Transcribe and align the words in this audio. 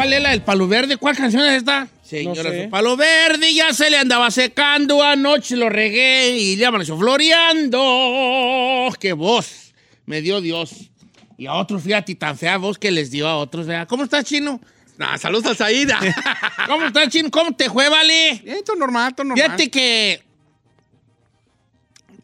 ¿Cuál 0.00 0.14
es 0.14 0.22
la 0.22 0.30
del 0.30 0.40
palo 0.40 0.66
verde? 0.66 0.96
¿Cuál 0.96 1.14
canción 1.14 1.44
es 1.44 1.58
esta? 1.58 1.86
Señora, 2.02 2.50
sé. 2.50 2.64
su 2.64 2.70
palo 2.70 2.96
verde 2.96 3.52
ya 3.52 3.74
se 3.74 3.90
le 3.90 3.98
andaba 3.98 4.30
secando, 4.30 5.02
anoche 5.02 5.56
lo 5.56 5.68
regué 5.68 6.38
y 6.38 6.56
le 6.56 6.64
amaneció 6.64 6.96
floreando. 6.96 8.88
¡Qué 8.98 9.12
voz! 9.12 9.74
Me 10.06 10.22
dio 10.22 10.40
Dios. 10.40 10.90
Y 11.36 11.44
a 11.44 11.52
otros, 11.52 11.82
fíjate, 11.82 12.14
tan 12.14 12.38
fea 12.38 12.56
voz 12.56 12.78
que 12.78 12.90
les 12.90 13.10
dio 13.10 13.28
a 13.28 13.36
otros. 13.36 13.66
¿verdad? 13.66 13.86
¿Cómo 13.86 14.04
estás, 14.04 14.24
chino? 14.24 14.58
Nah, 14.96 15.18
saludos 15.18 15.44
al 15.44 15.56
Saída. 15.58 16.00
¿Cómo 16.66 16.86
estás, 16.86 17.10
chino? 17.10 17.30
¿Cómo 17.30 17.52
te 17.52 17.68
fue, 17.68 17.90
vale? 17.90 18.42
Todo 18.64 18.76
normal, 18.76 19.14
todo 19.14 19.26
normal. 19.26 19.44
Fíjate 19.44 19.70
que 19.70 20.22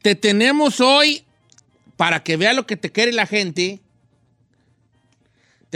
te 0.01 0.15
tenemos 0.15 0.81
hoy 0.81 1.25
para 1.99 2.23
que 2.23 2.39
vea 2.39 2.55
lo 2.55 2.67
que 2.67 2.79
te 2.79 2.91
quiere 2.91 3.13
la 3.13 3.27
gente. 3.27 3.81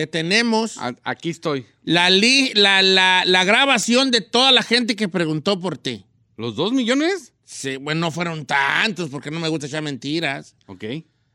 Te 0.01 0.07
tenemos 0.07 0.79
A- 0.79 0.97
aquí 1.05 1.29
estoy. 1.29 1.67
la, 1.85 2.09
li- 2.09 2.53
la, 2.55 2.81
la, 2.81 3.23
la 3.27 3.45
grabación 3.45 4.11
de 4.11 4.23
toda 4.23 4.51
la 4.51 4.63
gente 4.63 4.97
que 4.97 5.11
preguntó 5.11 5.61
por 5.61 5.77
ti. 5.77 6.07
¿Los 6.39 6.57
dos 6.57 6.73
millones? 6.73 7.35
Sí, 7.45 7.77
bueno, 7.77 8.01
no 8.01 8.11
fueron 8.11 8.47
tantos 8.47 9.11
porque 9.11 9.31
no 9.31 9.41
me 9.41 9.49
gusta 9.49 9.67
echar 9.67 9.83
mentiras. 9.83 10.57
Ok. 10.65 10.85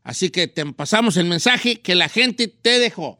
Así 0.02 0.32
que 0.32 0.48
te 0.48 0.66
pasamos 0.66 1.16
el 1.18 1.28
mensaje 1.28 1.80
que 1.80 1.94
la 1.94 2.10
gente 2.10 2.48
te 2.48 2.80
dejó. 2.80 3.20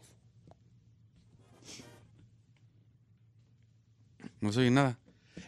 No 4.42 4.52
se 4.52 4.62
oye 4.62 4.72
nada. 4.72 4.98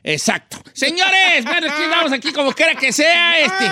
Exacto. 0.03 0.57
Señores, 0.73 1.43
bueno, 1.43 1.67
aquí 1.71 1.81
vamos 1.89 2.11
aquí 2.13 2.31
como 2.31 2.51
quiera 2.53 2.75
que 2.75 2.93
sea, 2.93 3.39
este. 3.41 3.65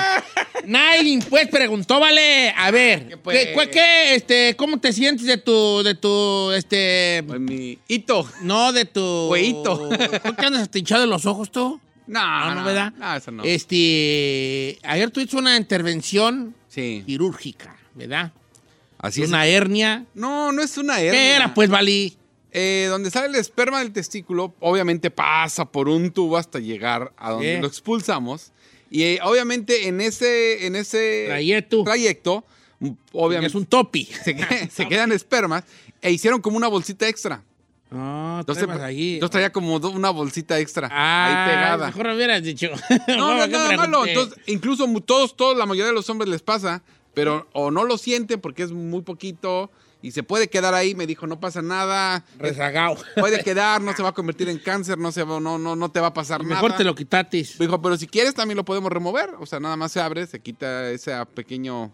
Nailin, 0.65 1.21
pues, 1.21 1.47
preguntó, 1.47 1.99
vale, 1.99 2.49
a 2.57 2.71
ver, 2.71 3.07
¿qué, 3.09 3.17
pues? 3.17 3.69
qué, 3.69 4.15
este, 4.15 4.55
¿cómo 4.57 4.79
te 4.79 4.91
sientes 4.91 5.25
de 5.25 5.37
tu, 5.37 5.81
de 5.83 5.95
tu, 5.95 6.51
este, 6.51 7.23
Pues 7.27 7.39
mi 7.39 7.77
hito. 7.87 8.27
no, 8.41 8.73
de 8.73 8.85
tu... 8.85 9.27
Güeyito. 9.27 9.89
¿Por 10.23 10.35
qué 10.35 10.45
andas 10.45 10.69
hinchado 10.73 11.01
de 11.01 11.07
los 11.07 11.25
ojos 11.25 11.51
tú? 11.51 11.79
No, 12.07 12.19
No, 12.21 12.45
no, 12.49 12.55
no, 12.55 12.63
¿verdad? 12.65 12.93
No, 12.97 13.15
eso 13.15 13.31
no. 13.31 13.43
Este, 13.43 14.77
ayer 14.83 15.09
tuviste 15.11 15.37
una 15.37 15.57
intervención 15.57 16.55
Sí. 16.67 17.03
quirúrgica, 17.05 17.75
¿verdad? 17.93 18.31
Así 18.97 19.21
es. 19.23 19.29
una 19.29 19.45
hernia. 19.45 20.05
No, 20.13 20.51
no 20.51 20.61
es 20.61 20.77
una 20.77 20.99
hernia. 20.99 21.11
¿Qué 21.11 21.31
era, 21.35 21.53
pues, 21.53 21.69
Valí? 21.69 22.17
Eh, 22.57 22.87
donde 22.89 23.11
sale 23.11 23.27
el 23.27 23.35
esperma 23.35 23.79
del 23.79 23.91
testículo, 23.91 24.53
obviamente 24.61 25.11
pasa 25.11 25.65
por 25.65 25.89
un 25.89 26.09
tubo 26.11 26.37
hasta 26.37 26.59
llegar 26.59 27.11
a 27.17 27.31
donde 27.31 27.59
lo 27.59 27.67
expulsamos. 27.67 28.53
Y 28.89 29.03
eh, 29.03 29.19
obviamente 29.23 29.87
en 29.89 29.99
ese, 29.99 30.65
en 30.65 30.77
ese 30.77 31.25
Trayecto. 31.27 31.83
trayecto, 31.83 32.45
obviamente 33.11 33.47
Es 33.47 33.55
un 33.55 33.65
topi. 33.65 34.05
se, 34.23 34.35
que- 34.37 34.69
se 34.71 34.87
quedan 34.87 35.11
espermas 35.11 35.65
e 36.01 36.11
hicieron 36.11 36.39
como 36.41 36.55
una 36.55 36.67
bolsita 36.69 37.07
extra. 37.09 37.43
No, 37.91 38.39
Entonces, 38.39 38.67
ahí. 38.69 39.15
entonces 39.15 39.31
traía 39.31 39.51
como 39.51 39.75
una 39.75 40.09
bolsita 40.09 40.57
extra 40.59 40.89
Ah, 40.91 41.25
ahí 41.45 41.49
pegada. 41.55 41.87
Mejor 41.87 42.07
me 42.07 42.15
hubieras 42.15 42.41
dicho. 42.43 42.67
No, 43.09 43.37
no, 43.37 43.45
¿Qué 43.45 43.51
nada 43.51 43.75
malo. 43.77 44.05
Entonces, 44.05 44.37
incluso 44.47 44.87
todos, 45.05 45.35
todos, 45.35 45.57
la 45.57 45.65
mayoría 45.65 45.87
de 45.87 45.93
los 45.93 46.09
hombres 46.09 46.29
les 46.29 46.41
pasa, 46.41 46.83
pero 47.13 47.47
o 47.53 47.69
no 47.69 47.83
lo 47.83 47.97
sienten 47.97 48.39
porque 48.41 48.63
es 48.63 48.71
muy 48.71 49.01
poquito 49.01 49.69
y 50.07 50.11
se 50.11 50.23
puede 50.23 50.47
quedar 50.49 50.73
ahí. 50.73 50.95
Me 50.95 51.07
dijo, 51.07 51.27
no 51.27 51.39
pasa 51.39 51.61
nada. 51.61 52.23
Rezagado. 52.37 52.97
Puede 53.19 53.43
quedar, 53.43 53.81
no 53.81 53.93
se 53.95 54.03
va 54.03 54.09
a 54.09 54.13
convertir 54.13 54.49
en 54.49 54.59
cáncer, 54.59 54.97
no, 54.97 55.11
se 55.11 55.23
va, 55.23 55.39
no, 55.39 55.57
no, 55.57 55.75
no 55.75 55.89
te 55.89 55.99
va 55.99 56.07
a 56.07 56.13
pasar 56.13 56.43
Mejor 56.43 56.69
nada. 56.69 56.77
te 56.77 56.83
lo 56.83 56.95
quitatis. 56.95 57.59
Me 57.59 57.65
dijo, 57.65 57.81
pero 57.81 57.97
si 57.97 58.07
quieres 58.07 58.33
también 58.33 58.57
lo 58.57 58.65
podemos 58.65 58.91
remover. 58.91 59.31
O 59.39 59.45
sea, 59.45 59.59
nada 59.59 59.75
más 59.77 59.91
se 59.91 59.99
abre, 59.99 60.25
se 60.27 60.39
quita 60.41 60.89
ese 60.91 61.13
pequeño, 61.33 61.93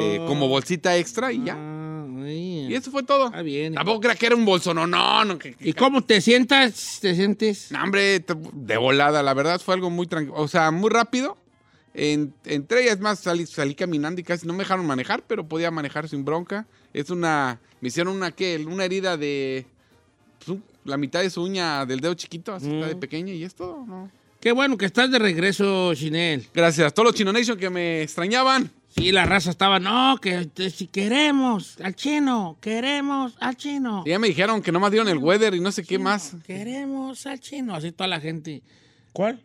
eh, 0.00 0.24
como 0.26 0.48
bolsita 0.48 0.96
extra 0.96 1.32
y 1.32 1.44
ya. 1.44 1.54
Ah, 1.58 2.06
Y 2.28 2.74
eso 2.74 2.90
fue 2.90 3.02
todo. 3.02 3.26
Está 3.26 3.42
bien. 3.42 3.74
Tampoco 3.74 4.00
creía 4.00 4.16
que 4.16 4.26
era 4.26 4.36
un 4.36 4.44
bolso, 4.44 4.72
no, 4.72 4.86
no, 4.86 5.24
no. 5.24 5.38
que- 5.38 5.54
que- 5.54 5.68
¿Y 5.68 5.72
cómo 5.72 6.02
te 6.04 6.20
sientas? 6.20 6.98
¿Te 7.00 7.14
sientes? 7.14 7.70
No, 7.72 7.82
hombre, 7.82 8.24
de 8.52 8.76
volada, 8.76 9.22
la 9.22 9.34
verdad 9.34 9.60
fue 9.60 9.74
algo 9.74 9.90
muy 9.90 10.06
tranquilo, 10.06 10.34
o 10.36 10.48
sea, 10.48 10.70
muy 10.70 10.90
rápido. 10.90 11.36
En, 11.94 12.32
entré, 12.44 12.88
es 12.88 13.00
más, 13.00 13.18
salí, 13.20 13.44
salí 13.46 13.74
caminando 13.74 14.20
y 14.20 14.24
casi 14.24 14.46
no 14.46 14.52
me 14.54 14.60
dejaron 14.60 14.86
manejar, 14.86 15.22
pero 15.26 15.46
podía 15.46 15.70
manejar 15.70 16.08
sin 16.08 16.24
bronca. 16.24 16.66
Es 16.94 17.10
una, 17.10 17.60
me 17.80 17.88
hicieron 17.88 18.16
una, 18.16 18.32
¿qué? 18.32 18.64
Una 18.66 18.84
herida 18.84 19.16
de 19.16 19.66
pues, 20.38 20.48
un- 20.48 20.64
la 20.84 20.96
mitad 20.96 21.20
de 21.20 21.30
su 21.30 21.42
uña 21.42 21.84
del 21.86 22.00
dedo 22.00 22.14
chiquito, 22.14 22.54
así 22.54 22.72
está 22.72 22.88
de 22.88 22.96
pequeña 22.96 23.32
y 23.32 23.44
es 23.44 23.54
todo, 23.54 23.84
¿no? 23.86 24.10
Qué 24.40 24.50
bueno 24.50 24.76
que 24.76 24.86
estás 24.86 25.08
de 25.10 25.18
regreso, 25.20 25.94
Chinel. 25.94 26.48
Gracias 26.52 26.88
a 26.88 26.90
todos 26.90 27.06
los 27.08 27.14
Chino 27.14 27.32
Nation 27.32 27.56
que 27.56 27.70
me 27.70 28.02
extrañaban. 28.02 28.70
Sí, 28.88 29.12
la 29.12 29.24
raza 29.24 29.50
estaba, 29.50 29.78
no, 29.78 30.18
que 30.20 30.50
que 30.54 30.68
si 30.70 30.86
queremos 30.88 31.80
al 31.80 31.94
chino, 31.94 32.58
queremos 32.60 33.34
al 33.38 33.56
chino. 33.56 34.02
Y 34.04 34.10
ya 34.10 34.18
me 34.18 34.26
dijeron 34.28 34.60
que 34.60 34.72
nomás 34.72 34.90
dieron 34.90 35.08
el 35.08 35.18
weather 35.18 35.54
y 35.54 35.60
no 35.60 35.70
sé 35.70 35.84
qué 35.84 35.98
más. 35.98 36.34
Queremos 36.44 37.24
al 37.26 37.38
chino. 37.38 37.74
Así 37.74 37.92
toda 37.92 38.08
la 38.08 38.20
gente. 38.20 38.62
¿Cuál? 39.12 39.40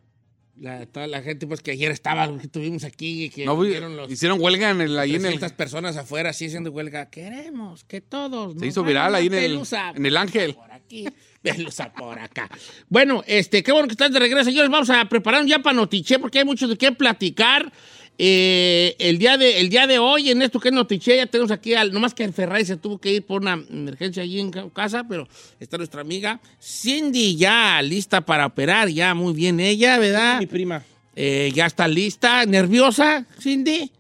La, 0.59 0.85
toda 0.87 1.05
la 1.07 1.21
gente, 1.21 1.45
pues 1.45 1.61
que 1.61 1.71
ayer 1.71 1.91
estaba, 1.91 2.35
que 2.41 2.47
tuvimos 2.47 2.83
aquí, 2.83 3.29
que 3.29 3.45
No, 3.45 3.63
hicieron 3.63 3.95
los 3.95 4.11
hicieron 4.11 4.41
huelga 4.41 4.71
en 4.71 4.81
el, 4.81 4.97
ahí 4.97 5.11
en 5.11 5.25
el... 5.25 5.33
300 5.33 5.53
personas 5.53 5.97
afuera, 5.97 6.31
así 6.31 6.47
haciendo 6.47 6.71
huelga. 6.71 7.09
Queremos 7.09 7.83
que 7.83 8.01
todos. 8.01 8.55
Se 8.59 8.67
hizo 8.67 8.83
viral 8.83 9.13
ahí 9.15 9.27
en 9.27 9.33
el, 9.35 9.61
en 9.95 10.05
el 10.05 10.17
Ángel. 10.17 10.55
Por 10.55 10.71
aquí, 10.71 11.07
pelusa 11.41 11.93
por 11.93 12.17
acá. 12.17 12.49
Bueno, 12.89 13.23
este, 13.27 13.61
qué 13.61 13.71
bueno 13.71 13.87
que 13.87 13.93
estás 13.93 14.11
de 14.11 14.19
regreso, 14.19 14.45
señores. 14.45 14.69
Vamos 14.69 14.89
a 14.89 15.05
preparar 15.05 15.45
ya 15.45 15.59
para 15.59 15.75
Notiche, 15.75 16.19
porque 16.19 16.39
hay 16.39 16.45
mucho 16.45 16.67
de 16.67 16.77
qué 16.77 16.91
platicar. 16.91 17.71
Eh, 18.19 18.95
el, 18.99 19.19
día 19.19 19.37
de, 19.37 19.59
el 19.59 19.69
día 19.69 19.85
de 19.85 19.99
hoy, 19.99 20.31
en 20.31 20.41
esto 20.41 20.59
que 20.59 20.69
es 20.69 20.73
Notiche, 20.73 21.15
ya 21.17 21.27
tenemos 21.27 21.51
aquí, 21.51 21.75
al, 21.75 21.93
nomás 21.93 22.13
que 22.15 22.23
el 22.23 22.33
Ferrari 22.33 22.65
se 22.65 22.75
tuvo 22.77 22.97
que 22.97 23.11
ir 23.13 23.23
por 23.25 23.41
una 23.41 23.53
emergencia 23.69 24.23
allí 24.23 24.39
en 24.39 24.49
ca- 24.49 24.67
casa, 24.73 25.03
pero 25.07 25.27
está 25.59 25.77
nuestra 25.77 26.01
amiga 26.01 26.39
Cindy 26.59 27.35
ya 27.35 27.79
lista 27.83 28.21
para 28.21 28.47
operar, 28.47 28.89
ya 28.89 29.13
muy 29.13 29.33
bien 29.33 29.59
ella, 29.59 29.99
¿verdad? 29.99 30.39
Mi 30.39 30.47
prima. 30.47 30.83
Eh, 31.15 31.51
ya 31.53 31.65
está 31.67 31.87
lista. 31.87 32.45
¿Nerviosa, 32.45 33.25
Cindy? 33.39 33.91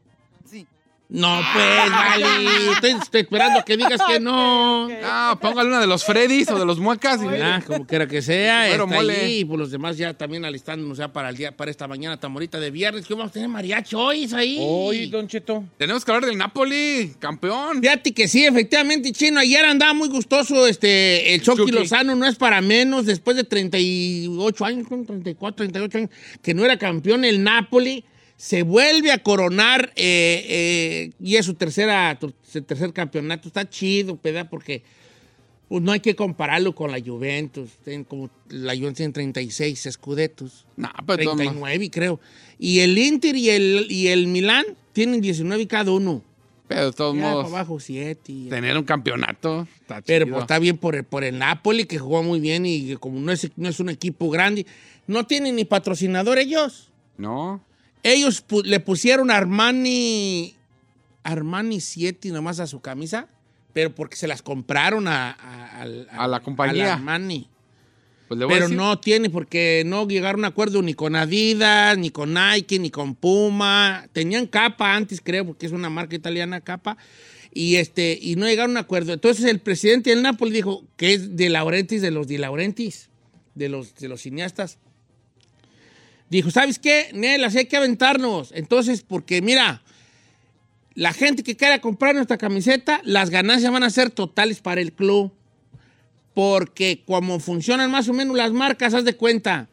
No, 1.09 1.39
pues, 1.53 1.89
vale. 1.89 2.71
Estoy, 2.73 2.91
estoy 2.91 3.21
esperando 3.21 3.63
que 3.63 3.77
digas 3.77 4.01
que 4.09 4.19
no. 4.19 4.89
Ah, 5.05 5.37
póngale 5.41 5.69
una 5.69 5.79
de 5.79 5.87
los 5.87 6.03
Freddys 6.03 6.49
o 6.51 6.59
de 6.59 6.65
los 6.65 6.79
muecas. 6.79 7.21
y- 7.23 7.27
Ah, 7.41 7.63
como 7.65 7.87
quiera 7.87 8.07
que 8.07 8.21
sea, 8.21 8.67
Güero 8.67 8.83
está 8.83 8.95
mole. 8.97 9.21
allí. 9.21 9.39
Y 9.39 9.45
por 9.45 9.57
los 9.57 9.71
demás 9.71 9.95
ya 9.97 10.13
también 10.15 10.43
alistándonos 10.43 10.97
ya 10.97 11.07
para 11.13 11.29
el 11.29 11.37
día, 11.37 11.55
para 11.55 11.71
esta 11.71 11.87
mañana 11.87 12.19
tan 12.19 12.33
bonita 12.33 12.59
de 12.59 12.71
viernes. 12.71 13.05
Que 13.05 13.13
vamos 13.13 13.29
a 13.29 13.33
tener 13.33 13.47
mariachi 13.47 13.95
hoy, 13.95 14.29
ahí. 14.35 14.57
Hoy, 14.59 15.07
Don 15.07 15.29
Cheto. 15.29 15.63
Tenemos 15.77 16.03
que 16.03 16.11
hablar 16.11 16.29
del 16.29 16.37
Napoli, 16.37 17.13
campeón. 17.19 17.79
Fíjate 17.81 18.13
que 18.13 18.27
sí, 18.27 18.43
efectivamente, 18.45 19.13
Chino. 19.13 19.39
Ayer 19.39 19.63
andaba 19.63 19.93
muy 19.93 20.09
gustoso 20.09 20.67
este, 20.67 21.33
el 21.35 21.41
Chucky 21.41 21.59
Chucky. 21.59 21.71
Lozano, 21.71 22.15
no 22.15 22.25
es 22.27 22.35
para 22.35 22.59
menos, 22.59 23.05
después 23.05 23.37
de 23.37 23.45
38 23.45 24.65
años, 24.65 24.85
¿cuánto? 24.89 25.13
34, 25.13 25.55
38 25.55 25.97
años, 25.99 26.09
que 26.41 26.53
no 26.53 26.65
era 26.65 26.77
campeón 26.77 27.23
el 27.23 27.41
Napoli, 27.43 28.03
se 28.37 28.61
vuelve 28.63 29.11
a 29.11 29.17
coronar 29.23 29.91
eh, 29.95 30.45
eh, 30.47 31.11
y 31.19 31.35
es 31.35 31.45
su, 31.45 31.55
tercera, 31.55 32.17
su 32.43 32.61
tercer 32.61 32.93
campeonato. 32.93 33.47
Está 33.49 33.67
chido, 33.67 34.17
¿verdad? 34.23 34.47
Porque 34.49 34.83
pues, 35.67 35.81
no 35.81 35.91
hay 35.91 35.99
que 35.99 36.15
compararlo 36.15 36.73
con 36.75 36.91
la 36.91 36.99
Juventus. 37.01 37.71
Tienen 37.83 38.03
como, 38.03 38.29
la 38.49 38.73
Juventus 38.75 38.97
tiene 38.97 39.13
36 39.13 39.85
escudetos. 39.87 40.65
No, 40.75 40.89
pero 41.07 41.23
todo 41.23 41.35
39, 41.35 41.89
creo. 41.89 42.19
Y 42.59 42.79
el 42.79 42.97
Inter 42.97 43.35
y 43.35 43.49
el, 43.49 43.87
y 43.89 44.07
el 44.07 44.27
Milán 44.27 44.65
tienen 44.93 45.19
19 45.19 45.67
cada 45.67 45.91
uno. 45.91 46.23
Pero 46.67 46.85
de 46.87 46.91
todos 46.91 47.15
Ya, 47.15 47.21
modos, 47.21 47.47
abajo 47.47 47.79
7. 47.79 48.31
y- 48.31 48.49
tener 48.49 48.77
un 48.77 48.83
campeonato 48.83 49.65
está 49.81 50.01
Pero 50.01 50.25
chido. 50.25 50.35
pues, 50.35 50.43
está 50.43 50.59
bien 50.59 50.77
por 50.77 50.95
el, 50.95 51.05
por 51.05 51.23
el 51.23 51.39
Napoli, 51.39 51.85
que 51.85 51.97
jugó 51.97 52.21
muy 52.23 52.39
bien 52.39 52.65
y 52.65 52.95
como 52.97 53.19
no 53.19 53.31
es, 53.31 53.49
no 53.55 53.67
es 53.69 53.79
un 53.79 53.89
equipo 53.89 54.29
grande, 54.29 54.65
no 55.07 55.25
tienen 55.25 55.55
ni 55.55 55.65
patrocinador 55.65 56.37
ellos. 56.37 56.89
No. 57.17 57.63
Ellos 58.03 58.45
pu- 58.47 58.63
le 58.63 58.79
pusieron 58.79 59.31
Armani, 59.31 60.55
Armani 61.23 61.81
7 61.81 62.29
nomás 62.29 62.59
a 62.59 62.67
su 62.67 62.79
camisa, 62.81 63.27
pero 63.73 63.93
porque 63.93 64.15
se 64.15 64.27
las 64.27 64.41
compraron 64.41 65.07
a, 65.07 65.31
a- 65.31 65.81
al- 65.81 66.07
A 66.11 66.27
la 66.27 66.39
compañía. 66.41 66.93
Armani. 66.93 67.49
Pues 68.27 68.41
Pero 68.49 68.67
no 68.67 68.99
tiene 68.99 69.29
porque 69.29 69.83
no 69.85 70.05
llegaron 70.05 70.43
a 70.43 70.49
acuerdo 70.49 70.81
ni 70.81 70.93
con 70.93 71.15
Adidas, 71.15 71.97
ni 71.97 72.09
con 72.09 72.33
Nike, 72.33 72.77
ni 72.77 72.89
con 72.89 73.15
Puma. 73.15 74.07
Tenían 74.11 74.47
capa 74.47 74.95
antes, 74.95 75.21
creo, 75.21 75.45
porque 75.45 75.65
es 75.65 75.71
una 75.71 75.89
marca 75.89 76.15
italiana 76.15 76.59
capa. 76.59 76.97
Y 77.53 77.77
este, 77.77 78.19
y 78.21 78.35
no 78.35 78.45
llegaron 78.45 78.75
a 78.75 78.81
acuerdo. 78.81 79.13
Entonces 79.13 79.45
el 79.45 79.59
presidente 79.59 80.09
del 80.09 80.21
Napoli 80.23 80.51
dijo 80.51 80.83
que 80.97 81.13
es 81.13 81.37
de 81.37 81.47
Laurentiis, 81.49 82.01
de 82.01 82.11
los 82.11 82.27
de 82.27 82.37
Laurentiis, 82.37 83.09
de 83.55 83.69
los, 83.69 83.95
de 83.95 84.09
los 84.09 84.21
cineastas. 84.21 84.77
Dijo, 86.29 86.51
¿sabes 86.51 86.79
qué? 86.79 87.09
Nel, 87.13 87.43
así 87.43 87.59
hay 87.59 87.65
que 87.65 87.77
aventarnos. 87.77 88.51
Entonces, 88.53 89.03
porque 89.07 89.41
mira, 89.41 89.81
la 90.93 91.13
gente 91.13 91.43
que 91.43 91.55
quiera 91.55 91.79
comprar 91.79 92.15
nuestra 92.15 92.37
camiseta, 92.37 93.01
las 93.03 93.29
ganancias 93.29 93.71
van 93.71 93.83
a 93.83 93.89
ser 93.89 94.09
totales 94.09 94.59
para 94.61 94.81
el 94.81 94.93
club 94.93 95.31
porque 96.37 97.01
como 97.03 97.39
funcionan 97.39 97.89
más 97.89 98.07
o 98.09 98.13
menos 98.13 98.37
las 98.37 98.51
marcas, 98.51 98.93
haz 98.93 99.03
de 99.05 99.15
cuenta. 99.15 99.69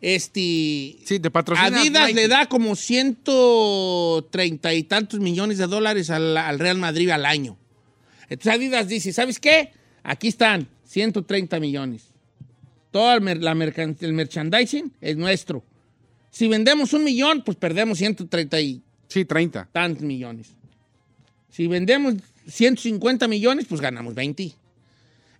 Este. 0.00 0.96
Sí, 1.04 1.18
patrocina 1.32 1.80
Adidas 1.80 2.08
Nike. 2.08 2.20
le 2.20 2.28
da 2.28 2.46
como 2.46 2.76
130 2.76 4.74
y 4.74 4.82
tantos 4.84 5.18
millones 5.18 5.58
de 5.58 5.66
dólares 5.66 6.10
al, 6.10 6.36
al 6.36 6.60
Real 6.60 6.78
Madrid 6.78 7.10
al 7.10 7.26
año. 7.26 7.56
Entonces 8.28 8.52
Adidas 8.52 8.86
dice, 8.86 9.12
¿sabes 9.12 9.40
qué? 9.40 9.72
Aquí 10.04 10.28
están, 10.28 10.68
130 10.84 11.58
millones. 11.58 12.11
Todo 12.92 13.12
el, 13.14 13.40
la 13.40 13.54
mercan- 13.56 13.96
el 14.00 14.12
merchandising 14.12 14.92
es 15.00 15.16
nuestro. 15.16 15.64
Si 16.30 16.46
vendemos 16.46 16.92
un 16.92 17.02
millón, 17.04 17.42
pues 17.44 17.56
perdemos 17.56 17.98
130 17.98 18.60
y 18.60 18.80
Sí, 19.08 19.24
30. 19.24 19.68
tantos 19.72 20.02
millones. 20.04 20.46
Si 21.50 21.66
vendemos 21.66 22.14
150 22.48 23.26
millones, 23.28 23.66
pues 23.68 23.80
ganamos 23.80 24.14
20. 24.14 24.52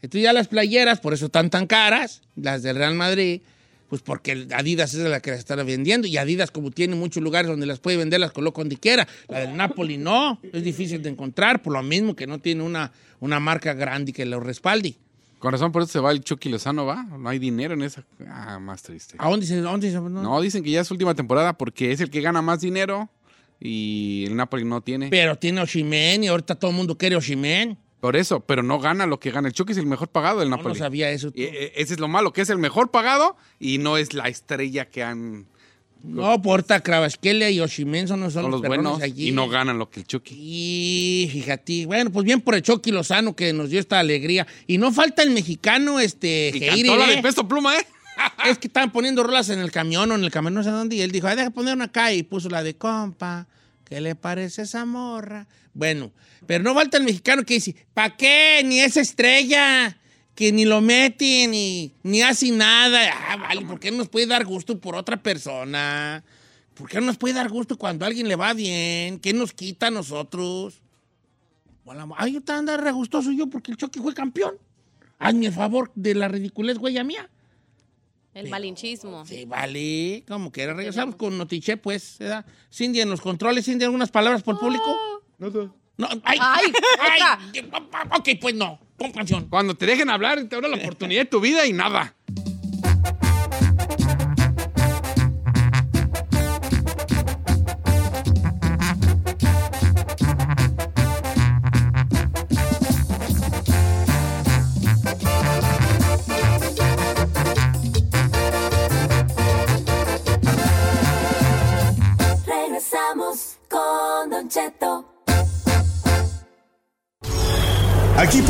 Entonces 0.02 0.22
ya 0.22 0.32
las 0.32 0.48
playeras, 0.48 0.98
por 1.00 1.14
eso 1.14 1.26
están 1.26 1.48
tan 1.48 1.66
caras, 1.66 2.22
las 2.36 2.62
del 2.62 2.76
Real 2.76 2.94
Madrid, 2.94 3.40
pues 3.88 4.02
porque 4.02 4.46
Adidas 4.54 4.94
es 4.94 5.00
la 5.00 5.20
que 5.20 5.30
las 5.30 5.38
está 5.38 5.54
vendiendo 5.56 6.06
y 6.08 6.16
Adidas 6.16 6.50
como 6.50 6.70
tiene 6.70 6.96
muchos 6.96 7.22
lugares 7.22 7.48
donde 7.48 7.66
las 7.66 7.78
puede 7.78 7.96
vender, 7.98 8.18
las 8.20 8.32
coloca 8.32 8.60
donde 8.60 8.76
quiera. 8.76 9.06
La 9.28 9.40
del 9.40 9.56
Napoli 9.56 9.98
no, 9.98 10.40
es 10.52 10.64
difícil 10.64 11.02
de 11.02 11.10
encontrar, 11.10 11.62
por 11.62 11.72
lo 11.72 11.82
mismo 11.82 12.16
que 12.16 12.26
no 12.26 12.38
tiene 12.40 12.62
una, 12.62 12.92
una 13.20 13.38
marca 13.40 13.74
grande 13.74 14.12
que 14.12 14.24
lo 14.26 14.40
respalde. 14.40 14.96
Con 15.42 15.50
razón, 15.50 15.72
por 15.72 15.82
eso 15.82 15.90
se 15.90 15.98
va 15.98 16.12
el 16.12 16.20
Chucky 16.20 16.48
Lozano, 16.48 16.86
¿va? 16.86 17.02
No 17.02 17.28
hay 17.28 17.40
dinero 17.40 17.74
en 17.74 17.82
esa. 17.82 18.04
Ah, 18.28 18.60
más 18.60 18.80
triste. 18.84 19.16
¿A 19.18 19.28
dónde 19.28 19.52
a 19.52 19.60
dónde 19.60 19.90
se- 19.90 20.00
no? 20.00 20.08
No, 20.08 20.40
dicen 20.40 20.62
que 20.62 20.70
ya 20.70 20.82
es 20.82 20.86
su 20.86 20.94
última 20.94 21.16
temporada 21.16 21.58
porque 21.58 21.90
es 21.90 22.00
el 22.00 22.10
que 22.10 22.20
gana 22.20 22.40
más 22.42 22.60
dinero 22.60 23.10
y 23.58 24.24
el 24.28 24.36
Napoli 24.36 24.64
no 24.64 24.80
tiene. 24.82 25.08
Pero 25.08 25.36
tiene 25.36 25.60
Oshimen 25.60 26.22
y 26.22 26.28
ahorita 26.28 26.54
todo 26.54 26.70
el 26.70 26.76
mundo 26.76 26.96
quiere 26.96 27.16
Oshimen. 27.16 27.76
Por 27.98 28.14
eso, 28.16 28.38
pero 28.40 28.62
no 28.62 28.78
gana 28.78 29.04
lo 29.06 29.18
que 29.20 29.32
gana. 29.32 29.48
El 29.48 29.54
Chucky 29.54 29.72
es 29.72 29.78
el 29.78 29.86
mejor 29.86 30.08
pagado 30.08 30.38
del 30.40 30.50
Napoli. 30.50 30.74
no 30.74 30.78
sabía 30.78 31.10
eso. 31.10 31.32
tú. 31.32 31.40
Y, 31.40 31.44
eh, 31.44 31.72
ese 31.76 31.94
es 31.94 31.98
lo 32.00 32.06
malo, 32.08 32.32
que 32.32 32.42
es 32.42 32.50
el 32.50 32.58
mejor 32.58 32.92
pagado 32.92 33.36
y 33.58 33.78
no 33.78 33.96
es 33.96 34.12
la 34.14 34.28
estrella 34.28 34.88
que 34.90 35.02
han. 35.02 35.46
No, 36.04 36.42
porta 36.42 36.80
Kravaskelia 36.80 37.50
y 37.50 37.60
Oshimen 37.60 38.08
son, 38.08 38.20
son 38.22 38.32
Son 38.32 38.50
los 38.50 38.60
buenos 38.62 39.00
allí. 39.00 39.28
y 39.28 39.32
no 39.32 39.48
ganan 39.48 39.78
lo 39.78 39.88
que 39.88 40.00
el 40.00 40.06
Chucky. 40.06 40.34
Y 40.36 41.28
fíjate, 41.32 41.86
bueno, 41.86 42.10
pues 42.10 42.24
bien 42.24 42.40
por 42.40 42.54
el 42.54 42.62
Chucky 42.62 42.90
Lozano 42.90 43.36
que 43.36 43.52
nos 43.52 43.70
dio 43.70 43.78
esta 43.78 43.98
alegría. 44.00 44.46
Y 44.66 44.78
no 44.78 44.92
falta 44.92 45.22
el 45.22 45.30
mexicano, 45.30 46.00
este, 46.00 46.50
Y 46.54 46.60
cantó 46.60 46.96
la 46.96 47.12
¿eh? 47.12 47.16
de 47.16 47.22
peso 47.22 47.46
pluma, 47.46 47.76
¿eh? 47.76 47.86
Es 48.46 48.58
que 48.58 48.66
estaban 48.66 48.90
poniendo 48.92 49.22
rolas 49.22 49.48
en 49.48 49.60
el 49.60 49.70
camión 49.70 50.10
o 50.10 50.14
en 50.16 50.24
el 50.24 50.30
camión, 50.30 50.54
no 50.54 50.62
sé 50.62 50.70
dónde, 50.70 50.96
y 50.96 51.00
él 51.00 51.12
dijo, 51.12 51.28
"Ay, 51.28 51.36
deja 51.36 51.50
poner 51.50 51.74
una 51.74 51.84
acá, 51.86 52.12
y 52.12 52.22
puso 52.22 52.48
la 52.50 52.62
de 52.62 52.74
compa, 52.74 53.46
¿qué 53.84 54.00
le 54.00 54.14
parece 54.14 54.62
esa 54.62 54.84
morra? 54.84 55.46
Bueno, 55.72 56.10
pero 56.46 56.62
no 56.64 56.74
falta 56.74 56.98
el 56.98 57.04
mexicano 57.04 57.44
que 57.44 57.54
dice, 57.54 57.74
¿pa' 57.94 58.16
qué? 58.16 58.60
Ni 58.64 58.80
esa 58.80 59.00
estrella, 59.00 59.96
que 60.34 60.52
ni 60.52 60.64
lo 60.64 60.80
mete, 60.80 61.46
ni, 61.46 61.92
ni 62.02 62.22
hace 62.22 62.50
nada. 62.50 63.00
Ah, 63.28 63.36
vale, 63.36 63.62
¿por 63.62 63.78
qué 63.78 63.90
no 63.90 63.98
nos 63.98 64.08
puede 64.08 64.26
dar 64.26 64.44
gusto 64.44 64.78
por 64.80 64.94
otra 64.94 65.22
persona? 65.22 66.24
¿Por 66.74 66.88
qué 66.88 67.00
no 67.00 67.06
nos 67.06 67.18
puede 67.18 67.34
dar 67.34 67.50
gusto 67.50 67.76
cuando 67.76 68.04
a 68.04 68.08
alguien 68.08 68.28
le 68.28 68.36
va 68.36 68.54
bien? 68.54 69.18
¿Qué 69.20 69.32
nos 69.32 69.52
quita 69.52 69.88
a 69.88 69.90
nosotros? 69.90 70.80
Hola, 71.84 72.08
Ay, 72.16 72.34
yo 72.34 72.40
te 72.40 72.52
andar 72.52 72.82
re 72.82 72.92
gustoso 72.92 73.32
yo 73.32 73.48
porque 73.48 73.72
el 73.72 73.76
Chucky 73.76 74.00
fue 74.00 74.14
campeón. 74.14 74.56
Hazme 75.18 75.46
el 75.46 75.52
favor 75.52 75.92
de 75.94 76.14
la 76.14 76.28
ridiculez, 76.28 76.78
güey, 76.78 77.02
mía. 77.04 77.28
El 78.34 78.48
malinchismo. 78.48 79.26
Sí, 79.26 79.44
vale. 79.44 80.24
Como 80.26 80.50
que 80.50 80.72
regresamos 80.72 81.16
con 81.16 81.36
Notiche, 81.36 81.76
pues. 81.76 82.16
¿verdad? 82.18 82.46
Cindy 82.72 83.00
en 83.00 83.10
los 83.10 83.20
controles, 83.20 83.66
Cindy, 83.66 83.84
algunas 83.84 84.10
palabras 84.10 84.42
por 84.42 84.58
público. 84.58 84.96
No, 85.38 85.74
ay, 86.24 86.38
Ay, 86.40 86.72
ay, 87.00 87.70
ok, 88.16 88.28
pues 88.40 88.54
no. 88.54 88.78
Pon 88.96 89.12
canción. 89.12 89.48
Cuando 89.48 89.74
te 89.74 89.86
dejen 89.86 90.10
hablar, 90.10 90.44
te 90.44 90.56
abro 90.56 90.68
la 90.68 90.76
oportunidad 90.76 91.22
de 91.22 91.26
tu 91.26 91.40
vida 91.40 91.66
y 91.66 91.72
nada. 91.72 92.14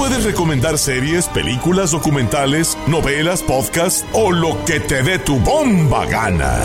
Puedes 0.02 0.25
recomendar 0.25 0.78
series, 0.78 1.28
películas, 1.28 1.93
documentales, 1.93 2.76
novelas, 2.88 3.40
podcasts 3.40 4.04
o 4.12 4.32
lo 4.32 4.64
que 4.64 4.81
te 4.81 5.00
dé 5.00 5.20
tu 5.20 5.38
bomba 5.38 6.06
gana. 6.06 6.58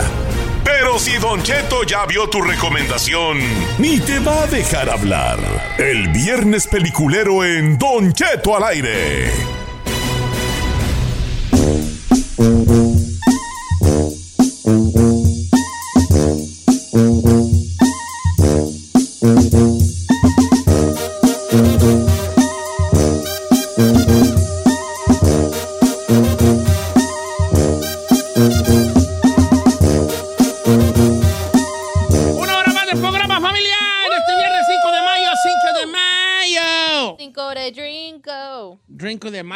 Pero 0.64 0.98
si 0.98 1.16
Don 1.18 1.40
Cheto 1.44 1.84
ya 1.84 2.04
vio 2.04 2.28
tu 2.28 2.42
recomendación, 2.42 3.38
ni 3.78 4.00
te 4.00 4.18
va 4.18 4.42
a 4.42 4.46
dejar 4.48 4.90
hablar. 4.90 5.38
El 5.78 6.08
viernes 6.08 6.66
peliculero 6.66 7.44
en 7.44 7.78
Don 7.78 8.12
Cheto 8.12 8.56
al 8.56 8.64
aire. 8.64 9.30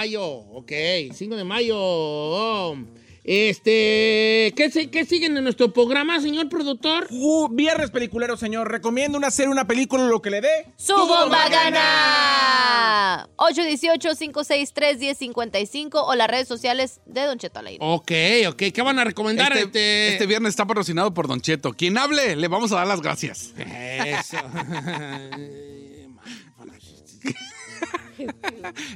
Mayo, 0.03 0.25
ok. 0.25 0.73
5 1.13 1.37
de 1.37 1.45
mayo. 1.45 2.75
Este, 3.23 4.53
¿qué, 4.57 4.89
qué 4.91 5.05
siguen 5.05 5.37
en 5.37 5.45
nuestro 5.45 5.73
programa, 5.73 6.21
señor 6.21 6.49
productor? 6.49 7.07
Uh, 7.11 7.47
viernes 7.49 7.93
peliculero, 7.93 8.37
señor. 8.37 8.69
Recomiendo 8.69 9.17
una 9.17 9.31
serie, 9.31 9.53
una 9.53 9.69
película, 9.69 10.03
lo 10.09 10.21
que 10.21 10.31
le 10.31 10.41
dé. 10.41 10.73
¡Su 10.77 10.97
bomba 10.97 11.49
gana! 11.49 13.29
818-563-1055 13.37 15.91
o 16.05 16.17
las 16.17 16.27
redes 16.27 16.49
sociales 16.49 17.01
de 17.07 17.25
Don 17.27 17.39
Cheto 17.39 17.61
aire. 17.61 17.79
Ok, 17.81 18.11
ok. 18.49 18.63
¿Qué 18.75 18.83
van 18.83 18.99
a 18.99 19.05
recomendar? 19.05 19.53
Este, 19.53 19.67
Este, 19.67 20.09
este 20.15 20.27
viernes 20.27 20.51
está 20.51 20.67
patrocinado 20.67 21.15
por 21.15 21.29
Don 21.29 21.41
Cheto. 21.41 21.75
Quien 21.75 21.97
hable, 21.97 22.35
le 22.35 22.49
vamos 22.49 22.73
a 22.73 22.79
dar 22.79 22.89
las 22.89 23.03
gracias. 23.03 23.55
Eso. 23.57 24.39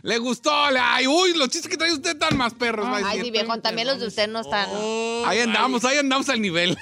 Le 0.03 0.19
gustó. 0.19 0.71
le- 0.71 0.79
Ay, 0.81 1.07
uy, 1.07 1.35
los 1.37 1.49
chistes 1.49 1.69
que 1.71 1.77
trae 1.77 1.93
usted 1.93 2.17
tan 2.19 2.37
más 2.37 2.55
perros. 2.55 2.87
va 2.87 2.99
a 2.99 3.09
Ay, 3.11 3.21
sí, 3.23 3.31
viejón, 3.31 3.61
también 3.63 3.87
los 3.89 3.99
de 4.01 4.07
usted 4.07 4.29
no 4.29 4.41
están. 4.41 4.69
Oh, 4.73 5.25
Ahí 5.27 5.41
andamos, 5.41 5.85
ahí 5.85 5.99
andamos 5.99 6.29
al 6.29 6.41
nivel. 6.41 6.77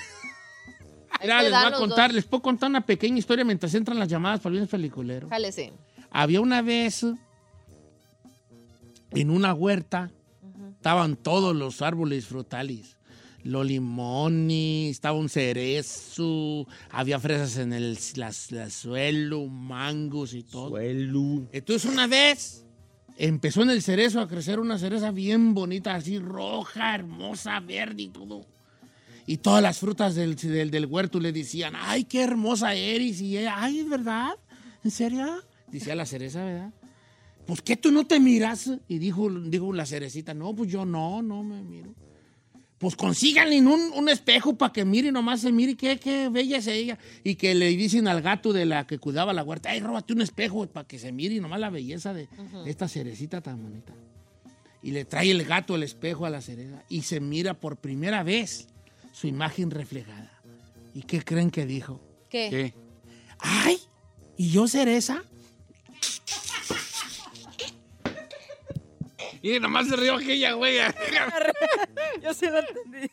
Mira, 1.20 1.42
les 1.42 1.52
voy 1.52 1.64
a 1.64 1.72
contar, 1.72 2.08
dos. 2.10 2.16
les 2.16 2.24
puedo 2.24 2.42
contar 2.42 2.68
una 2.70 2.84
pequeña 2.84 3.18
historia 3.18 3.44
mientras 3.44 3.72
entran 3.74 3.98
las 3.98 4.08
llamadas 4.08 4.40
para 4.40 4.48
el 4.48 4.52
viernes 4.54 4.70
peliculero. 4.70 5.28
Jálese. 5.28 5.72
Había 6.10 6.40
una 6.40 6.60
vez 6.60 7.04
en 9.12 9.30
una 9.30 9.54
huerta, 9.54 10.10
estaban 10.76 11.16
todos 11.16 11.54
los 11.56 11.82
árboles 11.82 12.26
frutales. 12.26 12.96
Los 13.44 13.64
limones, 13.66 14.90
estaba 14.90 15.16
un 15.18 15.28
cerezo, 15.28 16.66
había 16.90 17.20
fresas 17.20 17.56
en 17.58 17.72
el 17.72 17.98
las- 18.16 18.50
suelo, 18.70 19.46
mangos 19.46 20.34
y 20.34 20.42
todo. 20.42 20.70
Suelo. 20.70 21.46
Entonces 21.52 21.90
una 21.90 22.06
vez 22.06 22.64
empezó 23.16 23.62
en 23.62 23.70
el 23.70 23.82
cerezo 23.82 24.20
a 24.20 24.28
crecer 24.28 24.58
una 24.58 24.78
cereza 24.78 25.10
bien 25.10 25.54
bonita, 25.54 25.94
así 25.94 26.18
roja, 26.18 26.94
hermosa, 26.94 27.60
verde 27.60 28.02
y 28.04 28.08
todo. 28.08 28.46
Y 29.26 29.38
todas 29.38 29.62
las 29.62 29.78
frutas 29.78 30.14
del, 30.14 30.34
del, 30.36 30.70
del 30.70 30.86
huerto 30.86 31.18
le 31.20 31.32
decían, 31.32 31.74
ay, 31.76 32.04
qué 32.04 32.22
hermosa 32.22 32.74
eres. 32.74 33.20
Y 33.22 33.38
ella, 33.38 33.54
ay, 33.56 33.80
¿es 33.80 33.88
verdad? 33.88 34.32
¿En 34.82 34.90
serio? 34.90 35.26
Decía 35.70 35.94
la 35.94 36.04
cereza, 36.04 36.44
¿verdad? 36.44 36.72
Pues 37.46 37.62
que 37.62 37.76
tú 37.76 37.90
no 37.90 38.06
te 38.06 38.20
miras. 38.20 38.70
Y 38.86 38.98
dijo, 38.98 39.30
dijo 39.30 39.72
la 39.72 39.86
cerecita, 39.86 40.34
no, 40.34 40.54
pues 40.54 40.70
yo 40.70 40.84
no, 40.84 41.22
no 41.22 41.42
me 41.42 41.62
miro. 41.62 41.94
Pues 42.78 42.96
consíganle 42.96 43.60
un, 43.60 43.92
un 43.94 44.08
espejo 44.08 44.56
para 44.56 44.72
que 44.72 44.84
mire, 44.84 45.12
nomás 45.12 45.40
se 45.40 45.52
mire 45.52 45.76
qué, 45.76 45.98
qué 45.98 46.28
bella 46.28 46.58
es 46.58 46.66
ella. 46.66 46.98
Y 47.22 47.36
que 47.36 47.54
le 47.54 47.68
dicen 47.68 48.08
al 48.08 48.20
gato 48.20 48.52
de 48.52 48.66
la 48.66 48.86
que 48.86 48.98
cuidaba 48.98 49.32
la 49.32 49.42
huerta, 49.42 49.70
ay, 49.70 49.80
róbate 49.80 50.12
un 50.12 50.20
espejo 50.20 50.66
para 50.66 50.86
que 50.86 50.98
se 50.98 51.12
mire 51.12 51.40
nomás 51.40 51.60
la 51.60 51.70
belleza 51.70 52.12
de 52.12 52.28
esta 52.66 52.88
cerecita 52.88 53.40
tan 53.40 53.62
bonita. 53.62 53.94
Y 54.82 54.90
le 54.90 55.04
trae 55.04 55.30
el 55.30 55.44
gato 55.44 55.76
el 55.76 55.82
espejo 55.82 56.26
a 56.26 56.30
la 56.30 56.42
cereza 56.42 56.84
y 56.88 57.02
se 57.02 57.20
mira 57.20 57.54
por 57.54 57.78
primera 57.78 58.22
vez 58.22 58.68
su 59.12 59.28
imagen 59.28 59.70
reflejada. 59.70 60.30
¿Y 60.94 61.02
qué 61.02 61.22
creen 61.22 61.50
que 61.50 61.64
dijo? 61.64 62.00
¿Qué? 62.28 62.48
¿Qué? 62.50 62.74
¡Ay! 63.38 63.78
¿Y 64.36 64.50
yo 64.50 64.68
cereza? 64.68 65.22
Y 69.44 69.60
nomás 69.60 69.88
se 69.88 69.96
rió 69.96 70.14
aquella, 70.14 70.52
güey. 70.52 70.78
Yo 72.22 72.32
sí 72.32 72.46
lo 72.46 72.60
entendí. 72.60 73.10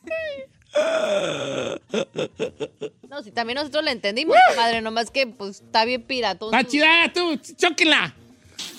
No, 3.09 3.21
si 3.21 3.31
también 3.31 3.55
nosotros 3.57 3.83
la 3.83 3.91
entendimos, 3.91 4.38
madre, 4.55 4.79
nomás 4.81 5.11
que 5.11 5.27
pues 5.27 5.59
está 5.59 5.83
bien 5.83 6.03
piratón. 6.03 6.53
¡Está 6.55 6.65
chida! 6.65 7.11
¡Tú! 7.13 7.38
¡Chóquenla! 7.57 8.15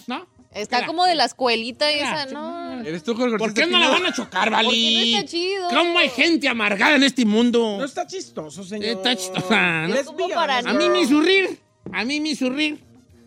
¿No? 0.06 0.26
Está 0.54 0.86
como 0.86 1.04
de 1.04 1.14
la 1.14 1.26
escuelita 1.26 1.90
esa, 1.90 2.24
no. 2.26 2.80
¿Eres 2.80 3.04
tú, 3.04 3.14
Jorge? 3.14 3.36
¿Por 3.36 3.52
qué 3.52 3.66
no 3.66 3.78
la 3.78 3.90
van 3.90 4.06
a 4.06 4.14
chocar, 4.14 4.48
Vali? 4.50 4.64
Porque 4.66 5.12
no 5.12 5.18
está 5.18 5.30
chido. 5.30 5.68
¿Cómo 5.68 5.98
hay 5.98 6.08
gente 6.08 6.48
amargada 6.48 6.96
en 6.96 7.02
este 7.02 7.26
mundo? 7.26 7.76
No 7.78 7.84
está 7.84 8.06
chistoso, 8.06 8.64
señor. 8.64 8.86
Está 8.96 9.14
chistosa, 9.14 9.88
¿no? 9.88 10.04
¿Cómo 10.06 10.28
para- 10.30 10.56
A 10.60 10.72
mí 10.72 10.88
me 10.88 11.02
hizo 11.02 11.20
rir. 11.20 11.58
A 11.92 12.02
mí 12.06 12.18
me 12.18 12.30
hizo 12.30 12.48
rir. 12.48 12.82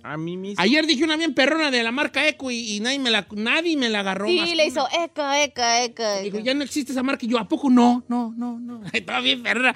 A 0.07 0.17
mí 0.17 0.37
mismo. 0.37 0.61
Ayer 0.61 0.85
dije 0.85 1.03
una 1.03 1.17
bien 1.17 1.33
perrona 1.33 1.71
de 1.71 1.81
la 1.81 1.91
marca 1.91 2.27
Eco 2.27 2.51
y, 2.51 2.75
y 2.75 2.79
nadie, 2.79 2.99
me 2.99 3.09
la, 3.09 3.25
nadie 3.31 3.75
me 3.75 3.89
la 3.89 4.01
agarró. 4.01 4.27
más 4.27 4.47
Sí, 4.49 4.55
le 4.55 4.63
una. 4.63 4.65
hizo 4.65 4.87
eca, 5.03 5.43
eca, 5.43 5.83
eca. 5.83 6.19
Dijo, 6.19 6.37
eca. 6.37 6.45
ya 6.45 6.53
no 6.53 6.63
existe 6.63 6.91
esa 6.91 7.01
marca. 7.01 7.25
Y 7.25 7.29
yo, 7.29 7.39
¿a 7.39 7.47
poco 7.47 7.69
no? 7.71 8.03
No, 8.07 8.31
no, 8.37 8.59
no. 8.59 8.81
Estaba 8.93 9.19
bien 9.21 9.41
perra. 9.41 9.73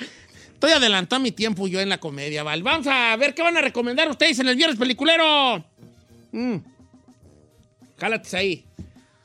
Estoy 0.54 0.72
adelantado 0.72 1.20
a 1.20 1.24
mi 1.24 1.32
tiempo 1.32 1.68
yo 1.68 1.80
en 1.80 1.90
la 1.90 1.98
comedia, 2.00 2.44
Val. 2.44 2.62
Vamos 2.62 2.86
a 2.88 3.16
ver 3.16 3.34
qué 3.34 3.42
van 3.42 3.58
a 3.58 3.62
recomendar 3.62 4.08
ustedes 4.10 4.38
en 4.40 4.48
el 4.50 4.56
viernes 4.56 4.78
peliculero. 4.78 5.66
Mm. 6.32 6.58
Cálates 7.98 8.34
ahí. 8.36 8.66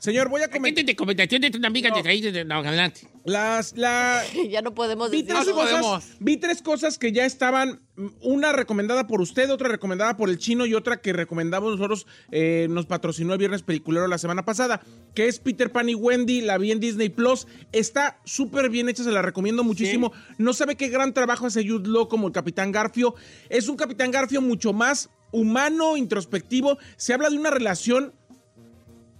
Señor, 0.05 0.29
voy 0.29 0.43
a 0.43 0.49
comentar. 0.49 0.85
te 0.85 0.95
comentación 0.95 1.41
de 1.41 1.49
tu 1.49 1.65
amiga 1.65 1.89
de 1.89 2.45
No, 2.45 2.59
adelante. 2.59 3.07
Las, 3.23 3.75
la, 3.75 4.21
Ya 4.51 4.61
no 4.61 4.75
podemos 4.75 5.09
vi 5.09 5.23
decir. 5.23 5.33
tres, 5.33 5.47
sí 5.47 5.51
cosas, 5.51 5.81
podemos. 5.81 6.03
vi 6.19 6.37
tres 6.37 6.61
cosas 6.61 6.99
que 6.99 7.11
ya 7.11 7.25
estaban, 7.25 7.81
una 8.21 8.51
recomendada 8.51 9.07
por 9.07 9.19
usted, 9.19 9.49
otra 9.49 9.67
recomendada 9.67 10.15
por 10.15 10.29
el 10.29 10.37
chino 10.37 10.67
y 10.67 10.75
otra 10.75 11.01
que 11.01 11.11
recomendamos 11.11 11.71
nosotros, 11.71 12.05
eh, 12.29 12.67
nos 12.69 12.85
patrocinó 12.85 13.33
el 13.33 13.39
viernes 13.39 13.63
peliculero 13.63 14.05
la 14.05 14.19
semana 14.19 14.45
pasada, 14.45 14.79
que 15.15 15.27
es 15.27 15.39
Peter 15.39 15.71
Pan 15.71 15.89
y 15.89 15.95
Wendy, 15.95 16.41
la 16.41 16.59
vi 16.59 16.71
en 16.71 16.79
Disney 16.79 17.09
Plus, 17.09 17.47
está 17.71 18.19
súper 18.25 18.69
bien 18.69 18.87
hecha, 18.89 19.03
se 19.03 19.11
la 19.11 19.23
recomiendo 19.23 19.63
muchísimo, 19.63 20.11
no 20.37 20.53
sabe 20.53 20.75
qué 20.75 20.89
gran 20.89 21.15
trabajo 21.15 21.47
hace 21.47 21.67
Jude 21.67 21.89
Law 21.89 22.07
como 22.09 22.27
el 22.27 22.33
Capitán 22.33 22.71
Garfio, 22.71 23.15
es 23.49 23.67
un 23.69 23.75
Capitán 23.75 24.11
Garfio 24.11 24.39
mucho 24.39 24.71
más 24.71 25.09
humano, 25.31 25.97
introspectivo, 25.97 26.77
se 26.95 27.13
habla 27.13 27.31
de 27.31 27.37
una 27.37 27.49
relación 27.49 28.13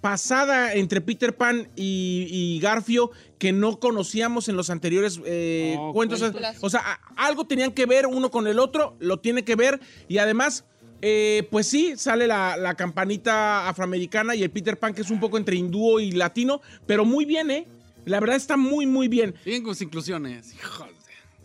pasada 0.05 0.74
entre 0.74 1.01
Peter 1.01 1.35
Pan 1.35 1.67
y, 1.75 2.27
y 2.29 2.59
Garfio 2.59 3.09
que 3.39 3.51
no 3.51 3.79
conocíamos 3.79 4.47
en 4.50 4.55
los 4.55 4.69
anteriores 4.69 5.19
eh, 5.25 5.75
Oh, 5.79 5.93
cuentos. 5.93 6.21
O 6.62 6.69
sea, 6.69 7.00
algo 7.17 7.47
tenían 7.47 7.71
que 7.71 7.88
ver 7.88 8.05
uno 8.05 8.29
con 8.29 8.45
el 8.45 8.59
otro, 8.59 8.95
lo 9.00 9.17
tiene 9.19 9.43
que 9.43 9.55
ver 9.55 9.79
y 10.07 10.19
además... 10.19 10.63
eh, 11.01 11.47
pues 11.50 11.67
sí, 11.67 11.93
sale 11.97 12.27
la, 12.27 12.55
la 12.55 12.75
campanita 12.75 13.67
afroamericana 13.67 14.35
y 14.35 14.43
el 14.43 14.51
Peter 14.51 14.77
Pan 14.77 14.93
que 14.93 15.01
es 15.01 15.09
un 15.09 15.19
poco 15.19 15.38
entre 15.39 15.55
hindúo 15.55 16.00
y 16.00 16.12
latino, 16.12 16.62
pero 16.85 17.03
muy 17.03 17.25
bien, 17.25 17.50
¿eh? 17.50 17.65
La 18.05 18.19
verdad 18.19 18.35
está 18.35 18.57
muy, 18.57 18.85
muy 18.85 19.07
bien. 19.07 19.33
Bien 19.43 19.63
con 19.63 19.74
sus 19.74 19.81
inclusiones. 19.81 20.53
Hijos 20.53 20.88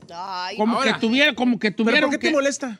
de- 0.06 0.14
Ay, 0.14 0.56
Como 0.58 0.76
Ahora. 0.76 0.92
que 0.92 1.00
tuvieron, 1.00 1.34
como 1.34 1.58
que 1.58 1.70
¿Pero 1.72 1.84
tuvieron 1.84 2.10
por 2.10 2.18
qué 2.18 2.26
que, 2.26 2.28
te 2.28 2.34
molesta? 2.34 2.78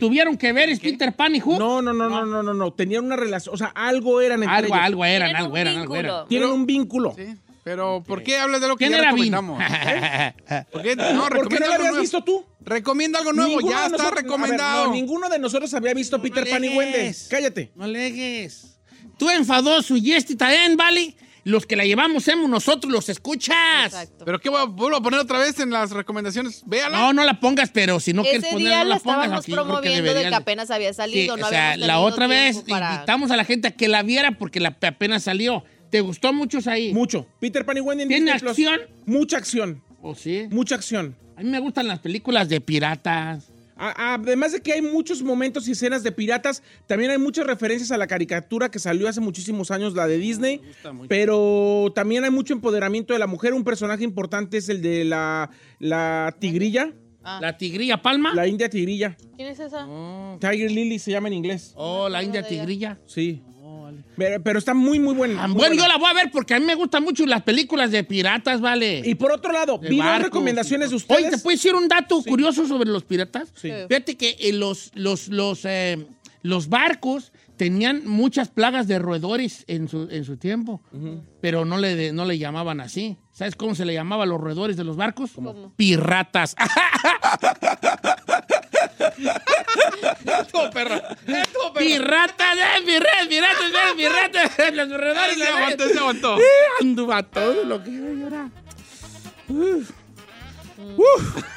Tuvieron 0.00 0.36
que 0.36 0.52
ver 0.52 0.68
es 0.68 0.80
Peter 0.80 1.14
Pan 1.14 1.34
y 1.34 1.40
Hook. 1.40 1.58
No, 1.58 1.82
no, 1.82 1.92
no, 1.92 2.08
no, 2.08 2.24
no, 2.26 2.42
no, 2.42 2.54
no. 2.54 2.72
Tenían 2.72 3.04
una 3.04 3.16
relación, 3.16 3.54
o 3.54 3.58
sea, 3.58 3.68
algo 3.68 4.20
eran 4.20 4.42
entre 4.42 4.56
algo, 4.56 4.74
ellos. 4.74 4.84
algo 4.86 5.04
eran, 5.04 5.28
Tienen 5.28 5.36
algo 5.42 5.52
un 5.52 5.58
eran, 5.58 5.76
algo 5.76 5.96
eran. 5.96 6.04
vínculo. 6.12 6.26
Tienen 6.28 6.48
un 6.50 6.66
vínculo. 6.66 7.14
Sí, 7.16 7.26
pero 7.64 8.02
¿por 8.06 8.22
qué 8.22 8.38
hablas 8.38 8.60
de 8.60 8.68
lo 8.68 8.76
que 8.76 8.86
¿Quién 8.86 8.92
ya 8.92 8.98
era 9.04 9.12
Vin? 9.12 9.32
recomendamos? 9.32 9.62
¿Por 10.72 10.82
qué? 10.82 10.96
No, 10.96 11.28
¿Por 11.28 11.48
qué 11.48 11.56
recomienda 11.58 11.58
no 11.58 11.66
lo 11.66 11.72
algo 11.72 11.74
habías 11.74 11.80
nuevo. 11.90 12.00
visto 12.00 12.24
tú? 12.24 12.44
Recomienda 12.60 13.18
algo 13.18 13.32
nuevo, 13.32 13.50
Ninguno 13.56 13.70
ya 13.70 13.86
está 13.86 13.88
nosotros- 13.98 14.12
a 14.12 14.14
ver, 14.14 14.24
recomendado. 14.24 14.84
no, 14.86 14.92
ninguno 14.92 15.28
de 15.28 15.38
nosotros 15.38 15.72
había 15.74 15.94
visto 15.94 16.20
Peter 16.20 16.48
Pan 16.48 16.64
y 16.64 16.68
Wendy. 16.68 16.94
alegues. 16.94 17.28
Cállate. 17.30 17.72
No 17.74 17.86
legues. 17.86 18.78
Tú 19.18 19.28
enfadoso 19.30 19.96
y 19.96 20.12
este 20.12 20.36
también, 20.36 20.76
¿vale? 20.76 21.14
Los 21.48 21.64
que 21.64 21.76
la 21.76 21.84
llevamos 21.86 22.24
somos 22.24 22.48
nosotros, 22.50 22.92
los 22.92 23.08
escuchas. 23.08 23.56
Exacto. 23.86 24.24
¿Pero 24.26 24.38
qué 24.38 24.50
voy 24.50 24.60
a, 24.60 24.64
vuelvo 24.64 24.98
a 24.98 25.02
poner 25.02 25.18
otra 25.20 25.38
vez 25.38 25.58
en 25.60 25.70
las 25.70 25.92
recomendaciones? 25.92 26.62
Véala. 26.66 26.98
No, 26.98 27.12
no 27.14 27.24
la 27.24 27.40
pongas, 27.40 27.70
pero 27.70 28.00
si 28.00 28.12
no 28.12 28.22
quieres 28.22 28.44
ponerla, 28.44 28.84
la 28.84 28.84
la 28.84 28.98
pongas 28.98 29.24
estábamos 29.24 29.44
aquí. 29.44 29.52
promoviendo 29.52 30.12
de 30.14 30.28
que 30.28 30.34
apenas 30.34 30.70
había 30.70 30.92
Sí, 30.92 30.96
salido. 30.98 31.36
no 31.38 31.46
o 31.46 31.48
sea, 31.48 31.76
la 31.78 32.00
otra 32.00 32.26
vez 32.26 32.56
invitamos 32.66 33.30
a 33.30 33.36
la 33.36 33.44
gente 33.44 33.68
a 33.68 33.70
que 33.70 33.88
la 33.88 34.02
viera 34.02 34.32
porque 34.32 34.60
la 34.60 34.76
apenas 34.80 35.22
salió. 35.22 35.64
¿Te 35.90 36.02
gustó 36.02 36.34
mucho 36.34 36.58
ahí? 36.66 36.92
Mucho. 36.92 37.26
Peter 37.40 37.64
Pan 37.64 37.78
y 37.78 37.80
Wendy 37.80 38.02
en 38.02 38.08
¿Tiene 38.10 38.30
acción? 38.32 38.80
Mucha 39.06 39.38
acción. 39.38 39.82
¿O 40.02 40.14
sí? 40.14 40.48
Mucha 40.50 40.74
acción. 40.74 41.16
A 41.36 41.42
mí 41.42 41.48
me 41.48 41.60
gustan 41.60 41.88
las 41.88 42.00
películas 42.00 42.48
de 42.50 42.60
piratas. 42.60 43.46
Además 43.78 44.52
de 44.52 44.60
que 44.60 44.72
hay 44.72 44.82
muchos 44.82 45.22
momentos 45.22 45.68
y 45.68 45.72
escenas 45.72 46.02
de 46.02 46.12
piratas, 46.12 46.62
también 46.86 47.10
hay 47.10 47.18
muchas 47.18 47.46
referencias 47.46 47.90
a 47.92 47.96
la 47.96 48.06
caricatura 48.06 48.70
que 48.70 48.78
salió 48.78 49.08
hace 49.08 49.20
muchísimos 49.20 49.70
años, 49.70 49.94
la 49.94 50.06
de 50.06 50.18
Disney. 50.18 50.60
Pero 51.08 51.92
también 51.94 52.24
hay 52.24 52.30
mucho 52.30 52.52
empoderamiento 52.52 53.12
de 53.12 53.18
la 53.18 53.26
mujer. 53.26 53.54
Un 53.54 53.64
personaje 53.64 54.04
importante 54.04 54.56
es 54.56 54.68
el 54.68 54.82
de 54.82 55.04
la, 55.04 55.50
la 55.78 56.34
tigrilla, 56.38 56.92
Ah. 57.30 57.40
La 57.42 57.58
tigrilla 57.58 58.00
palma. 58.00 58.32
la 58.32 58.46
india 58.46 58.70
tigrilla. 58.70 59.14
¿Quién 59.36 59.48
es 59.48 59.60
esa? 59.60 59.86
Tiger 60.40 60.70
Lily 60.70 60.98
se 60.98 61.10
llama 61.10 61.28
en 61.28 61.34
inglés. 61.34 61.72
Oh, 61.74 62.08
la 62.08 62.22
india 62.22 62.46
tigrilla. 62.46 62.98
Sí. 63.04 63.42
Pero, 64.18 64.42
pero 64.42 64.58
está 64.58 64.74
muy, 64.74 64.98
muy 64.98 65.14
buena. 65.14 65.44
Ah, 65.44 65.48
muy 65.48 65.56
bueno, 65.58 65.76
buena. 65.76 65.82
yo 65.82 65.88
la 65.88 65.96
voy 65.96 66.10
a 66.10 66.14
ver 66.14 66.30
porque 66.30 66.54
a 66.54 66.58
mí 66.58 66.66
me 66.66 66.74
gustan 66.74 67.04
mucho 67.04 67.24
las 67.24 67.42
películas 67.42 67.90
de 67.92 68.02
piratas, 68.04 68.60
¿vale? 68.60 69.02
Y 69.04 69.14
por 69.14 69.32
otro 69.32 69.52
lado, 69.52 69.78
De 69.78 69.96
barcos 69.96 70.24
recomendaciones 70.24 70.90
de 70.90 70.96
ustedes. 70.96 71.20
Oye, 71.20 71.30
¿te 71.30 71.38
puedo 71.38 71.56
decir 71.56 71.74
un 71.74 71.88
dato 71.88 72.22
curioso 72.22 72.66
sobre 72.66 72.90
los 72.90 73.04
piratas? 73.04 73.52
Sí. 73.54 73.70
Fíjate 73.88 74.16
que 74.16 74.36
eh, 74.40 74.52
los, 74.52 74.90
los, 74.94 75.28
los, 75.28 75.64
eh, 75.64 76.04
los 76.42 76.68
barcos 76.68 77.32
tenían 77.56 78.06
muchas 78.06 78.48
plagas 78.48 78.88
de 78.88 78.98
roedores 78.98 79.64
en 79.66 79.88
su, 79.88 80.08
en 80.10 80.24
su 80.24 80.36
tiempo, 80.36 80.80
pero 81.40 81.64
no 81.64 81.76
le, 81.78 82.12
no 82.12 82.24
le 82.24 82.38
llamaban 82.38 82.80
así. 82.80 83.18
¿Sabes 83.32 83.54
cómo 83.54 83.74
se 83.74 83.84
le 83.84 83.94
llamaba 83.94 84.24
a 84.24 84.26
los 84.26 84.40
roedores 84.40 84.76
de 84.76 84.84
los 84.84 84.96
barcos? 84.96 85.32
Piratas. 85.76 86.56
Estuvo 89.18 90.70
perra. 90.70 91.16
Estuvo 91.26 91.72
perra. 91.72 91.86
Piratas, 91.86 92.56
eh, 92.56 92.82
piratas, 92.84 93.26
piratas, 93.28 93.70
eh, 93.70 93.96
piratas. 93.96 94.74
Los 94.74 94.90
roedores 94.90 95.36
Se 95.36 95.48
aguantó, 95.48 95.88
se 95.88 95.98
aguantó. 95.98 96.38
Ando 96.80 97.12
a 97.12 97.22
todo 97.22 97.64
lo 97.64 97.82
que 97.82 97.90
iba 97.90 98.08
a 98.08 98.12
llorar. 98.12 98.48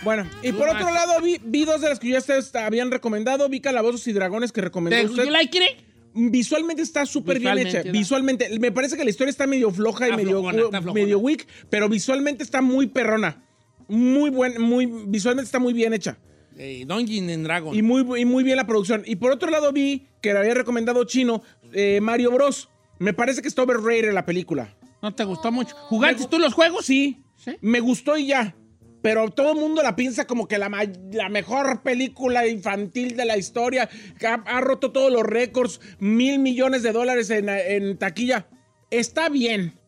Bueno, 0.03 0.27
y 0.41 0.51
por 0.51 0.67
otro 0.69 0.91
lado, 0.91 1.21
vi, 1.21 1.39
vi 1.43 1.65
dos 1.65 1.81
de 1.81 1.89
las 1.89 1.99
que 1.99 2.09
ya 2.09 2.17
ustedes 2.17 2.53
habían 2.55 2.89
recomendado. 2.89 3.47
Vi 3.49 3.61
Calabozos 3.61 4.07
y 4.07 4.13
Dragones 4.13 4.51
que 4.51 4.61
recomendó 4.61 4.97
¿Te 4.97 5.05
usted. 5.05 5.31
like 5.31 5.57
it? 5.57 5.85
Visualmente 6.13 6.81
está 6.81 7.05
súper 7.05 7.39
bien 7.39 7.57
hecha. 7.59 7.83
Visualmente. 7.83 8.49
Me 8.59 8.71
parece 8.71 8.97
que 8.97 9.03
la 9.03 9.09
historia 9.09 9.29
está 9.29 9.47
medio 9.47 9.71
floja 9.71 10.09
y 10.09 10.13
medio, 10.13 10.41
flojona. 10.41 10.81
medio 10.93 11.19
weak, 11.19 11.47
pero 11.69 11.87
visualmente 11.87 12.43
está 12.43 12.61
muy 12.61 12.87
perrona. 12.87 13.43
Muy 13.87 14.29
buen, 14.29 14.61
muy, 14.61 14.85
visualmente 14.85 15.45
está 15.45 15.59
muy 15.59 15.73
bien 15.73 15.93
hecha. 15.93 16.17
Eh, 16.63 16.85
Dungeon 16.85 17.27
and 17.31 17.43
Dragon. 17.43 17.73
Y 17.75 17.81
muy, 17.81 18.21
y 18.21 18.25
muy 18.25 18.43
bien 18.43 18.55
la 18.55 18.67
producción. 18.67 19.01
Y 19.07 19.15
por 19.15 19.31
otro 19.31 19.49
lado 19.49 19.71
vi 19.71 20.05
que 20.21 20.31
le 20.31 20.39
había 20.39 20.53
recomendado 20.53 21.03
Chino 21.05 21.41
eh, 21.73 21.99
Mario 22.01 22.29
Bros. 22.31 22.69
Me 22.99 23.13
parece 23.13 23.41
que 23.41 23.47
está 23.47 23.63
overrated 23.63 24.13
la 24.13 24.27
película. 24.27 24.77
¿No 25.01 25.15
te 25.15 25.23
gustó 25.23 25.51
mucho? 25.51 25.75
¿Jugaste 25.75 26.27
tú 26.27 26.37
los 26.37 26.53
juegos? 26.53 26.85
Sí, 26.85 27.23
¿Sí? 27.35 27.57
me 27.61 27.79
gustó 27.79 28.15
y 28.15 28.27
ya. 28.27 28.55
Pero 29.01 29.29
todo 29.31 29.53
el 29.53 29.59
mundo 29.59 29.81
la 29.81 29.95
piensa 29.95 30.27
como 30.27 30.47
que 30.47 30.59
la, 30.59 30.69
la 31.11 31.29
mejor 31.29 31.81
película 31.81 32.45
infantil 32.45 33.17
de 33.17 33.25
la 33.25 33.37
historia. 33.37 33.89
que 34.19 34.27
ha, 34.27 34.35
ha 34.45 34.61
roto 34.61 34.91
todos 34.91 35.11
los 35.11 35.23
récords, 35.23 35.81
mil 35.97 36.37
millones 36.37 36.83
de 36.83 36.91
dólares 36.91 37.31
en, 37.31 37.49
en 37.49 37.97
taquilla. 37.97 38.47
Está 38.91 39.29
bien. 39.29 39.80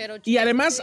Pero 0.00 0.16
Y 0.24 0.36
además, 0.38 0.82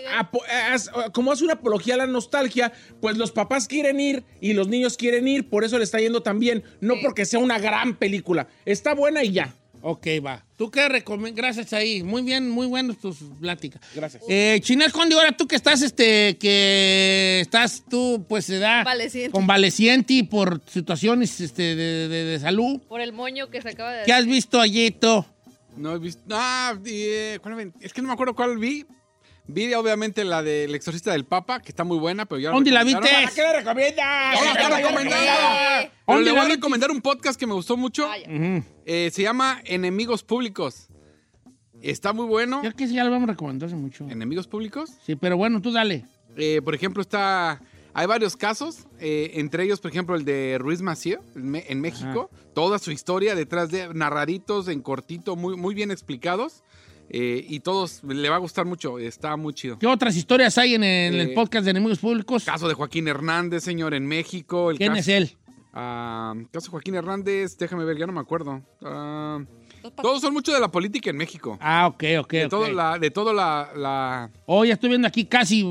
como 1.14 1.32
hace 1.32 1.44
una 1.44 1.54
apología 1.54 1.96
a 1.96 1.98
la 1.98 2.08
nostalgia, 2.08 2.72
pues 3.02 3.18
los 3.18 3.32
papás 3.32 3.68
quieren 3.68 4.00
ir 4.00 4.24
y 4.42 4.54
los 4.54 4.68
niños 4.68 4.96
quieren 4.98 5.28
ir, 5.28 5.50
por 5.50 5.64
eso 5.64 5.78
le 5.78 5.84
está 5.84 6.00
yendo 6.00 6.22
tan 6.22 6.40
bien. 6.40 6.64
No 6.82 6.96
porque 7.02 7.26
sea 7.26 7.40
una 7.40 7.58
gran 7.60 7.96
película. 7.96 8.48
Está 8.66 8.94
buena 8.94 9.24
y 9.24 9.32
ya. 9.32 9.54
Ok, 9.84 10.08
va. 10.26 10.44
¿Tú 10.58 10.72
qué 10.72 10.90
recomiendas? 10.90 11.36
Gracias 11.38 11.72
ahí. 11.72 12.02
Muy 12.04 12.24
bien, 12.24 12.50
muy 12.50 12.66
buenas 12.66 12.98
tus 12.98 13.18
pláticas. 13.40 13.80
Gracias. 13.96 14.24
Eh, 14.28 14.60
Chinel 14.62 14.92
Conde, 14.92 15.16
ahora 15.16 15.38
tú 15.38 15.48
que 15.48 15.56
estás, 15.56 15.82
este, 15.84 16.36
que 16.38 17.40
estás 17.42 17.84
tú, 17.88 18.26
pues, 18.28 18.46
se 18.46 18.58
da 18.58 18.80
Convaleciente. 18.84 19.32
convaleciente 19.32 20.24
por 20.30 20.62
situaciones 20.68 21.40
este, 21.42 21.76
de, 21.76 22.08
de- 22.08 22.24
de 22.26 22.40
salud. 22.40 22.82
Por 22.90 23.02
el 23.02 23.14
moño 23.14 23.50
que 23.50 23.62
se 23.62 23.70
acaba 23.70 23.94
de 23.94 24.04
¿Qué 24.06 24.14
has 24.14 24.26
visto, 24.26 24.60
Ayito? 24.60 25.26
No 25.78 25.94
he 25.96 26.00
visto. 26.00 26.22
Ah, 26.32 26.76
eh, 26.84 27.40
es 27.80 27.94
que 27.94 28.02
no 28.02 28.08
me 28.08 28.14
acuerdo 28.16 28.34
cuál 28.36 28.58
vi. 28.58 28.84
Vi 29.48 29.74
obviamente 29.74 30.26
la 30.26 30.44
del 30.44 30.76
Exorcista 30.76 31.12
del 31.12 31.26
Papa, 31.26 31.62
que 31.62 31.70
está 31.70 31.86
muy 31.86 31.98
buena, 31.98 32.26
pero 32.26 32.40
ya. 32.40 32.52
¿Dónde 32.52 32.72
la 32.72 32.84
viste? 32.84 33.08
¿Qué 33.34 33.42
le 33.42 33.54
recomiendas? 33.60 34.36
¡No, 34.36 34.46
la 34.46 34.52
está 34.52 34.78
recomendada! 34.78 35.80
Pero 35.80 35.92
¿Dónde 36.06 36.24
le 36.24 36.36
la 36.36 36.42
voy 36.42 36.52
a 36.52 36.56
recomendar 36.56 36.92
un 36.92 37.02
podcast 37.02 37.40
que 37.40 37.48
me 37.48 37.54
gustó 37.54 37.78
mucho. 37.78 38.08
Ujú. 38.08 38.64
Eh, 38.86 39.10
se 39.14 39.22
llama 39.22 39.62
Enemigos 39.64 40.24
Públicos. 40.24 40.90
Está 41.82 42.12
muy 42.12 42.26
bueno. 42.26 42.62
Yo 42.64 42.74
que 42.74 42.88
sí, 42.88 42.96
ya 42.96 43.04
lo 43.04 43.12
vamos 43.12 43.30
a 43.30 43.32
recomendar 43.32 43.68
hace 43.68 43.76
mucho. 43.76 44.06
¿Enemigos 44.10 44.48
Públicos? 44.48 44.92
Sí, 45.06 45.16
pero 45.16 45.38
bueno, 45.38 45.62
tú 45.62 45.72
dale. 45.72 46.06
Eh, 46.36 46.62
por 46.64 46.76
ejemplo, 46.76 47.02
está. 47.02 47.62
Hay 47.94 48.06
varios 48.06 48.36
casos, 48.38 48.86
eh, 49.00 49.32
entre 49.36 49.64
ellos, 49.64 49.80
por 49.80 49.90
ejemplo, 49.90 50.16
el 50.16 50.24
de 50.24 50.58
Ruiz 50.60 50.82
Macié 50.82 51.20
en 51.36 51.82
México. 51.82 52.30
Toda 52.54 52.78
su 52.78 52.92
historia 52.92 53.34
detrás 53.34 53.72
de 53.72 53.92
narraditos 53.92 54.68
en 54.68 54.82
cortito, 54.82 55.36
muy, 55.36 55.56
muy 55.56 55.74
bien 55.74 55.90
explicados. 55.90 56.64
Eh, 57.10 57.46
y 57.48 57.60
todos 57.62 58.04
le 58.04 58.30
va 58.30 58.36
a 58.36 58.40
gustar 58.40 58.66
mucho. 58.66 59.00
Está 59.00 59.36
muy 59.38 59.54
chido. 59.54 59.78
¿Qué 59.80 59.88
otras 59.88 60.16
historias 60.16 60.58
hay 60.58 60.76
en 60.76 60.84
el, 60.84 61.22
Eh, 61.22 61.28
podcast 61.36 61.66
de 61.66 61.72
Enemigos 61.72 62.00
Públicos? 62.00 62.44
Caso 62.46 62.68
de 62.68 62.74
Joaquín 62.74 63.08
Hernández, 63.08 63.64
señor, 63.64 63.94
en 63.94 64.06
México. 64.06 64.72
El 64.72 64.78
¿Quién 64.78 64.90
caso, 64.90 65.00
es 65.02 65.08
él? 65.08 65.38
Ah, 65.74 66.34
caso 66.52 66.68
de 66.68 66.72
Joaquín 66.72 66.96
Hernández, 66.96 67.58
déjame 67.58 67.86
ver, 67.86 67.98
ya 67.98 68.08
no 68.08 68.14
me 68.14 68.20
acuerdo. 68.20 68.62
Ah, 68.82 69.40
pa- 69.40 69.46
todos 70.02 70.22
son 70.22 70.34
mucho 70.34 70.54
de 70.54 70.60
la 70.60 70.70
política 70.70 71.10
en 71.10 71.18
México. 71.18 71.58
Ah, 71.62 71.88
ok, 71.88 72.04
ok, 72.20 72.32
de 72.32 72.46
ok. 72.46 72.50
todo 72.50 72.72
la, 72.72 72.98
de 73.00 73.12
todo 73.12 73.34
la, 73.34 73.70
la- 73.76 74.30
Oh, 74.46 74.64
ya 74.66 74.74
estoy 74.74 74.90
viendo 74.90 75.08
aquí 75.08 75.26
casi 75.26 75.66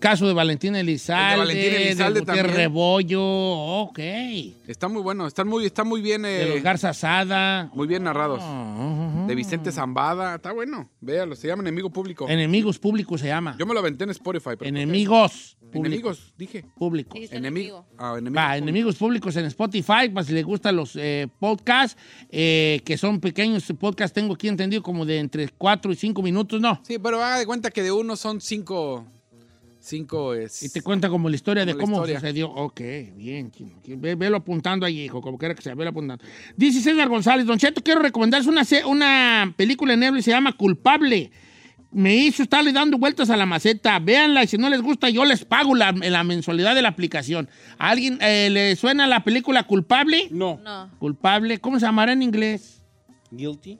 caso 0.00 0.26
de 0.26 0.34
Valentín 0.34 0.76
Elizalde, 0.76 1.32
El 1.32 1.48
de 1.48 1.54
Valentín 1.54 1.82
Elizalde 1.86 2.20
de 2.20 2.26
también. 2.26 2.46
Rebollo, 2.54 3.22
ok. 3.22 3.98
De 3.98 4.54
está 4.66 4.88
muy 4.88 5.02
bueno, 5.02 5.26
están 5.26 5.48
muy, 5.48 5.64
está 5.66 5.84
muy 5.84 6.00
bien, 6.00 6.24
eh, 6.24 6.46
los 6.54 6.62
Garza 6.62 6.92
Sada. 6.92 7.70
muy 7.74 7.86
bien 7.86 8.04
narrados. 8.04 8.40
Ah, 8.42 9.24
De 9.26 9.34
Vicente 9.34 9.72
Zambada, 9.72 10.36
está 10.36 10.52
bueno. 10.52 10.88
Véalo, 11.00 11.34
se 11.36 11.48
llama 11.48 11.62
Enemigo 11.62 11.90
Público. 11.90 12.28
Enemigos 12.28 12.78
Públicos 12.78 13.20
se 13.20 13.28
llama. 13.28 13.56
Yo 13.58 13.66
me 13.66 13.74
lo 13.74 13.80
aventé 13.80 14.04
en 14.04 14.10
Spotify. 14.10 14.50
Pero 14.58 14.66
Enemigos. 14.68 15.56
Enemigos, 15.72 16.32
dije. 16.38 16.64
Públicos. 16.76 17.16
Enemigo. 17.32 17.84
enemigo. 17.84 17.86
Ah, 17.98 18.14
enemigos 18.16 18.36
Va, 18.36 18.46
públicos. 18.46 18.62
enemigos 18.62 18.96
públicos 18.96 19.36
en 19.36 19.44
Spotify, 19.46 20.08
para 20.12 20.24
si 20.24 20.32
les 20.32 20.44
gustan 20.44 20.76
los 20.76 20.94
eh, 20.94 21.26
podcasts, 21.40 22.00
eh, 22.30 22.80
que 22.84 22.96
son 22.96 23.18
pequeños 23.24 23.64
podcasts, 23.80 24.14
tengo 24.14 24.34
aquí 24.34 24.48
entendido 24.48 24.82
como 24.82 25.04
de 25.06 25.18
entre 25.18 25.48
4 25.48 25.90
y 25.92 25.96
5 25.96 26.22
minutos, 26.22 26.60
¿no? 26.60 26.80
Sí, 26.86 26.98
pero 26.98 27.16
haga 27.24 27.38
de 27.38 27.46
cuenta 27.46 27.70
que 27.70 27.82
de 27.82 27.90
uno 27.90 28.14
son 28.16 28.40
cinco. 28.40 29.06
Cinco 29.80 30.32
es. 30.34 30.62
Y 30.62 30.70
te 30.70 30.80
cuenta 30.82 31.08
como 31.10 31.28
la 31.28 31.34
historia 31.34 31.64
de 31.66 31.72
Como 31.72 31.82
cómo 31.84 31.96
historia. 31.96 32.20
sucedió. 32.20 32.50
Ok, 32.50 32.80
bien. 33.16 33.50
chino. 33.50 33.72
Ve- 33.98 34.14
Velo 34.14 34.36
apuntando 34.38 34.86
ahí, 34.86 35.02
hijo, 35.02 35.20
como 35.20 35.36
quiera 35.36 35.54
que 35.54 35.60
sea, 35.62 35.74
velo 35.74 35.90
apuntando. 35.90 36.24
Dice 36.56 36.80
César 36.80 37.08
González, 37.08 37.44
Don 37.46 37.58
Cheto, 37.58 37.82
quiero 37.82 38.00
recomendarles 38.00 38.46
una, 38.48 38.62
una 38.86 39.52
película 39.56 39.92
en 39.94 40.00
Netflix, 40.00 40.24
se 40.26 40.30
llama 40.30 40.52
Culpable. 40.54 41.30
Me 41.90 42.14
hizo 42.16 42.42
estarle 42.42 42.72
dando 42.72 42.96
vueltas 42.98 43.28
a 43.30 43.36
la 43.36 43.44
maceta. 43.46 43.98
Véanla 44.00 44.42
y 44.42 44.46
si 44.48 44.56
no 44.58 44.68
les 44.70 44.80
gusta, 44.82 45.10
yo 45.10 45.24
les 45.26 45.44
pago 45.44 45.74
la, 45.74 45.92
la 45.92 46.24
mensualidad 46.24 46.74
de 46.74 46.82
la 46.82 46.88
aplicación. 46.88 47.48
¿A 47.78 47.90
alguien 47.90 48.18
eh, 48.22 48.48
le 48.50 48.74
suena 48.76 49.06
la 49.06 49.22
película 49.22 49.62
Culpable? 49.64 50.28
No. 50.30 50.58
No. 50.64 50.90
Culpable, 50.98 51.58
¿cómo 51.58 51.78
se 51.78 51.84
llamará 51.86 52.12
en 52.14 52.22
inglés? 52.22 52.82
Guilty. 53.30 53.78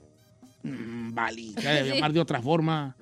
Mm, 0.63 1.13
Vale, 1.13 1.41
ya 1.61 1.71
debe 1.73 1.95
llamar 1.95 2.13
de 2.13 2.19
otra 2.19 2.41
forma. 2.41 2.95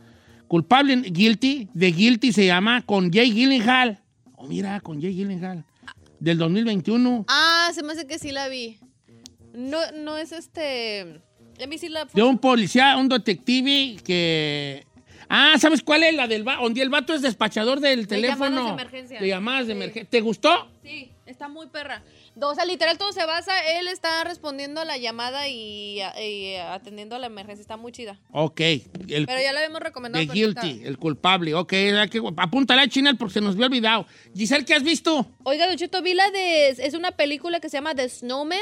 Culpable, 0.48 0.96
Guilty, 0.98 1.70
de 1.74 1.92
Guilty 1.92 2.32
se 2.34 2.46
llama 2.46 2.82
con 2.86 3.12
Jay 3.12 3.32
Gyllenhaal. 3.32 4.00
Oh, 4.36 4.48
mira, 4.48 4.80
con 4.82 5.02
Jay 5.02 5.14
Gyllenhaal. 5.14 5.64
Del 6.20 6.38
2021. 6.38 7.26
Ah, 7.28 7.70
se 7.74 7.84
me 7.84 7.94
hace 7.94 8.06
que 8.06 8.20
sí 8.20 8.32
la 8.32 8.48
vi. 8.50 8.78
No, 9.54 9.78
no 10.04 10.18
es 10.18 10.32
este. 10.32 11.22
De 12.14 12.24
un 12.24 12.38
policía, 12.40 12.98
un 12.98 13.08
detective 13.10 13.98
que... 14.04 14.86
Ah, 15.30 15.54
¿sabes 15.60 15.82
cuál 15.84 16.04
es? 16.04 16.14
La 16.16 16.28
del 16.28 16.46
va 16.48 16.58
donde 16.58 16.82
el 16.82 16.90
vato 16.90 17.14
es 17.14 17.22
despachador 17.22 17.80
del 17.80 18.08
teléfono. 18.08 18.50
llamadas 18.50 18.66
de 18.66 18.72
emergencia. 18.84 19.22
De 19.22 19.28
llamadas 19.28 19.68
de 19.68 19.74
Sí. 19.74 19.78
emergencia. 19.78 20.10
¿Te 20.10 20.22
gustó? 20.22 20.68
Sí, 20.84 21.12
está 21.26 21.48
muy 21.48 21.68
perra. 21.68 22.04
O 22.40 22.54
sea, 22.56 22.66
literal 22.66 22.98
todo 22.98 23.12
se 23.12 23.26
basa, 23.26 23.54
él 23.80 23.88
está 23.88 24.24
respondiendo 24.24 24.82
a 24.82 24.86
la 24.86 24.98
llamada 24.98 25.48
y, 25.48 26.00
y 26.02 26.56
atendiendo 26.56 27.16
a 27.16 27.20
la 27.20 27.28
emergencia. 27.28 27.62
Está 27.62 27.78
muy 27.78 27.92
chida. 27.92 28.20
Ok. 28.32 28.60
El, 28.62 29.26
Pero 29.26 29.42
ya 29.42 29.54
la 29.54 29.60
habíamos 29.60 29.82
recomendado. 29.82 30.22
está- 30.24 30.34
Guilty, 30.34 30.84
el 30.86 30.98
culpable. 30.98 31.54
Ok, 31.56 31.74
hay 31.74 32.10
que- 32.10 32.22
apúntala, 32.38 32.88
Chinel, 32.88 33.18
porque 33.18 33.34
se 33.36 33.42
nos 33.42 33.56
había 33.56 33.68
olvidado. 33.68 34.06
Giselle, 34.36 34.66
¿qué 34.66 34.74
has 34.76 34.84
visto? 34.84 35.26
Oiga, 35.44 35.68
Don 35.68 35.78
Cheto, 35.78 36.02
vi 36.02 36.14
la 36.14 36.30
de... 36.32 36.70
Es 36.70 36.94
una 36.94 37.12
película 37.12 37.60
que 37.60 37.70
se 37.70 37.78
llama 37.78 37.96
The 37.96 38.10
Snowman, 38.10 38.60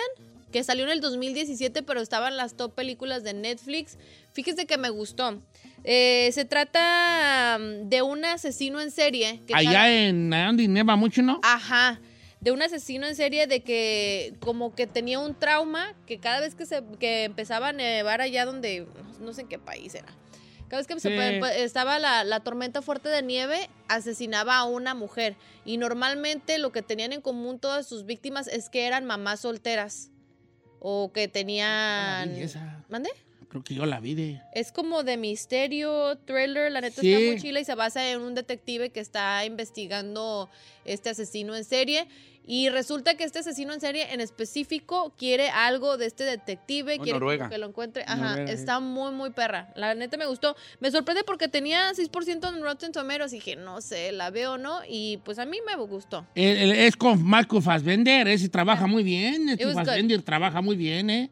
que 0.52 0.64
salió 0.64 0.84
en 0.84 0.92
el 0.92 1.02
2017, 1.02 1.82
pero 1.84 2.02
estaba 2.02 2.28
en 2.28 2.38
las 2.38 2.56
top 2.58 2.74
películas 2.76 3.24
de 3.24 3.34
Netflix. 3.34 3.98
Fíjese 4.34 4.66
que 4.66 4.78
me 4.78 4.90
gustó. 4.90 5.42
Eh, 5.84 6.30
se 6.34 6.46
trata 6.46 7.58
mm, 7.60 7.90
de 7.90 8.02
un 8.02 8.24
asesino 8.26 8.82
en 8.82 8.92
serie. 8.92 9.42
Que 9.48 9.56
Allá 9.56 9.92
en 10.08 10.30
donde 10.30 10.68
neva 10.68 10.96
mucho, 10.96 11.22
¿no? 11.22 11.40
Ajá. 11.44 12.00
De 12.42 12.52
un 12.52 12.62
asesino 12.62 13.08
en 13.08 13.16
serie 13.16 13.48
de 13.48 13.62
que 13.64 14.34
como 14.42 14.74
que 14.76 14.88
tenía 14.88 15.20
un 15.20 15.36
trauma 15.36 15.96
que 16.06 16.20
cada 16.20 16.40
vez 16.40 16.56
que 16.56 16.66
se 16.66 16.84
que 17.00 17.24
empezaba 17.24 17.70
a 17.70 17.74
nevar 17.74 18.20
allá 18.20 18.46
donde 18.46 18.88
no, 19.20 19.32
sé 19.34 19.42
en 19.42 19.48
qué 19.48 19.60
país 19.60 19.94
era. 19.96 20.08
Cada 20.68 20.78
vez 20.82 20.88
que 20.88 21.00
se 21.00 21.10
Sí. 21.10 21.40
pe- 21.40 21.64
estaba 21.64 22.00
la, 22.00 22.24
la 22.24 22.40
tormenta 22.40 22.82
fuerte 22.82 23.10
de 23.10 23.22
nieve, 23.22 23.70
asesinaba 23.90 24.58
a 24.58 24.64
una 24.64 24.94
mujer. 24.96 25.36
Y 25.66 25.78
normalmente 25.78 26.58
lo 26.58 26.72
que 26.72 26.82
tenían 26.82 27.14
en 27.14 27.22
común 27.22 27.60
todas 27.60 27.86
sus 27.88 28.06
víctimas 28.06 28.48
es 28.48 28.70
que 28.70 28.88
eran 28.88 29.06
mamás 29.06 29.42
solteras. 29.42 30.10
O 30.80 31.12
que 31.14 31.28
tenían... 31.28 32.34
¿Mande? 32.90 33.10
Creo 33.52 33.64
que 33.66 33.76
yo 33.76 33.86
la 33.86 34.00
vi 34.00 34.16
de... 34.16 34.42
Es 34.54 34.72
como 34.72 35.04
de 35.04 35.18
misterio, 35.18 36.18
thriller, 36.26 36.72
la 36.72 36.80
neta 36.80 37.02
Sí. 37.02 37.12
está 37.14 37.26
muy 37.34 37.42
chila 37.42 37.60
y 37.60 37.66
se 37.66 37.76
basa 37.76 38.10
en 38.10 38.22
un 38.22 38.34
detective 38.34 38.92
que 38.92 39.02
está 39.02 39.44
investigando 39.46 40.50
este 40.86 41.10
asesino 41.10 41.54
en 41.54 41.66
serie. 41.66 42.08
Y 42.48 42.70
resulta 42.70 43.16
que 43.16 43.26
este 43.26 43.40
asesino 43.40 43.74
en 43.74 43.82
serie 43.82 44.14
en 44.14 44.22
específico 44.22 45.14
quiere 45.18 45.50
algo 45.50 45.98
de 45.98 46.06
este 46.06 46.24
detective, 46.24 46.96
Oh, 46.98 47.04
quiere 47.04 47.20
Noruega. 47.20 47.50
que 47.50 47.58
lo 47.58 47.68
encuentre. 47.68 48.04
Ajá, 48.08 48.16
Noruega, 48.30 48.48
sí. 48.48 48.54
está 48.54 48.80
muy, 48.80 49.12
muy 49.12 49.32
perra. 49.32 49.72
La 49.76 49.94
neta 49.96 50.16
me 50.16 50.26
gustó. 50.26 50.56
Me 50.80 50.90
sorprende 50.90 51.24
porque 51.26 51.50
tenía 51.50 51.92
6% 51.94 52.48
en 52.56 52.64
Rotten 52.64 52.94
Tomatoes 52.94 53.34
y 53.34 53.36
dije, 53.36 53.58
no 53.58 53.82
sé, 53.82 54.14
la 54.14 54.30
veo 54.32 54.54
o 54.54 54.58
no. 54.58 54.80
Y 54.88 55.18
pues 55.26 55.40
a 55.40 55.46
mí 55.46 55.58
me 55.68 55.76
gustó. 55.76 56.26
El- 56.36 56.58
el- 56.58 56.72
es 56.72 56.96
con 56.96 57.22
Michael 57.24 57.62
Fassbender, 57.62 58.28
ese 58.30 58.48
trabaja 58.48 58.88
muy 58.88 59.04
bien. 59.04 59.50
Este 59.50 59.66
good. 59.66 59.74
Fassbender 59.74 60.22
trabaja 60.24 60.62
muy 60.62 60.78
bien, 60.78 61.10
¿eh? 61.10 61.30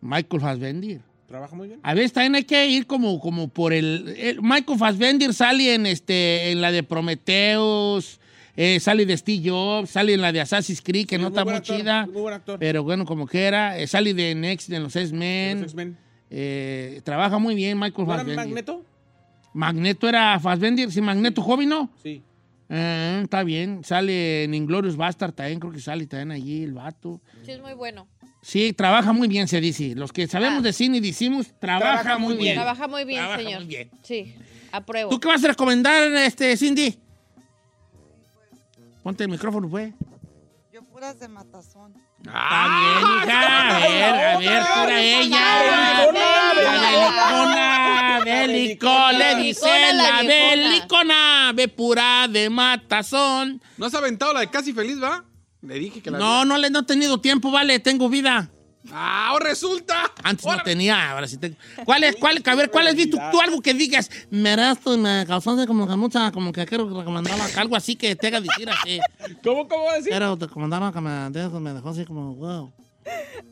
Michael 0.00 0.42
Fassbender. 0.42 1.00
Trabaja 1.26 1.56
muy 1.56 1.66
bien. 1.68 1.80
A 1.82 1.94
veces 1.94 2.12
también 2.12 2.36
hay 2.36 2.44
que 2.44 2.66
ir 2.68 2.86
como, 2.86 3.18
como 3.20 3.48
por 3.48 3.72
el, 3.72 4.14
el- 4.16 4.40
Michael 4.42 4.78
Fassbender 4.78 5.34
sale 5.34 5.74
en, 5.74 5.86
este, 5.86 6.52
en 6.52 6.60
la 6.60 6.70
de 6.70 6.82
Prometheus, 6.82 8.20
eh, 8.56 8.78
sale 8.80 9.04
de 9.06 9.16
Steve 9.16 9.50
Jobs, 9.50 9.90
sale 9.90 10.14
en 10.14 10.20
la 10.22 10.32
de 10.32 10.40
Assassin's 10.40 10.80
Creed, 10.80 11.06
que 11.06 11.16
Sí, 11.16 11.22
no 11.22 11.28
muy 11.30 11.34
está 11.38 11.44
muy 11.44 11.54
actor, 11.54 11.76
chida. 11.78 12.06
Muy 12.06 12.22
buen 12.22 12.34
actor. 12.34 12.58
Pero 12.58 12.82
bueno, 12.84 13.04
como 13.04 13.26
que 13.26 13.44
era, 13.44 13.78
eh, 13.78 13.86
sale 13.86 14.14
de 14.14 14.34
Next, 14.34 14.68
de 14.68 14.80
los 14.80 14.94
X-Men. 14.94 15.96
Eh, 16.30 17.00
trabaja 17.04 17.38
muy 17.38 17.54
bien 17.54 17.78
Michael 17.78 18.06
¿No 18.06 18.14
era 18.14 18.22
Fassbender. 18.22 18.46
Magneto? 18.46 18.84
Magneto 19.52 20.08
era 20.08 20.38
Fassbender, 20.40 20.90
sí, 20.92 21.00
Magneto 21.00 21.42
joven, 21.42 21.68
¿no? 21.68 21.90
Sí. 22.02 22.22
Ah, 22.68 23.20
está 23.22 23.42
bien. 23.44 23.82
Sale 23.84 24.44
en 24.44 24.54
Inglorious 24.54 24.96
Bastard 24.96 25.32
también, 25.32 25.60
creo 25.60 25.72
que 25.72 25.80
sale 25.80 26.06
también 26.06 26.32
allí 26.32 26.62
el 26.64 26.72
vato. 26.72 27.20
Sí, 27.44 27.52
es 27.52 27.60
muy 27.60 27.74
bueno. 27.74 28.06
Sí, 28.48 28.72
trabaja 28.72 29.12
muy 29.12 29.26
bien, 29.26 29.48
se 29.48 29.60
dice. 29.60 29.94
Los 29.96 30.12
que 30.12 30.28
sabemos 30.28 30.60
Ah. 30.60 30.62
de 30.62 30.72
cine 30.72 31.00
decimos, 31.00 31.48
trabaja, 31.58 32.02
Trabaja 32.02 32.18
muy 32.18 32.34
muy 32.34 32.44
bien. 32.44 32.54
Trabaja 32.54 32.86
muy 32.86 33.04
bien, 33.04 33.18
Trabaja 33.18 33.42
señor. 33.42 33.58
muy 33.62 33.68
bien. 33.68 33.90
Sí, 34.04 34.36
apruebo. 34.70 35.10
¿Tú 35.10 35.18
qué 35.18 35.26
vas 35.26 35.42
a 35.42 35.48
recomendar, 35.48 36.00
este, 36.14 36.56
Cindy? 36.56 36.96
Ponte 39.02 39.24
el 39.24 39.30
micrófono, 39.30 39.68
pues. 39.68 39.92
Yo 40.72 40.80
puras 40.84 41.18
de 41.18 41.26
matazón. 41.26 41.92
Está 42.18 42.68
bien, 42.68 43.28
hija. 43.28 43.76
A 43.76 43.80
ver, 43.80 44.04
a 44.04 44.38
ver, 44.38 44.48
era 44.48 45.00
ella. 45.02 46.12
La 46.12 46.52
belicona, 46.54 48.20
belico, 48.24 49.12
le 49.12 49.34
dice 49.42 49.66
Belicona, 49.68 49.92
la 49.92 50.22
belicona, 50.22 51.52
ve 51.52 51.66
pura 51.66 52.28
de 52.28 52.48
matazón. 52.48 53.60
¿No 53.76 53.86
has 53.86 53.94
aventado 53.94 54.32
la 54.32 54.38
de 54.40 54.50
Casi 54.50 54.72
Feliz, 54.72 55.02
va? 55.02 55.24
Le 55.66 55.78
dije 55.78 56.00
que 56.00 56.10
la 56.10 56.18
No, 56.18 56.44
no 56.44 56.58
le 56.58 56.70
no 56.70 56.80
he 56.80 56.84
tenido 56.84 57.20
tiempo, 57.20 57.50
vale, 57.50 57.78
tengo 57.80 58.08
vida. 58.08 58.50
¡Ah, 58.92 59.28
ahora 59.30 59.46
resulta! 59.48 60.12
Antes 60.22 60.46
no 60.46 60.62
tenía, 60.62 61.10
ahora 61.10 61.26
sí 61.26 61.38
tengo. 61.38 61.56
¿Cuál 61.84 62.04
es, 62.04 62.14
cuál, 62.16 62.40
a 62.44 62.54
ver, 62.54 62.70
cuál 62.70 62.86
has 62.86 62.94
visto 62.94 63.18
tú 63.32 63.40
algo 63.40 63.60
que 63.60 63.74
digas? 63.74 64.08
Me 64.30 64.54
esto 64.70 64.96
me 64.96 65.24
causó 65.26 65.50
así 65.52 65.66
como 65.66 65.88
que 65.88 65.96
mucha, 65.96 66.30
como 66.30 66.52
que 66.52 66.64
quiero 66.66 66.88
recomendar 66.96 67.34
algo 67.56 67.74
así 67.74 67.96
que 67.96 68.14
te 68.14 68.28
haga 68.28 68.40
decir 68.40 68.68
así. 68.70 69.00
¿Cómo, 69.42 69.66
cómo 69.66 69.90
decir? 69.92 70.10
Pero 70.12 70.36
te 70.36 70.46
recomendaron 70.46 70.92
que 70.92 71.00
me, 71.00 71.30
de- 71.30 71.48
me 71.60 71.72
dejó 71.72 71.88
así 71.88 72.04
como, 72.04 72.34
wow. 72.36 72.72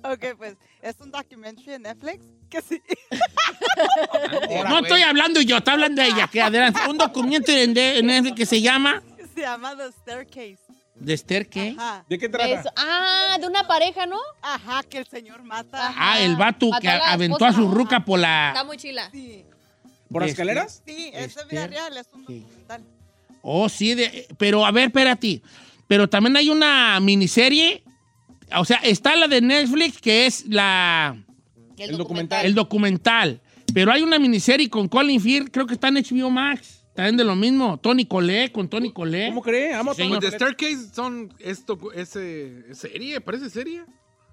Ok, 0.05 0.37
pues 0.37 0.57
es 0.83 0.96
un 1.00 1.11
documentary 1.11 1.74
en 1.74 1.83
Netflix 1.83 2.24
que 2.48 2.62
sí. 2.62 2.81
No 4.68 4.79
estoy 4.81 5.03
hablando 5.03 5.40
yo, 5.40 5.57
está 5.59 5.72
hablando 5.72 6.03
ella. 6.03 6.29
Que 6.29 6.42
adelante, 6.42 6.81
un 6.88 6.98
documento 6.98 7.50
en, 7.53 7.77
en 7.77 8.07
Netflix 8.07 8.37
que 8.37 8.46
se 8.46 8.61
llama 8.61 9.03
Se 9.35 9.40
llama 9.40 9.77
The 9.77 9.90
Staircase. 9.92 10.59
The 11.04 11.16
Staircase. 11.16 11.74
Ajá. 11.78 12.04
¿De 12.09 12.18
qué 12.18 12.26
Eso. 12.26 12.70
Ah, 12.76 13.37
de 13.40 13.46
una 13.46 13.66
pareja, 13.66 14.07
¿no? 14.07 14.18
Ajá, 14.42 14.83
que 14.85 14.98
el 14.98 15.07
señor 15.07 15.42
mata. 15.42 15.92
Ah, 15.96 16.20
el 16.20 16.37
vato 16.37 16.68
Mató 16.68 16.80
que 16.80 16.88
a 16.88 17.12
aventó 17.12 17.44
a 17.44 17.52
su 17.52 17.68
ruca 17.70 18.04
por 18.04 18.18
Está 18.20 18.52
la... 18.54 18.64
muy 18.64 18.76
chila. 18.76 19.09
Sí, 19.12 19.44
¿Por 20.11 20.22
las 20.22 20.30
Este- 20.30 20.42
escaleras? 20.42 20.83
sí, 20.87 21.11
es 21.12 21.35
de 21.35 21.44
vida 21.46 21.64
Esther- 21.64 21.70
real, 21.70 21.96
es 21.96 22.07
un 22.12 22.26
sí. 22.26 22.40
documental. 22.40 22.85
Oh, 23.42 23.68
sí, 23.68 23.94
de- 23.94 24.26
pero 24.38 24.64
a 24.64 24.70
ver, 24.70 24.87
espérate. 24.87 25.42
Pero 25.88 26.09
también 26.09 26.37
hay 26.37 26.48
una 26.48 26.98
miniserie. 27.00 27.83
O 28.57 28.64
sea, 28.64 28.76
está 28.78 29.16
la 29.16 29.26
de 29.26 29.40
Netflix, 29.40 30.00
que 30.00 30.26
es 30.26 30.44
la... 30.46 31.16
El 31.76 31.96
documental. 31.96 32.46
El 32.46 32.54
documental. 32.54 33.40
Pero 33.74 33.90
hay 33.90 34.02
una 34.02 34.18
miniserie 34.20 34.70
con 34.70 34.87
Colin 34.88 35.20
Firth, 35.20 35.48
creo 35.50 35.66
que 35.66 35.74
está 35.74 35.88
en 35.88 35.96
HBO 35.96 36.30
Max. 36.30 36.83
También 36.94 37.16
de 37.16 37.24
lo 37.24 37.35
mismo. 37.35 37.76
Tony 37.78 38.07
Colette, 38.07 38.52
con 38.52 38.68
Tony 38.68 38.92
Colette. 38.92 39.28
¿Cómo 39.28 39.42
cree? 39.42 39.74
Amo 39.74 39.94
Sí, 39.94 40.02
Tony. 40.02 40.20
The. 40.20 40.30
Staircase 40.30 40.94
son 40.94 41.35
esto, 41.40 41.78
ese, 41.92 42.72
serie, 42.74 43.20
parece 43.20 43.50
serie. 43.50 43.85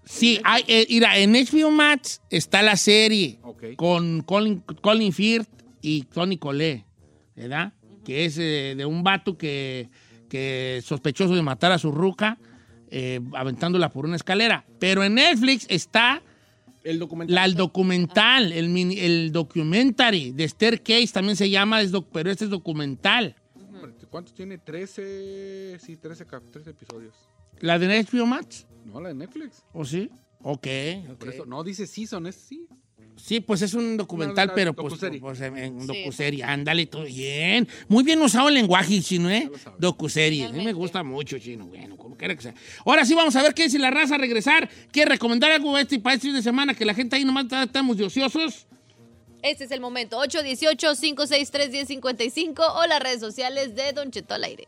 Sí, 0.06 0.39
hay, 0.43 0.63
eh, 0.67 0.86
mira, 0.89 1.17
en 1.17 1.34
HBO 1.34 1.71
Max 1.71 2.21
está 2.30 2.62
la 2.62 2.76
serie 2.76 3.39
con 3.76 4.21
Colin, 4.21 4.63
Colin 4.82 5.13
Firth 5.13 5.50
y 5.82 6.04
Tony 6.04 6.38
Colette, 6.38 6.86
¿verdad? 7.36 7.74
Que 8.04 8.26
es 8.26 8.38
eh, 8.38 8.74
de 8.76 8.86
un 8.86 9.04
vato 9.04 9.38
que, 9.38 9.89
que 10.30 10.82
sospechoso 10.84 11.36
de 11.36 11.41
matar 11.43 11.71
a 11.71 11.78
su 11.78 11.91
ruca, 11.91 12.39
eh, 12.89 13.21
aventándola 13.34 13.89
por 13.89 14.06
una 14.06 14.15
escalera. 14.15 14.65
Pero 14.80 15.04
en 15.04 15.15
Netflix 15.15 15.65
está 15.69 16.24
El 16.84 16.98
documental. 17.00 17.36
la, 17.36 17.46
el 17.46 17.56
documental, 17.56 18.52
el, 18.54 18.70
mini- 18.70 18.98
el 19.00 19.32
documentary 19.32 20.32
de 20.32 20.48
Staircase 20.48 21.08
también 21.13 21.36
se 21.36 21.50
llama, 21.50 21.82
es 21.82 21.91
doc- 21.91 22.08
pero 22.12 22.32
este 22.32 22.46
es 22.46 22.50
documental. 22.50 23.36
¿Cuántos 24.10 24.34
tiene? 24.34 24.58
13, 24.58 25.78
sí, 25.80 25.96
13, 25.98 26.26
cap- 26.26 26.44
13 26.52 26.72
episodios. 26.72 27.13
¿La 27.62 27.80
de 27.80 27.88
HBO 28.04 28.26
Max? 28.26 28.65
No, 28.86 29.00
la 29.00 29.10
de 29.10 29.15
Netflix. 29.15 29.63
¿O 29.74 29.86
sí? 29.86 30.10
Ok. 30.41 30.67
Por 31.20 31.30
eso, 31.30 31.46
no 31.46 31.63
dice 31.63 31.86
season, 31.88 32.28
es 32.28 32.36
sí. 32.36 32.67
Sí, 33.15 33.39
pues 33.39 33.62
es 33.62 33.74
un 33.76 33.97
documental, 33.97 34.47
una 34.47 34.56
pero 34.56 34.74
pues, 34.74 34.89
docuserie. 34.93 35.19
pues, 35.19 35.39
en 35.41 35.86
docuserie. 35.86 36.43
Ándale, 36.43 36.88
todo 36.88 37.04
bien. 37.04 37.67
Muy 37.88 38.04
bien 38.04 38.19
usado 38.21 38.47
el 38.50 38.56
lenguaje, 38.56 39.00
chino, 39.02 39.30
¿eh? 39.30 39.50
Docuserie. 39.78 40.45
A 40.45 40.50
mí 40.52 40.63
me 40.65 40.74
gusta 40.74 41.04
mucho, 41.04 41.38
chino. 41.38 41.67
Bueno, 41.67 41.95
como 41.97 42.17
quiera 42.17 42.36
que 42.36 42.41
sea. 42.41 42.56
Ahora 42.86 43.06
sí 43.06 43.13
vamos 43.13 43.36
a 43.36 43.43
ver 43.43 43.54
qué 43.54 43.63
dice 43.63 43.78
la 43.80 43.91
raza 43.91 44.15
a 44.15 44.17
regresar. 44.17 44.67
¿Quiere 44.91 45.12
recomendar 45.12 45.52
algo 45.52 45.78
este, 45.78 46.00
para 46.00 46.15
este 46.15 46.28
fin 46.30 46.36
de 46.36 46.41
semana? 46.41 46.74
Que 46.74 46.84
la 46.86 46.93
gente 46.95 47.15
ahí 47.15 47.24
nomás 47.24 47.43
está- 47.43 47.63
estamos 47.63 47.95
de 47.97 48.06
ociosos. 48.06 48.65
Este 49.43 49.63
es 49.65 49.71
el 49.71 49.82
momento. 49.82 50.17
818-563-1055 50.19 52.63
o 52.76 52.86
las 52.88 53.00
redes 53.02 53.19
sociales 53.19 53.76
de 53.76 53.93
Don 53.93 54.10
Cheto 54.12 54.34
al 54.34 54.43
aire. 54.43 54.67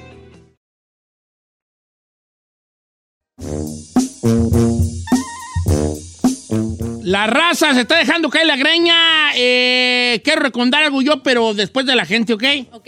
La 7.11 7.27
raza 7.27 7.73
se 7.73 7.81
está 7.81 7.97
dejando 7.97 8.29
caer 8.29 8.47
la 8.47 8.55
greña. 8.55 9.35
Eh, 9.35 10.21
quiero 10.23 10.43
recomendar 10.43 10.81
algo 10.85 11.01
yo, 11.01 11.21
pero 11.21 11.53
después 11.53 11.85
de 11.85 11.93
la 11.93 12.05
gente, 12.05 12.31
¿ok? 12.31 12.43
Ok. 12.71 12.87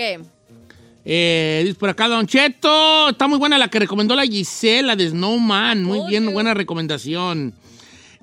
Eh, 1.03 1.61
dice 1.65 1.77
por 1.77 1.89
acá 1.89 2.07
Don 2.07 2.25
Cheto. 2.25 3.09
Está 3.09 3.27
muy 3.27 3.37
buena 3.37 3.57
la 3.57 3.67
que 3.67 3.79
recomendó 3.79 4.15
la 4.15 4.23
Gisela 4.23 4.95
de 4.95 5.09
Snowman. 5.09 5.83
Muy 5.83 6.07
bien, 6.07 6.31
buena 6.31 6.53
recomendación. 6.53 7.53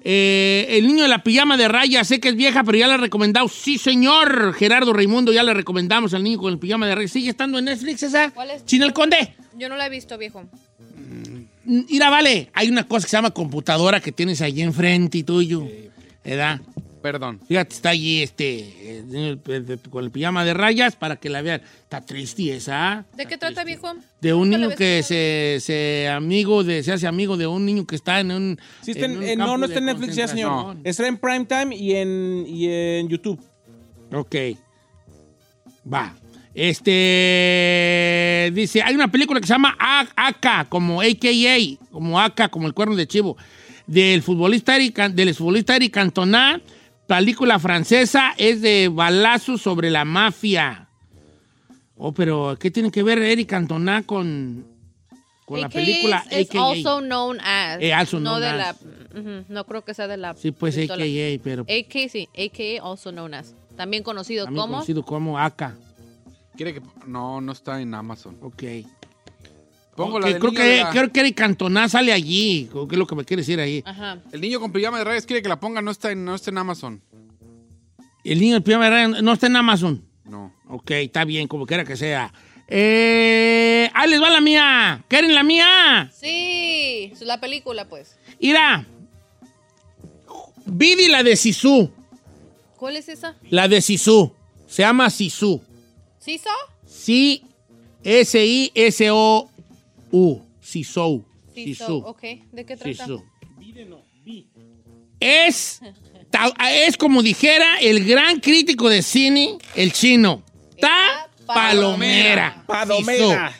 Eh, 0.02 0.68
el 0.70 0.86
niño 0.86 1.02
de 1.02 1.08
la 1.10 1.22
pijama 1.22 1.58
de 1.58 1.68
rayas, 1.68 2.08
sé 2.08 2.18
que 2.18 2.30
es 2.30 2.34
vieja, 2.34 2.64
pero 2.64 2.78
ya 2.78 2.86
la 2.86 2.94
he 2.94 2.96
recomendado. 2.96 3.46
Sí, 3.48 3.76
señor. 3.76 4.54
Gerardo 4.54 4.94
Raimundo, 4.94 5.32
ya 5.32 5.42
le 5.42 5.52
recomendamos 5.52 6.14
al 6.14 6.22
niño 6.22 6.38
con 6.38 6.50
el 6.50 6.58
pijama 6.58 6.86
de 6.86 6.94
rayas. 6.94 7.10
¿Sigue 7.10 7.28
estando 7.28 7.58
en 7.58 7.66
Netflix 7.66 8.04
esa? 8.04 8.30
¿Cuál 8.30 8.52
es? 8.52 8.64
China 8.64 8.86
el 8.86 8.94
Conde. 8.94 9.34
Yo 9.58 9.68
no 9.68 9.76
la 9.76 9.84
he 9.84 9.90
visto, 9.90 10.16
viejo. 10.16 10.46
Mira, 11.64 12.10
vale, 12.10 12.50
hay 12.54 12.68
una 12.68 12.86
cosa 12.86 13.04
que 13.06 13.10
se 13.10 13.16
llama 13.16 13.30
computadora 13.30 14.00
que 14.00 14.12
tienes 14.12 14.40
ahí 14.40 14.60
enfrente 14.62 15.18
y 15.18 15.22
tuyo. 15.22 15.66
¿Verdad? 16.24 16.60
Perdón. 17.02 17.40
Fíjate, 17.48 17.74
está 17.74 17.90
allí 17.90 18.22
este, 18.22 19.02
con 19.88 20.04
el 20.04 20.10
pijama 20.10 20.44
de 20.44 20.52
rayas 20.52 20.96
para 20.96 21.16
que 21.16 21.30
la 21.30 21.40
vean. 21.40 21.62
Está 21.82 22.02
triste 22.02 22.54
esa. 22.54 23.06
¿De 23.16 23.24
qué 23.24 23.38
trata, 23.38 23.64
viejo? 23.64 23.94
De 24.20 24.34
un 24.34 24.50
niño 24.50 24.68
que 24.76 25.02
se, 25.02 25.56
se 25.60 26.08
amigo 26.08 26.62
de, 26.62 26.82
se 26.82 26.92
hace 26.92 27.06
amigo 27.06 27.38
de 27.38 27.46
un 27.46 27.64
niño 27.64 27.86
que 27.86 27.96
está 27.96 28.20
en 28.20 28.30
un. 28.32 28.60
Sí, 28.82 28.90
está 28.90 29.06
en- 29.06 29.16
un 29.16 29.22
eh, 29.22 29.34
no, 29.34 29.44
campo 29.46 29.58
no 29.58 29.66
está 29.66 29.78
en 29.78 29.84
Netflix 29.86 30.14
ya, 30.14 30.28
señor. 30.28 30.76
Está 30.84 31.06
en 31.08 31.16
Primetime 31.16 31.74
y 31.74 31.94
en, 31.94 32.44
y 32.46 32.66
en 32.68 33.08
YouTube. 33.08 33.40
Ok. 34.12 34.36
Va. 35.90 36.14
Este. 36.54 38.50
Dice: 38.54 38.82
hay 38.82 38.94
una 38.94 39.10
película 39.10 39.40
que 39.40 39.46
se 39.46 39.54
llama 39.54 39.76
AK, 39.78 40.68
como 40.68 41.00
AKA, 41.00 41.78
como 41.90 42.20
AK, 42.20 42.50
como 42.50 42.66
el 42.66 42.74
cuerno 42.74 42.96
de 42.96 43.06
chivo, 43.06 43.36
del 43.86 44.22
futbolista 44.22 44.74
Eric, 44.76 44.98
del 45.10 45.34
futbolista 45.34 45.76
Eric 45.76 45.92
Cantona. 45.94 46.60
Película 47.06 47.58
francesa, 47.58 48.34
es 48.38 48.62
de 48.62 48.88
balazos 48.88 49.60
sobre 49.60 49.90
la 49.90 50.04
mafia. 50.04 50.86
Oh, 51.96 52.12
pero 52.12 52.56
¿qué 52.58 52.70
tiene 52.70 52.92
que 52.92 53.02
ver 53.02 53.18
Eric 53.18 53.48
Cantona 53.48 54.04
con, 54.04 54.64
con 55.44 55.60
la 55.60 55.68
película 55.68 56.24
es, 56.30 56.48
es 56.48 56.50
AKA? 56.50 56.62
also 56.62 57.00
known 57.00 57.40
as. 57.40 57.82
Eh, 57.82 57.92
also 57.92 58.20
no 58.20 58.38
known 58.38 58.40
de 58.40 58.46
as. 58.46 58.56
la. 58.56 59.44
no 59.48 59.66
creo 59.66 59.84
que 59.84 59.92
sea 59.92 60.06
de 60.06 60.16
la. 60.18 60.34
Sí, 60.34 60.52
pues 60.52 60.76
pistola. 60.76 61.02
AKA, 61.02 61.42
pero 61.42 61.62
AK, 61.62 62.08
sí. 62.08 62.28
AKA 62.32 62.88
also 62.88 63.10
known 63.10 63.34
as. 63.34 63.56
También 63.76 64.04
conocido 64.04 64.44
también 64.44 64.62
como. 64.62 64.74
conocido 64.74 65.02
como 65.04 65.36
AK. 65.38 65.74
Quiere 66.60 66.74
que. 66.74 66.82
No, 67.06 67.40
no 67.40 67.52
está 67.52 67.80
en 67.80 67.94
Amazon. 67.94 68.36
Ok. 68.42 68.62
Pongo 69.96 70.18
Ok, 70.18 70.24
la 70.26 70.38
creo, 70.38 70.52
que, 70.52 70.62
de 70.62 70.76
la- 70.82 70.90
creo 70.90 71.10
que 71.10 71.20
Eric 71.20 71.34
Cantona 71.34 71.88
sale 71.88 72.12
allí. 72.12 72.68
Que 72.70 72.94
es 72.96 72.98
lo 72.98 73.06
que 73.06 73.14
me 73.14 73.24
quiere 73.24 73.40
decir 73.40 73.58
ahí. 73.58 73.82
Ajá. 73.86 74.18
El 74.30 74.42
niño 74.42 74.60
con 74.60 74.70
pijama 74.70 74.98
de 74.98 75.04
rayas 75.04 75.24
quiere 75.24 75.40
que 75.40 75.48
la 75.48 75.58
ponga, 75.58 75.80
no 75.80 75.90
está 75.90 76.10
en, 76.12 76.22
no 76.22 76.34
está 76.34 76.50
en 76.50 76.58
Amazon. 76.58 77.00
El 78.24 78.40
niño 78.40 78.52
del 78.56 78.62
pijama 78.62 78.84
de 78.84 78.90
rayas 78.90 79.22
no 79.22 79.32
está 79.32 79.46
en 79.46 79.56
Amazon. 79.56 80.04
No. 80.26 80.52
Ok, 80.68 80.90
está 80.90 81.24
bien, 81.24 81.48
como 81.48 81.64
quiera 81.64 81.86
que 81.86 81.96
sea. 81.96 82.30
Eh, 82.68 83.88
ahí 83.94 84.10
les 84.10 84.20
va 84.20 84.28
la 84.28 84.42
mía. 84.42 85.02
¿Quieren 85.08 85.34
la 85.34 85.42
mía? 85.42 86.10
Sí. 86.14 87.08
es 87.10 87.22
La 87.22 87.40
película, 87.40 87.88
pues. 87.88 88.18
Mira. 88.38 88.84
Vidi 90.66 91.08
la 91.08 91.22
de 91.22 91.36
Sisu. 91.36 91.90
¿Cuál 92.76 92.96
es 92.96 93.08
esa? 93.08 93.34
La 93.48 93.66
de 93.66 93.80
Sisu. 93.80 94.34
Se 94.66 94.82
llama 94.82 95.08
Sisu. 95.08 95.62
¿Siso? 96.20 96.50
Sí. 96.87 97.42
S-I-S-O-U. 99.00 100.40
Siso. 100.61 101.24
Sisu. 101.54 101.96
Ok. 102.06 102.22
¿De 102.52 102.64
qué 102.64 102.76
trata? 102.76 103.04
Sisu. 103.06 103.24
Es, 105.18 105.80
es 106.87 106.96
como 106.96 107.22
dijera 107.22 107.78
el 107.80 108.04
gran 108.04 108.40
crítico 108.40 108.88
de 108.88 109.02
cine, 109.02 109.59
el 109.74 109.92
chino. 109.92 110.42
Ta 110.80 111.28
Palomera. 111.46 112.62
Palomera. 112.66 113.52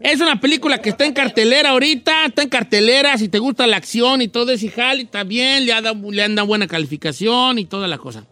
Es 0.00 0.20
una 0.20 0.40
película 0.40 0.80
que 0.80 0.90
está 0.90 1.04
en 1.04 1.12
cartelera 1.12 1.70
ahorita, 1.70 2.26
está 2.26 2.42
en 2.42 2.48
cartelera, 2.48 3.16
si 3.18 3.28
te 3.28 3.38
gusta 3.38 3.66
la 3.66 3.76
acción 3.76 4.22
y 4.22 4.28
todo 4.28 4.50
ese 4.52 4.68
jale, 4.70 5.02
está 5.02 5.24
bien, 5.24 5.66
le, 5.66 5.72
ha 5.74 5.82
dado- 5.82 6.10
le 6.10 6.22
han 6.22 6.34
dado 6.34 6.48
buena 6.48 6.66
calificación 6.66 7.58
y 7.58 7.66
toda 7.66 7.86
la 7.86 7.98
cosa. 7.98 8.24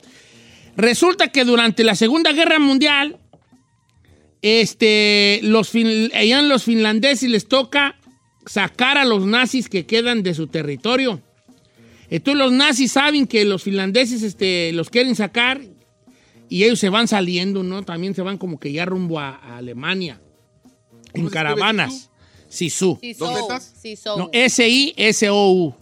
Resulta 0.77 1.29
que 1.29 1.45
durante 1.45 1.85
la 1.85 1.95
Segunda 1.95 2.33
Guerra 2.33 2.59
Mundial, 2.59 3.19
este, 4.43 5.41
los, 5.43 5.69
fin- 5.71 6.11
allá 6.15 6.39
en 6.41 6.49
los 6.49 6.65
finlandeses 6.65 7.29
les 7.31 7.47
toca 7.49 7.97
sacar 8.47 8.97
a 8.99 9.05
los 9.05 9.27
nazis 9.27 9.69
que 9.69 9.85
quedan 9.87 10.23
de 10.23 10.35
su 10.35 10.47
territorio. 10.47 11.21
Entonces 12.11 12.39
los 12.39 12.53
nazis 12.53 12.93
saben 12.93 13.27
que 13.27 13.45
los 13.45 13.63
finlandeses 13.63 14.23
este, 14.23 14.73
los 14.73 14.89
quieren 14.91 15.15
sacar 15.15 15.61
y 16.49 16.65
ellos 16.65 16.79
se 16.79 16.89
van 16.89 17.09
saliendo, 17.09 17.63
¿no? 17.63 17.83
También 17.83 18.15
se 18.15 18.23
van 18.23 18.39
como 18.39 18.59
que 18.59 18.73
ya 18.73 18.87
rumbo 18.87 19.21
a, 19.21 19.37
a 19.37 19.59
Alemania. 19.59 20.21
En 21.13 21.29
caravanas. 21.29 22.11
Sisu. 22.49 22.99
Siso. 23.01 23.27
¿Dos 23.27 23.35
letras? 23.41 23.75
Siso. 23.83 24.17
No, 24.17 24.31
S-I-S-O-U. 24.33 25.75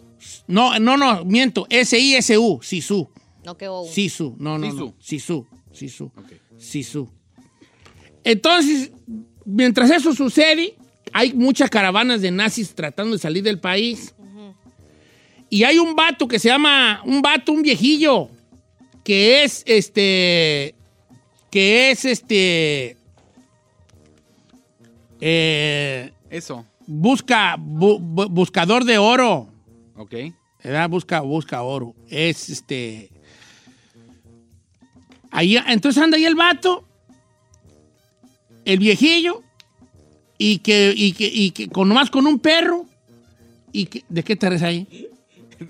No, 0.48 0.76
no, 0.80 0.96
no, 0.96 1.24
miento. 1.24 1.66
S-I-S-U. 1.70 2.60
Sisu. 2.62 3.08
No, 3.44 3.56
que 3.56 3.68
O. 3.68 3.86
Sisu. 3.86 4.34
No, 4.40 4.58
no, 4.58 4.66
Sisu. 4.70 4.84
no. 4.86 4.94
Sisu. 4.98 5.46
Sisu. 5.72 6.04
Ok. 6.16 6.32
Sisu. 6.58 7.08
Entonces, 8.26 8.90
mientras 9.44 9.88
eso 9.88 10.12
sucede, 10.12 10.74
hay 11.12 11.32
muchas 11.32 11.70
caravanas 11.70 12.20
de 12.20 12.32
nazis 12.32 12.74
tratando 12.74 13.12
de 13.12 13.20
salir 13.20 13.44
del 13.44 13.60
país. 13.60 14.12
Y 15.48 15.62
hay 15.62 15.78
un 15.78 15.94
vato 15.94 16.26
que 16.26 16.40
se 16.40 16.48
llama, 16.48 17.00
un 17.04 17.22
vato, 17.22 17.52
un 17.52 17.62
viejillo, 17.62 18.28
que 19.04 19.44
es 19.44 19.62
este, 19.64 20.74
que 21.52 21.92
es 21.92 22.04
este, 22.04 22.96
eh, 25.20 26.10
Eso. 26.28 26.66
busca, 26.86 27.56
bu- 27.56 28.00
bu- 28.00 28.28
buscador 28.28 28.84
de 28.84 28.98
oro. 28.98 29.48
Ok. 29.96 30.14
¿verdad? 30.64 30.90
Busca, 30.90 31.20
busca 31.20 31.62
oro. 31.62 31.94
Es 32.08 32.48
este. 32.50 33.08
Ahí, 35.30 35.56
entonces 35.68 36.02
anda 36.02 36.16
ahí 36.16 36.24
el 36.24 36.34
vato, 36.34 36.85
el 38.66 38.78
viejillo, 38.78 39.42
y 40.38 40.58
que, 40.58 40.92
y 40.94 41.12
que, 41.14 41.24
y 41.26 41.50
que 41.52 41.68
con 41.70 41.88
nomás 41.88 42.10
con 42.10 42.26
un 42.26 42.38
perro. 42.38 42.84
Y 43.72 43.86
que, 43.86 44.04
¿De 44.08 44.22
qué 44.22 44.36
te 44.36 44.48
res 44.50 44.62
ahí? 44.62 45.08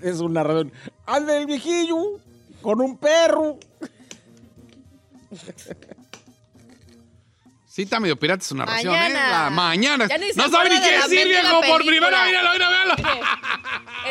Es 0.01 0.19
un 0.19 0.33
narrador. 0.33 0.69
Anda 1.05 1.37
el 1.37 1.45
viejillo 1.45 2.19
con 2.61 2.81
un 2.81 2.97
perro. 2.97 3.57
Sí, 7.69 7.83
está 7.83 7.99
medio 7.99 8.17
pirata 8.17 8.43
su 8.43 8.55
narración, 8.55 8.95
¿eh? 8.95 8.97
Mañana. 8.97 9.29
La 9.43 9.49
mañana. 9.51 10.07
No 10.35 10.49
sabe 10.49 10.71
ni 10.71 10.81
qué 10.81 10.93
decir, 10.97 11.27
viejo, 11.27 11.61
por 11.61 11.85
primera. 11.85 12.25
Míralo, 12.25 12.51
míralo, 12.53 12.71
míralo. 12.71 12.95
Mire, 12.97 13.21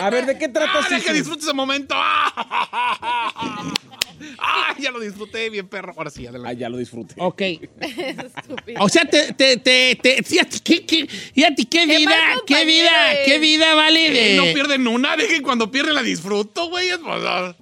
A 0.05 0.11
ver, 0.11 0.25
¿de 0.27 0.38
qué 0.38 0.49
trata 0.49 0.79
Ah, 0.79 0.83
Sisu? 0.88 1.05
que 1.05 1.12
disfrute 1.12 1.42
ese 1.42 1.53
momento. 1.53 1.96
¡Ah! 4.38 4.64
¡Ah! 4.68 4.74
Ya 4.79 4.90
lo 4.90 5.00
disfruté 5.00 5.48
bien, 5.50 5.68
perro. 5.68 5.94
Ahora 5.96 6.11
sí, 6.11 6.26
Ah, 6.26 6.31
adelante. 6.31 6.57
ya 6.61 6.68
lo 6.68 6.76
disfruté. 6.79 7.14
Ok. 7.18 7.40
estúpido. 7.81 8.81
O 8.81 8.88
sea, 8.88 9.05
te, 9.05 9.33
te, 9.33 9.57
te, 9.59 9.96
te- 9.96 10.22
fíjate, 10.22 10.59
qué, 10.62 10.85
qué, 10.85 11.07
fíjate 11.07 11.64
qué 11.66 11.87
vida, 11.87 12.11
mal 12.11 12.38
qué 12.46 12.64
vida, 12.64 12.90
qué 13.24 13.38
vida 13.38 13.74
vale 13.74 14.11
de... 14.11 14.35
Eh, 14.35 14.37
no 14.37 14.44
pierden 14.55 14.87
una, 14.87 15.16
dejen 15.16 15.42
cuando 15.42 15.70
pierden 15.70 15.94
la 15.94 16.02
disfruto, 16.02 16.68
güey. 16.68 16.88
Es- 16.88 16.98
ah. 17.05 17.55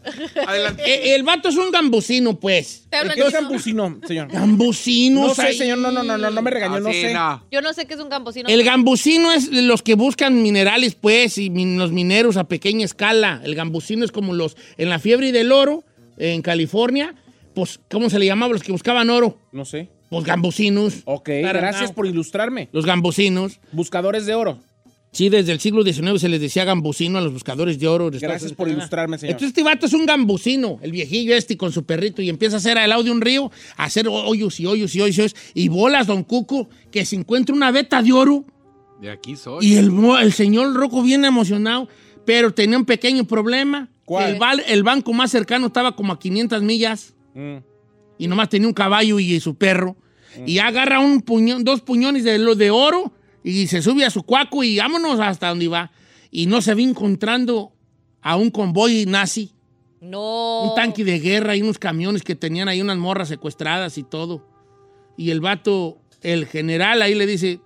Adelante. 0.46 0.82
Eh, 0.86 1.14
el 1.14 1.22
vato 1.22 1.48
es 1.48 1.56
un 1.56 1.70
gambusino, 1.70 2.38
pues. 2.38 2.86
Te 2.90 2.98
¿Qué 3.00 3.06
es 3.08 3.14
chino. 3.14 3.30
gambusino, 3.30 4.00
señor? 4.06 4.28
Gambusino. 4.32 5.26
No 5.28 5.34
sé, 5.34 5.52
señor, 5.54 5.78
no, 5.78 5.90
no, 5.90 6.02
no, 6.02 6.16
no, 6.18 6.30
no 6.30 6.42
me 6.42 6.50
regañó, 6.50 6.76
Ah, 6.76 6.80
no 6.80 6.92
sé. 6.92 7.12
no. 7.12 7.44
Yo 7.50 7.60
no 7.60 7.72
sé 7.72 7.86
qué 7.86 7.94
es 7.94 8.00
un 8.00 8.08
camposino. 8.08 8.48
El 8.48 8.62
gambusino 8.64 9.32
es 9.32 9.48
los 9.50 9.82
que 9.82 9.94
buscan 9.94 10.42
minerales, 10.42 10.94
pues, 10.94 11.38
y 11.38 11.50
min- 11.50 11.78
los 11.78 11.92
mineros 11.92 12.36
a 12.36 12.44
pequeña 12.44 12.84
escala. 12.84 13.40
El 13.44 13.54
gambusino 13.54 14.04
es 14.04 14.12
como 14.12 14.32
los, 14.34 14.56
en 14.78 14.88
la 14.90 14.98
fiebre 14.98 15.32
del 15.32 15.52
oro, 15.52 15.84
en 16.16 16.42
California, 16.42 17.14
pues, 17.54 17.80
¿cómo 17.90 18.10
se 18.10 18.18
le 18.18 18.26
llamaba? 18.26 18.52
Los 18.52 18.62
que 18.62 18.72
buscaban 18.72 19.10
oro. 19.10 19.38
No 19.52 19.64
sé. 19.64 19.88
Pues 20.10 20.24
gambusinos. 20.24 21.02
Ok, 21.06 21.28
gracias 21.28 21.92
por 21.92 22.06
ilustrarme. 22.06 22.68
Los 22.72 22.86
gambusinos. 22.86 23.60
Buscadores 23.72 24.26
de 24.26 24.34
oro. 24.34 24.60
Sí, 25.14 25.28
desde 25.28 25.52
el 25.52 25.60
siglo 25.60 25.84
XIX 25.84 26.20
se 26.20 26.28
les 26.28 26.40
decía 26.40 26.64
gambusino 26.64 27.18
a 27.18 27.20
los 27.20 27.32
buscadores 27.32 27.78
de 27.78 27.86
oro. 27.86 28.10
de 28.10 28.18
Gracias 28.18 28.52
por 28.52 28.68
ilustrarme, 28.68 29.16
señor. 29.16 29.34
Entonces 29.34 29.50
este 29.50 29.62
vato 29.62 29.86
es 29.86 29.92
un 29.92 30.06
gambusino, 30.06 30.80
el 30.82 30.90
viejillo 30.90 31.36
este 31.36 31.56
con 31.56 31.70
su 31.70 31.84
perrito, 31.84 32.20
y 32.20 32.28
empieza 32.28 32.56
a 32.56 32.58
hacer 32.58 32.78
al 32.78 32.90
lado 32.90 33.04
de 33.04 33.12
un 33.12 33.20
río, 33.20 33.52
a 33.76 33.84
hacer 33.84 34.08
hoyos 34.08 34.58
y 34.58 34.66
hoyos 34.66 34.92
y 34.96 35.00
hoyos 35.00 35.16
y 35.16 35.20
hoyos, 35.20 35.36
y 35.54 35.68
bolas, 35.68 36.08
don 36.08 36.24
Cuco, 36.24 36.68
que 36.90 37.06
se 37.06 37.14
encuentra 37.14 37.54
una 37.54 37.70
veta 37.70 38.02
de 38.02 38.12
oro, 38.12 38.44
De 39.00 39.08
aquí 39.08 39.36
soy. 39.36 39.64
y 39.64 39.76
el, 39.76 40.32
señor 40.32 40.74
Roco 40.74 41.00
viene 41.00 41.28
emocionado, 41.28 41.88
pero 42.24 42.52
tenía 42.52 42.76
un 42.76 42.84
pequeño 42.84 43.24
problema. 43.24 43.88
¿Cuál? 44.04 44.60
El, 44.60 44.72
el 44.72 44.82
banco 44.82 45.12
más 45.12 45.30
cercano 45.30 45.66
estaba 45.68 45.96
como 45.96 46.12
a 46.12 46.18
500 46.18 46.62
millas, 46.62 47.14
Mm. 47.34 47.56
y 48.16 48.28
nomás 48.28 48.48
tenía 48.48 48.68
un 48.68 48.74
caballo 48.74 49.18
y 49.18 49.40
su 49.40 49.56
perro, 49.56 49.96
y 50.46 50.58
agarra 50.58 51.00
un 51.00 51.20
puñón, 51.20 51.64
dos 51.64 51.80
puñones 51.80 52.22
de, 52.22 52.38
lo 52.38 52.54
de 52.54 52.70
oro, 52.70 53.12
y 53.42 53.66
se 53.66 53.82
sube 53.82 54.04
a 54.04 54.10
su 54.10 54.22
cuaco 54.22 54.62
y 54.62 54.78
vámonos 54.78 55.18
hasta 55.20 55.48
donde 55.48 55.68
va. 55.68 55.90
Y 56.30 56.46
no 56.46 56.62
se 56.62 56.74
ve 56.74 56.82
encontrando 56.82 57.72
a 58.22 58.36
un 58.36 58.50
convoy 58.50 59.04
nazi. 59.06 59.52
No. 60.00 60.62
Un 60.70 60.74
tanque 60.74 61.04
de 61.04 61.18
guerra 61.18 61.56
y 61.56 61.62
unos 61.62 61.78
camiones 61.78 62.22
que 62.22 62.34
tenían 62.34 62.68
ahí 62.68 62.80
unas 62.80 62.96
morras 62.98 63.28
secuestradas 63.28 63.98
y 63.98 64.02
todo. 64.02 64.46
Y 65.16 65.30
el 65.30 65.40
vato, 65.40 65.98
el 66.22 66.46
general 66.46 67.02
ahí 67.02 67.14
le 67.14 67.26
dice, 67.26 67.60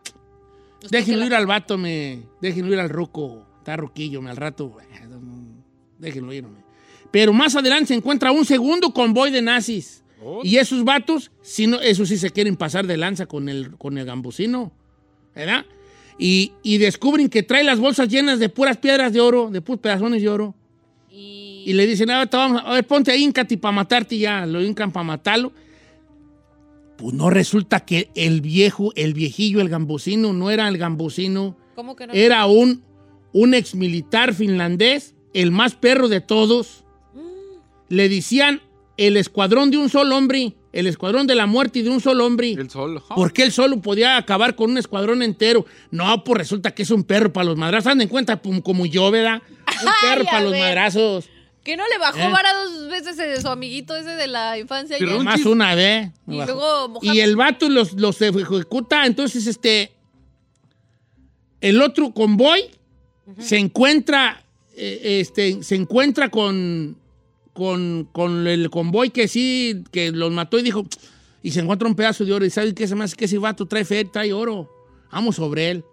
déjenlo 0.91 1.27
ir 1.27 1.35
al 1.35 1.47
vato, 1.47 1.79
me, 1.79 2.23
déjenlo 2.41 2.73
ir 2.73 2.81
al 2.81 2.89
ruco, 2.89 3.47
está 3.59 3.77
ruquillo, 3.77 4.21
me 4.23 4.31
al 4.31 4.37
rato, 4.37 4.77
déjenlo 5.99 6.33
ir. 6.33 6.45
me". 6.45 6.65
Pero 7.11 7.33
más 7.33 7.57
adelante 7.57 7.89
se 7.89 7.95
encuentra 7.95 8.33
un 8.33 8.45
segundo 8.45 8.93
convoy 8.93 9.31
de 9.31 9.43
nazis. 9.43 10.03
Y 10.43 10.57
esos 10.57 10.85
vatos, 10.85 11.31
si 11.43 11.67
no, 11.69 11.81
esos 11.81 12.09
sí 12.09 12.17
se 12.19 12.31
quieren 12.31 12.57
pasar 12.57 12.87
de 12.87 12.97
lanza 12.97 13.27
con 13.27 13.49
el, 13.49 13.77
con 13.77 13.99
el 13.99 14.05
gambusino, 14.05 14.73
¿verdad? 15.35 15.65
Y, 16.19 16.53
y 16.65 16.79
descubren 16.79 17.29
que 17.29 17.45
trae 17.45 17.63
las 17.63 17.79
bolsas 17.79 18.09
llenas 18.09 18.41
de 18.41 18.49
puras 18.49 18.79
piedras 18.79 19.13
de 19.13 19.21
oro, 19.21 19.49
de 19.51 19.61
puros 19.61 19.81
pedazones 19.81 20.21
de 20.21 20.29
oro. 20.29 20.55
Y, 21.09 21.63
y 21.67 21.73
le 21.75 21.87
dicen, 21.87 22.11
"Ah, 22.11 22.19
ahorita 22.19 22.37
vamos, 22.37 22.63
a 22.65 22.73
ver, 22.73 22.85
ponte 22.87 23.13
ahí, 23.13 23.23
Incati, 23.23 23.57
para 23.57 23.71
matarte 23.73 24.17
y 24.17 24.21
ya. 24.21 24.45
Lo 24.45 24.61
hincan 24.61 24.91
para 24.91 25.05
matarlo. 25.05 25.53
Pues 26.97 27.15
no 27.15 27.31
resulta 27.31 27.81
que 27.81 28.11
el 28.17 28.41
viejo, 28.41 28.93
el 28.97 29.15
viejillo, 29.15 29.61
el 29.61 29.69
gambusino, 29.69 30.33
no 30.33 30.51
era 30.51 30.67
el 30.67 30.79
gambusino. 30.79 31.57
¿Cómo 31.77 31.95
que 31.95 32.09
no? 32.09 32.13
Era 32.13 32.45
un, 32.47 32.83
un 33.33 33.55
ex 33.55 33.77
militar 33.77 34.35
finlandés, 34.35 35.15
el 35.35 35.51
más 35.51 35.75
perro 35.75 36.09
de 36.09 36.21
todos. 36.21 36.85
Le 37.89 38.09
decían 38.09 38.61
el 38.97 39.17
escuadrón 39.17 39.71
de 39.71 39.79
un 39.79 39.89
solo 39.89 40.17
hombre, 40.17 40.55
el 40.73 40.87
escuadrón 40.87 41.27
de 41.27 41.35
la 41.35 41.47
muerte 41.47 41.83
de 41.83 41.89
un 41.91 42.01
solo 42.01 42.27
hombre. 42.27 42.53
El 42.53 42.69
solo. 42.69 43.03
Porque 43.15 43.43
él 43.45 43.53
solo 43.53 43.81
podía 43.81 44.17
acabar 44.17 44.55
con 44.57 44.71
un 44.73 44.79
escuadrón 44.79 45.23
entero. 45.23 45.65
No, 45.91 46.23
pues 46.25 46.39
resulta 46.39 46.73
que 46.75 46.83
es 46.83 46.91
un 46.91 47.05
perro 47.05 47.33
para 47.33 47.45
los 47.45 47.57
madrazos. 47.57 47.87
Anden 47.93 48.07
en 48.07 48.11
cuenta, 48.11 48.41
como 48.63 48.85
yo, 48.87 49.11
¿verdad? 49.11 49.41
Un 49.47 49.91
perro 50.03 50.21
Ay, 50.23 50.27
para 50.27 50.41
los 50.43 50.53
ver. 50.53 50.61
madrazos. 50.63 51.29
¿Que 51.65 51.77
no 51.77 51.85
le 51.89 51.99
bajó 51.99 52.19
¿Eh? 52.19 52.31
vara 52.33 52.49
dos 52.65 52.89
veces 52.89 53.17
de 53.17 53.41
su 53.41 53.49
amiguito 53.49 53.95
ese 53.95 54.11
de 54.11 54.27
la 54.27 54.59
infancia? 54.59 54.97
ya? 54.99 55.07
Más 55.23 55.45
una 55.45 55.75
vez. 55.75 56.11
Y 56.27 56.37
luego 56.37 56.89
Mohamed- 56.89 57.15
Y 57.15 57.21
el 57.21 57.37
vato 57.37 57.69
los, 57.69 57.93
los 57.95 58.21
ejecuta. 58.23 59.07
Entonces, 59.07 59.47
este. 59.47 59.93
El 61.61 61.81
otro 61.83 62.13
convoy 62.13 62.65
se 63.39 63.59
encuentra. 63.59 64.43
Eh, 64.79 65.21
este, 65.21 65.63
se 65.63 65.75
encuentra 65.75 66.31
con. 66.31 66.97
Con, 67.53 68.09
con 68.13 68.47
el 68.47 68.71
convoy 68.71 69.11
que 69.11 69.27
sí, 69.27 69.83
que 69.91 70.13
los 70.13 70.31
mató 70.31 70.61
y 70.61 70.63
dijo. 70.63 70.87
Y 71.43 71.51
se 71.51 71.59
encuentra 71.61 71.89
un 71.89 71.97
pedazo 71.97 72.25
de 72.25 72.33
oro. 72.33 72.45
Y 72.45 72.51
sabe 72.51 72.73
qué 72.73 72.87
se 72.87 72.95
me 72.95 73.03
hace 73.03 73.17
que 73.17 73.25
ese 73.25 73.39
vato 73.39 73.67
trae 73.67 73.85
fe, 73.85 74.05
trae 74.05 74.33
oro. 74.33 74.71
Vamos 75.11 75.37
sobre 75.37 75.71
él. 75.71 75.85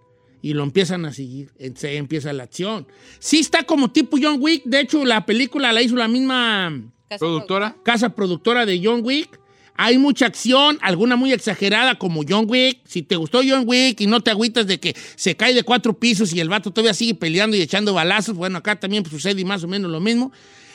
Y 0.43 0.53
lo 0.53 0.61
empiezan 0.61 1.05
a 1.05 1.13
seguir. 1.13 1.51
Se 1.75 1.97
empieza 1.97 2.31
la 2.33 2.43
acción. 2.43 2.85
Sí 3.17 3.39
está 3.39 3.63
como 3.63 3.89
tipo 3.91 4.17
John 4.21 4.37
Wick. 4.39 4.63
De 4.65 4.81
hecho, 4.81 5.03
la 5.05 5.25
película 5.25 5.73
la 5.73 5.81
hizo 5.81 5.95
la 5.95 6.07
misma 6.07 6.83
¿Productora? 7.17 7.75
casa 7.83 8.09
productora 8.09 8.67
de 8.67 8.79
John 8.83 9.01
Wick. 9.03 9.39
Hay 9.77 9.97
mucha 9.97 10.25
acción, 10.25 10.77
alguna 10.81 11.15
muy 11.17 11.33
exagerada 11.33 11.95
como 11.95 12.21
John 12.27 12.45
Wick. 12.47 12.79
Si 12.85 13.01
te 13.01 13.17
gustó 13.17 13.41
John 13.47 13.63
Wick 13.65 13.99
y 13.99 14.07
no 14.07 14.21
te 14.21 14.31
agüitas 14.31 14.67
de 14.67 14.79
que 14.79 14.95
se 15.15 15.35
cae 15.35 15.53
de 15.53 15.63
cuatro 15.63 15.97
pisos 15.97 16.33
y 16.33 16.39
el 16.39 16.47
vato 16.47 16.71
todavía 16.71 16.93
sigue 16.93 17.13
peleando 17.13 17.57
y 17.57 17.61
echando 17.61 17.93
balazos, 17.93 18.35
bueno, 18.35 18.57
acá 18.57 18.79
también 18.79 19.05
sucede 19.05 19.43
más 19.43 19.63
o 19.63 19.67
menos 19.67 19.91
lo 19.91 19.99
mismo. 19.99 20.31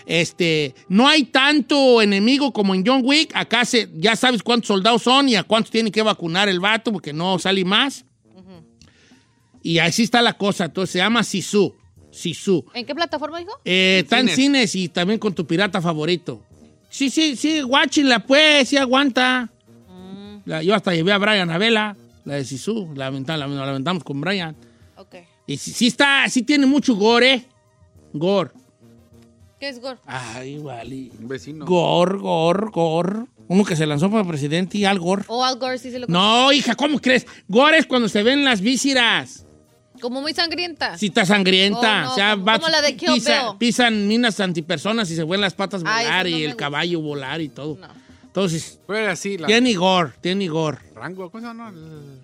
Este, 0.07 0.75
no 0.89 1.09
hay 1.09 1.25
tanto 1.25 2.03
enemigo 2.03 2.53
como 2.53 2.75
en 2.75 2.85
John 2.87 3.01
Wick. 3.05 3.31
Acá 3.35 3.65
se, 3.65 3.89
ya 3.95 4.17
sabes 4.17 4.43
cuántos 4.43 4.69
soldados 4.69 5.03
son 5.03 5.29
y 5.29 5.37
a 5.37 5.45
cuántos 5.45 5.71
tiene 5.71 5.91
que 5.91 6.03
vacunar 6.03 6.49
el 6.49 6.61
vato 6.61 6.93
porque 6.93 7.13
no 7.13 7.39
sale 7.39 7.65
más. 7.65 8.05
Y 9.63 9.79
así 9.79 10.03
está 10.03 10.21
la 10.21 10.35
cosa. 10.35 10.67
Entonces 10.67 10.93
se 10.93 10.99
llama 10.99 11.23
Sisu. 11.23 11.75
Sisu. 12.11 12.65
¿En 12.75 12.85
qué 12.85 12.95
plataforma 12.95 13.39
dijo? 13.39 13.53
Eh, 13.65 14.01
está 14.03 14.21
en 14.21 14.29
cines 14.29 14.75
y 14.75 14.89
también 14.89 15.19
con 15.19 15.35
tu 15.35 15.47
pirata 15.47 15.81
favorito. 15.81 16.43
Sí, 16.91 17.09
sí, 17.09 17.37
sí, 17.37 17.61
guáchinla 17.63 18.19
pues, 18.21 18.69
sí 18.69 18.77
aguanta. 18.77 19.49
La- 20.45 20.63
yo 20.63 20.75
hasta 20.75 20.93
llevé 20.95 21.13
a 21.13 21.19
Brian 21.19 21.49
a 21.51 21.57
vela, 21.59 21.97
la 22.25 22.35
de 22.35 22.45
Sisu, 22.45 22.91
la, 22.95 23.07
aventa- 23.11 23.37
la, 23.37 23.47
la 23.47 23.63
aventamos 23.71 24.03
con 24.05 24.21
Brian. 24.21 24.57
Ok. 24.97 25.15
Y 25.47 25.57
sí, 25.57 25.71
sí 25.73 25.87
está, 25.87 26.29
sí 26.29 26.43
tiene 26.43 26.67
mucho 26.67 26.95
gore, 26.97 27.33
¿eh? 27.35 27.45
Gore. 28.13 28.51
¿Qué 29.59 29.69
es 29.69 29.79
Gore? 29.81 29.99
Ay, 30.07 30.59
vale. 30.59 31.11
Un 31.21 31.29
vecino. 31.29 31.67
Gore, 31.67 32.19
gore, 32.19 32.71
gore. 32.73 33.27
Uno 33.47 33.65
que 33.65 33.77
se 33.77 33.87
lanzó 33.87 34.11
para 34.11 34.25
presidente 34.25 34.79
y 34.79 34.85
Al 34.87 34.99
Gore. 34.99 35.25
O 35.29 35.45
Al 35.45 35.59
Gore 35.59 35.77
sí 35.79 35.91
se 35.91 35.99
lo 35.99 36.07
No, 36.07 36.51
hija, 36.53 36.75
¿cómo 36.75 36.99
crees? 36.99 37.27
Gore 37.47 37.77
es 37.79 37.87
cuando 37.87 38.09
se 38.09 38.23
ven 38.23 38.43
las 38.45 38.61
vísceras. 38.63 39.45
Como 40.01 40.21
muy 40.21 40.33
sangrienta. 40.35 40.97
Si 40.99 41.07
está 41.07 41.25
sangrienta. 41.27 42.03
Oh, 42.03 42.05
no, 42.07 42.13
o 42.13 42.15
sea, 42.15 42.31
como- 42.33 42.45
va- 42.47 42.59
como 42.59 42.69
la 42.69 42.83
de 42.83 42.97
Kill 42.97 43.11
pisa- 43.15 43.49
Bill. 43.51 43.59
pisan 43.59 44.09
minas 44.09 44.41
antipersonas 44.41 45.11
y 45.11 45.17
se 45.17 45.25
ven 45.25 45.41
las 45.41 45.55
patas 45.55 45.83
Ay, 45.85 46.05
volar 46.07 46.27
no 46.27 46.31
y 46.31 46.43
el 46.43 46.51
gusta. 46.51 46.57
caballo 46.57 47.01
volar 47.01 47.41
y 47.41 47.49
todo. 47.49 47.77
No. 47.81 47.89
Entonces, 48.25 48.79
Pero 48.87 48.99
era 48.99 49.13
así. 49.13 49.39
La... 49.39 49.47
tiene 49.47 49.75
gore, 49.75 50.13
tiene 50.21 50.47
gore. 50.49 50.79
Rango, 50.95 51.31
¿cómo 51.31 51.41
se 51.43 51.47
llama? 51.49 51.71
no? 51.71 51.79
El- 51.79 52.21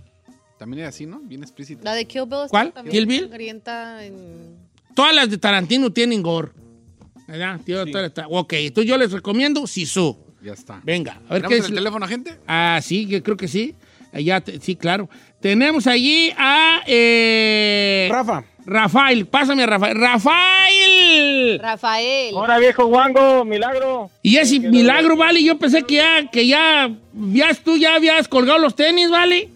También 0.58 0.80
era 0.80 0.88
así, 0.88 1.04
¿no? 1.04 1.20
Bien 1.20 1.42
explícito. 1.42 1.82
La 1.84 1.94
de 1.94 2.06
Kill 2.06 2.24
Bill 2.26 2.48
¿Cuál? 2.48 2.72
también 2.72 2.92
¿Kill 2.92 3.06
Bill? 3.06 3.20
sangrienta 3.28 4.04
en... 4.04 4.56
Todas 4.94 5.14
las 5.14 5.28
de 5.28 5.36
Tarantino 5.36 5.92
tienen 5.92 6.22
estas- 8.06 8.26
Ok, 8.30 8.52
entonces 8.54 8.88
yo 8.88 8.96
les 8.96 9.12
recomiendo 9.12 9.66
Sisu. 9.66 10.16
Ya 10.42 10.52
está. 10.52 10.80
Venga, 10.84 11.20
a 11.28 11.34
ver 11.34 11.42
qué 11.42 11.48
¿Tenemos 11.48 11.64
es. 11.64 11.70
el 11.70 11.74
teléfono, 11.74 12.06
gente? 12.06 12.38
Ah, 12.46 12.78
sí, 12.82 13.06
yo 13.06 13.22
creo 13.22 13.36
que 13.36 13.48
sí. 13.48 13.74
Ya 14.14 14.40
te- 14.40 14.60
sí, 14.60 14.76
claro. 14.76 15.10
Tenemos 15.46 15.86
allí 15.86 16.32
a 16.36 16.82
eh, 16.88 18.08
Rafa. 18.10 18.42
Rafael. 18.66 19.26
Pásame 19.26 19.62
a 19.62 19.66
Rafael. 19.66 19.96
¡Rafael! 19.96 21.60
Rafael. 21.62 22.34
Ahora 22.34 22.58
viejo 22.58 22.86
guango, 22.86 23.44
milagro. 23.44 24.10
Y 24.24 24.38
ese 24.38 24.58
milagro, 24.58 25.16
vale. 25.16 25.44
Yo 25.44 25.56
pensé 25.56 25.84
que 25.84 25.94
ya, 25.94 26.28
que 26.32 26.48
ya, 26.48 26.90
ya 27.32 27.54
tú 27.62 27.76
ya 27.76 27.94
habías 27.94 28.26
colgado 28.26 28.58
los 28.58 28.74
tenis, 28.74 29.08
vale. 29.08 29.48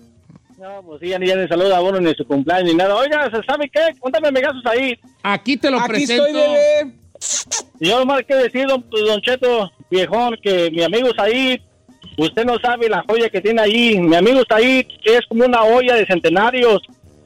No, 0.59 0.81
pues 0.87 1.01
sí, 1.01 1.09
ya 1.09 1.19
ni, 1.19 1.27
ya 1.27 1.35
ni 1.35 1.49
saluda 1.49 1.79
a 1.79 1.83
uno 1.83 1.99
ni 1.99 2.15
su 2.15 2.25
cumpleaños 2.25 2.69
ni 2.69 2.75
nada. 2.77 2.95
Oiga, 2.95 3.29
¿sabe 3.45 3.69
qué? 3.69 3.81
Cuéntame 3.99 4.31
megazos 4.31 4.65
ahí. 4.67 4.97
Aquí 5.25 5.57
te 5.57 5.73
lo 5.73 5.81
Aquí 5.81 5.89
presento. 5.89 6.25
estoy, 6.25 6.41
bebé. 6.41 6.93
Yo 7.81 8.07
más 8.07 8.23
que 8.29 8.37
decir, 8.37 8.65
don, 8.69 8.89
don 8.89 9.21
Cheto, 9.23 9.69
viejón, 9.91 10.37
que 10.41 10.71
mi 10.71 10.85
amigo 10.85 11.09
ahí, 11.19 11.61
usted 12.25 12.45
no 12.45 12.59
sabe 12.59 12.89
la 12.89 13.05
joya 13.09 13.29
que 13.29 13.41
tiene 13.41 13.63
ahí. 13.63 13.99
Mi 13.99 14.17
amigo 14.17 14.41
ahí 14.51 14.87
es 15.05 15.21
como 15.29 15.45
una 15.45 15.63
olla 15.63 15.95
de 15.95 16.07
centenarios. 16.07 16.83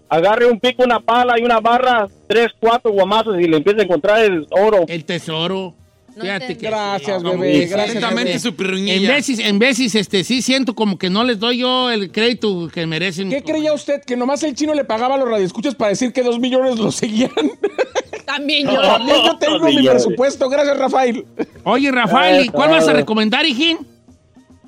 Agarre 0.08 0.46
un 0.46 0.60
pico, 0.60 0.84
una 0.84 1.00
pala 1.00 1.38
y 1.38 1.42
una 1.42 1.60
barra, 1.60 2.06
tres, 2.28 2.48
cuatro 2.60 2.92
guamazos 2.92 3.40
y 3.40 3.48
le 3.48 3.56
empieza 3.56 3.80
a 3.80 3.84
encontrar 3.84 4.24
el 4.24 4.46
oro. 4.50 4.84
El 4.86 5.04
tesoro. 5.04 5.74
No 6.14 6.22
Fíjate 6.22 6.44
entendí. 6.44 6.60
que 6.60 6.66
Gracias, 6.68 7.22
sí, 7.22 7.28
bebé, 7.28 7.66
gracias, 7.66 8.14
bebé. 8.14 8.38
su. 8.38 8.48
En 8.88 9.08
veces, 9.08 9.38
en 9.40 9.58
veces, 9.58 9.94
este, 9.96 10.22
sí 10.22 10.42
siento 10.42 10.74
como 10.74 10.96
que 10.96 11.10
no 11.10 11.24
les 11.24 11.40
doy 11.40 11.58
yo 11.58 11.90
el 11.90 12.12
crédito 12.12 12.68
que 12.72 12.86
merecen. 12.86 13.30
¿Qué 13.30 13.42
creía 13.42 13.72
usted? 13.72 14.00
¿Que 14.06 14.16
nomás 14.16 14.42
el 14.44 14.54
chino 14.54 14.74
le 14.74 14.84
pagaba 14.84 15.16
a 15.16 15.18
los 15.18 15.28
radioescuchas 15.28 15.74
para 15.74 15.88
decir 15.88 16.12
que 16.12 16.22
dos 16.22 16.38
millones 16.38 16.78
lo 16.78 16.92
seguían? 16.92 17.32
También 18.24 18.68
yo. 18.68 18.80
También 18.80 19.16
yo 19.24 19.36
tengo 19.38 19.58
mi 19.58 19.86
presupuesto. 19.86 20.48
Gracias, 20.48 20.78
Rafael. 20.78 21.24
Oye, 21.64 21.90
Rafael, 21.90 22.44
¿y 22.44 22.48
cuál 22.48 22.70
vas 22.70 22.86
a 22.86 22.92
recomendar, 22.92 23.44
hijín? 23.44 23.78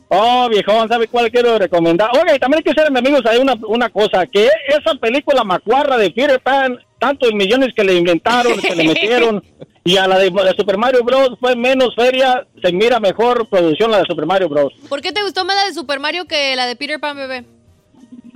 Oh, 0.09 0.49
viejón, 0.49 0.89
¿sabe 0.89 1.09
cuál 1.09 1.31
quiero 1.31 1.59
recomendar? 1.59 2.11
Oiga, 2.15 2.35
y 2.35 2.39
también 2.39 2.59
hay 2.59 2.63
que 2.63 2.81
hacer, 2.81 2.91
mis 2.93 3.01
amigos, 3.01 3.23
hay 3.27 3.39
una, 3.39 3.55
una 3.67 3.89
cosa, 3.89 4.25
que 4.27 4.49
esa 4.69 4.95
película 5.01 5.43
macuarra 5.43 5.97
de 5.97 6.11
Peter 6.11 6.41
Pan, 6.41 6.79
tantos 6.99 7.33
millones 7.35 7.71
que 7.75 7.83
le 7.83 7.95
inventaron, 7.95 8.57
que 8.61 8.77
le 8.77 8.85
metieron, 8.89 9.43
y 9.83 9.97
a 9.97 10.07
la 10.07 10.19
de, 10.19 10.31
de 10.31 10.55
Super 10.57 10.79
Mario 10.79 11.03
Bros. 11.03 11.31
fue 11.41 11.57
menos 11.57 11.95
feria, 11.97 12.47
se 12.63 12.73
mira 12.73 13.01
mejor 13.01 13.49
producción 13.49 13.91
la 13.91 13.99
de 13.99 14.05
Super 14.07 14.27
Mario 14.27 14.49
Bros. 14.49 14.73
¿Por 14.89 15.01
qué 15.01 15.11
te 15.11 15.23
gustó 15.23 15.45
más 15.45 15.57
la 15.57 15.67
de 15.67 15.75
Super 15.75 15.99
Mario 15.99 16.27
que 16.27 16.55
la 16.55 16.67
de 16.67 16.77
Peter 16.77 17.01
Pan, 17.01 17.17
bebé? 17.17 17.45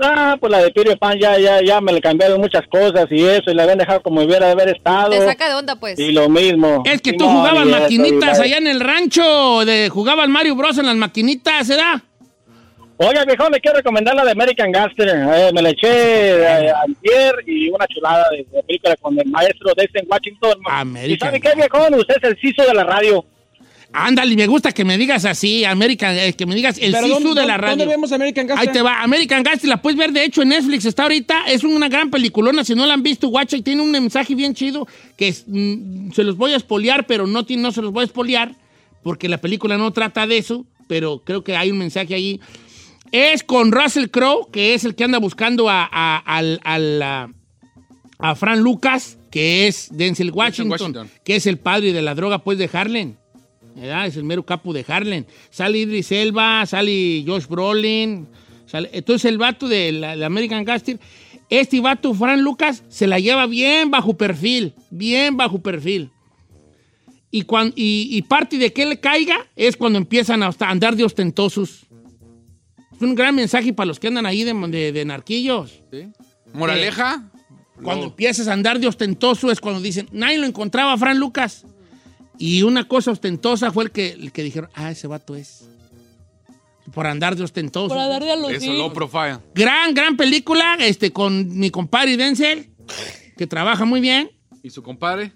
Ah, 0.03 0.37
pues 0.41 0.51
la 0.51 0.63
de 0.63 0.71
Peter 0.71 0.99
Pan 0.99 1.19
ya, 1.19 1.39
ya, 1.39 1.63
ya 1.63 1.81
me 1.81 1.93
le 1.93 2.01
cambiaron 2.01 2.41
muchas 2.41 2.67
cosas 2.69 3.07
y 3.11 3.23
eso, 3.23 3.51
y 3.51 3.55
la 3.55 3.65
habían 3.65 3.79
dejado 3.79 4.03
como 4.03 4.23
hubiera 4.23 4.47
de 4.47 4.53
haber 4.53 4.69
estado. 4.69 5.11
Te 5.11 5.25
saca 5.25 5.49
de 5.49 5.55
onda, 5.55 5.77
pues. 5.77 5.99
Y 5.99 6.13
lo 6.13 6.29
mismo. 6.29 6.83
Es 6.87 7.03
que 7.03 7.13
tú 7.13 7.25
no, 7.25 7.31
jugabas 7.31 7.67
eso, 7.67 7.81
maquinitas 7.81 8.41
allá 8.41 8.59
en 8.59 8.67
el 8.67 8.81
rancho, 8.81 9.65
de, 9.65 9.89
jugabas 9.91 10.29
Mario 10.29 10.57
Bros 10.57 10.79
en 10.79 10.87
las 10.87 10.97
maquinitas, 10.97 11.69
¿verdad? 11.69 12.01
Oiga, 13.03 13.25
viejo, 13.25 13.49
le 13.49 13.61
quiero 13.61 13.79
recomendar 13.79 14.15
la 14.15 14.27
de 14.27 14.33
American 14.33 14.71
Gangster. 14.71 15.09
Eh, 15.09 15.51
me 15.55 15.63
la 15.63 15.71
eché 15.71 15.89
eh, 15.89 16.71
antier 16.85 17.35
y 17.47 17.71
una 17.71 17.87
chulada 17.87 18.27
de, 18.31 18.45
de 18.53 18.63
película 18.63 18.95
con 18.97 19.19
el 19.19 19.27
maestro 19.27 19.73
Dexter 19.75 20.05
Washington. 20.07 20.61
American 20.67 21.11
¿Y 21.11 21.19
sabe 21.19 21.41
qué, 21.41 21.55
viejo? 21.57 21.79
Usted 21.97 22.17
es 22.23 22.25
el 22.25 22.39
ciso 22.39 22.63
de 22.63 22.75
la 22.75 22.85
radio. 22.85 23.25
Ándale, 23.93 24.37
me 24.37 24.47
gusta 24.47 24.71
que 24.71 24.85
me 24.85 24.97
digas 24.97 25.25
así, 25.25 25.65
American, 25.65 26.17
eh, 26.17 26.33
que 26.35 26.47
me 26.47 26.55
digas 26.55 26.79
el 26.79 26.93
Pero 26.93 27.09
sisu 27.09 27.21
¿dónde- 27.21 27.41
de 27.41 27.47
la 27.49 27.55
dónde 27.59 27.67
radio. 27.85 27.89
vemos 27.89 28.13
American 28.13 28.45
Ahí 28.45 28.55
Gangster? 28.57 28.73
te 28.73 28.83
va, 28.83 29.03
American 29.03 29.43
Gangster, 29.43 29.69
la 29.69 29.83
puedes 29.83 29.99
ver 29.99 30.13
de 30.13 30.23
hecho 30.25 30.43
en 30.43 30.51
Netflix, 30.51 30.85
está 30.85 31.03
ahorita, 31.03 31.47
es 31.49 31.65
una 31.65 31.89
gran 31.89 32.09
peliculona, 32.09 32.63
si 32.63 32.77
no 32.77 32.87
la 32.87 32.95
han 32.95 33.03
visto, 33.03 33.27
guacha, 33.29 33.57
y 33.57 33.63
tiene 33.63 33.83
un 33.83 33.91
mensaje 33.91 34.37
bien 34.37 34.55
chido 34.55 34.87
que 35.17 35.27
es, 35.29 35.45
mm, 35.49 36.13
se 36.13 36.23
los 36.23 36.37
voy 36.37 36.53
a 36.53 36.57
espolear, 36.57 37.05
pero 37.09 37.27
no, 37.27 37.45
no 37.49 37.73
se 37.73 37.83
los 37.83 37.93
voy 37.93 38.03
a 38.03 38.05
espolear, 38.07 38.55
porque 39.03 39.29
la 39.29 39.39
película 39.39 39.77
no 39.77 39.93
trata 39.93 40.25
de 40.29 40.39
eso, 40.39 40.67
pero 40.87 41.23
creo 41.25 41.43
que 41.43 41.57
hay 41.57 41.73
un 41.73 41.79
mensaje 41.79 42.15
ahí. 42.15 42.41
Es 43.11 43.43
con 43.43 43.73
Russell 43.73 44.07
Crowe, 44.07 44.51
que 44.53 44.75
es 44.75 44.85
el 44.85 44.95
que 44.95 45.03
anda 45.03 45.19
buscando 45.19 45.69
a, 45.69 45.89
a, 45.91 46.19
al- 46.19 46.61
al, 46.63 47.03
a- 47.03 47.29
a 48.21 48.35
Fran 48.37 48.61
Lucas, 48.61 49.19
que 49.33 49.67
es 49.67 49.89
Denzel 49.91 50.31
Washington, 50.31 50.71
Washington. 50.71 51.11
que 51.25 51.35
es 51.35 51.47
el 51.47 51.59
padre 51.59 51.93
de 51.93 52.03
la 52.03 52.15
droga, 52.15 52.45
pues, 52.45 52.57
de 52.59 52.71
Harlem. 52.73 53.17
¿Verdad? 53.77 54.07
Es 54.07 54.17
el 54.17 54.25
mero 54.25 54.45
capo 54.45 54.73
de 54.73 54.85
Harlem. 54.87 55.25
Sale 55.51 55.79
Idris 55.79 56.13
Elba, 56.13 56.65
sale 56.67 57.25
Josh 57.27 57.47
Brolin. 57.47 58.27
sale- 58.67 58.91
entonces 58.93 59.25
el 59.31 59.39
vato 59.39 59.67
de 59.69 59.93
la, 59.93 60.17
de 60.17 60.25
American 60.25 60.65
Gangster, 60.65 60.99
este 61.49 61.81
vato, 61.81 62.15
Fran 62.15 62.43
Lucas, 62.43 62.85
se 62.89 63.07
la 63.09 63.19
lleva 63.19 63.47
bien 63.47 63.91
bajo 63.91 64.15
perfil, 64.17 64.75
bien 64.91 65.37
bajo 65.37 65.61
perfil. 65.61 66.11
Y, 67.33 67.43
cuan- 67.43 67.73
y, 67.77 68.09
y 68.11 68.23
parte 68.23 68.59
de 68.59 68.73
que 68.73 68.87
le 68.87 68.99
caiga 69.01 69.47
es 69.57 69.77
cuando 69.77 69.99
empiezan 69.99 70.43
a 70.43 70.51
andar 70.61 70.97
de 70.97 71.05
ostentosos. 71.05 71.87
Es 72.95 73.01
un 73.03 73.15
gran 73.15 73.35
mensaje 73.35 73.73
para 73.73 73.87
los 73.87 73.99
que 74.01 74.09
andan 74.09 74.27
ahí 74.27 74.45
de, 74.45 74.53
de- 74.55 74.93
de 74.93 75.05
narquillos. 75.05 75.83
¿Sí? 75.93 76.09
¿Moraleja? 76.53 77.31
Cuando 77.83 78.05
No. 78.07 78.11
empiezas 78.11 78.47
a 78.49 78.53
andar 78.53 78.79
de 78.79 78.87
ostentoso 78.89 79.51
es 79.51 79.59
cuando 79.61 79.81
dicen, 79.81 80.09
nadie 80.13 80.39
lo 80.39 80.47
encontraba 80.47 80.97
Fran 80.99 81.19
Lucas. 81.19 81.65
Y 82.41 82.63
una 82.63 82.89
cosa 82.89 83.11
ostentosa 83.11 83.71
fue 83.71 83.85
el 83.85 83.91
que, 83.91 84.09
el 84.13 84.33
que 84.33 84.43
dijeron, 84.43 84.71
ah, 84.73 84.91
ese 84.91 85.07
vato 85.07 85.37
es. 85.37 85.69
Por 86.95 87.07
andar 87.07 87.37
de 87.37 87.45
ostentoso. 87.45 87.89
Por 87.89 87.99
andar 87.99 88.25
de 88.25 88.35
los 88.35 88.51
Eso, 88.51 88.73
low 88.73 88.95
profile. 88.95 89.41
Gran, 89.55 89.93
gran 89.93 90.17
película, 90.17 90.79
este, 90.81 91.13
con 91.13 91.59
mi 91.59 91.69
compadre 91.69 92.17
Denzel, 92.17 92.71
que 93.37 93.47
trabaja 93.47 93.85
muy 93.85 94.01
bien. 94.01 94.31
¿Y 94.63 94.71
su 94.71 94.83
compadre? 94.83 95.35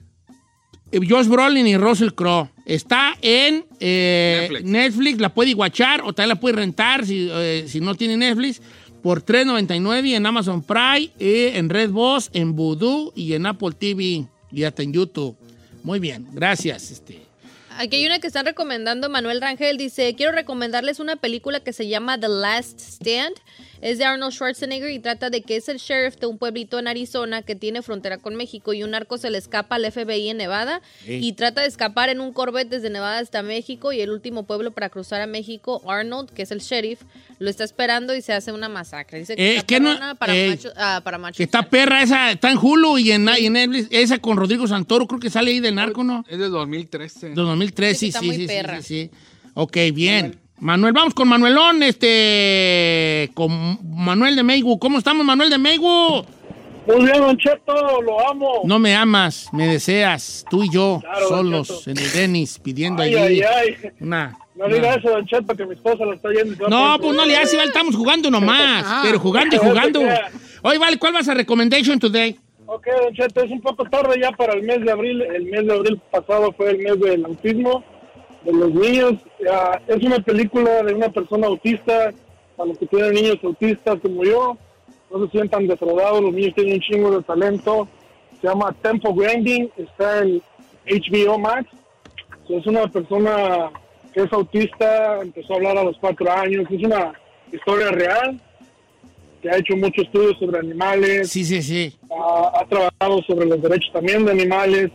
Eh, 0.93 1.01
Josh 1.07 1.27
Brolin 1.27 1.67
y 1.67 1.77
Russell 1.77 2.13
Crowe. 2.15 2.49
Está 2.65 3.19
en 3.21 3.67
eh, 3.81 4.49
Netflix. 4.49 4.65
Netflix. 4.65 5.21
la 5.21 5.35
puede 5.35 5.53
guachar 5.53 6.01
o 6.01 6.15
también 6.15 6.31
la 6.31 6.41
puede 6.41 6.57
rentar 6.57 7.05
si, 7.05 7.29
eh, 7.31 7.67
si 7.69 7.83
no 7.83 7.95
tiene 7.97 8.17
Netflix 8.17 8.63
por 9.03 9.23
$3.99 9.23 10.07
y 10.07 10.15
en 10.15 10.25
Amazon 10.25 10.63
Prime, 10.63 11.11
y 11.19 11.55
en 11.55 11.69
Redbox, 11.69 12.31
en 12.33 12.57
Voodoo 12.57 13.13
y 13.15 13.35
en 13.35 13.45
Apple 13.45 13.73
TV 13.79 14.27
y 14.51 14.65
hasta 14.65 14.83
en 14.83 14.95
YouTube. 14.95 15.37
Muy 15.85 16.01
bien, 16.01 16.27
gracias. 16.33 16.91
Este. 16.91 17.23
Aquí 17.77 17.97
hay 17.97 18.07
una 18.07 18.19
que 18.19 18.27
están 18.27 18.47
recomendando, 18.47 19.11
Manuel 19.11 19.41
Rangel 19.41 19.77
dice, 19.77 20.15
quiero 20.15 20.33
recomendarles 20.33 20.99
una 20.99 21.17
película 21.17 21.61
que 21.61 21.73
se 21.73 21.87
llama 21.89 22.19
The 22.19 22.29
Last 22.29 22.81
Stand. 22.81 23.35
Es 23.85 23.99
de 23.99 24.05
Arnold 24.07 24.33
Schwarzenegger 24.33 24.91
y 24.91 24.99
trata 24.99 25.29
de 25.29 25.43
que 25.43 25.57
es 25.57 25.69
el 25.69 25.77
sheriff 25.77 26.17
de 26.17 26.27
un 26.27 26.39
pueblito 26.39 26.79
en 26.79 26.89
Arizona 26.89 27.43
que 27.43 27.55
tiene 27.55 27.83
frontera 27.83 28.17
con 28.17 28.35
México 28.35 28.73
y 28.73 28.83
un 28.83 28.93
narco 28.93 29.19
se 29.19 29.29
le 29.29 29.37
escapa 29.37 29.77
al 29.77 29.85
FBI 29.93 30.31
en 30.31 30.39
Nevada 30.39 30.81
y 31.07 31.35
trata 31.35 31.61
de 31.61 31.67
escapar 31.69 32.09
en 32.09 32.21
un 32.21 32.33
Corvette 32.33 32.71
desde 32.71 32.89
Nevada 32.89 33.19
hasta 33.19 33.43
México 33.43 33.93
y 33.93 34.01
el 34.01 34.09
último 34.11 34.45
pueblo 34.45 34.71
para 34.73 34.89
cruzar 34.89 35.21
a 35.21 35.27
México, 35.27 35.83
Arnold, 35.87 36.31
que 36.31 36.43
es 36.43 36.51
el 36.51 36.61
sheriff, 36.61 37.03
lo 37.39 37.51
está 37.51 37.63
esperando 37.65 38.15
y 38.17 38.23
se 38.23 38.33
hace 38.33 38.53
una 38.53 38.71
masacre. 38.71 39.19
Dice 39.19 39.37
que 39.37 39.43
Eh, 39.53 39.57
está 39.57 39.67
que 39.67 39.81
no- 39.81 40.17
para, 40.17 40.35
eh, 40.35 40.49
macho- 40.49 40.73
ah, 40.77 41.03
para 41.05 41.19
machos. 41.19 41.37
Que 41.37 41.43
está 41.45 41.69
perra 41.69 42.03
esa, 42.03 42.31
está 42.31 42.51
en 42.51 42.57
Hulu 42.57 42.97
y 42.97 43.13
en, 43.13 43.29
y 43.39 43.45
en 43.47 43.53
Netflix. 43.53 43.89
Esa 43.91 44.19
con 44.19 44.39
Rodrigo 44.39 44.67
Santoro, 44.67 45.07
creo 45.07 45.21
que 45.21 45.29
sale 45.29 45.51
ahí 45.51 45.61
de 45.61 45.73
narco, 45.73 46.03
¿no? 46.03 46.25
Es 46.27 46.39
de 46.39 46.49
2013. 46.49 47.35
2003, 47.35 47.99
sí, 47.99 48.07
Está 48.09 48.21
sí, 48.21 48.27
muy 48.27 48.37
sí, 48.37 48.43
sí, 48.43 48.47
perra. 48.49 48.81
sí, 48.81 49.11
sí. 49.13 49.19
Ok, 49.53 49.77
bien. 49.93 50.41
Manuel, 50.61 50.93
vamos 50.93 51.15
con 51.15 51.29
Manuelón, 51.29 51.83
este, 51.83 53.31
con 53.35 53.79
Manuel 53.95 54.37
de 54.37 54.43
Meigu. 54.43 54.79
¿Cómo 54.79 54.99
estamos, 54.99 55.25
Manuel 55.27 55.51
de 55.51 55.59
Meigu? 55.59 56.25
Muy 56.87 57.05
bien, 57.07 57.19
Don 57.19 57.37
Cheto, 57.39 58.01
lo 58.03 58.29
amo. 58.29 58.61
No 58.65 58.79
me 58.79 58.95
amas, 58.95 59.49
me 59.53 59.67
deseas, 59.67 60.45
tú 60.51 60.63
y 60.63 60.71
yo, 60.71 61.01
Claro, 61.01 61.29
solos, 61.29 61.89
en 61.89 61.99
el 61.99 62.13
Denis, 62.13 62.59
pidiendo 62.63 63.03
Ay, 63.03 63.15
allí 63.15 63.43
ay, 63.43 63.75
ay. 63.83 63.91
una... 64.01 64.37
No 64.55 64.67
una- 64.67 64.75
diga 64.77 64.95
eso, 64.95 65.11
Don 65.11 65.27
Cheto, 65.27 65.57
que 65.57 65.67
mi 65.67 65.75
esposa 65.75 66.05
lo 66.05 66.13
está 66.15 66.29
yendo. 66.31 66.69
No, 66.69 66.97
pues 67.01 67.15
no 67.17 67.25
le 67.27 67.37
hace, 67.37 67.57
vale, 67.57 67.69
estamos 67.69 67.97
jugando 67.97 68.31
nomás, 68.31 68.85
Ah, 68.87 69.01
pero 69.05 69.19
jugando 69.19 69.57
y 69.57 69.59
jugando. 69.59 70.01
Oye, 70.63 70.79
vale, 70.79 70.99
¿cuál 70.99 71.13
vas 71.15 71.29
a 71.29 71.35
recommendation 71.35 71.99
today? 71.99 72.37
Ok, 72.67 72.87
Don 73.03 73.15
Cheto, 73.15 73.43
es 73.43 73.51
un 73.51 73.61
poco 73.61 73.85
tarde 73.87 74.21
ya 74.21 74.31
para 74.33 74.53
el 74.55 74.63
mes 74.63 74.81
de 74.85 74.91
abril. 74.93 75.21
El 75.23 75.45
mes 75.47 75.67
de 75.67 75.73
abril 75.75 76.01
pasado 76.11 76.53
fue 76.57 76.71
el 76.71 76.79
mes 76.79 77.01
del 77.01 77.25
autismo 77.25 77.83
de 78.45 78.53
los 78.53 78.73
niños. 78.73 79.15
Ah, 79.51 79.81
es 79.87 80.03
una 80.03 80.19
película 80.21 80.83
de 80.83 80.95
una 80.95 81.09
persona 81.09 81.47
autista, 81.47 82.13
para 82.57 82.69
los 82.69 82.79
que 82.79 82.87
tienen 82.87 83.15
niños 83.15 83.39
autistas 83.43 83.99
como 84.01 84.25
yo. 84.25 84.57
No 85.11 85.25
se 85.27 85.33
sientan 85.33 85.67
defraudados, 85.67 86.23
los 86.23 86.33
niños 86.33 86.55
tienen 86.55 86.75
un 86.75 86.81
chingo 86.81 87.11
de 87.11 87.23
talento. 87.23 87.89
Se 88.41 88.49
llama 88.49 88.75
Tempo 88.83 89.15
Grinding, 89.15 89.71
está 89.77 90.21
en 90.21 90.43
HBO 90.87 91.39
Max. 91.39 91.69
Es 92.49 92.67
una 92.67 92.87
persona 92.89 93.71
que 94.13 94.23
es 94.23 94.33
autista, 94.33 95.21
empezó 95.23 95.55
a 95.55 95.57
hablar 95.57 95.79
a 95.79 95.85
los 95.85 95.97
cuatro 95.99 96.31
años. 96.31 96.67
Es 96.71 96.83
una 96.85 97.13
historia 97.53 97.91
real 97.91 98.41
que 99.41 99.51
ha 99.51 99.57
hecho 99.57 99.77
muchos 99.77 100.05
estudios 100.05 100.39
sobre 100.39 100.59
animales. 100.59 101.31
Sí, 101.31 101.45
sí, 101.45 101.63
sí. 101.63 101.97
Ha, 102.11 102.61
ha 102.61 102.67
trabajado 102.67 103.23
sobre 103.27 103.47
los 103.47 103.63
derechos 103.63 103.93
también 103.93 104.25
de 104.25 104.33
animales. 104.33 104.91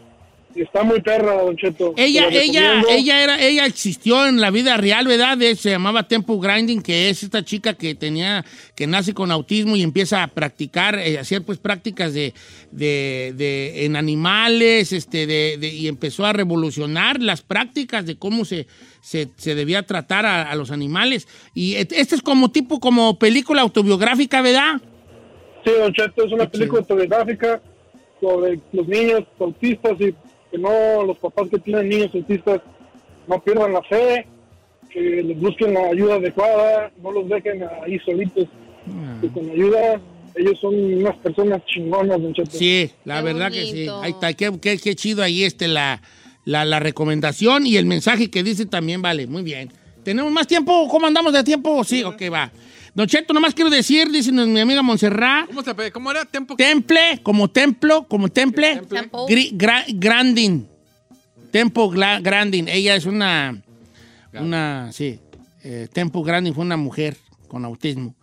Está 0.61 0.83
muy 0.83 0.99
perra, 1.01 1.41
Don 1.41 1.55
Cheto. 1.55 1.93
Ella, 1.95 2.27
ella, 2.29 2.81
ella 2.89 3.23
era, 3.23 3.41
ella 3.41 3.65
existió 3.65 4.25
en 4.27 4.41
la 4.41 4.51
vida 4.51 4.75
real, 4.75 5.07
¿verdad? 5.07 5.37
De- 5.37 5.55
se 5.55 5.69
llamaba 5.69 6.07
Tempo 6.07 6.37
Grinding, 6.37 6.81
que 6.81 7.09
es 7.09 7.23
esta 7.23 7.45
chica 7.45 7.75
que 7.75 7.95
tenía, 7.95 8.43
que 8.75 8.85
nace 8.85 9.13
con 9.13 9.31
autismo 9.31 9.77
y 9.77 9.83
empieza 9.83 10.21
a 10.21 10.27
practicar, 10.27 10.99
eh, 10.99 11.17
hacer 11.17 11.43
pues 11.43 11.59
prácticas 11.59 12.13
de, 12.13 12.33
de, 12.71 13.33
de- 13.37 13.85
en 13.85 13.95
animales, 13.95 14.91
este, 14.91 15.25
de, 15.25 15.57
de- 15.57 15.69
y 15.73 15.87
empezó 15.87 16.25
a 16.25 16.33
revolucionar 16.33 17.21
las 17.21 17.41
prácticas 17.41 18.05
de 18.05 18.17
cómo 18.17 18.43
se, 18.43 18.67
se, 18.99 19.29
se 19.37 19.55
debía 19.55 19.83
tratar 19.83 20.25
a, 20.25 20.51
a 20.51 20.55
los 20.55 20.71
animales. 20.71 21.27
Y 21.53 21.75
este 21.75 22.15
es 22.15 22.21
como 22.21 22.51
tipo, 22.51 22.81
como 22.81 23.17
película 23.17 23.61
autobiográfica, 23.61 24.41
¿verdad? 24.41 24.81
Sí, 25.63 25.71
Don 25.79 25.93
Cheto, 25.93 26.25
es 26.25 26.31
una 26.33 26.49
película 26.49 26.81
autobiográfica 26.81 27.61
sobre 28.19 28.59
los 28.73 28.85
niños 28.89 29.21
autistas 29.39 29.93
y 30.01 30.13
que 30.51 30.57
no, 30.57 31.03
los 31.05 31.17
papás 31.17 31.49
que 31.49 31.59
tienen 31.59 31.89
niños 31.89 32.11
autistas 32.13 32.61
no 33.27 33.41
pierdan 33.41 33.73
la 33.73 33.81
fe, 33.83 34.25
que 34.89 34.99
les 35.23 35.39
busquen 35.39 35.73
la 35.73 35.87
ayuda 35.89 36.15
adecuada, 36.15 36.91
no 37.01 37.11
los 37.11 37.27
dejen 37.29 37.63
ahí 37.83 37.99
solitos, 37.99 38.47
Ah. 38.87 39.17
que 39.21 39.27
con 39.29 39.49
ayuda 39.49 40.01
ellos 40.35 40.57
son 40.59 40.73
unas 40.75 41.15
personas 41.17 41.63
chingonas, 41.65 42.19
Don 42.21 42.33
Cheto. 42.33 42.51
Sí, 42.51 42.89
la 43.05 43.21
verdad 43.21 43.51
que 43.51 43.65
sí. 43.65 43.87
Ahí 44.01 44.11
está, 44.11 44.33
qué, 44.33 44.51
qué- 44.59 44.77
qué 44.77 44.95
chido 44.95 45.21
ahí 45.21 45.43
este 45.43 45.67
la, 45.67 46.01
la, 46.45 46.65
la 46.65 46.79
recomendación 46.79 47.67
y 47.67 47.77
el 47.77 47.85
mensaje 47.85 48.31
que 48.31 48.41
dice 48.41 48.65
también 48.65 49.01
vale. 49.01 49.27
Muy 49.27 49.43
bien. 49.43 49.71
¿Tenemos 50.03 50.31
más 50.31 50.47
tiempo? 50.47 50.87
¿Cómo 50.89 51.05
andamos 51.05 51.33
de 51.33 51.43
tiempo? 51.43 51.83
Sí, 51.83 52.03
ok, 52.03 52.21
va. 52.33 52.51
Don 52.99 53.07
Cheto, 53.07 53.33
nomás 53.33 53.53
quiero 53.53 53.69
decir, 53.69 54.11
dice 54.11 54.29
mi 54.33 54.59
amiga 54.59 54.81
Montserrat, 54.81 55.47
¿Cómo, 55.47 55.63
se, 55.63 55.73
¿Cómo 55.93 56.11
era? 56.11 56.25
¿Tempo? 56.25 56.57
temple, 56.57 57.21
como 57.23 57.49
templo, 57.49 58.05
como 58.09 58.27
temple, 58.27 58.81
Tempo. 58.89 59.25
gri- 59.25 59.53
gra- 59.57 59.85
granding. 59.87 60.67
Tempo 61.49 61.89
gla- 61.89 62.21
granding. 62.21 62.67
Ella 62.67 62.95
es 62.97 63.05
una, 63.05 63.57
una, 64.33 64.91
sí, 64.91 65.17
eh, 65.63 65.87
Tempo 65.93 66.21
granding 66.23 66.51
fue 66.53 66.65
una 66.65 66.75
mujer 66.75 67.15
con 67.47 67.63
autismo. 67.63 68.15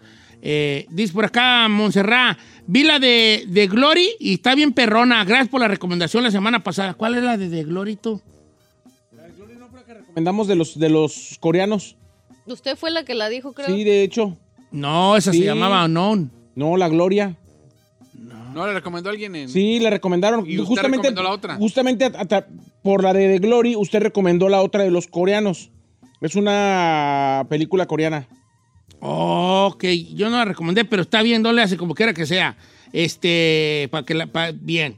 Eh, 0.42 0.84
dice 0.90 1.14
por 1.14 1.24
acá, 1.24 1.66
Montserrat, 1.70 2.36
vi 2.66 2.82
la 2.82 2.98
de, 2.98 3.44
de 3.48 3.68
Glory 3.68 4.10
y 4.20 4.34
está 4.34 4.54
bien 4.54 4.74
perrona. 4.74 5.24
Gracias 5.24 5.48
por 5.48 5.62
la 5.62 5.68
recomendación 5.68 6.22
la 6.22 6.30
semana 6.30 6.62
pasada. 6.62 6.92
¿Cuál 6.92 7.14
es 7.14 7.22
la 7.22 7.38
de, 7.38 7.48
de 7.48 7.64
Glory 7.64 7.96
tú? 7.96 8.20
Recomendamos 9.88 10.46
de 10.48 10.54
los, 10.54 10.78
de 10.78 10.90
los 10.90 11.38
coreanos. 11.40 11.96
Usted 12.44 12.76
fue 12.76 12.90
la 12.90 13.06
que 13.06 13.14
la 13.14 13.30
dijo, 13.30 13.54
creo. 13.54 13.68
Sí, 13.68 13.82
de 13.82 14.02
hecho. 14.02 14.36
No, 14.70 15.16
esa 15.16 15.32
Sí. 15.32 15.38
se 15.40 15.44
llamaba 15.46 15.84
Unknown. 15.84 16.30
No, 16.54 16.76
la 16.76 16.88
Gloria. 16.88 17.36
No, 18.54 18.66
le 18.66 18.72
recomendó 18.72 19.10
a 19.10 19.12
alguien 19.12 19.34
en... 19.36 19.48
Sí, 19.50 19.78
le 19.80 19.90
recomendaron. 19.90 20.40
¿Y 20.46 20.54
usted 20.58 20.64
justamente 20.64 21.08
recomendó 21.08 21.22
la 21.22 21.30
otra? 21.30 21.56
Justamente 21.56 22.04
a- 22.06 22.36
a- 22.36 22.46
por 22.82 23.02
la 23.02 23.12
de 23.12 23.28
The 23.34 23.38
Glory, 23.46 23.76
usted 23.76 24.00
recomendó 24.00 24.48
la 24.48 24.62
otra 24.62 24.82
de 24.84 24.90
los 24.90 25.06
coreanos. 25.08 25.70
Es 26.22 26.34
una 26.36 27.44
película 27.50 27.84
coreana. 27.86 28.26
Ok, 29.00 29.84
yo 30.14 30.30
no 30.30 30.38
la 30.38 30.46
recomendé, 30.46 30.84
pero 30.86 31.02
está 31.02 31.22
bien, 31.22 31.42
no 31.42 31.52
le 31.52 31.60
hace 31.62 31.76
como 31.76 31.94
quiera 31.94 32.14
que 32.14 32.24
sea. 32.24 32.56
Este, 32.92 33.88
para 33.90 34.06
que 34.06 34.14
la. 34.14 34.26
pa- 34.26 34.52
bien. 34.52 34.96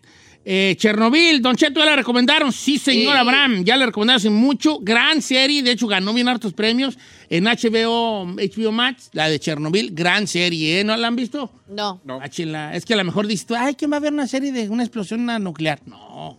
Eh, 0.51 0.77
Chernobyl, 0.79 1.43
Don 1.43 1.57
Cheto, 1.57 1.79
¿ya 1.79 1.85
la 1.85 1.97
recomendaron? 1.97 2.51
Sí, 2.53 2.79
señor 2.79 3.13
Sí. 3.13 3.19
Abraham, 3.21 3.65
ya 3.65 3.77
la 3.77 3.85
recomendaron 3.85 4.17
hace 4.17 4.31
mucho. 4.31 4.79
Gran 4.81 5.21
serie, 5.21 5.63
de 5.63 5.73
hecho 5.73 5.87
ganó 5.87 6.15
bien 6.15 6.27
hartos 6.27 6.55
premios 6.55 6.97
en 7.29 7.45
HBO, 7.45 8.25
HBO 8.25 8.73
Max, 8.73 9.11
la 9.13 9.29
de 9.29 9.39
Chernobyl. 9.39 9.91
Gran 9.95 10.27
serie, 10.27 10.81
¿eh? 10.81 10.85
¿No 10.85 10.97
la 10.97 11.09
han 11.09 11.17
visto? 11.17 11.53
No. 11.69 12.01
No. 12.03 12.19
Áchenla. 12.23 12.75
Es 12.75 12.87
que 12.87 12.95
a 12.95 12.97
lo 12.97 13.05
mejor 13.05 13.27
dices 13.27 13.45
tú, 13.45 13.57
ay, 13.57 13.75
¿quién 13.75 13.93
va 13.93 13.99
a 13.99 14.01
ver 14.01 14.11
una 14.15 14.27
serie 14.27 14.51
de 14.51 14.71
una 14.71 14.85
explosión 14.85 15.27
nuclear? 15.45 15.81
No, 15.85 16.39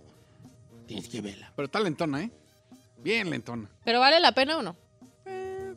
tienes 0.88 1.08
que 1.08 1.22
verla. 1.22 1.54
Pero 1.56 1.68
está 1.68 1.80
lentona, 1.80 2.24
¿eh? 2.24 2.32
Bien 3.04 3.30
lentona. 3.30 3.70
¿Pero 3.86 4.00
vale 4.00 4.20
la 4.20 4.32
pena 4.34 4.58
o 4.58 4.64
no? 4.64 4.76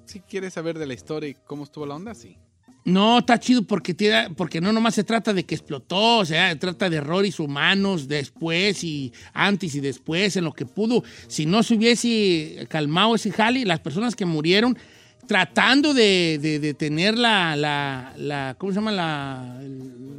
Si 0.06 0.20
quieres 0.20 0.54
saber 0.54 0.78
de 0.78 0.86
la 0.86 0.94
historia 0.94 1.28
y 1.28 1.34
cómo 1.34 1.64
estuvo 1.64 1.84
la 1.84 1.96
onda, 1.96 2.14
sí. 2.14 2.38
No, 2.84 3.20
está 3.20 3.38
chido 3.38 3.62
porque, 3.62 3.94
tiene- 3.94 4.30
porque 4.36 4.60
no 4.60 4.72
nomás 4.72 4.94
se 4.96 5.04
trata 5.04 5.32
de 5.32 5.44
que 5.44 5.54
explotó, 5.54 6.18
o 6.18 6.24
sea, 6.24 6.50
se 6.50 6.56
trata 6.56 6.90
de 6.90 6.96
errores 6.96 7.38
humanos 7.38 8.08
después 8.08 8.82
y 8.82 9.12
antes 9.32 9.74
y 9.76 9.80
después, 9.80 10.36
en 10.36 10.44
lo 10.44 10.52
que 10.52 10.66
pudo. 10.66 11.04
Si 11.28 11.46
no 11.46 11.62
se 11.62 11.74
hubiese 11.74 12.66
calmado 12.68 13.14
ese 13.14 13.30
jale, 13.30 13.64
las 13.64 13.78
personas 13.80 14.16
que 14.16 14.24
murieron 14.26 14.76
tratando 15.28 15.94
de, 15.94 16.38
de, 16.42 16.58
de 16.58 16.74
tener 16.74 17.16
la, 17.16 17.54
la, 17.56 18.12
la- 18.16 18.56
¿cómo 18.58 18.72
se 18.72 18.76
llama? 18.76 18.90
La, 18.92 19.60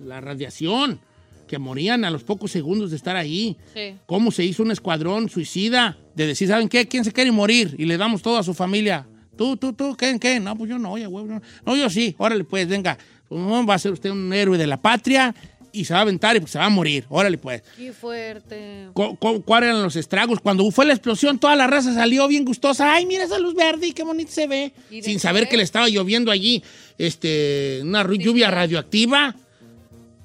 la 0.06 0.22
radiación, 0.22 1.00
que 1.48 1.60
morían 1.60 2.06
a 2.06 2.10
los 2.10 2.24
pocos 2.24 2.50
segundos 2.52 2.90
de 2.92 2.96
estar 2.96 3.16
ahí. 3.18 3.58
Sí. 3.74 3.96
¿Cómo 4.06 4.32
se 4.32 4.46
hizo 4.46 4.64
un 4.64 4.72
escuadrón 4.72 5.30
suicida? 5.30 5.98
De 6.16 6.26
decir, 6.28 6.48
¿saben 6.48 6.70
qué? 6.70 6.88
¿Quién 6.88 7.04
se 7.04 7.12
quiere 7.12 7.32
morir? 7.32 7.76
Y 7.78 7.86
le 7.86 7.98
damos 7.98 8.22
todo 8.22 8.38
a 8.38 8.44
su 8.44 8.54
familia. 8.54 9.06
Tú, 9.38 9.58
tú, 9.58 9.74
tú, 9.74 9.96
¿qué? 9.96 10.18
¿Qué? 10.20 10.40
No, 10.40 10.56
pues 10.58 10.70
yo 10.70 10.78
no, 10.80 10.92
oye, 10.92 11.06
güey. 11.08 11.26
No, 11.26 11.42
No, 11.66 11.76
yo 11.76 11.90
sí. 11.90 12.16
Órale, 12.18 12.44
pues, 12.44 12.68
venga. 12.68 12.98
Va 13.32 13.74
a 13.74 13.80
ser 13.80 13.92
usted 13.92 14.12
un 14.12 14.32
héroe 14.32 14.58
de 14.58 14.68
la 14.68 14.80
patria 14.82 15.34
y 15.72 15.86
se 15.86 15.94
va 15.94 16.00
a 16.00 16.02
aventar 16.04 16.36
y 16.36 16.40
pues, 16.40 16.52
se 16.52 16.60
va 16.60 16.66
a 16.66 16.70
morir. 16.70 17.06
Órale, 17.10 17.40
pues. 17.40 17.64
Qué 17.76 17.92
fuerte. 17.94 18.90
¿Cu- 18.94 19.16
cu- 19.18 19.42
¿Cuáles 19.42 19.70
eran 19.70 19.82
los 19.82 19.96
estragos? 19.96 20.40
Cuando 20.40 20.70
fue 20.70 20.86
la 20.86 20.94
explosión, 20.94 21.40
toda 21.40 21.56
la 21.56 21.66
raza 21.66 21.94
salió 21.96 22.28
bien 22.28 22.46
gustosa. 22.46 22.94
¡Ay, 22.94 23.08
mira 23.08 23.24
esa 23.24 23.40
luz 23.40 23.56
verde! 23.56 23.88
y 23.88 23.92
¡Qué 23.94 24.04
bonito 24.04 24.32
se 24.32 24.46
ve! 24.46 24.72
¿Y 24.92 24.98
de 24.98 25.02
Sin 25.04 25.20
saber 25.20 25.50
que 25.50 25.58
le 25.58 25.64
estaba 25.64 25.90
lloviendo 25.90 26.30
allí 26.32 26.62
este, 27.00 27.80
una 27.82 28.04
lluvia 28.04 28.52
radioactiva. 28.52 29.36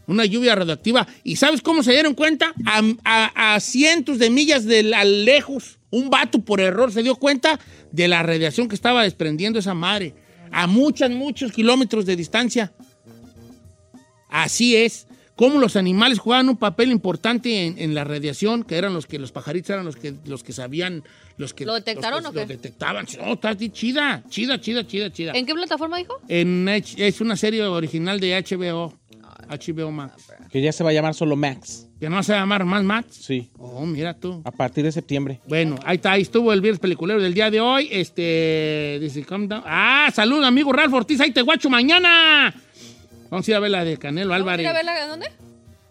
Una 0.07 0.25
lluvia 0.27 0.55
radioactiva. 0.55 1.07
¿Y 1.25 1.37
sabes 1.37 1.61
cómo 1.63 1.83
se 1.83 1.93
dieron 1.93 2.15
cuenta? 2.15 2.53
A, 2.67 2.83
a- 3.05 3.55
a 3.55 3.61
cientos 3.61 4.19
de 4.19 4.29
millas 4.31 4.65
de 4.67 4.83
la- 4.83 5.05
lejos. 5.05 5.78
Un 5.91 6.11
vato 6.11 6.41
por 6.41 6.61
error 6.61 6.93
se 6.93 7.03
dio 7.03 7.17
cuenta 7.17 7.59
de 7.93 8.09
la 8.09 8.23
radiación 8.23 8.69
que 8.69 8.75
estaba 8.75 9.03
desprendiendo 9.03 9.59
esa 9.59 9.75
madre. 9.75 10.15
A 10.51 10.67
muchos, 10.67 11.11
muchos 11.11 11.53
kilómetros 11.53 12.07
de 12.07 12.17
distancia. 12.17 12.73
Así 14.29 14.77
es. 14.77 15.07
Cómo 15.37 15.61
los 15.61 15.77
animales 15.77 16.19
jugaban 16.19 16.49
un 16.49 16.57
papel 16.57 16.91
importante 16.91 17.65
en, 17.65 17.79
en 17.79 17.95
la 17.95 18.03
radiación, 18.03 18.65
que 18.65 18.77
eran 18.77 18.93
los 18.93 19.07
que 19.07 19.21
los 19.21 19.31
pajaritos 19.31 19.71
eran 19.71 19.85
los 19.85 19.95
que, 19.95 20.15
los 20.25 20.43
que 20.43 20.53
sabían, 20.53 21.05
los 21.37 21.55
que 21.55 21.65
¿Lo 21.65 21.75
detectaron 21.75 22.25
los 22.25 22.31
o 22.31 22.33
que 22.33 22.41
qué? 22.41 22.47
Lo 22.47 22.49
detectaban. 22.49 23.07
No, 23.21 23.35
está 23.35 23.51
así 23.51 23.71
chida, 23.71 24.25
chida, 24.29 24.61
chida, 24.61 24.85
chida, 24.85 25.13
chida. 25.13 25.33
¿En 25.37 25.47
qué 25.47 25.55
plataforma 25.55 25.97
dijo? 25.99 26.21
En 26.27 26.69
H- 26.69 27.07
es 27.07 27.21
una 27.21 27.37
serie 27.37 27.63
original 27.63 28.19
de 28.19 28.33
HBO. 28.43 28.99
HBO 29.49 29.93
Max. 29.93 30.25
Que 30.51 30.61
ya 30.61 30.73
se 30.73 30.83
va 30.83 30.91
a 30.91 30.93
llamar 30.93 31.15
solo 31.15 31.37
Max. 31.37 31.88
¿Que 32.01 32.09
no 32.09 32.23
se 32.23 32.33
va 32.33 32.39
a 32.39 32.43
llamar 32.43 32.65
más 32.65 32.85
Max? 32.85 33.07
Sí. 33.23 33.51
Oh, 33.59 33.85
mira 33.85 34.15
tú. 34.15 34.41
A 34.45 34.53
partir 34.53 34.85
de 34.85 34.93
septiembre. 34.93 35.41
Bueno, 35.49 35.77
ahí 35.85 35.97
está, 35.97 36.13
ahí 36.13 36.23
estuvo 36.23 36.53
el 36.53 36.61
viernes 36.61 36.79
peliculero 36.79 37.21
del 37.21 37.35
día 37.35 37.51
de 37.51 37.61
hoy. 37.61 37.89
Este, 37.91 38.99
dice, 39.01 39.25
come 39.25 39.49
down. 39.49 39.63
Ah, 39.67 40.09
salud, 40.15 40.43
amigo 40.45 40.73
Ralph 40.73 40.95
Ortiz, 40.95 41.21
ahí 41.21 41.33
te 41.33 41.43
guacho 41.43 41.69
mañana. 41.69 42.55
Vamos 43.31 43.47
a 43.49 43.51
ir 43.51 43.57
a 43.57 43.61
ver 43.61 43.71
la 43.73 43.85
de 43.85 43.97
Canelo 43.97 44.31
¿Vamos 44.31 44.47
a 44.49 44.53
Álvarez. 44.53 44.65
ir 44.65 44.69
a 44.69 44.73
verla 44.73 45.07
dónde? 45.09 45.27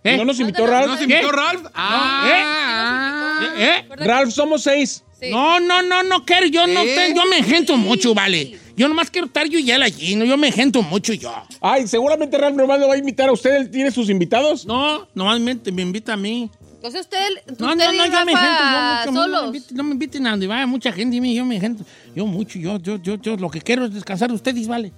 ¿Eh? 0.08 0.18
¿No 0.18 0.26
nos 0.26 0.40
invitó 0.40 0.62
¿Dónde 0.64 0.74
Ralph? 0.76 0.88
nos 0.90 1.00
¿Nos 1.00 1.08
¿Qué? 1.08 1.14
invitó 1.16 1.32
Ralph? 1.32 1.66
Ah, 1.74 3.52
¿Eh? 3.58 3.66
¿Eh? 3.66 3.86
Ralph, 3.98 4.32
somos 4.32 4.64
seis. 4.64 5.04
Sí. 5.20 5.30
No, 5.32 5.60
no, 5.60 5.82
no, 5.82 6.04
no 6.04 6.24
quiero, 6.26 6.46
yo 6.48 6.68
no 6.68 6.82
¿Eh? 6.82 6.94
te- 6.96 7.16
yo 7.16 7.26
me 7.26 7.40
engento 7.40 7.76
mucho, 7.78 8.14
vale. 8.14 8.60
Yo 8.76 8.88
nomás 8.88 9.10
quiero 9.10 9.26
estar 9.26 9.48
yo 9.48 9.58
y 9.58 9.72
él 9.72 9.82
allí, 9.82 10.16
no, 10.16 10.24
yo 10.26 10.38
me 10.38 10.48
engento 10.50 10.84
mucho 10.84 11.12
yo. 11.14 11.34
Ay, 11.60 11.88
seguramente 11.88 12.38
Ralph 12.38 12.56
nomás 12.56 12.80
lo 12.80 12.88
va 12.88 12.94
a 12.94 12.98
invitar 12.98 13.28
a 13.30 13.32
usted. 13.32 13.56
¿Él 13.56 13.72
tiene 13.72 13.90
sus 13.90 14.10
invitados? 14.10 14.66
No, 14.68 15.08
nomás 15.16 15.40
me, 15.40 15.52
invita 15.82 16.14
a 16.14 16.18
mí. 16.18 16.52
Sea, 16.80 17.02
usted, 17.02 17.18
No, 17.58 17.72
usted 17.72 17.86
no, 17.86 17.92
no, 17.92 18.06
yo 18.06 18.26
me 18.26 18.32
engento, 18.32 18.64
yo 19.06 19.12
mucho, 19.12 19.12
no 19.12 19.42
me 19.42 19.48
inviten, 19.48 19.78
no 19.78 19.84
me 19.84 19.92
inviten 19.94 20.28
a 20.28 20.30
donde 20.32 20.48
vaya 20.48 20.68
mucha 20.68 20.92
gente, 20.92 21.16
dime, 21.16 21.34
yo 21.34 21.44
me 21.44 21.56
engento. 21.56 21.84
Yo 22.16 22.26
mucho, 22.28 22.60
yo, 22.60 22.78
yo, 22.80 22.98
yo, 23.02 23.16
yo, 23.16 23.36
lo 23.36 23.50
que 23.50 23.62
quiero 23.62 23.86
es 23.86 23.94
descansar 23.94 24.30
de 24.30 24.36
ustedes, 24.36 24.68
vale. 24.68 24.94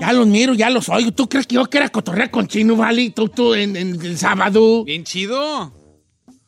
Ya 0.00 0.12
los 0.12 0.26
miro, 0.26 0.54
ya 0.54 0.70
los 0.70 0.88
oigo. 0.88 1.12
¿Tú 1.12 1.28
crees 1.28 1.46
que 1.46 1.54
yo 1.56 1.64
quiera 1.66 1.88
cotorrear 1.88 2.30
con 2.30 2.46
Chino, 2.48 2.76
vale? 2.76 3.10
Tú, 3.10 3.28
tú, 3.28 3.54
en, 3.54 3.76
en 3.76 4.00
el 4.04 4.18
sábado. 4.18 4.84
Bien 4.84 5.04
chido. 5.04 5.72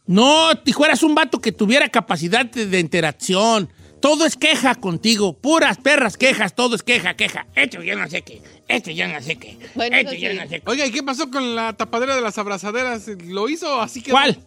No, 0.07 0.51
si 0.65 0.73
fueras 0.73 1.03
un 1.03 1.15
vato 1.15 1.41
que 1.41 1.53
tuviera 1.53 1.89
capacidad 1.89 2.47
de, 2.47 2.67
de 2.67 2.81
interacción. 2.81 3.69
Todo 4.01 4.25
es 4.27 4.37
queja 4.37 4.75
contigo. 4.77 5.33
Puras 5.33 5.79
perras 5.79 6.17
quejas, 6.17 6.55
todo 6.55 6.77
es 6.77 6.83
queja, 6.83 7.15
queja. 7.15 7.47
Esto 7.55 7.83
yo 7.83 7.97
no 7.97 8.07
sé 8.09 8.23
qué. 8.23 8.41
Esto 8.69 8.91
yo 8.91 9.09
no 9.09 9.21
sé 9.21 9.37
qué. 9.37 9.59
Bueno, 9.75 9.97
esto 9.97 10.13
yo 10.13 10.31
sí. 10.31 10.37
no 10.37 10.43
sé 10.49 10.61
qué. 10.61 10.71
Oiga, 10.71 10.87
¿y 10.87 10.91
qué 10.93 11.03
pasó 11.03 11.31
con 11.31 11.57
la 11.57 11.73
tapadera 11.73 12.15
de 12.15 12.21
las 12.21 12.39
abrazaderas? 12.39 13.09
¿Lo 13.27 13.49
hizo 13.49 13.81
así 13.81 14.03
que 14.03 14.11
¿Cuál? 14.13 14.39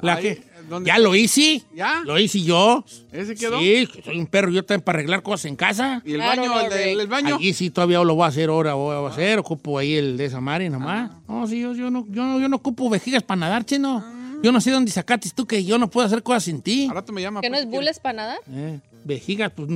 La 0.00 0.14
Ahí, 0.14 0.22
que- 0.22 0.42
¿dónde 0.68 0.88
Ya 0.88 0.94
está? 0.94 1.04
lo 1.08 1.14
hice. 1.14 1.62
¿Ya? 1.74 2.02
Lo 2.04 2.18
hice 2.18 2.42
yo. 2.42 2.84
¿Ese 3.12 3.34
quedó? 3.34 3.58
Sí, 3.60 3.88
soy 4.04 4.18
un 4.18 4.26
perro. 4.26 4.50
Yo 4.50 4.64
también 4.64 4.84
para 4.84 4.98
arreglar 4.98 5.22
cosas 5.22 5.46
en 5.46 5.56
casa. 5.56 6.02
¿Y 6.04 6.12
el 6.12 6.16
Claro, 6.18 6.42
baño? 6.42 6.54
no, 6.54 6.74
el, 6.74 7.06
baño? 7.06 7.36
Allí 7.36 7.52
sí 7.52 7.70
todavía 7.70 8.02
lo 8.02 8.14
voy 8.14 8.24
a 8.24 8.28
hacer 8.28 8.48
ahora, 8.48 8.74
voy 8.74 8.94
a 8.94 9.08
hacer, 9.08 9.38
ocupo 9.38 9.78
ahí 9.78 9.94
el 9.94 10.16
de 10.16 10.26
esa 10.26 10.40
madre 10.40 10.70
nomás. 10.70 11.10
No, 11.28 11.46
sí, 11.46 11.60
yo, 11.60 11.74
yo 11.74 11.90
no, 11.90 12.06
yo, 12.08 12.24
no, 12.24 12.40
yo 12.40 12.48
no 12.48 12.56
ocupo 12.56 12.88
vejigas 12.90 13.22
para 13.22 13.40
nadar, 13.40 13.64
chino. 13.64 14.04
Yo 14.42 14.52
no 14.52 14.60
sé 14.60 14.70
dónde 14.70 14.90
sacaste 14.90 15.30
tú 15.34 15.46
que 15.46 15.64
yo 15.64 15.78
no 15.78 15.88
puedo 15.88 16.06
hacer 16.06 16.22
cosas 16.22 16.44
sin 16.44 16.60
ti. 16.60 16.86
Al 16.88 16.96
rato 16.96 17.14
me 17.14 17.22
llama. 17.22 17.40
¿Que 17.40 17.48
no 17.48 17.54
pues, 17.54 17.64
es 17.64 17.70
bules 17.70 17.98
para 17.98 18.12
nadar? 18.14 18.38
Eh, 18.52 18.78
vejigas, 19.02 19.50
pues, 19.56 19.68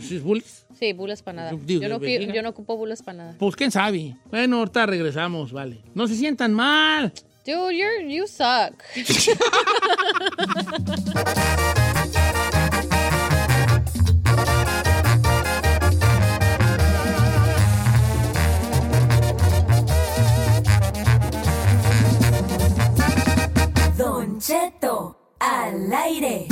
¿sí 0.00 0.16
es 0.16 0.22
bullies? 0.24 0.66
Sí, 0.76 0.92
bules 0.92 1.22
para 1.22 1.36
nadar. 1.36 1.54
Yo 1.54 1.60
digo, 1.64 1.82
Yo 1.82 1.88
no, 1.88 2.34
yo 2.34 2.42
no 2.42 2.48
ocupo 2.48 2.76
bules 2.76 3.02
para 3.02 3.18
nadar. 3.18 3.34
Pues 3.38 3.54
quién 3.54 3.70
sabe. 3.70 4.16
Bueno, 4.30 4.58
ahorita 4.58 4.86
regresamos, 4.86 5.52
vale. 5.52 5.80
No 5.94 6.08
se 6.08 6.16
sientan 6.16 6.52
mal. 6.52 7.12
Dude, 7.48 7.76
you're, 7.76 8.00
you 8.00 8.26
suck. 8.26 8.84
Don 23.96 24.38
Cheto 24.38 25.14
al 25.40 25.94
aire. 25.94 26.48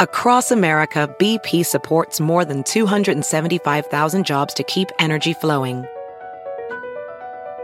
Across 0.00 0.50
America, 0.50 1.14
BP 1.20 1.64
supports 1.64 2.18
more 2.18 2.44
than 2.44 2.64
275,000 2.64 4.26
jobs 4.26 4.52
to 4.54 4.64
keep 4.64 4.90
energy 4.98 5.32
flowing. 5.32 5.86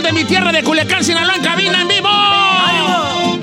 Sol 0.00 0.02
de 0.02 0.12
mi 0.12 0.24
tierra 0.24 0.52
de 0.52 0.62
Culiacán, 0.62 1.04
Sinaloa, 1.04 1.36
en 1.36 1.42
cabina 1.42 1.80
en 1.80 1.88
vivo. 1.88 2.08
¡Ah, 2.08 3.40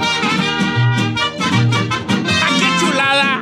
qué 2.60 2.68
chulada! 2.80 3.42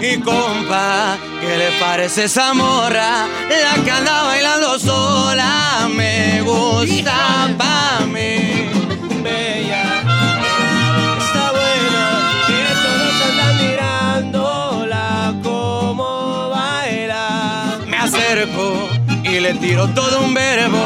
Y 0.00 0.20
compa, 0.20 1.18
¿qué 1.40 1.58
le 1.58 1.70
parece 1.78 2.24
esa 2.24 2.54
morra? 2.54 3.26
La 3.48 3.82
que 3.84 3.90
anda 3.90 4.22
bailando 4.24 4.78
sola 4.78 5.88
me 5.94 6.42
gusta 6.42 7.44
le 19.52 19.58
tiro 19.58 19.88
todo 19.88 20.20
un 20.20 20.32
verbo. 20.34 20.78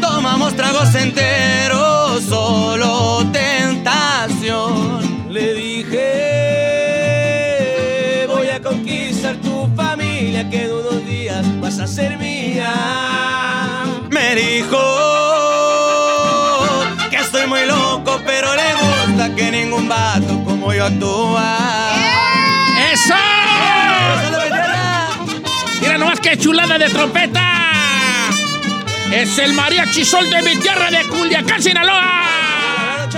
Tomamos 0.00 0.54
tragos 0.54 0.94
enteros, 0.94 2.22
solo 2.22 3.26
tentación. 3.32 5.26
Le 5.30 5.52
dije, 5.54 5.98
voy 8.26 8.48
a 8.48 8.62
conquistar 8.62 9.36
tu 9.36 9.68
familia, 9.76 10.48
que 10.48 10.64
en 10.64 10.72
unos 10.72 11.04
días 11.04 11.44
vas 11.60 11.78
a 11.80 11.86
ser 11.86 12.16
mía. 12.16 12.72
Me 14.10 14.34
dijo 14.34 14.78
que 17.10 17.16
estoy 17.16 17.46
muy 17.46 17.66
loco, 17.66 18.22
pero 18.24 18.48
le 18.54 18.72
gusta 18.74 19.34
que 19.34 19.50
ningún 19.50 19.86
vato 19.86 20.42
como 20.44 20.72
yo 20.72 20.86
actúa. 20.86 21.58
¡Eso! 22.92 23.14
Mira 25.80 25.98
nomás 25.98 26.20
qué 26.20 26.38
chulada 26.38 26.78
de 26.78 26.88
trompeta. 26.88 27.57
Es 29.12 29.38
el 29.38 29.54
mariachi 29.54 30.04
sol 30.04 30.28
de 30.28 30.42
mi 30.42 30.54
tierra 30.56 30.90
de 30.90 31.02
Culiacán, 31.08 31.62
Sinaloa. 31.62 33.08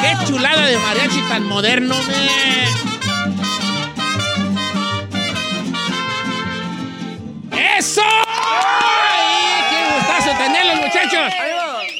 ¡Qué 0.00 0.26
chulada 0.26 0.66
de 0.66 0.78
mariachi 0.78 1.20
tan 1.28 1.44
moderno, 1.44 1.94
me! 2.02 2.56
¡Eso! 7.78 8.02
¡Ay, 8.02 9.62
¡Qué 9.70 9.94
gustazo 9.94 10.30
tenerlos, 10.38 10.76
muchachos! 10.86 11.32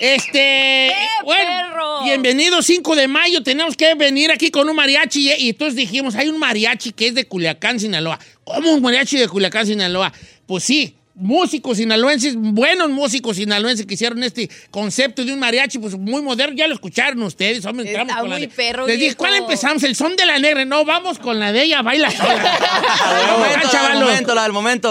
Este. 0.00 0.94
bueno, 1.24 2.04
Bienvenido 2.04 2.62
5 2.62 2.96
de 2.96 3.08
mayo, 3.08 3.42
tenemos 3.42 3.76
que 3.76 3.94
venir 3.94 4.30
aquí 4.30 4.50
con 4.50 4.68
un 4.68 4.76
mariachi 4.76 5.30
y, 5.30 5.34
y 5.44 5.48
entonces 5.50 5.76
dijimos, 5.76 6.14
hay 6.14 6.28
un 6.28 6.38
mariachi 6.38 6.92
que 6.92 7.08
es 7.08 7.14
de 7.14 7.26
Culiacán, 7.26 7.78
Sinaloa. 7.78 8.18
¿Cómo 8.44 8.72
un 8.72 8.82
mariachi 8.82 9.18
de 9.18 9.28
Culiacán, 9.28 9.66
Sinaloa? 9.66 10.12
Pues 10.46 10.64
sí, 10.64 10.94
músicos 11.16 11.78
sinaloenses, 11.78 12.34
buenos 12.36 12.90
músicos 12.90 13.36
sinaloenses 13.36 13.86
que 13.86 13.94
hicieron 13.94 14.22
este 14.22 14.50
concepto 14.70 15.24
de 15.24 15.32
un 15.32 15.38
mariachi, 15.38 15.78
pues 15.78 15.96
muy 15.98 16.20
moderno, 16.22 16.54
ya 16.56 16.66
lo 16.68 16.74
escucharon 16.74 17.22
ustedes, 17.22 17.64
hombre, 17.64 17.86
entramos 17.88 18.10
Está 18.10 18.20
con 18.20 18.30
la 18.30 18.36
muy 18.36 18.46
de- 18.46 18.52
perro, 18.52 18.86
Les 18.86 18.98
dije. 19.00 19.14
¿cuál 19.16 19.34
empezamos? 19.34 19.82
El 19.82 19.96
son 19.96 20.14
de 20.14 20.26
la 20.26 20.38
negra, 20.38 20.64
no, 20.66 20.84
vamos 20.84 21.18
con 21.18 21.38
la 21.40 21.52
de 21.52 21.62
ella, 21.62 21.80
baila 21.82 22.10
sola. 22.10 22.34
La 23.06 23.18
del 23.18 23.30
momento, 23.30 23.54
la 23.54 23.60
del 23.60 23.70
chavalos. 23.70 24.02
momento, 24.02 24.34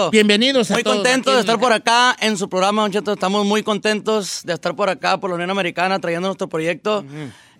la. 0.04 0.10
Bienvenidos 0.10 0.70
a 0.70 0.74
Muy 0.74 0.82
todos 0.82 0.96
contentos 0.96 1.32
aquí 1.32 1.36
de 1.36 1.40
estar 1.40 1.54
la- 1.56 1.60
por 1.60 1.72
acá 1.72 2.16
en 2.20 2.36
su 2.36 2.48
programa, 2.48 2.82
Don 2.82 2.92
Cheto. 2.92 3.12
Estamos 3.12 3.46
muy 3.46 3.62
contentos 3.62 4.40
de 4.44 4.52
estar 4.54 4.74
por 4.74 4.88
acá, 4.88 5.18
por 5.20 5.30
la 5.30 5.36
Unión 5.36 5.50
Americana, 5.50 5.98
trayendo 6.00 6.28
nuestro 6.28 6.48
proyecto. 6.48 7.04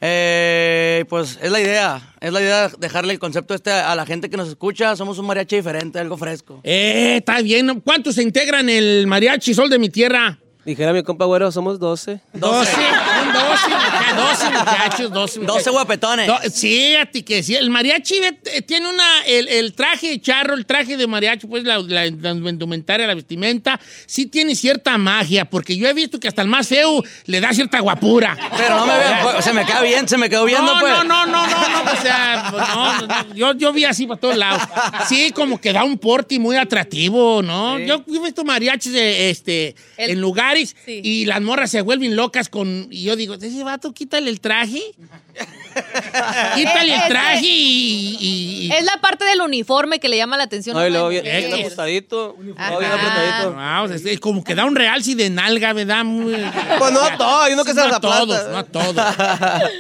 Eh, 0.01 1.05
pues 1.09 1.39
es 1.43 1.51
la 1.51 1.61
idea, 1.61 2.15
es 2.21 2.33
la 2.33 2.41
idea 2.41 2.71
dejarle 2.79 3.13
el 3.13 3.19
concepto 3.19 3.55
este 3.55 3.71
a 3.71 3.95
la 3.95 4.07
gente 4.07 4.29
que 4.31 4.37
nos 4.37 4.49
escucha. 4.49 4.97
Somos 4.97 5.19
un 5.19 5.27
mariachi 5.27 5.57
diferente, 5.57 5.99
algo 5.99 6.17
fresco. 6.17 6.61
Eh, 6.63 7.17
está 7.19 7.41
bien. 7.41 7.81
¿Cuántos 7.81 8.17
se 8.17 8.23
integran 8.23 8.69
el 8.69 9.07
mariachi 9.07 9.55
Sol 9.55 9.71
de 9.71 9.79
mi 9.79 9.89
tierra? 9.89 10.39
Dijera 10.67 10.93
mi 10.93 11.05
compa 11.05 11.25
güero, 11.27 11.51
somos 11.53 11.79
12. 11.79 12.21
12, 12.35 12.73
son 12.73 13.33
12, 13.33 13.69
mucha- 13.69 14.15
12 14.17 14.51
muchachos, 14.51 15.13
12 15.13 15.39
muchachos. 15.41 15.47
12 15.65 15.71
guapetones. 15.71 16.27
Do- 16.27 16.39
sí, 16.53 16.97
a 16.97 17.07
ti 17.07 17.23
que 17.23 17.43
sí. 17.45 17.55
El 17.55 17.71
mariachi 17.71 18.17
eh, 18.17 18.63
tiene 18.63 18.89
una. 18.91 19.05
El, 19.27 19.47
el 19.47 19.75
traje 19.75 20.09
de 20.11 20.21
charro, 20.21 20.55
el 20.55 20.67
traje 20.67 20.97
de 20.97 21.07
mariachi, 21.07 21.47
pues 21.47 21.63
la, 21.63 21.79
la, 21.79 22.07
la 22.07 22.31
indumentaria, 22.31 23.07
la 23.07 23.15
vestimenta, 23.15 23.79
sí 24.07 24.27
tiene 24.27 24.57
cierta 24.57 24.99
magia, 24.99 25.45
porque 25.45 25.77
yo 25.77 25.87
he 25.87 25.93
visto 25.95 26.19
que 26.19 26.27
hasta 26.27 26.43
el 26.43 26.49
más 26.49 26.67
feo 26.67 27.01
le 27.27 27.41
da 27.41 27.53
cierta 27.55 27.79
guapura. 27.79 28.37
Pero 28.57 28.77
no 28.77 28.87
me 28.87 28.99
vean, 28.99 29.19
pues, 29.23 29.45
se 29.45 29.53
me 29.53 29.65
queda 29.65 29.83
bien, 29.83 30.09
se 30.09 30.19
me 30.19 30.29
quedó 30.29 30.45
viendo, 30.47 30.75
no, 30.75 30.81
pues. 30.81 30.93
No, 30.93 31.05
no, 31.05 31.27
no, 31.27 31.47
no, 31.47 31.69
no, 31.85 31.93
o 31.93 32.03
sea, 32.03 32.49
pues, 32.51 32.69
no, 32.69 33.01
no, 33.03 33.07
no, 33.07 33.35
yo, 33.37 33.53
yo 33.55 33.73
vi 33.73 33.85
así 33.85 34.05
para 34.09 34.19
todos 34.21 34.37
lados. 34.37 34.63
Sí, 35.09 35.31
como 35.31 35.61
que 35.61 35.73
da 35.73 35.85
un 35.85 35.97
porte 35.97 36.41
muy 36.41 36.57
atractivo, 36.57 37.41
¿no? 37.41 37.79
Yo, 37.79 38.03
yo 38.05 38.21
he 38.21 38.25
visto 38.25 38.43
mariachis 38.45 38.93
de, 38.93 39.31
este, 39.31 39.77
El- 39.97 40.11
en 40.11 40.21
lugares 40.21 40.56
Sí. 40.65 41.01
y 41.05 41.25
las 41.27 41.41
morras 41.43 41.71
se 41.71 41.83
vuelven 41.83 42.17
locas 42.17 42.49
con... 42.49 42.89
Y 42.91 43.03
yo 43.05 43.17
digo, 43.17 43.35
ese 43.35 43.63
vato, 43.65 43.93
quítale 43.93 44.31
el 44.31 44.41
traje. 44.41 44.81
quítale 46.55 46.95
el 46.95 47.03
traje 47.09 47.45
y... 47.47 48.17
y- 48.21 48.67
y- 48.67 48.73
Es 48.73 48.85
la 48.85 49.01
parte 49.01 49.25
del 49.25 49.41
uniforme 49.41 49.99
que 50.01 50.09
le 50.09 50.17
llama 50.17 50.37
la 50.37 50.45
atención. 50.45 50.77
No, 50.77 50.87
y 50.87 50.91
luego 50.91 51.07
a 51.07 51.11
bien, 51.11 51.23
bien 51.23 51.37
mujeres. 51.45 51.61
ajustadito. 51.67 52.37
Ajá. 52.57 52.69
Todo 52.71 52.79
bien 52.81 52.93
apretadito. 52.93 53.55
Ah, 53.59 53.83
o 53.85 53.89
sea, 53.89 54.13
es 54.13 54.21
como 54.21 54.43
que 54.43 54.55
da 54.55 54.65
un 54.65 54.75
realce 54.77 55.15
de 55.15 55.31
nalga, 55.31 55.73
¿verdad? 55.73 56.05
Muy- 56.05 56.35
Pues 56.79 56.93
no 56.93 57.01
a 57.01 57.17
todo, 57.17 57.43
hay 57.43 57.53
uno 57.53 57.65
que 57.65 57.71
se 57.75 57.77
no 57.77 57.95
a 57.95 58.01
todos, 58.01 58.49
no 58.49 58.59
a 58.59 58.63
todos. 58.65 58.95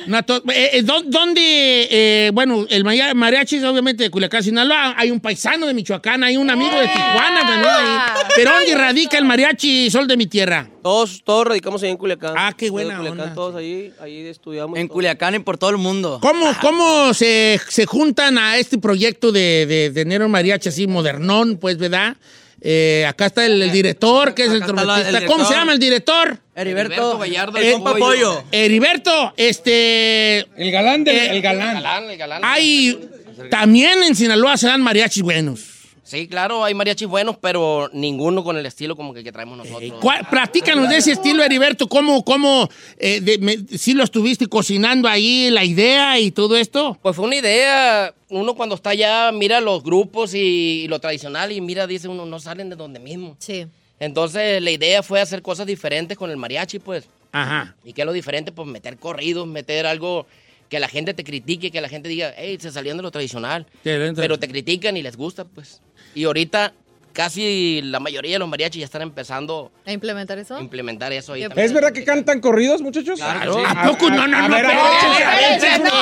No 0.07 0.16
a 0.18 0.22
todos. 0.22 0.43
Eh, 0.55 0.70
eh, 0.74 0.83
¿dó- 0.83 1.03
¿Dónde, 1.05 1.89
eh, 1.91 2.31
bueno, 2.33 2.66
el 2.68 2.85
maria- 2.85 3.14
mariachi 3.14 3.57
es 3.57 3.64
obviamente 3.64 4.05
de 4.05 4.11
Culiacán, 4.11 4.43
Sinaloa, 4.43 4.95
hay 4.97 5.11
un 5.11 5.20
paisano 5.20 5.66
de 5.66 5.74
Michoacán, 5.74 6.22
hay 6.24 6.37
un 6.37 6.49
amigo 6.51 6.79
de 6.79 6.87
Tijuana 6.89 7.41
también 7.41 7.64
ahí. 7.66 8.24
Pero 8.37 8.53
¿dónde 8.53 8.74
radica 8.74 9.18
el 9.18 9.24
mariachi 9.24 9.91
Sol 9.91 10.07
de 10.07 10.16
mi 10.16 10.27
tierra? 10.27 10.66
Todos, 10.83 11.23
todos 11.25 11.47
radicamos 11.47 11.83
ahí 11.83 11.91
en 11.91 11.97
Culiacán. 11.97 12.35
Ah, 12.37 12.55
qué 12.57 12.71
buena 12.71 12.91
En 12.93 12.97
Culiacán, 12.99 13.21
onda. 13.21 13.35
todos 13.35 13.57
ahí, 13.57 13.93
ahí 14.01 14.27
estudiamos. 14.27 14.79
En 14.79 14.89
todo. 14.89 14.95
Culiacán 14.95 15.35
y 15.35 15.39
por 15.41 15.59
todo 15.59 15.71
el 15.71 15.79
mundo. 15.79 16.19
¿Cómo, 16.23 16.47
cómo 16.61 17.12
se, 17.14 17.61
se 17.69 17.87
juntan 17.87 18.39
a 18.39 18.59
este 18.59 18.79
proyecto 18.79 19.33
de, 19.33 19.67
de, 19.67 19.91
de 19.91 20.05
Nero 20.05 20.29
Mariachi 20.29 20.69
así 20.69 20.87
modernón, 20.87 21.57
pues, 21.57 21.79
verdad? 21.79 22.17
Eh, 22.61 23.05
acá 23.07 23.27
está 23.27 23.45
el, 23.45 23.61
el 23.61 23.71
director, 23.71 24.35
que 24.35 24.45
es 24.45 24.51
el 24.51 24.62
Acá 24.62 24.71
el 24.71 24.75
trompetista. 24.75 25.27
¿Cómo 25.27 25.45
se 25.45 25.55
llama 25.55 25.73
el 25.73 25.79
director? 25.79 26.39
Heriberto, 26.55 27.19
Gallardo, 27.19 27.59
el 27.59 27.64
Eh, 27.64 27.73
compa 27.73 27.95
Pollo. 27.97 28.45
Heriberto, 28.51 29.35
este... 29.37 30.39
El 30.57 30.71
galán 30.73 31.05
del 31.05 31.17
Eh, 31.17 31.31
el 31.33 31.43
galán. 31.43 31.75
Galán, 31.75 32.05
el 32.11 32.17
galán. 32.17 32.43
Hay... 32.45 33.11
También 33.51 34.03
en 34.03 34.17
Sinaloa 34.17 34.57
se 34.57 34.67
dan 34.67 34.81
mariachis 34.81 35.23
buenos. 35.23 35.61
Sí, 36.07 36.29
claro, 36.29 36.63
hay 36.63 36.73
mariachis 36.73 37.09
buenos, 37.09 37.37
pero 37.37 37.91
ninguno 37.93 38.45
con 38.45 38.57
el 38.57 38.65
estilo 38.65 38.95
como 38.95 39.13
que, 39.13 39.25
que 39.25 39.33
traemos 39.33 39.59
nosotros. 39.59 39.95
¿Cuál- 40.01 40.25
Platícanos 40.31 40.89
de 40.89 40.99
ese 40.99 41.13
estilo, 41.13 41.43
Heriberto. 41.43 41.89
¿Cómo, 41.89 42.25
cómo 42.25 42.69
eh, 42.99 43.21
de- 43.21 43.39
me- 43.39 43.59
si 43.77 43.93
lo 43.93 44.05
estuviste 44.05 44.47
cocinando 44.47 45.09
ahí, 45.09 45.51
la 45.51 45.65
idea 45.65 46.19
y 46.21 46.31
todo 46.31 46.57
esto? 46.57 46.97
Pues 47.03 47.17
fue 47.17 47.25
una 47.25 47.35
idea. 47.37 48.15
Uno 48.29 48.55
cuando 48.55 48.77
está 48.77 48.91
allá 48.91 49.33
mira 49.33 49.61
los 49.61 49.83
grupos 49.83 50.33
y, 50.35 50.83
y 50.85 50.89
lo 50.89 51.01
tradicional 51.01 51.51
y 51.51 51.61
mira, 51.61 51.87
dice 51.89 52.07
uno, 52.07 52.25
no 52.25 52.39
salen 52.39 52.71
de 52.71 52.77
donde 52.77 53.01
mismo. 53.01 53.37
Sí. 53.41 53.67
Entonces 53.99 54.63
la 54.63 54.71
idea 54.71 55.03
fue 55.03 55.21
hacer 55.21 55.43
cosas 55.43 55.67
diferentes 55.67 56.17
con 56.17 56.31
el 56.31 56.37
mariachi, 56.37 56.79
pues. 56.79 57.09
Ajá. 57.33 57.75
¿Y 57.85 57.93
qué 57.93 58.03
es 58.03 58.07
lo 58.07 58.13
diferente? 58.13 58.53
Pues 58.53 58.69
meter 58.69 58.97
corridos, 58.97 59.47
meter 59.47 59.87
algo 59.87 60.27
que 60.69 60.79
la 60.81 60.89
gente 60.89 61.15
te 61.15 61.25
critique, 61.25 61.71
que 61.71 61.81
la 61.81 61.89
gente 61.89 62.09
diga, 62.09 62.33
hey, 62.37 62.59
se 62.61 62.71
salían 62.71 62.97
de 62.97 63.03
lo 63.03 63.11
tradicional. 63.11 63.67
Pero 63.83 64.39
te 64.39 64.49
critican 64.49 64.97
y 64.97 65.03
les 65.03 65.17
gusta, 65.17 65.45
pues. 65.45 65.81
Y 66.17 66.25
ahorita 66.25 66.73
casi 67.12 67.81
la 67.83 68.01
mayoría 68.01 68.33
de 68.35 68.39
los 68.41 68.49
mariachis 68.49 68.81
ya 68.81 68.85
están 68.85 69.01
empezando 69.03 69.71
¿A 69.87 69.93
implementar 69.93 70.39
eso? 70.39 70.59
implementar 70.59 71.12
eso 71.12 71.33
ahí 71.35 71.43
¿Es 71.43 71.49
también. 71.49 71.67
¿Es 71.67 71.73
verdad 71.73 71.93
que 71.93 72.05
cantan 72.05 72.41
corridos, 72.41 72.83
muchachos? 72.83 73.19
Claro. 73.21 73.62
¿A 73.67 73.85
poco? 73.87 74.11
No, 74.11 74.27
no, 74.27 74.49
no. 74.49 74.57
ver, 74.57 74.64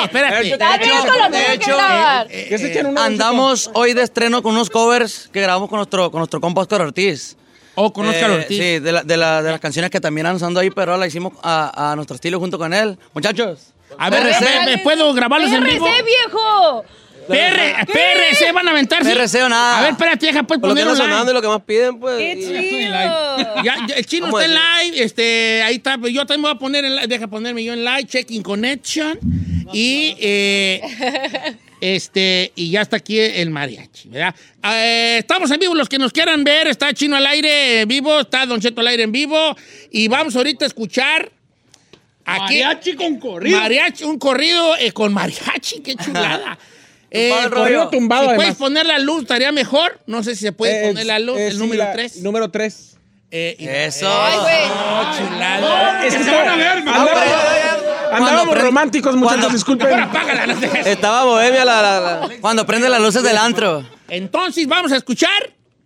espérate, 0.05 0.47
de 1.31 1.55
hecho, 1.55 1.77
grabar. 1.77 2.27
¿Qué 2.29 2.59
se 2.59 2.73
echan 2.73 2.87
una 2.87 3.05
Andamos 3.05 3.71
hoy 3.75 3.93
de 3.93 4.03
estreno 4.03 4.43
con 4.43 4.53
unos 4.55 4.71
covers 4.71 5.29
que 5.33 5.41
grabamos 5.41 5.69
con 5.69 5.77
nuestro, 5.79 6.11
con 6.11 6.21
nuestro 6.21 6.41
compa 6.41 6.63
Oscar 6.63 6.81
Ortiz. 6.83 7.37
Oh, 7.77 7.93
con 7.93 8.07
Oscar 8.09 8.31
Eh, 8.31 8.35
Ortiz. 8.35 8.59
Sí, 8.59 8.79
de, 8.79 8.93
la- 8.93 9.03
de, 9.03 9.17
la- 9.17 9.43
de 9.43 9.51
las 9.51 9.61
canciones 9.61 9.91
que 9.91 10.01
también 10.01 10.27
han 10.27 10.37
usando 10.37 10.61
ahí, 10.61 10.71
pero 10.71 10.93
ahora 10.93 11.01
la 11.01 11.07
hicimos 11.09 11.33
a, 11.43 11.91
a 11.93 11.97
nuestro 11.97 12.15
estilo 12.15 12.39
junto 12.39 12.57
con 12.59 12.73
él. 12.73 12.97
Muchachos. 13.13 13.73
A 13.99 14.11
ver. 14.11 14.25
¿me, 14.67 14.79
puedo 14.79 15.13
grabarlos 15.13 15.51
en 15.53 15.63
vivo? 15.65 15.85
¡PRC, 15.85 16.03
viejo! 16.05 16.85
PR, 17.27 17.87
PRC 17.87 18.53
van 18.53 18.69
a 18.69 18.71
aventar. 18.71 19.03
PRC 19.03 19.43
o 19.43 19.49
nada. 19.49 19.79
A 19.79 19.83
ver, 19.83 19.91
espérate, 19.93 20.27
deja 20.27 20.43
pues 20.43 20.61
Por 20.61 20.71
lo 20.71 20.75
que 20.75 20.83
poner 20.83 21.01
online. 21.01 21.33
lo 21.33 21.43
que 21.43 21.49
más 21.49 21.63
piden, 21.63 21.99
pues. 21.99 22.19
¡Qué 22.19 22.37
chido! 22.39 23.63
Ya, 23.63 23.87
ya, 23.87 23.95
el 23.97 24.07
chino 24.07 24.27
¿Cómo 24.27 24.41
está 24.41 24.53
en 24.53 24.91
live, 24.91 25.05
este, 25.05 25.63
ahí 25.63 25.77
está, 25.77 25.97
pero 25.97 26.09
yo 26.09 26.27
también 26.27 26.43
voy 26.43 26.51
a 26.53 26.55
poner 26.57 26.85
en 26.85 26.97
live, 26.97 27.07
deja 27.07 27.27
ponerme 27.27 27.65
yo 27.65 27.73
en 27.73 27.85
live, 27.85 28.05
checking 28.05 28.43
connection, 28.43 29.19
y 29.73 30.17
eh, 30.21 30.81
este, 31.81 32.53
y 32.55 32.71
ya 32.71 32.83
está 32.83 32.97
aquí 32.97 33.19
el 33.19 33.51
mariachi, 33.51 34.09
¿verdad? 34.09 34.35
Eh, 34.65 35.17
estamos 35.19 35.51
en 35.51 35.61
vivo, 35.61 35.75
los 35.75 35.89
que 35.89 35.99
nos 35.99 36.13
quieran 36.13 36.45
ver, 36.45 36.67
está 36.67 36.93
Chino 36.93 37.17
al 37.17 37.27
aire 37.27 37.83
en 37.83 37.89
vivo, 37.89 38.21
está 38.21 38.47
Don 38.47 38.61
Cheto 38.61 38.81
al 38.81 38.89
aire 38.89 39.03
en 39.03 39.13
vivo, 39.13 39.57
y 39.91 40.09
vamos 40.09 40.37
ahorita 40.37 40.65
a 40.65 40.69
escuchar 40.69 41.31
aquí. 42.25 42.63
Mariachi 42.63 42.95
con 42.95 43.19
corrido. 43.19 43.59
Mariachi, 43.59 44.05
un 44.05 44.19
corrido 44.19 44.77
eh, 44.77 44.93
con 44.93 45.13
mariachi, 45.13 45.81
qué 45.81 45.97
chulada. 45.97 46.59
Eh, 47.17 47.33
el 47.45 47.91
tumbado, 47.91 48.29
si 48.31 48.35
puedes 48.37 48.55
poner 48.57 48.87
la 48.87 48.99
luz, 48.99 49.23
estaría 49.23 49.53
mejor. 49.53 50.01
No 50.07 50.23
sé 50.23 50.35
si 50.35 50.43
se 50.43 50.53
puede 50.53 50.85
Eh, 50.85 50.89
poner 50.89 51.07
la 51.07 51.19
luz, 51.21 51.39
eh, 51.39 51.47
el 51.47 51.53
sí, 51.53 51.59
número 51.59 51.85
la- 51.85 51.93
3. 51.93 52.17
Número 52.23 52.51
3. 52.51 52.97
Eh, 53.31 53.57
Eso. 53.87 54.09
Ay, 54.09 54.39
güey. 54.39 54.57
Oh, 54.65 55.17
chulada. 55.17 56.07
Es 56.07 56.15
que 56.17 56.25
Se 56.25 56.31
van 56.31 56.49
a 56.49 56.57
ver, 56.57 56.69
andaba- 56.79 57.11
Andábamos 58.13 58.55
prende- 58.55 58.61
románticos, 58.63 59.17
muchachos, 59.17 59.53
disculpen. 59.53 59.89
Ahora 59.89 60.05
apágala, 60.05 60.47
no 60.47 60.55
te- 60.57 60.91
Estaba 60.91 61.25
bohemia 61.25 61.65
la, 61.65 61.83
la, 61.83 62.01
la- 62.01 62.29
Cuando 62.41 62.65
prende 62.65 62.89
las 62.89 63.01
luces 63.01 63.23
del 63.25 63.37
antro. 63.37 63.85
Entonces, 64.09 64.67
vamos 64.69 64.93
a 64.93 64.97
escuchar. 64.97 65.31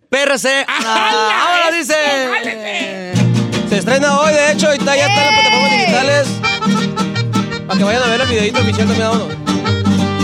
PRC. 0.09 0.65
¡Ajala! 0.67 1.41
Ahora 1.43 1.75
dice. 1.77 1.93
Se 3.69 3.77
estrena 3.77 4.19
hoy, 4.19 4.33
de 4.33 4.51
hecho, 4.51 4.73
y 4.73 4.77
está, 4.77 4.95
ya 4.95 5.05
está 5.07 5.19
en 5.19 5.25
las 5.25 5.39
plataformas 5.41 5.71
digitales. 5.71 6.27
Para 7.67 7.77
que 7.77 7.83
vayan 7.83 8.01
a 8.03 8.07
ver 8.07 8.21
el 8.21 8.27
videito 8.27 8.59
oficial 8.61 8.87
también, 8.87 9.07
vámonos. 9.09 9.48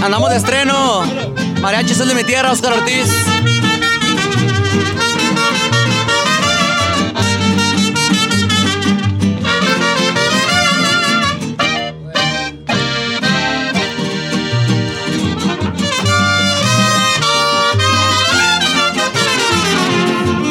Andamos 0.06 0.30
de 0.30 0.38
estreno. 0.38 1.02
Mariachi 1.62 1.94
es 1.94 2.08
de 2.08 2.14
mi 2.14 2.24
tierra, 2.24 2.52
Oscar 2.52 2.74
Ortiz. 2.74 3.08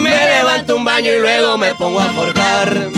Me 0.03 0.11
levanto 0.11 0.75
un 0.75 0.85
baño 0.85 1.13
y 1.13 1.21
luego 1.21 1.59
me 1.59 1.73
pongo 1.77 2.01
a 2.01 2.07
forjar. 2.07 2.94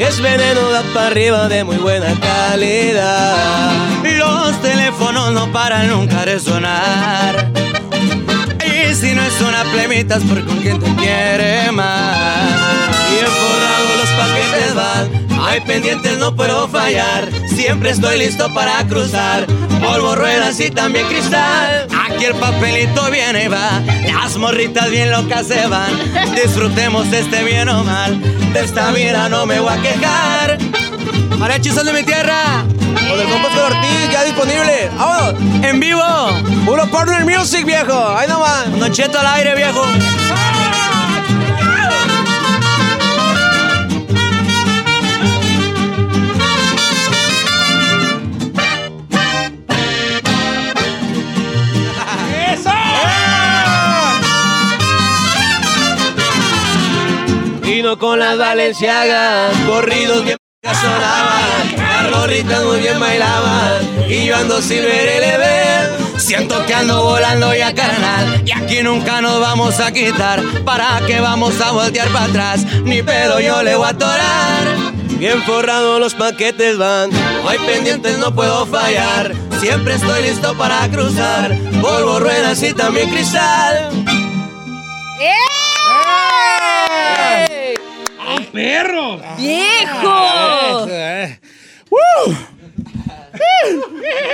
Es 0.00 0.18
veneno 0.18 0.70
da 0.70 0.82
para 0.94 1.08
arriba 1.08 1.46
de 1.46 1.62
muy 1.62 1.76
buena 1.76 2.18
calidad. 2.18 3.76
Los 4.02 4.58
teléfonos 4.62 5.30
no 5.34 5.52
paran 5.52 5.90
nunca 5.90 6.24
de 6.24 6.40
sonar. 6.40 7.52
Y 8.64 8.94
si 8.94 9.12
no 9.14 9.22
es 9.22 9.38
una 9.42 9.62
plemita 9.70 10.16
es 10.16 10.24
porque 10.24 10.50
un 10.50 10.56
cliente 10.56 10.86
quiere 10.96 11.70
más. 11.70 12.16
Bien 13.10 13.26
forrados 13.26 13.96
los 13.98 14.10
paquetes 14.18 14.74
van. 14.74 15.19
Hay 15.50 15.60
pendientes, 15.62 16.16
no 16.18 16.32
puedo 16.36 16.68
fallar. 16.68 17.28
Siempre 17.48 17.90
estoy 17.90 18.20
listo 18.20 18.54
para 18.54 18.86
cruzar. 18.86 19.46
Polvo, 19.82 20.14
ruedas 20.14 20.60
y 20.60 20.70
también 20.70 21.08
cristal. 21.08 21.88
Aquí 22.06 22.24
el 22.24 22.34
papelito 22.36 23.10
viene 23.10 23.46
y 23.46 23.48
va. 23.48 23.82
Las 24.06 24.36
morritas 24.36 24.88
bien 24.90 25.10
locas 25.10 25.48
se 25.48 25.66
van. 25.66 25.90
Disfrutemos 26.36 27.10
de 27.10 27.18
este 27.18 27.42
bien 27.42 27.68
o 27.68 27.82
mal. 27.82 28.20
De 28.52 28.60
esta 28.60 28.92
vida 28.92 29.28
no 29.28 29.44
me 29.44 29.58
voy 29.58 29.72
a 29.72 29.82
quejar. 29.82 30.58
Mariachi 31.36 31.70
Sol 31.70 31.84
de 31.84 31.94
mi 31.94 32.04
tierra. 32.04 32.64
Con 32.84 33.18
el 33.18 33.28
compa 33.28 33.48
Oscar 33.48 33.72
Ortiz, 33.72 34.12
ya 34.12 34.22
disponible. 34.22 34.88
¡Vámonos! 34.96 35.64
En 35.64 35.80
vivo. 35.80 36.00
Puro 36.64 36.88
Partner 36.92 37.24
Music, 37.24 37.66
viejo. 37.66 38.16
Ahí 38.16 38.28
nomás. 38.28 38.68
Nocheto 38.68 39.18
al 39.18 39.26
aire, 39.26 39.56
viejo. 39.56 39.84
Vino 57.70 57.96
con 57.96 58.18
las 58.18 58.36
Valenciagas, 58.36 59.56
corridos 59.64 60.24
bien 60.24 60.36
sonaban, 60.74 61.76
las 61.76 62.10
gorritas 62.10 62.64
muy 62.64 62.80
bien 62.80 62.98
bailaban, 62.98 64.08
y 64.08 64.26
yo 64.26 64.36
ando 64.36 64.60
sin 64.60 64.82
ver 64.82 65.08
el 65.08 65.22
EV. 65.22 66.18
Siento 66.18 66.66
que 66.66 66.74
ando 66.74 67.04
volando 67.04 67.54
ya 67.54 67.72
carnal, 67.72 68.42
y 68.44 68.50
aquí 68.50 68.82
nunca 68.82 69.20
nos 69.20 69.38
vamos 69.40 69.78
a 69.78 69.92
quitar, 69.92 70.42
para 70.64 71.00
que 71.06 71.20
vamos 71.20 71.60
a 71.60 71.70
voltear 71.70 72.08
para 72.08 72.24
atrás, 72.24 72.64
ni 72.82 73.04
pedo 73.04 73.38
yo 73.38 73.62
le 73.62 73.76
voy 73.76 73.86
a 73.86 73.90
atorar. 73.90 74.66
Bien 75.20 75.40
forrados 75.44 76.00
los 76.00 76.14
paquetes 76.14 76.76
van, 76.76 77.10
hoy 77.46 77.56
pendientes 77.58 78.18
no 78.18 78.34
puedo 78.34 78.66
fallar, 78.66 79.32
siempre 79.60 79.94
estoy 79.94 80.24
listo 80.24 80.58
para 80.58 80.88
cruzar, 80.88 81.56
polvo, 81.80 82.18
ruedas 82.18 82.60
y 82.64 82.74
también 82.74 83.08
cristal. 83.10 83.90
Perro! 88.52 89.20
¡Viejo! 89.38 90.86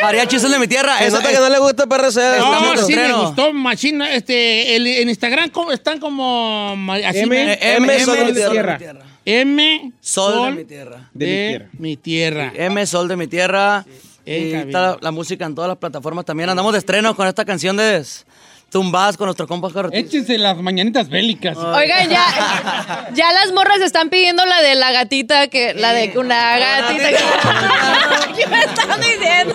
Mariachi 0.03 0.39
Sol 0.39 0.51
de 0.53 0.59
mi 0.59 0.67
tierra. 0.67 0.99
Se 0.99 1.11
nota 1.11 1.31
que 1.31 1.39
no 1.39 1.49
le 1.49 1.59
gusta 1.59 1.87
PRC. 1.87 2.39
No, 2.39 2.77
sí 2.79 2.95
me 2.95 3.12
gustó, 3.12 3.53
machina. 3.53 4.14
Este, 4.14 4.77
el- 4.77 4.87
en 4.87 5.09
Instagram 5.09 5.51
están 5.73 5.99
como... 5.99 6.75
Así, 7.05 7.19
M. 7.21 7.53
Eh, 7.53 7.59
M, 7.77 8.01
Sol 8.01 8.17
de 8.19 8.25
mi 8.25 8.33
tierra. 8.33 8.79
M, 9.25 9.93
Sol 10.01 10.45
de 10.47 10.53
mi 10.53 10.64
tierra. 10.64 11.11
De 11.12 11.27
mi 11.27 11.37
tierra. 11.37 11.69
mi 11.79 11.97
tierra. 11.97 12.53
M, 12.55 12.87
Sol 12.87 13.09
de 13.09 13.17
mi 13.17 13.27
tierra. 13.27 13.85
Está 14.25 14.81
la, 14.81 14.99
la 15.01 15.11
música 15.12 15.45
en 15.47 15.55
todas 15.55 15.69
las 15.69 15.79
plataformas 15.79 16.25
también. 16.25 16.49
Andamos 16.51 16.73
de 16.73 16.79
estreno 16.81 17.14
con 17.14 17.27
esta 17.29 17.45
canción 17.45 17.77
de 17.77 18.05
Tumbas 18.77 19.16
con 19.16 19.24
nuestro 19.24 19.47
compa 19.49 19.68
Oscar 19.68 19.87
Ortiz. 19.87 19.99
Échense 20.01 20.37
las 20.37 20.55
mañanitas 20.59 21.09
bélicas. 21.09 21.57
Oigan, 21.57 22.11
ya, 22.11 23.09
ya 23.14 23.33
las 23.33 23.51
morras 23.55 23.81
están 23.81 24.11
pidiendo 24.11 24.45
la 24.45 24.61
de 24.61 24.74
la 24.74 24.93
gatita, 24.93 25.49
que 25.49 25.72
la 25.72 25.95
de 25.95 26.12
una 26.18 26.59
gatita. 26.59 27.09
¿Qué 28.37 28.47
me 28.47 28.59
están 28.61 29.01
diciendo? 29.01 29.55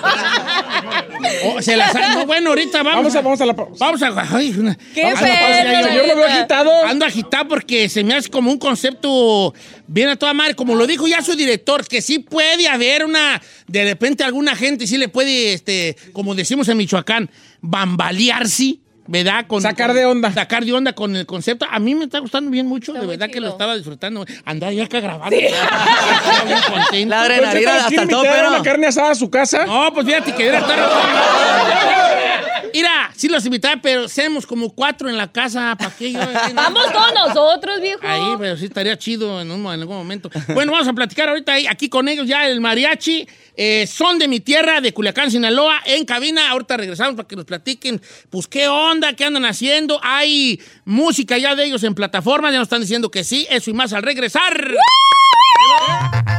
Oh, 1.46 1.62
se 1.62 1.78
las 1.78 1.94
no, 1.94 2.26
bueno, 2.26 2.50
ahorita 2.50 2.82
vamos. 2.82 3.14
Vamos 3.14 3.16
a, 3.16 3.22
vamos 3.22 3.42
a 3.42 3.46
la 3.46 3.56
pausa. 3.56 3.86
Vamos 3.86 4.02
a. 4.02 4.36
ay, 4.38 4.56
una- 4.58 4.76
Qué 4.96 5.04
vamos 5.04 5.22
a 5.22 5.28
la 5.28 5.40
pausa, 5.40 5.94
yo- 5.94 6.08
lo 6.08 6.16
veo 6.16 6.26
agitado. 6.26 6.72
Ando 6.88 7.06
agitado 7.06 7.48
porque 7.48 7.90
se 7.90 8.04
me 8.04 8.16
hace 8.16 8.28
como 8.32 8.50
un 8.50 8.58
concepto 8.58 9.54
bien 9.86 10.10
a 10.10 10.16
toda 10.16 10.34
madre. 10.34 10.56
Como 10.56 10.74
lo 10.74 10.88
dijo 10.88 11.08
ya 11.08 11.22
su 11.22 11.36
director, 11.36 11.88
que 11.88 12.02
sí 12.02 12.18
puede 12.18 12.68
haber 12.68 13.06
una. 13.06 13.40
De 13.68 13.84
repente, 13.84 14.24
alguna 14.24 14.56
gente 14.56 14.88
sí 14.88 14.98
le 14.98 15.10
puede, 15.10 15.54
este, 15.54 15.96
como 16.12 16.34
decimos 16.34 16.68
en 16.70 16.78
Michoacán, 16.78 17.30
bambalearse. 17.62 18.78
¿Verdad? 19.08 19.46
Con, 19.48 19.62
Sacar 19.62 19.94
de 19.94 20.06
onda. 20.06 20.32
Sacar 20.32 20.64
de 20.64 20.74
onda 20.74 20.94
con 20.94 21.16
el 21.16 21.26
concepto. 21.26 21.66
A 21.70 21.80
mí 21.80 21.96
me 21.96 22.06
está 22.06 22.20
gustando 22.20 22.52
bien 22.52 22.68
mucho. 22.68 22.92
Está 22.92 23.02
de 23.02 23.08
verdad 23.08 23.30
que 23.30 23.40
lo 23.40 23.50
estaba 23.50 23.76
disfrutando. 23.76 24.26
Andaba 24.46 24.72
yo 24.72 24.84
acá 24.84 25.00
grabando. 25.00 25.36
Estaba 25.36 26.44
bien 26.46 26.60
contento. 26.68 27.10
La 27.10 27.22
adrenalina 27.24 27.72
¿nos 27.72 27.78
hasta 27.78 27.88
quiere 27.90 28.04
el 28.04 28.10
invitar 28.10 28.32
tope, 28.32 28.46
a 28.46 28.48
una 28.48 28.58
¿no? 28.58 28.64
carne 28.64 28.88
asada 28.88 29.12
a 29.12 29.16
su 29.16 29.30
casa? 29.30 29.66
No, 29.66 29.94
pues 29.94 30.06
fíjate 30.06 30.34
que 30.34 30.48
era 30.48 30.60
estar. 30.60 30.80
Mira, 32.74 33.12
sí 33.16 33.28
los 33.30 33.46
invitaba, 33.46 33.82
pero 33.82 34.08
seamos 34.08 34.46
como 34.46 34.74
cuatro 34.74 35.10
en 35.10 35.18
la 35.18 35.32
casa. 35.32 35.76
¿Para 35.78 35.92
qué 35.96 36.12
yo? 36.14 36.20
Vamos 36.54 36.86
con 36.92 37.14
nosotros, 37.14 37.82
viejo. 37.82 38.00
Ahí, 38.04 38.36
pero 38.40 38.58
sí 38.58 38.66
estaría 38.66 38.98
chido 38.98 39.42
en, 39.42 39.52
un- 39.52 39.66
en 39.74 39.80
algún 39.82 39.98
momento. 39.98 40.30
Bueno, 40.54 40.72
vamos 40.72 40.88
a 40.88 40.94
platicar 40.94 41.30
ahorita 41.30 41.54
ahí, 41.54 41.68
aquí 41.68 41.90
con 41.90 42.08
ellos 42.08 42.28
ya 42.28 42.48
el 42.48 42.62
mariachi. 42.62 43.28
eh, 43.56 43.86
son 43.88 44.18
de 44.20 44.28
mi 44.28 44.40
tierra, 44.40 44.82
de 44.82 44.94
Culiacán, 44.94 45.30
Sinaloa, 45.32 45.82
en 45.86 46.06
cabina. 46.06 46.50
Ahorita 46.52 46.78
regresamos 46.78 47.16
para 47.16 47.28
que 47.28 47.36
nos 47.36 47.46
platiquen, 47.46 48.02
pues, 48.30 48.48
qué 48.48 48.68
onda, 48.68 49.14
qué 49.14 49.26
andan 49.26 49.46
haciendo. 49.46 50.00
Hay 50.04 50.60
música 50.86 51.38
ya 51.38 51.56
de 51.56 51.66
ellos 51.66 51.84
en 51.84 51.94
plataformas, 51.96 52.52
ya 52.52 52.58
nos 52.60 52.66
están 52.68 52.82
diciendo 52.82 53.12
que 53.12 53.24
sí, 53.24 53.46
eso 53.50 53.70
y 53.70 53.74
más 53.74 53.94
al 53.94 54.04
regresar. 54.04 54.72
Don 54.72 56.31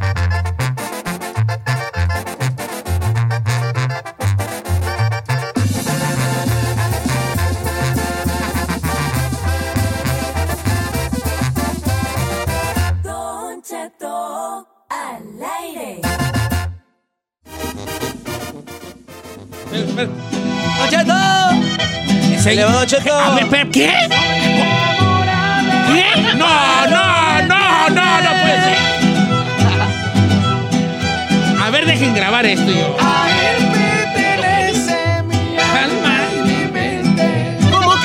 ¡Don 19.73 20.89
Cheto! 20.91 21.15
Se 22.43 22.55
le 22.55 22.65
va. 22.65 22.83
A 22.83 23.35
ver, 23.35 23.47
pero, 23.49 23.71
¿qué? 23.71 23.91
¿Qué? 25.89 26.05
No, 26.35 26.87
no, 26.89 27.43
no, 27.43 27.89
no, 27.89 28.21
no 28.21 28.31
puede 28.43 28.59
ser. 28.65 28.79
A 31.63 31.71
ver, 31.71 31.87
dejen 31.87 32.15
grabar 32.15 32.45
esto 32.45 32.71
yo. 32.71 32.97
Calma. 32.97 33.62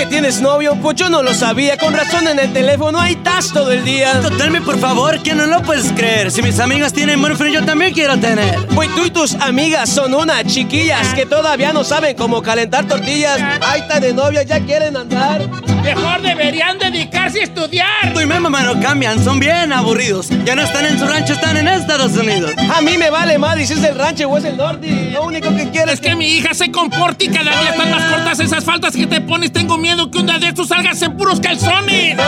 Tienes 0.07 0.41
novio? 0.41 0.75
Pues 0.81 0.95
yo 0.95 1.09
no 1.09 1.21
lo 1.21 1.33
sabía. 1.33 1.77
Con 1.77 1.93
razón 1.93 2.27
en 2.27 2.39
el 2.39 2.51
teléfono 2.53 2.99
ahí 2.99 3.13
estás 3.13 3.51
todo 3.53 3.71
el 3.71 3.83
día. 3.83 4.21
Totalme, 4.21 4.61
por 4.61 4.79
favor, 4.79 5.21
que 5.21 5.33
no 5.35 5.45
lo 5.45 5.61
puedes 5.61 5.91
creer. 5.93 6.31
Si 6.31 6.41
mis 6.41 6.59
amigas 6.59 6.93
tienen 6.93 7.21
boyfriend, 7.21 7.55
yo 7.55 7.65
también 7.65 7.93
quiero 7.93 8.17
tener. 8.17 8.65
Pues 8.73 8.93
tú 8.95 9.05
y 9.05 9.11
tus 9.11 9.35
amigas 9.35 9.89
son 9.89 10.13
unas 10.13 10.45
chiquillas 10.45 11.13
que 11.13 11.25
todavía 11.25 11.73
no 11.73 11.83
saben 11.83 12.15
cómo 12.15 12.41
calentar 12.41 12.87
tortillas. 12.87 13.39
Ahí 13.61 13.81
está 13.81 13.99
de 13.99 14.13
novia, 14.13 14.43
ya 14.43 14.59
quieren 14.59 14.97
andar. 14.97 15.76
Mejor 15.87 16.21
deberían 16.21 16.77
dedicarse 16.77 17.39
a 17.39 17.43
estudiar. 17.43 18.13
Tú 18.13 18.19
y 18.19 18.25
mi 18.25 18.37
mamá 18.37 18.61
no 18.63 18.77
cambian, 18.81 19.23
son 19.23 19.39
bien 19.39 19.71
aburridos. 19.71 20.27
Ya 20.43 20.53
no 20.53 20.61
están 20.61 20.85
en 20.85 20.99
su 20.99 21.07
rancho, 21.07 21.31
están 21.31 21.55
en 21.55 21.65
Estados 21.69 22.11
Unidos. 22.17 22.51
A 22.75 22.81
mí 22.81 22.97
me 22.97 23.09
vale 23.09 23.37
madre 23.37 23.65
si 23.65 23.71
es 23.71 23.83
el 23.85 23.95
rancho 23.95 24.27
o 24.27 24.37
es 24.37 24.43
el 24.43 24.57
norte. 24.57 25.11
Lo 25.11 25.23
único 25.23 25.55
que 25.55 25.69
quiero 25.69 25.89
Es 25.89 26.01
que 26.01 26.13
mi 26.13 26.27
hija 26.27 26.53
se 26.53 26.71
comporta 26.71 27.23
y 27.23 27.29
cada 27.29 27.57
día 27.57 27.69
están 27.69 27.89
más 27.89 28.03
cortas 28.11 28.37
esas 28.41 28.65
faltas 28.65 28.97
que 28.97 29.07
te 29.07 29.21
pones. 29.21 29.53
Tengo 29.53 29.77
miedo 29.77 30.11
que 30.11 30.17
un 30.17 30.25
día 30.25 30.39
de 30.39 30.49
estos 30.49 30.67
salgas 30.67 31.01
en 31.03 31.15
puros 31.15 31.39
calzones. 31.39 32.17
no 32.17 32.23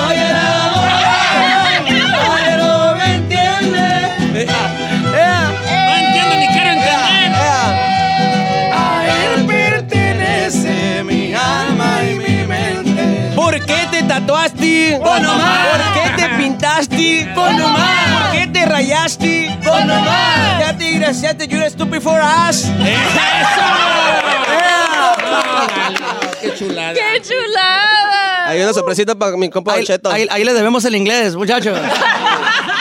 me 2.96 3.16
entiende. 3.16 4.48
Tatuaste? 14.20 15.00
Nomás. 15.00 15.68
¿Por 15.68 15.94
qué 15.94 16.22
te 16.24 16.30
pintaste? 16.38 17.26
Nomás. 17.36 18.22
¿Por 18.22 18.32
qué 18.32 18.48
te 18.48 18.66
rayaste? 18.66 19.58
Nomás. 19.64 20.60
Ya 20.60 20.78
te 20.78 20.92
graciaste, 20.92 21.48
you're 21.48 21.70
stupid 21.70 22.02
for 22.02 22.20
us. 22.20 22.66
Qué 26.42 26.54
chulada. 26.58 26.94
¡Qué 26.94 27.22
chulada! 27.22 28.48
Hay 28.50 28.62
una 28.62 28.74
sorpresita 28.74 29.16
para 29.16 29.36
mi 29.38 29.50
compa 29.50 29.74
Ahí, 29.74 29.84
Cheto. 29.86 30.10
ahí- 30.12 30.28
ahí 30.32 30.44
les 30.44 30.56
debemos 30.56 30.84
el 30.86 30.96
inglés, 30.96 31.36
muchachos. 31.36 31.78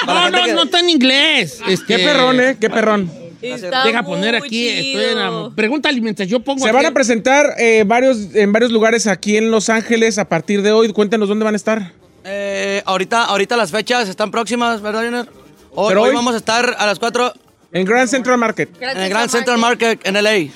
No, 0.06 0.30
no, 0.30 0.42
que- 0.44 0.52
no 0.54 0.62
está 0.62 0.78
en 0.80 0.90
inglés. 0.90 1.58
Este, 1.66 1.96
Qué 1.96 2.04
perrón, 2.04 2.40
¿eh? 2.40 2.56
Qué 2.60 2.70
perrón. 2.70 3.10
Está 3.40 3.84
Deja 3.84 4.02
poner 4.02 4.34
aquí. 4.34 4.68
Estoy 4.68 5.04
en 5.04 5.18
la-. 5.18 5.50
Pregúntale 5.54 6.00
mientras 6.00 6.28
yo 6.28 6.40
pongo. 6.40 6.60
Se 6.60 6.68
aquí. 6.68 6.76
van 6.76 6.86
a 6.86 6.90
presentar 6.92 7.54
eh, 7.58 7.84
varios, 7.86 8.34
en 8.34 8.52
varios 8.52 8.72
lugares 8.72 9.06
aquí 9.06 9.36
en 9.36 9.50
Los 9.50 9.68
Ángeles 9.68 10.18
a 10.18 10.28
partir 10.28 10.62
de 10.62 10.72
hoy. 10.72 10.92
Cuéntanos 10.92 11.28
dónde 11.28 11.44
van 11.44 11.54
a 11.54 11.56
estar. 11.56 11.92
Eh, 12.24 12.82
ahorita, 12.84 13.24
ahorita 13.24 13.56
las 13.56 13.70
fechas 13.70 14.08
están 14.08 14.30
próximas, 14.30 14.82
¿verdad, 14.82 15.04
Junior? 15.04 15.28
Hoy, 15.74 15.88
Pero 15.88 16.02
hoy 16.02 16.08
hoy- 16.10 16.14
vamos 16.16 16.34
a 16.34 16.38
estar 16.38 16.74
a 16.78 16.86
las 16.86 16.98
4 16.98 17.32
En 17.72 17.84
Grand 17.84 18.08
Central 18.08 18.38
Market. 18.38 18.70
en 18.82 18.98
el 18.98 19.08
Grand 19.08 19.30
Central 19.30 19.58
Market 19.58 20.00
en 20.06 20.14
LA. 20.14 20.50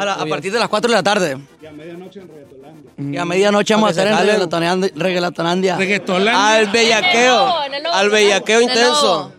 A, 0.00 0.04
la- 0.04 0.14
a 0.14 0.26
partir 0.26 0.50
de 0.50 0.58
las 0.58 0.68
4 0.68 0.88
de 0.90 0.96
la 0.96 1.02
tarde. 1.02 1.36
Y 1.62 1.66
a 1.66 1.72
medianoche 1.72 2.20
en 2.20 2.28
Reggaetolandia. 2.28 2.90
Y 3.12 3.16
a 3.16 3.24
medianoche 3.24 3.74
vamos 3.74 3.88
a 3.88 3.90
estar 3.90 4.06
en. 4.06 4.90
Reggaetolandia-. 4.96 5.76
Al 5.76 6.66
bellaqueo. 6.68 7.46
Al 7.92 8.06
¿no? 8.06 8.12
bellaqueo 8.12 8.60
En 8.60 8.70
el 8.70 8.76
intenso. 8.76 9.32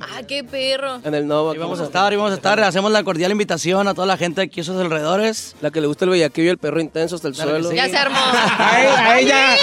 Ah, 0.00 0.22
qué 0.26 0.42
perro. 0.42 1.00
En 1.04 1.14
el 1.14 1.26
nuevo. 1.26 1.54
Y 1.54 1.58
vamos 1.58 1.78
a 1.80 1.84
estar, 1.84 2.12
y 2.12 2.16
vamos 2.16 2.32
a 2.32 2.34
estar. 2.36 2.58
Hacemos 2.60 2.90
la 2.90 3.02
cordial 3.04 3.30
invitación 3.32 3.86
a 3.86 3.94
toda 3.94 4.06
la 4.06 4.16
gente 4.16 4.40
aquí 4.40 4.60
a 4.60 4.64
sus 4.64 4.76
alrededores. 4.80 5.54
La 5.60 5.70
que 5.70 5.80
le 5.80 5.86
gusta 5.86 6.06
el 6.06 6.10
bellaqueo 6.12 6.44
y 6.44 6.48
el 6.48 6.58
perro 6.58 6.80
intenso 6.80 7.16
hasta 7.16 7.28
el 7.28 7.34
Claro 7.34 7.50
suelo. 7.50 7.70
sí. 7.70 7.76
Ya 7.76 7.88
se 7.88 7.96
armó. 7.98 8.16
A, 8.18 8.72
a 8.72 8.80
ella, 8.80 9.06
a 9.08 9.20
ella, 9.20 9.56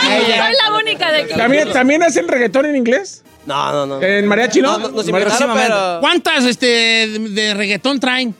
a 0.00 0.16
ella. 0.18 0.46
Soy 0.46 0.54
la 0.70 0.76
única 0.78 1.12
de 1.12 1.22
aquí. 1.22 1.34
¿También, 1.34 1.72
¿También 1.72 2.02
hacen 2.02 2.28
reggaetón 2.28 2.66
en 2.66 2.76
inglés? 2.76 3.24
No, 3.44 3.72
no, 3.72 3.86
no. 3.86 4.02
¿En 4.02 4.26
mariachi 4.28 4.60
no? 4.62 4.78
No, 4.78 4.88
no, 4.90 5.02
Mariachi. 5.02 5.44
pero- 5.54 5.98
¿Cuántas 6.00 6.44
este, 6.44 6.66
de, 6.66 7.18
de 7.30 7.54
reggaetón 7.54 7.98
traen? 7.98 8.34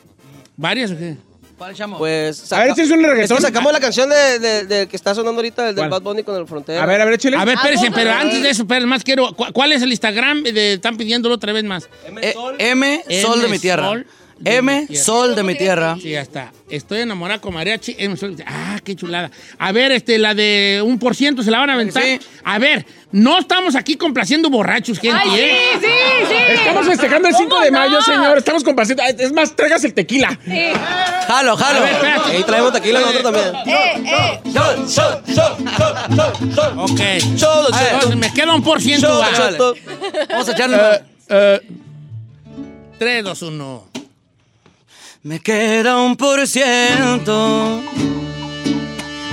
¿Varias 0.55 0.91
o 0.91 0.97
qué? 0.97 1.17
¿Cuál 1.63 1.75
chamo? 1.75 1.97
Pues. 1.97 2.51
A 2.51 2.59
ver, 2.65 2.73
¿tienes 2.73 2.91
un 2.91 3.01
reggaetón? 3.03 3.37
Es 3.37 3.41
que 3.45 3.47
sacamos 3.47 3.71
la 3.71 3.79
canción 3.79 4.09
de, 4.09 4.37
de- 4.39 4.65
de 4.65 4.87
que 4.87 4.95
está 4.97 5.15
sonando 5.15 5.39
ahorita, 5.39 5.69
el 5.69 5.75
del. 5.75 5.87
Bad 5.87 6.01
Bunny 6.01 6.23
con 6.23 6.35
el 6.35 6.45
frontera. 6.45 6.83
A 6.83 6.85
ver, 6.85 6.99
a 6.99 7.05
ver, 7.05 7.13
échale. 7.13 7.37
A 7.37 7.45
ver, 7.45 7.55
espérense, 7.55 7.89
pero 7.91 8.11
antes 8.11 8.43
de 8.43 8.49
eso, 8.49 8.63
espérense, 8.63 8.87
más 8.87 9.03
quiero. 9.03 9.33
¿cu- 9.33 9.51
¿Cuál 9.53 9.71
es 9.71 9.81
el 9.81 9.89
Instagram? 9.91 10.43
De, 10.43 10.73
están 10.73 10.97
pidiéndolo 10.97 11.35
otra 11.35 11.53
vez 11.53 11.63
más. 11.63 11.87
Eh, 12.21 12.33
M, 12.59 13.03
Sol 13.21 13.41
de 13.41 13.47
mi 13.47 13.59
tierra. 13.59 13.85
Sol 13.85 13.99
de 13.99 14.22
M. 14.45 14.87
Sol 14.95 15.35
de 15.35 15.43
mi 15.43 15.55
tierra. 15.55 15.95
Sí, 16.01 16.09
ya 16.11 16.21
está. 16.21 16.51
Estoy 16.69 17.01
enamorada 17.01 17.39
con 17.39 17.53
mariachi. 17.53 17.95
M, 17.97 18.17
Sol 18.17 18.35
de- 18.35 18.43
Ah, 18.47 18.79
qué 18.83 18.95
chulada. 18.95 19.31
A 19.57 19.71
ver, 19.71 19.91
este, 19.91 20.17
la 20.17 20.33
de 20.33 20.81
un 20.85 20.99
por 20.99 21.15
ciento 21.15 21.43
se 21.43 21.51
la 21.51 21.59
van 21.59 21.69
a 21.69 21.73
aventar. 21.73 22.03
Sí. 22.03 22.19
A 22.43 22.59
ver, 22.59 22.85
no 23.11 23.39
estamos 23.39 23.75
aquí 23.75 23.95
complaciendo 23.95 24.49
borrachos, 24.49 24.99
gente. 24.99 25.17
¡Ay, 25.23 25.39
¿eh? 25.39 25.57
sí, 25.73 25.79
sí, 25.81 26.25
sí! 26.27 26.53
Estamos 26.53 26.87
festejando 26.87 27.27
el 27.27 27.35
5 27.35 27.49
¿Cómo 27.49 27.61
de 27.63 27.71
mayo, 27.71 27.91
no? 27.97 28.01
señor. 28.01 28.37
Estamos 28.37 28.63
complaciendo. 28.63 29.03
Es 29.03 29.31
más, 29.31 29.55
traigas 29.55 29.83
el 29.83 29.93
tequila. 29.93 30.37
Sí. 30.45 30.71
Jalo, 31.27 31.55
jalo. 31.55 31.79
A 31.79 31.81
ver, 31.81 31.93
espérate. 31.93 32.31
Ahí 32.31 32.43
traemos 32.43 32.73
tequila 32.73 32.99
nosotros 32.99 33.23
también. 33.23 33.55
¡Eh, 33.67 34.03
eh! 34.05 34.51
Sol, 34.51 34.89
sol, 34.89 35.23
sol, 35.33 35.55
sol, 35.77 35.95
sol, 36.15 36.53
sol. 36.53 36.73
Ok. 36.79 37.37
Solo, 37.37 37.67
A 37.73 37.79
ver, 37.81 37.93
entonces 37.93 38.17
me 38.17 38.33
queda 38.33 38.53
un 38.55 38.63
por 38.63 38.81
ciento. 38.81 39.07
Vamos 40.29 40.49
a 40.49 40.51
echarle. 40.51 40.77
Eh, 41.29 41.61
3, 42.99 43.23
2, 43.23 43.41
1. 43.43 43.92
Me 45.25 45.39
queda 45.39 46.01
un 46.01 46.17
por 46.17 46.45
ciento. 46.45 47.81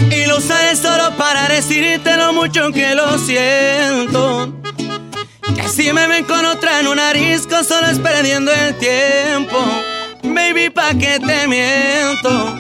Y 0.09 0.27
lo 0.27 0.39
usaré 0.39 0.77
solo 0.77 1.17
para 1.17 1.49
decirte 1.49 2.17
lo 2.17 2.33
mucho 2.33 2.71
que 2.71 2.95
lo 2.95 3.19
siento. 3.19 4.55
Que 5.57 5.69
si 5.69 5.93
me 5.93 6.07
ven 6.07 6.25
con 6.27 6.47
otra 6.47 6.79
en 6.79 6.87
un 6.87 7.01
arisco, 7.01 7.65
solo 7.65 7.89
es 7.89 7.99
perdiendo 7.99 8.53
el 8.53 8.79
tiempo. 8.79 9.59
Baby, 10.23 10.71
pa' 10.71 10.95
que 10.95 11.19
te 11.19 11.49
miento. 11.49 12.57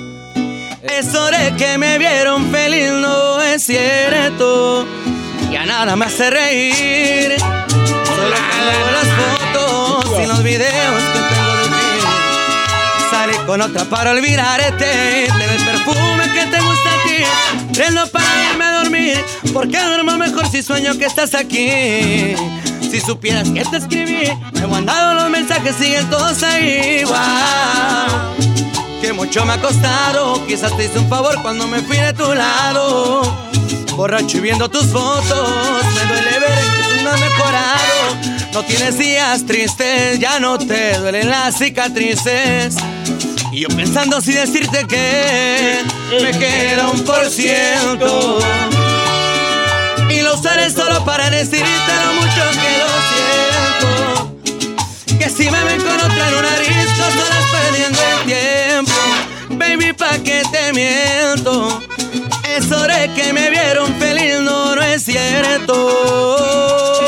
Eso 0.82 1.26
de 1.26 1.54
que 1.56 1.78
me 1.78 1.98
vieron 1.98 2.50
feliz 2.50 2.90
no 2.90 3.40
es 3.42 3.62
cierto. 3.62 4.84
Ya 5.52 5.64
nada 5.66 5.94
me 5.94 6.06
hace 6.06 6.30
reír. 6.30 7.36
Solo 7.38 8.28
las 8.28 9.06
fotos 9.06 10.20
y 10.20 10.26
los 10.26 10.42
videos 10.42 11.02
que. 11.12 11.29
Con 13.46 13.60
otra 13.60 13.84
para 13.84 14.12
olvidarte 14.12 14.84
del 14.84 15.64
perfume 15.64 16.24
que 16.32 16.46
te 16.46 16.60
gusta 16.60 16.90
a 16.90 17.02
ti. 17.04 17.74
Prendo 17.74 18.06
para 18.06 18.50
irme 18.50 18.64
a 18.64 18.72
dormir, 18.82 19.24
porque 19.52 19.82
duermo 19.82 20.16
mejor 20.16 20.48
si 20.48 20.62
sueño 20.62 20.96
que 20.96 21.04
estás 21.04 21.34
aquí. 21.34 22.34
Si 22.80 23.00
supieras 23.00 23.50
que 23.50 23.62
te 23.64 23.76
escribí, 23.76 24.22
me 24.52 24.66
mandado 24.66 25.14
los 25.14 25.30
mensajes, 25.30 25.76
siguen 25.76 26.08
todos 26.08 26.42
ahí. 26.42 27.04
Wow. 27.04 29.00
Que 29.02 29.12
mucho 29.12 29.44
me 29.44 29.52
ha 29.52 29.60
costado, 29.60 30.46
quizás 30.46 30.74
te 30.76 30.86
hice 30.86 30.98
un 30.98 31.08
favor 31.08 31.40
cuando 31.42 31.66
me 31.66 31.80
fui 31.82 31.98
de 31.98 32.12
tu 32.14 32.34
lado. 32.34 33.22
Borracho 33.96 34.38
y 34.38 34.40
viendo 34.40 34.68
tus 34.70 34.86
fotos, 34.86 35.84
me 35.94 36.14
duele 36.14 36.40
ver 36.40 36.79
mejorado. 37.18 38.16
No 38.52 38.64
tienes 38.64 38.98
días 38.98 39.46
tristes, 39.46 40.18
ya 40.18 40.40
no 40.40 40.58
te 40.58 40.98
duelen 40.98 41.30
las 41.30 41.56
cicatrices. 41.56 42.74
Y 43.52 43.61
yo 43.61 43.68
pensando 43.68 44.20
si 44.20 44.32
decirte 44.32 44.84
que 44.86 45.84
me 46.22 46.32
queda 46.38 46.88
un 46.88 47.04
por 47.04 47.28
ciento. 47.28 48.38
Y 50.08 50.22
lo 50.22 50.34
usaré 50.34 50.70
solo 50.70 51.04
para 51.04 51.30
decirte 51.30 51.92
lo 52.04 52.12
mucho 52.14 52.50
que 52.61 52.78
lo 52.78 52.88
siento. 53.11 54.36
Que 55.18 55.28
si 55.30 55.50
me 55.50 55.64
ven 55.64 55.80
con 55.80 55.96
otra 55.96 56.28
en 56.28 56.34
un 56.34 56.44
arisco, 56.44 57.11
solo 57.11 57.34
es 57.38 57.46
perdiendo 57.52 58.00
el 58.02 58.24
tiempo. 58.26 58.92
Baby, 59.50 59.92
pa' 59.92 60.18
que 60.18 60.42
te 60.52 60.72
miento. 60.72 61.80
Eso 62.56 62.82
de 62.82 63.11
que 63.14 63.32
me 63.32 63.50
vieron 63.50 63.94
feliz 63.98 64.40
no, 64.40 64.74
no 64.74 64.82
es 64.82 65.04
cierto. 65.04 66.99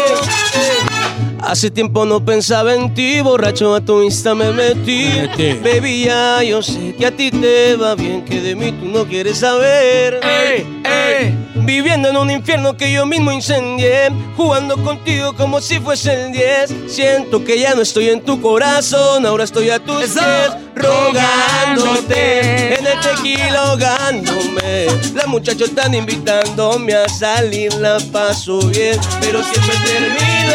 Hace 1.52 1.70
tiempo 1.70 2.06
no 2.06 2.24
pensaba 2.24 2.74
en 2.74 2.94
ti, 2.94 3.20
borracho 3.20 3.74
a 3.74 3.82
tu 3.82 4.02
Insta 4.02 4.34
me 4.34 4.52
metí. 4.52 5.10
Mete. 5.20 5.60
Baby, 5.62 6.04
ya 6.04 6.42
yo 6.42 6.62
sé 6.62 6.94
que 6.98 7.04
a 7.04 7.14
ti 7.14 7.30
te 7.30 7.76
va 7.76 7.94
bien, 7.94 8.24
que 8.24 8.40
de 8.40 8.56
mí 8.56 8.72
tú 8.72 8.86
no 8.86 9.04
quieres 9.04 9.40
saber. 9.40 10.18
¡Ey, 10.22 10.66
ey! 10.82 11.34
Viviendo 11.56 12.08
en 12.08 12.16
un 12.16 12.30
infierno 12.30 12.74
que 12.74 12.90
yo 12.90 13.04
mismo 13.04 13.30
incendié, 13.32 14.08
jugando 14.34 14.82
contigo 14.82 15.34
como 15.34 15.60
si 15.60 15.78
fuese 15.78 16.24
el 16.24 16.32
10. 16.32 16.90
Siento 16.90 17.44
que 17.44 17.60
ya 17.60 17.74
no 17.74 17.82
estoy 17.82 18.08
en 18.08 18.22
tu 18.22 18.40
corazón, 18.40 19.26
ahora 19.26 19.44
estoy 19.44 19.68
a 19.68 19.78
tus 19.78 20.04
Eso. 20.04 20.20
pies, 20.20 20.52
rogándote, 20.74 22.78
en 22.78 22.86
el 22.86 22.98
tequila 23.02 23.66
ahogándome. 23.66 24.86
Las 25.14 25.26
muchachas 25.26 25.68
están 25.68 25.92
invitándome 25.92 26.94
a 26.94 27.06
salir, 27.10 27.74
la 27.74 27.98
paso 28.10 28.58
bien, 28.68 28.98
pero 29.20 29.42
siempre 29.42 29.74
termino 29.84 30.52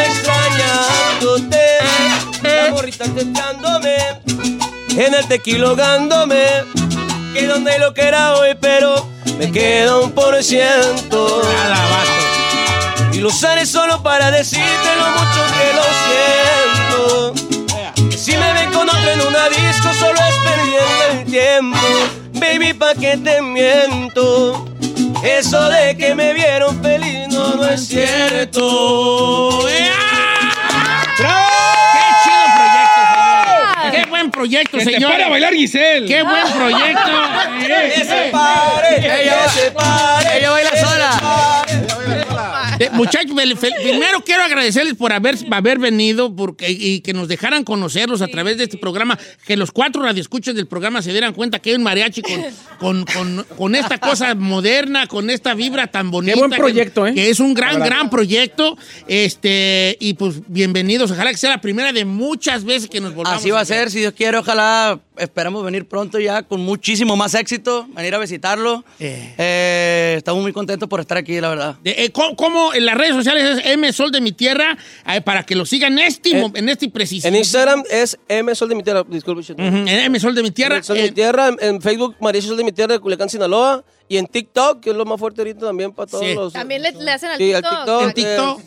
La 2.43 2.71
morrita 2.71 3.05
testándome, 3.05 3.95
en 4.89 5.13
el 5.13 5.27
tequila 5.27 5.69
ahogándome. 5.69 6.45
Que 7.33 7.47
donde 7.47 7.77
lo 7.79 7.93
que 7.93 8.01
era 8.01 8.35
hoy, 8.35 8.55
pero 8.59 9.07
me 9.37 9.51
queda 9.51 9.99
un 9.99 10.11
por 10.11 10.41
ciento. 10.43 11.41
Y 13.13 13.19
lo 13.19 13.29
usaré 13.29 13.65
solo 13.65 14.01
para 14.01 14.31
decirte 14.31 14.89
lo 14.97 15.07
mucho 15.11 15.41
que 15.57 15.73
lo 15.73 15.83
siento. 17.33 18.09
Que 18.09 18.17
si 18.17 18.31
me 18.37 18.53
ven 18.53 18.71
con 18.71 18.87
otro 18.87 19.09
en 19.11 19.21
una 19.21 19.49
disco, 19.49 19.93
solo 19.99 20.19
es 20.19 20.35
perdiendo 20.43 21.03
el 21.11 21.25
tiempo. 21.25 21.79
Baby, 22.33 22.73
pa' 22.73 22.93
que 22.95 23.17
te 23.17 23.41
miento. 23.41 24.65
Eso 25.23 25.69
de 25.69 25.97
que 25.97 26.15
me 26.15 26.33
vieron 26.33 26.81
feliz 26.81 27.27
no, 27.29 27.55
no 27.55 27.67
es 27.67 27.87
cierto. 27.87 29.65
¡Qué 29.67 30.06
proyecto, 34.37 34.79
señor! 34.79 35.11
pare 35.11 35.23
a 35.23 35.29
bailar, 35.29 35.53
Giselle. 35.53 36.07
¡Qué 36.07 36.23
buen 36.23 36.47
proyecto! 36.53 37.11
Eh, 37.61 37.93
Que 37.95 38.03
se 38.05 38.29
pare, 38.31 38.97
Ella 39.23 39.35
que 39.43 39.49
se 39.49 39.71
pare. 39.71 40.37
ella 40.37 40.51
baila 40.51 40.69
que 40.71 40.77
se 40.77 40.85
sola. 40.85 41.65
Muchachos, 42.97 43.35
primero 43.81 44.23
quiero 44.25 44.43
agradecerles 44.43 44.95
por 44.95 45.13
haber, 45.13 45.37
haber 45.51 45.79
venido 45.79 46.35
porque, 46.35 46.69
y 46.71 47.01
que 47.01 47.13
nos 47.13 47.27
dejaran 47.27 47.63
conocerlos 47.63 48.21
a 48.21 48.27
través 48.27 48.57
de 48.57 48.63
este 48.65 48.77
programa, 48.77 49.17
que 49.45 49.55
los 49.57 49.71
cuatro 49.71 50.01
radioescuchas 50.03 50.55
del 50.55 50.67
programa 50.67 51.01
se 51.01 51.11
dieran 51.11 51.33
cuenta 51.33 51.59
que 51.59 51.69
hay 51.71 51.75
un 51.75 51.83
mariachi 51.83 52.21
con, 52.21 52.41
con, 52.79 53.05
con- 53.05 53.45
con 53.57 53.75
esta 53.75 53.97
cosa 53.99 54.35
moderna, 54.35 55.07
con 55.07 55.29
esta 55.29 55.53
vibra 55.53 55.87
tan 55.87 56.11
bonita. 56.11 56.37
buen 56.37 56.51
que- 56.51 56.57
proyecto, 56.57 57.03
que, 57.05 57.09
¿eh? 57.11 57.29
es 57.29 57.39
un 57.39 57.53
gran, 57.53 57.79
gran 57.79 58.09
proyecto. 58.09 58.77
Este, 59.07 59.97
y 59.99 60.13
pues 60.13 60.35
bienvenidos. 60.47 61.11
Ojalá 61.11 61.31
que 61.31 61.37
sea 61.37 61.49
la 61.51 61.61
primera 61.61 61.91
de 61.91 62.05
muchas 62.05 62.63
veces 62.63 62.89
que 62.89 62.99
nos 63.01 63.13
volvamos 63.13 63.39
Así 63.39 63.51
va 63.51 63.59
a 63.61 63.65
ser, 63.65 63.91
si 63.91 63.99
Dios 63.99 64.13
quiere, 64.13 64.37
ojalá 64.37 64.99
esperamos 65.17 65.63
venir 65.63 65.85
pronto 65.87 66.19
ya 66.19 66.43
con 66.43 66.61
muchísimo 66.61 67.15
más 67.15 67.33
éxito, 67.33 67.87
venir 67.95 68.13
a 68.15 68.19
visitarlo. 68.19 68.83
Eh. 68.99 69.33
Eh, 69.37 70.13
estamos 70.17 70.41
muy 70.41 70.53
contentos 70.53 70.87
por 70.87 70.99
estar 70.99 71.17
aquí, 71.17 71.39
la 71.41 71.49
verdad. 71.49 71.75
De- 71.83 71.91
eh, 72.05 72.11
¿cómo, 72.11 72.35
cómo 72.35 72.73
en 72.73 72.85
las 72.87 72.97
redes 72.97 73.13
sociales 73.13 73.59
es 73.59 73.65
M 73.71 73.93
Sol 73.93 74.11
de 74.11 74.19
mi 74.21 74.31
Tierra? 74.31 74.75
eh, 75.07 75.21
para 75.21 75.43
que 75.43 75.55
lo 75.55 75.65
sigan 75.65 75.93
en 75.99 76.05
este, 76.05 76.33
mo- 76.41 76.51
en 76.55 76.67
este 76.69 76.89
preciso. 76.89 77.27
En 77.27 77.35
Instagram 77.35 77.83
es 77.91 78.17
M 78.27 78.53
Sol 78.55 78.69
de 78.69 78.75
mi 78.75 78.83
tierra, 78.83 79.03
disculpe. 79.07 79.41
Ujú, 79.53 79.61
en 79.61 79.87
M 79.87 80.19
Sol 80.19 80.33
de 80.33 80.41
mi 80.43 80.49
Tierra. 80.51 80.75
M 80.77 80.83
Sol 80.83 80.95
de 80.97 81.03
eh, 81.05 81.07
mi 81.09 81.11
tierra, 81.13 81.47
en, 81.49 81.57
en 81.61 81.81
Facebook 81.81 82.15
María 82.19 82.41
Sol 82.41 82.57
de 82.57 82.63
mi 82.63 82.71
tierra 82.71 82.93
de 82.95 82.99
Culiacán, 82.99 83.29
Sinaloa. 83.29 83.83
Y 84.09 84.17
en 84.17 84.27
TikTok, 84.27 84.79
que 84.79 84.91
es 84.91 84.95
lo 84.95 85.05
más 85.05 85.19
fuerte 85.19 85.41
ahorita 85.41 85.65
también 85.65 85.91
para 85.91 86.09
todos 86.09 86.23
Sí. 86.25 86.33
los. 86.33 86.53
También 86.53 86.81
le, 86.81 86.91
le 86.93 87.11
hacen 87.11 87.29
al 87.31 87.37
Sí, 87.37 87.53
al 87.53 87.61
TikTok. 87.61 87.77
TikTok. 87.85 88.01
En 88.03 88.13
TikTok. 88.13 88.59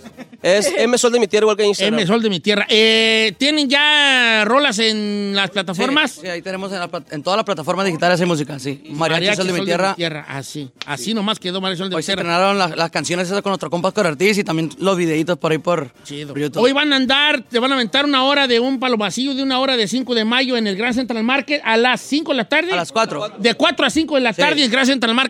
eh, 0.43 0.59
es 0.59 0.73
M 0.77 0.99
Sol 0.99 1.13
de 1.13 1.21
mi 1.21 1.27
tierra, 1.29 1.45
igual 1.45 1.57
que 1.57 1.63
en 1.63 1.69
Instagram. 1.71 1.99
M 2.01 2.07
Sol 2.07 2.23
de 2.23 2.31
mi 2.31 2.41
Tierra. 2.41 2.67
Eh, 2.69 3.35
¿Tienen 3.39 3.69
ya 3.69 4.45
rolas 4.45 4.79
en 4.79 5.33
las 5.35 5.51
plataformas? 5.51 6.11
Sí, 6.13 6.21
sí, 6.23 6.27
ahí 6.29 6.43
tenemos 6.43 6.71
en, 6.73 6.79
la 6.81 6.91
en 7.11 7.23
todas 7.23 7.37
las 7.39 7.45
plataformas 7.45 7.87
digitales 7.87 8.21
hay 8.21 8.27
música, 8.27 8.59
sí. 8.59 8.83
Mariachi, 8.91 9.37
Sol 9.37 9.47
de 9.47 9.53
mi 9.55 9.65
tierra. 9.65 10.27
Así. 10.29 10.71
Así 10.87 11.15
nomás 11.15 11.39
quedó 11.39 11.61
Mariachi 11.61 11.79
Sol 11.79 11.91
de 11.91 11.97
Hoy 11.97 12.01
mi 12.01 12.03
se 12.03 12.15
Tierra. 12.15 12.23
estrenaron 12.23 12.59
las, 12.59 12.77
las 12.77 12.91
canciones 12.91 13.27
esas 13.29 13.41
con 13.43 13.51
nuestro 13.51 13.71
compa 13.71 13.89
Oscar 13.89 14.07
Ortiz 14.09 14.37
y 14.39 14.45
también 14.45 14.71
los 14.79 14.97
videitos 14.97 15.39
por 15.39 15.53
ahí 15.53 15.59
por, 15.59 15.91
Chido. 16.05 16.29
por 16.35 16.39
YouTube. 16.41 16.63
Hoy 16.63 16.73
van 16.73 16.93
a 16.93 16.97
andar, 16.97 17.43
te 17.43 17.59
van 17.59 17.71
a 17.73 17.75
aventar 17.77 18.05
una 18.05 18.25
hora 18.25 18.47
de 18.47 18.61
un 18.61 18.79
palo 18.79 18.97
vacío 18.99 19.35
de 19.35 19.43
una 19.43 19.59
hora 19.59 19.77
de 19.77 19.89
5 19.89 20.15
de 20.15 20.25
mayo 20.25 20.57
en 20.59 20.67
el 20.67 20.77
Grand 20.77 20.95
Central 20.95 21.23
Market 21.25 21.63
a 21.65 21.77
las 21.79 22.01
5 22.03 22.33
de 22.33 22.37
la 22.37 22.49
tarde. 22.49 22.73
A 22.73 22.77
las 22.77 22.93
4. 22.93 23.31
De 23.39 23.55
4 23.55 23.87
a 23.87 23.91
5 23.91 24.15
de 24.17 24.21
la 24.21 24.33
tarde 24.35 24.59
en 24.59 24.65
el 24.65 24.71
Grand 24.71 24.87
Central 24.87 25.15
Market. 25.15 25.30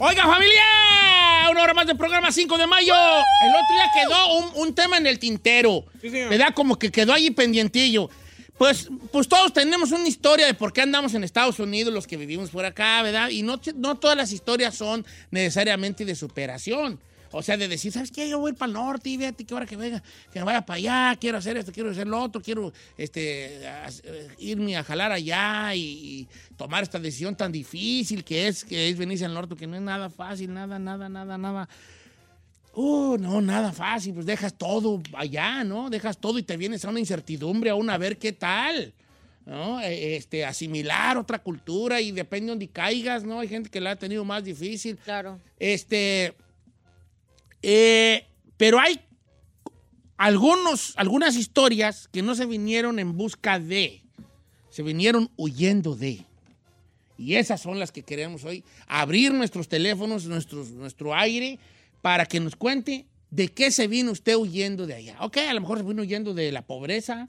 Oiga, 0.00 0.22
familia, 0.26 0.62
una 1.50 1.62
hora 1.62 1.74
más 1.74 1.86
de 1.88 1.94
programa 1.96 2.30
5 2.30 2.56
de 2.56 2.68
mayo. 2.68 2.94
El 2.94 3.50
otro 3.50 3.74
día 3.74 3.90
quedó 3.94 4.38
un, 4.38 4.68
un 4.68 4.74
tema 4.74 4.96
en 4.96 5.08
el 5.08 5.18
tintero. 5.18 5.86
señor. 6.00 6.30
¿Verdad? 6.30 6.54
Como 6.54 6.78
que 6.78 6.92
quedó 6.92 7.12
ahí 7.12 7.30
pendientillo. 7.32 8.08
Pues, 8.56 8.88
pues 9.10 9.26
todos 9.26 9.52
tenemos 9.52 9.90
una 9.90 10.06
historia 10.06 10.46
de 10.46 10.54
por 10.54 10.72
qué 10.72 10.82
andamos 10.82 11.14
en 11.14 11.24
Estados 11.24 11.58
Unidos, 11.58 11.92
los 11.92 12.06
que 12.06 12.16
vivimos 12.16 12.50
por 12.50 12.64
acá, 12.64 13.02
¿verdad? 13.02 13.30
Y 13.30 13.42
no, 13.42 13.60
no 13.74 13.96
todas 13.96 14.16
las 14.16 14.30
historias 14.30 14.76
son 14.76 15.04
necesariamente 15.32 16.04
de 16.04 16.14
superación. 16.14 17.00
O 17.30 17.42
sea, 17.42 17.56
de 17.56 17.68
decir, 17.68 17.92
¿sabes 17.92 18.10
qué? 18.10 18.28
Yo 18.28 18.38
voy 18.38 18.52
a 18.52 18.54
para 18.54 18.68
el 18.68 18.72
norte 18.74 19.10
y 19.10 19.18
fíjate 19.18 19.44
que 19.44 19.52
ahora 19.54 19.66
que 19.66 19.76
venga, 19.76 20.02
que 20.32 20.38
me 20.38 20.44
vaya 20.46 20.64
para 20.64 20.76
allá, 20.78 21.16
quiero 21.20 21.38
hacer 21.38 21.56
esto, 21.58 21.72
quiero 21.72 21.90
hacer 21.90 22.06
lo 22.06 22.20
otro, 22.22 22.40
quiero 22.40 22.72
este, 22.96 23.66
a- 23.68 23.88
eh, 24.04 24.28
irme 24.38 24.76
a 24.76 24.82
jalar 24.84 25.12
allá 25.12 25.74
y, 25.74 25.80
y 25.80 26.28
tomar 26.56 26.82
esta 26.82 26.98
decisión 26.98 27.36
tan 27.36 27.52
difícil 27.52 28.24
que 28.24 28.48
es, 28.48 28.64
que 28.64 28.88
es 28.88 28.96
venirse 28.96 29.24
al 29.26 29.34
norte, 29.34 29.54
que 29.56 29.66
no 29.66 29.76
es 29.76 29.82
nada 29.82 30.08
fácil, 30.08 30.52
nada, 30.54 30.78
nada, 30.78 31.08
nada, 31.08 31.36
nada. 31.36 31.68
Uh, 32.74 33.16
no, 33.18 33.40
nada 33.40 33.72
fácil, 33.72 34.14
pues 34.14 34.26
dejas 34.26 34.54
todo 34.56 35.02
allá, 35.14 35.64
¿no? 35.64 35.90
Dejas 35.90 36.16
todo 36.18 36.38
y 36.38 36.42
te 36.44 36.56
vienes 36.56 36.84
a 36.84 36.90
una 36.90 37.00
incertidumbre, 37.00 37.70
a 37.70 37.74
una 37.74 37.98
ver 37.98 38.18
qué 38.18 38.32
tal. 38.32 38.92
¿no? 39.46 39.80
Eh, 39.80 40.16
Este, 40.16 40.44
asimilar 40.44 41.16
otra 41.16 41.38
cultura 41.38 42.00
y 42.00 42.12
depende 42.12 42.44
de 42.46 42.50
donde 42.50 42.68
caigas, 42.68 43.24
¿no? 43.24 43.40
Hay 43.40 43.48
gente 43.48 43.70
que 43.70 43.80
la 43.80 43.92
ha 43.92 43.96
tenido 43.96 44.24
más 44.24 44.44
difícil. 44.44 44.96
Claro. 44.98 45.40
Este, 45.58 46.34
eh, 47.62 48.26
pero 48.56 48.78
hay 48.78 49.00
algunos, 50.16 50.94
algunas 50.96 51.36
historias 51.36 52.08
que 52.08 52.22
no 52.22 52.34
se 52.34 52.46
vinieron 52.46 52.98
en 52.98 53.16
busca 53.16 53.58
de, 53.58 54.02
se 54.70 54.82
vinieron 54.82 55.30
huyendo 55.36 55.94
de. 55.94 56.24
Y 57.16 57.34
esas 57.34 57.60
son 57.60 57.80
las 57.80 57.90
que 57.90 58.02
queremos 58.02 58.44
hoy, 58.44 58.64
abrir 58.86 59.32
nuestros 59.32 59.68
teléfonos, 59.68 60.26
nuestros, 60.26 60.70
nuestro 60.70 61.14
aire, 61.14 61.58
para 62.00 62.26
que 62.26 62.38
nos 62.38 62.54
cuente 62.54 63.06
de 63.30 63.48
qué 63.48 63.70
se 63.70 63.88
vino 63.88 64.12
usted 64.12 64.36
huyendo 64.36 64.86
de 64.86 64.94
allá. 64.94 65.16
Ok, 65.20 65.38
a 65.38 65.54
lo 65.54 65.60
mejor 65.60 65.78
se 65.78 65.84
vino 65.84 66.02
huyendo 66.02 66.32
de 66.32 66.52
la 66.52 66.62
pobreza, 66.62 67.28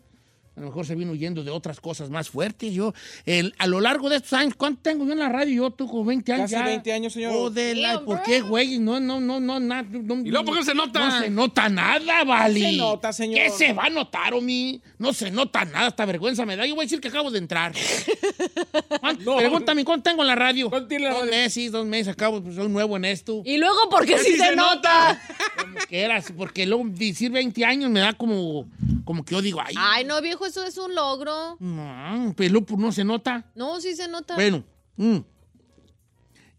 a 0.60 0.62
lo 0.62 0.68
mejor 0.68 0.86
se 0.86 0.93
vino 0.93 1.14
huyendo 1.14 1.41
de 1.41 1.51
otras 1.51 1.80
cosas 1.80 2.10
más 2.10 2.30
fuertes. 2.30 2.74
Yo, 2.74 2.93
el- 3.26 3.55
a 3.57 3.66
lo 3.66 3.80
largo 3.80 4.10
de 4.10 4.18
estos 4.18 4.34
años, 4.34 4.55
¿cuánto 4.57 4.82
tengo 4.82 5.05
yo 5.05 5.14
en 5.14 5.20
la 5.20 5.30
radio? 5.30 5.64
Yo 5.64 5.72
tengo 5.72 6.03
20 6.03 6.34
años 6.34 6.51
Casi 6.51 6.55
ya. 6.62 6.66
20 6.66 6.91
años, 6.93 7.14
señor. 7.14 7.32
Oh, 7.34 7.49
de 7.49 7.76
la- 7.76 7.93
Damn, 7.93 8.05
¿Por 8.05 8.22
qué, 8.24 8.41
güey? 8.41 8.78
No, 8.80 8.99
no, 8.99 9.22
no, 9.22 9.39
no, 9.39 9.60
na- 9.60 9.84
no. 9.84 10.16
¿Y 10.20 10.30
luego 10.30 10.45
por 10.45 10.55
qué 10.55 10.60
no 10.60 10.66
se 10.66 10.76
nota? 10.76 10.99
No 11.07 11.20
se 11.22 11.30
nota 11.30 11.70
nada, 11.70 12.24
vale. 12.26 12.60
Se 12.60 12.72
nota, 12.74 13.14
señor. 13.14 13.39
¿Qué 13.39 13.49
se 13.51 13.72
va 13.74 13.86
a 13.86 13.89
notar, 13.89 14.34
Omi? 14.34 14.82
No 14.97 15.14
se 15.14 15.32
nota 15.32 15.64
nada, 15.64 15.88
hasta 15.88 16.05
vergüenza 16.05 16.45
me 16.45 16.57
da. 16.57 16.66
Yo 16.66 16.76
voy 16.76 16.84
a 16.84 16.86
decir 16.86 16.99
que 16.99 17.07
acabo 17.07 17.32
de 17.32 17.39
entrar. 17.39 17.74
¿Cuánto- 18.99 19.38
Pregúntame, 19.38 19.86
¿cuánto 19.86 20.10
tengo 20.10 20.22
en 20.24 20.28
la 20.28 20.36
radio? 20.36 20.70
¿Cuánto 20.70 20.88
tiene 20.88 21.05
la 21.05 21.12
dos 21.12 21.20
radio? 21.22 21.32
meses, 21.32 21.72
dos 21.72 21.86
meses, 21.86 22.07
acabo, 22.14 22.41
pues 22.41 22.55
soy 22.55 22.68
nuevo 22.70 22.97
en 22.97 23.05
esto. 23.05 23.41
Y 23.45 23.57
luego, 23.57 23.89
porque 23.89 24.18
sí 24.20 24.36
se, 24.38 24.55
nota. 24.55 25.20
Como 25.57 25.78
quieras, 25.88 26.34
porque 26.36 26.66
luego 26.66 26.84
decir 26.89 27.32
20 27.32 27.64
años 27.66 27.89
me 27.89 27.99
da 27.99 28.14
como, 28.14 28.68
como 29.05 29.24
que 29.24 29.36
yo 29.36 29.41
digo, 29.41 29.62
ay, 29.66 29.74
Ay, 29.78 30.03
no, 30.05 30.22
viejo, 30.22 30.48
eso 30.49 30.65
es 30.65 30.77
un 30.77 30.93
logro. 30.95 31.57
no, 31.59 32.35
luego, 32.37 32.65
pues, 32.65 32.79
no 32.79 32.91
se 32.91 33.03
nota. 33.03 33.51
No, 33.55 33.79
sí 33.79 33.95
se 33.95 34.07
nota. 34.07 34.35
Bueno, 34.35 34.63
mm. 34.97 35.17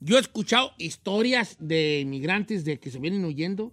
yo 0.00 0.16
he 0.16 0.20
escuchado 0.20 0.72
historias 0.78 1.56
de 1.58 2.00
inmigrantes 2.00 2.64
de 2.64 2.78
que 2.78 2.90
se 2.90 2.98
vienen 2.98 3.24
huyendo 3.24 3.72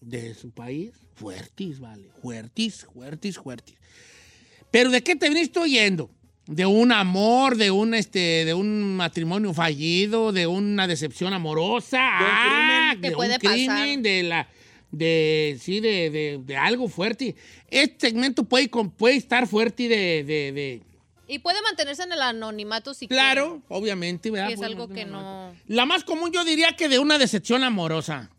de 0.00 0.34
su 0.34 0.50
país. 0.50 0.92
Fuertis, 1.14 1.78
vale. 1.78 2.10
Fuertis, 2.20 2.86
fuertis, 2.92 3.38
fuertis. 3.38 3.76
Pero 4.70 4.90
¿de 4.90 5.02
qué 5.02 5.14
te 5.14 5.28
viniste 5.28 5.60
huyendo? 5.60 6.10
De 6.46 6.66
un 6.66 6.92
amor, 6.92 7.56
de 7.56 7.70
un, 7.70 7.94
este, 7.94 8.44
de 8.44 8.52
un 8.52 8.96
matrimonio 8.96 9.54
fallido, 9.54 10.32
de 10.32 10.46
una 10.46 10.86
decepción 10.86 11.32
amorosa. 11.32 11.98
De 11.98 12.24
un 12.24 12.30
ah, 12.30 12.90
crimen. 12.90 13.00
De 13.00 13.16
puede 13.16 13.34
un 13.34 13.38
crimen, 13.38 13.66
pasar. 13.68 14.02
de 14.02 14.22
la... 14.24 14.48
De, 14.96 15.58
sí, 15.60 15.80
de, 15.80 16.10
de- 16.10 16.40
de 16.44 16.56
algo 16.56 16.88
fuerte. 16.88 17.34
Este 17.70 18.08
segmento 18.08 18.44
puede, 18.44 18.68
puede 18.68 19.16
estar 19.16 19.46
fuerte 19.46 19.88
de- 19.88 20.24
de- 20.24 20.52
de, 20.52 20.82
Y 21.26 21.38
puede 21.40 21.60
mantenerse 21.62 22.02
en 22.04 22.12
el 22.12 22.20
anonimato 22.22 22.94
si 22.94 23.08
Claro, 23.08 23.62
obviamente, 23.68 24.30
¿verdad? 24.30 24.50
es 24.52 24.62
algo 24.62 24.88
que 24.88 25.04
no. 25.04 25.52
La 25.66 25.86
más 25.86 26.04
común 26.04 26.30
yo 26.32 26.44
diría 26.44 26.76
que 26.76 26.88
de 26.88 26.98
una 26.98 27.18
decepción 27.18 27.64
amorosa. 27.64 28.30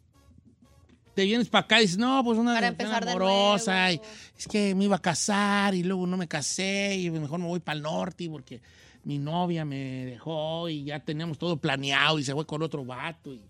Te 1.15 1.23
vienes 1.23 1.47
para 1.49 1.63
acá 1.65 1.79
y 1.79 1.83
dices, 1.83 1.97
no, 1.97 2.21
pues 2.25 2.37
una 2.37 2.53
Para 2.53 2.71
decepción 2.71 2.87
empezar 2.87 3.05
de 3.05 3.11
amorosa. 3.11 3.91
y 3.93 4.01
es 4.37 4.47
que 4.47 4.75
me 4.75 4.83
iba 4.83 4.97
a 4.97 5.01
casar 5.01 5.73
y 5.73 5.81
luego 5.83 6.05
no 6.07 6.17
me 6.17 6.27
casé 6.27 6.95
y 6.97 7.09
mejor 7.09 7.39
me 7.39 7.47
voy 7.47 7.59
para 7.61 7.77
el 7.77 7.81
norte 7.83 8.29
porque 8.29 8.59
mi 9.05 9.17
novia 9.17 9.63
me 9.65 10.05
dejó 10.05 10.67
y 10.67 10.83
ya 10.83 10.99
teníamos 10.99 11.37
todo 11.37 11.55
planeado 11.57 12.19
y 12.19 12.23
se 12.25 12.33
fue 12.33 12.45
con 12.45 12.61
otro 12.61 12.83
vato. 12.83 13.33
y- 13.33 13.41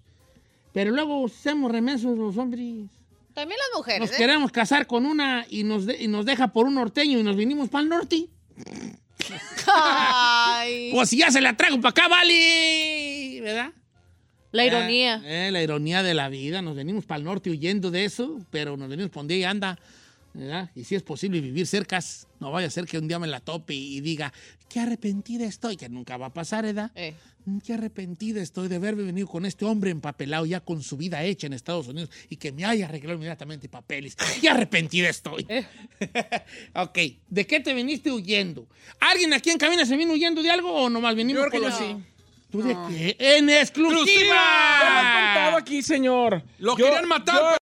Pero 0.76 0.92
luego 0.92 1.26
hacemos 1.26 1.72
remensos 1.72 2.18
los 2.18 2.36
hombres. 2.38 2.90
También 3.34 3.58
las 3.58 3.78
mujeres, 3.80 4.02
Nos 4.02 4.12
¿eh? 4.12 4.16
queremos 4.18 4.52
casar 4.52 4.86
con 4.88 5.06
una 5.06 5.46
y 5.50 5.64
nos, 5.64 5.86
de- 5.86 6.04
y 6.04 6.08
nos 6.10 6.26
deja 6.26 6.50
por 6.50 6.68
un 6.68 6.76
norteño 6.76 7.18
y 7.18 7.24
nos 7.24 7.38
vinimos 7.38 7.70
para 7.70 7.84
el 7.84 7.90
norte. 7.90 8.28
Ay. 9.74 10.92
Pues 10.94 11.10
si 11.10 11.18
ya 11.18 11.32
se 11.32 11.40
la 11.42 11.56
traigo 11.56 11.78
para 11.78 11.90
acá, 11.92 12.08
vale. 12.10 13.40
¿Verdad? 13.42 13.72
La 14.52 14.66
ironía. 14.66 15.22
Eh, 15.26 15.50
la 15.52 15.62
ironía 15.64 16.04
de 16.04 16.14
la 16.14 16.28
vida. 16.30 16.62
Nos 16.62 16.76
venimos 16.76 17.06
para 17.06 17.20
el 17.20 17.24
norte 17.24 17.50
huyendo 17.50 17.90
de 17.92 18.06
eso, 18.06 18.40
pero 18.52 18.78
nos 18.78 18.90
venimos 18.90 19.12
para 19.12 19.22
donde 19.22 19.46
anda. 19.46 19.80
¿Verdad? 20.36 20.70
Y 20.76 20.84
si 20.84 20.96
es 20.96 21.04
posible 21.04 21.42
vivir 21.42 21.66
cercas, 21.68 22.28
no 22.40 22.52
vaya 22.52 22.68
a 22.68 22.70
ser 22.72 22.86
que 22.86 22.98
un 22.98 23.08
día 23.08 23.18
me 23.20 23.28
la 23.28 23.40
tope 23.40 23.74
y, 23.74 23.98
y 23.98 24.02
diga, 24.02 24.34
qué 24.70 24.80
arrepentida 24.82 25.46
estoy, 25.46 25.78
que 25.78 25.90
nunca 25.90 26.18
va 26.18 26.28
a 26.28 26.34
pasar, 26.34 26.66
¿verdad? 26.66 26.92
Eh. 26.96 27.14
Mm, 27.46 27.60
Qué 27.60 27.74
arrepentida 27.74 28.42
estoy 28.42 28.68
de 28.68 28.76
haberme 28.78 29.04
venido 29.04 29.28
con 29.28 29.46
este 29.46 29.66
hombre 29.66 29.92
empapelado 29.92 30.46
ya 30.48 30.60
con 30.62 30.82
su 30.82 30.98
vida 30.98 31.24
hecha 31.24 31.46
en 31.48 31.54
Estados 31.54 31.88
Unidos 31.88 32.10
y 32.30 32.38
que 32.38 32.52
me 32.52 32.66
haya 32.66 32.86
arreglado 32.86 33.16
inmediatamente 33.18 33.70
papeles. 33.70 34.16
Qué 34.42 34.50
arrepentida 34.50 35.10
estoy. 35.10 35.46
ok, 36.76 36.98
¿de 37.30 37.48
qué 37.48 37.60
te 37.60 37.74
viniste 37.74 38.12
huyendo? 38.12 38.68
¿Alguien 39.00 39.34
aquí 39.34 39.50
en 39.52 39.58
cabina 39.58 39.86
se 39.86 39.96
vino 39.96 40.14
huyendo 40.14 40.42
de 40.42 40.50
algo 40.50 40.72
o 40.72 40.90
nomás 40.90 41.16
venimos 41.16 41.44
Yo 41.44 41.50
creo 41.50 41.62
que 41.62 41.68
por 41.70 41.80
yo 41.80 41.88
los- 41.94 41.98
sí. 42.00 42.06
¿Tú 42.52 42.62
de 42.62 42.76
qué? 42.90 43.16
¡En 43.38 43.50
exclusiva! 43.50 44.36
Ya 44.36 44.90
lo 44.90 45.00
he 45.00 45.26
contado 45.26 45.58
aquí, 45.58 45.82
señor. 45.82 46.44
Lo 46.60 46.78
Yo- 46.78 46.86
querían 46.86 47.08
matar. 47.08 47.36
yo- 47.36 47.58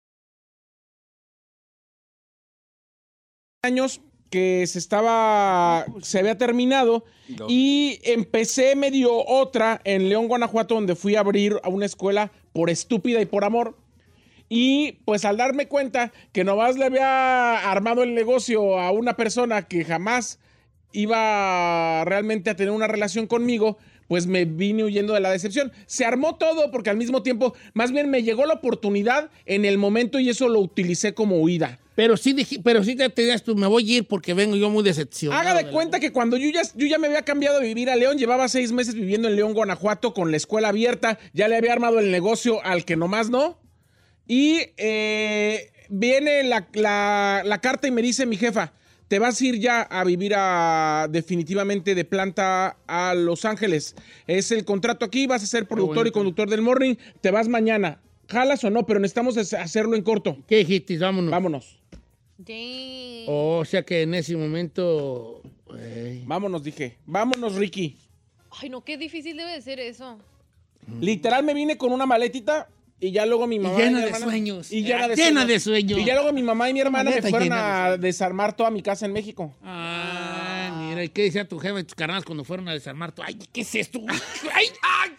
años 3.63 4.01
que 4.31 4.67
se 4.67 4.79
estaba, 4.79 5.85
se 6.03 6.19
había 6.19 6.39
terminado 6.39 7.05
y 7.49 7.99
empecé 8.05 8.77
medio 8.77 9.27
otra 9.27 9.81
en 9.85 10.09
León, 10.09 10.29
Guanajuato, 10.29 10.75
donde 10.75 10.95
fui 10.95 11.17
a 11.17 11.21
abrir 11.21 11.57
a 11.63 11.69
una 11.69 11.87
escuela 11.87 12.33
por 12.53 12.71
estúpida 12.71 13.21
y 13.21 13.27
por 13.27 13.45
amor. 13.45 13.77
Y 14.49 14.93
pues 15.05 15.25
al 15.25 15.37
darme 15.37 15.67
cuenta 15.69 16.13
que 16.33 16.45
nomás 16.45 16.77
le 16.77 16.87
había 16.87 17.71
armado 17.71 18.03
el 18.03 18.15
negocio 18.15 18.81
a 18.81 18.91
una 18.93 19.17
persona 19.17 19.63
que 19.63 19.85
jamás 19.85 20.39
iba 20.93 22.05
realmente 22.05 22.51
a 22.51 22.57
tener 22.57 22.73
una 22.73 22.89
relación 22.89 23.27
conmigo, 23.27 23.79
pues 24.11 24.27
me 24.27 24.45
vine 24.45 24.83
huyendo 24.83 25.15
de 25.15 25.21
la 25.21 25.31
decepción. 25.31 25.71
Se 25.87 26.05
armó 26.05 26.35
todo 26.35 26.73
porque 26.73 26.91
al 26.91 26.97
mismo 26.97 27.23
tiempo, 27.23 27.55
más 27.75 27.93
bien 27.93 28.11
me 28.11 28.25
llegó 28.25 28.45
la 28.45 28.55
oportunidad 28.55 29.31
en 29.47 29.65
el 29.65 29.79
momento 29.79 30.19
y 30.19 30.29
eso 30.29 30.49
lo 30.49 30.59
utilicé 30.59 31.15
como 31.15 31.37
huida. 31.41 31.79
Pero 31.95 32.17
sí, 32.17 32.33
dije, 32.33 32.59
pero 32.65 32.83
sí 32.83 32.97
te 32.97 33.09
tenías 33.11 33.45
tú, 33.45 33.55
me 33.55 33.69
voy 33.69 33.89
a 33.89 33.97
ir 33.99 34.09
porque 34.09 34.35
vengo 34.35 34.57
yo 34.57 34.69
muy 34.69 34.83
decepcionado. 34.83 35.41
Haga 35.41 35.55
de 35.63 35.71
cuenta 35.71 36.01
que 36.01 36.11
cuando 36.11 36.37
yo 36.37 36.51
ya, 36.51 36.63
yo 36.75 36.89
ya 36.89 36.99
me 36.99 37.07
había 37.07 37.23
cambiado 37.23 37.61
de 37.61 37.67
vivir 37.69 37.89
a 37.89 37.95
León, 37.95 38.19
llevaba 38.19 38.49
seis 38.49 38.73
meses 38.73 38.97
viviendo 38.97 39.29
en 39.29 39.37
León, 39.37 39.55
Guanajuato, 39.55 40.13
con 40.13 40.33
la 40.33 40.37
escuela 40.37 40.71
abierta, 40.71 41.17
ya 41.33 41.47
le 41.47 41.55
había 41.55 41.73
armado 41.73 42.01
el 42.01 42.11
negocio 42.11 42.61
al 42.65 42.85
que 42.85 42.97
nomás 42.97 43.31
no. 43.31 43.61
Y 44.27 44.59
eh, 44.77 45.71
viene 45.89 46.43
la, 46.43 46.67
la- 46.73 47.43
la 47.45 47.61
carta 47.61 47.87
y 47.87 47.93
me 47.93 48.03
dice 48.03 48.27
mi 48.27 48.37
jefa, 48.37 48.73
te 49.11 49.19
vas 49.19 49.41
a 49.41 49.45
ir 49.45 49.59
ya 49.59 49.83
a 49.83 50.05
vivir 50.05 50.35
a, 50.37 51.09
definitivamente 51.11 51.97
de 51.97 52.05
planta 52.05 52.77
a 52.87 53.13
Los 53.15 53.45
Ángeles. 53.45 53.97
Es 54.29 54.53
el 54.53 54.65
contrato 54.65 55.05
aquí, 55.05 55.27
vas 55.27 55.43
a 55.43 55.47
ser 55.47 55.67
productor 55.67 56.07
y 56.07 56.13
conductor 56.13 56.49
del 56.49 56.63
morning, 56.63 56.95
te 57.21 57.33
vas 57.33 57.49
mañana. 57.49 58.01
¿Jalas 58.29 58.63
o 58.63 58.71
no? 58.71 58.87
Pero 58.87 59.01
necesitamos 59.01 59.37
hac- 59.37 59.59
hacerlo 59.61 59.97
en 59.97 60.03
corto. 60.03 60.37
¿Qué 60.47 60.59
dijiste? 60.59 60.97
Vámonos. 60.97 61.33
Vámonos. 61.33 61.81
Dang. 62.39 63.25
O 63.27 63.65
sea 63.67 63.83
que 63.83 64.03
en 64.03 64.15
ese 64.15 64.37
momento... 64.37 65.43
Vámonos, 66.27 66.63
dije. 66.63 66.97
Vámonos, 67.05 67.57
Ricky. 67.57 67.97
Ay, 68.63 68.69
no, 68.71 68.85
qué 68.85 68.97
difícil 68.97 69.37
debe 69.37 69.51
de 69.51 69.61
ser 69.61 69.81
eso. 69.81 70.19
Literal 71.01 71.43
me 71.43 71.53
vine 71.53 71.77
con 71.77 71.91
una 71.93 72.07
maletita 72.07 72.69
y 73.01 73.13
ya 73.13 73.25
luego 73.27 73.47
mi 73.47 73.59
mamá 73.59 73.79
llena 73.79 73.99
mi 74.01 74.05
de 74.05 74.15
sueños. 74.15 74.71
Y 74.73 74.83
llena 74.83 75.09
de 75.09 75.17
Llena 75.17 75.41
sueños. 75.43 75.47
de 75.49 75.61
sueños. 75.61 75.99
Y 75.99 76.05
ya 76.05 76.15
luego 76.15 76.33
mi 76.33 76.43
mamá 76.43 76.69
y 76.69 76.75
mi 76.75 76.81
hermana 76.81 77.11
me 77.11 77.17
Neta, 77.17 77.29
fueron 77.31 77.49
llena 77.49 77.57
de 77.89 77.95
a 77.95 77.97
desarmar 77.97 78.55
toda 78.55 78.71
mi 78.71 78.83
casa 78.83 79.07
en 79.07 79.13
México. 79.13 79.55
Ay, 79.65 80.71
mira, 80.73 81.03
¿y 81.05 81.09
qué 81.09 81.23
decía 81.23 81.49
tu 81.49 81.59
jefe 81.59 81.81
y 81.81 81.85
tus 81.85 81.95
carnales 81.95 82.25
cuando 82.25 82.45
fueron 82.45 82.69
a 82.69 82.73
desarmar 82.73 83.13
tu? 83.13 83.23
Ay, 83.23 83.39
¿qué 83.53 83.63
es 83.63 83.75
esto? 83.75 84.01
Ay, 84.55 84.67
ay. 84.83 85.11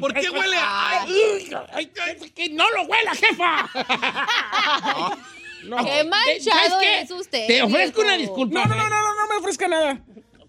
¿Por 0.00 0.12
qué 0.14 0.30
huele 0.30 0.56
a- 0.56 1.02
Ay, 1.02 1.50
ay, 1.72 1.90
ay, 2.22 2.30
que 2.30 2.48
no 2.50 2.64
lo 2.70 2.82
huela, 2.82 3.14
jefa. 3.14 3.70
No. 5.62 5.76
Qué 5.84 6.04
manchado 6.04 6.80
qué? 6.80 7.00
es 7.02 7.10
usted. 7.10 7.46
Te 7.46 7.62
ofrezco 7.62 8.00
una 8.00 8.16
disculpa. 8.16 8.60
No, 8.60 8.64
no, 8.64 8.74
no, 8.76 8.88
no, 8.88 9.02
no, 9.02 9.14
no 9.14 9.28
me 9.28 9.36
ofrezca 9.40 9.68
nada. 9.68 10.00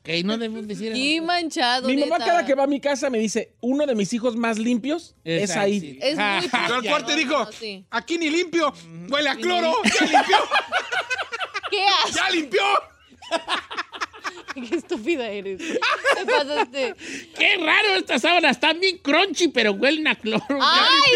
Ok, 0.04 0.10
no 0.26 0.36
debemos 0.38 0.68
decir 0.68 0.94
Qué 0.94 1.18
eso. 1.18 1.26
manchado. 1.26 1.88
Mi 1.88 1.96
mamá 1.96 2.18
neta. 2.18 2.26
cada 2.32 2.46
que 2.46 2.56
va 2.56 2.64
a 2.64 2.68
mi 2.68 2.80
casa 2.80 3.10
me 3.12 3.20
dice, 3.20 3.54
uno 3.62 3.86
de 3.86 3.94
mis 3.94 4.12
hijos 4.14 4.36
más 4.36 4.58
limpios 4.58 5.14
es, 5.24 5.52
Es 5.52 5.58
ahí. 5.58 6.00
Es 6.02 6.18
muy 6.18 6.50
Yo 6.68 6.76
al 6.76 6.84
cuarto 6.84 7.12
no, 7.12 7.16
dijo, 7.18 7.38
no, 7.46 7.52
sí. 7.52 7.86
aquí 7.92 8.18
ni 8.18 8.30
limpio, 8.32 8.74
huele 9.10 9.30
a 9.30 9.36
cloro, 9.36 9.74
ya 9.84 10.06
limpió, 10.06 10.38
¿Qué 11.70 11.86
haces? 12.04 12.16
ya 12.16 12.30
limpió. 12.32 12.62
Qué 14.70 14.76
estúpida 14.76 15.30
eres. 15.30 15.60
Te 15.60 16.26
pasaste. 16.26 16.96
Qué 17.38 17.58
raro, 17.58 17.96
estas 17.96 18.22
sábanas 18.24 18.52
están 18.58 18.80
bien 18.82 18.98
crunchy, 18.98 19.48
pero 19.48 19.72
huelen 19.72 20.08
a 20.08 20.16
cloro. 20.16 20.44
¡Ay! 20.62 21.12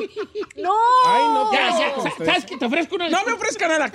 ¡No! 0.56 0.72
Ay, 1.06 1.24
no, 1.28 1.52
Ya. 1.52 1.94
¿sabes 2.24 2.44
qué? 2.44 2.56
Te 2.56 2.64
ofrezco 2.64 2.94
una 2.96 3.08
No 3.08 3.18
me 3.18 3.32
disculpa. 3.32 3.38
ofrezca 3.40 3.68
nada. 3.68 3.92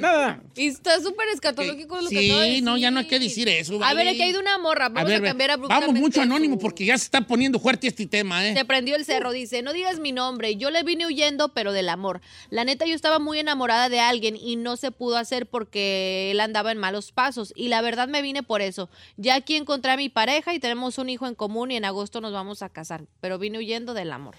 Nada. 0.00 0.42
Y 0.56 0.66
está 0.68 1.00
súper 1.00 1.28
escatológico 1.28 2.00
lo 2.00 2.08
que 2.08 2.26
acabo 2.26 2.40
de 2.40 2.54
Sí, 2.54 2.60
no, 2.62 2.72
decir. 2.72 2.82
ya 2.82 2.90
no 2.90 3.00
hay 3.00 3.06
que 3.06 3.18
decir 3.18 3.48
eso. 3.48 3.74
A 3.76 3.78
vale. 3.78 3.96
ver, 4.04 4.08
aquí 4.08 4.22
hay 4.22 4.32
de 4.32 4.38
una 4.38 4.58
morra. 4.58 4.88
Vamos 4.88 5.02
a, 5.10 5.14
ver, 5.14 5.22
cambiar 5.22 5.48
ve, 5.50 5.54
abruptamente. 5.54 5.86
Vamos 5.86 6.00
mucho 6.00 6.20
anónimo 6.22 6.58
porque 6.58 6.84
ya 6.84 6.96
se 6.98 7.04
está 7.04 7.20
poniendo 7.22 7.58
fuerte 7.58 7.86
este 7.88 8.06
tema, 8.06 8.46
¿eh? 8.46 8.54
Se 8.54 8.64
prendió 8.64 8.96
el 8.96 9.04
cerro, 9.04 9.32
dice, 9.32 9.62
no 9.62 9.72
digas 9.72 9.98
mi 9.98 10.12
nombre, 10.12 10.56
yo 10.56 10.70
le 10.70 10.82
vine 10.82 11.06
huyendo, 11.06 11.50
pero 11.50 11.72
del 11.72 11.88
amor. 11.88 12.20
La 12.50 12.64
neta, 12.64 12.86
yo 12.86 12.94
estaba 12.94 13.18
muy 13.18 13.38
enamorada 13.38 13.88
de 13.88 14.00
alguien 14.00 14.36
y 14.36 14.56
no 14.56 14.76
se 14.76 14.90
pudo 14.90 15.16
hacer 15.16 15.46
porque 15.46 16.30
él 16.30 16.40
andaba 16.40 16.72
en 16.72 16.78
malos 16.78 17.12
pasos. 17.12 17.52
Y 17.56 17.68
la 17.68 17.80
verdad 17.82 18.08
me 18.08 18.22
vine 18.22 18.42
por 18.42 18.60
eso. 18.62 18.88
Ya 19.16 19.34
aquí 19.34 19.56
encontré 19.56 19.92
a 19.92 19.96
mi 19.96 20.08
pareja 20.08 20.54
y 20.54 20.58
tenemos 20.58 20.98
un 20.98 21.08
hijo 21.08 21.26
en 21.26 21.34
común 21.34 21.70
y 21.70 21.76
en 21.76 21.84
agosto 21.84 22.20
nos 22.20 22.32
vamos 22.32 22.62
a 22.62 22.68
casar. 22.68 23.04
Pero 23.20 23.38
vine 23.38 23.58
huyendo 23.58 23.94
del 23.94 24.12
amor. 24.12 24.36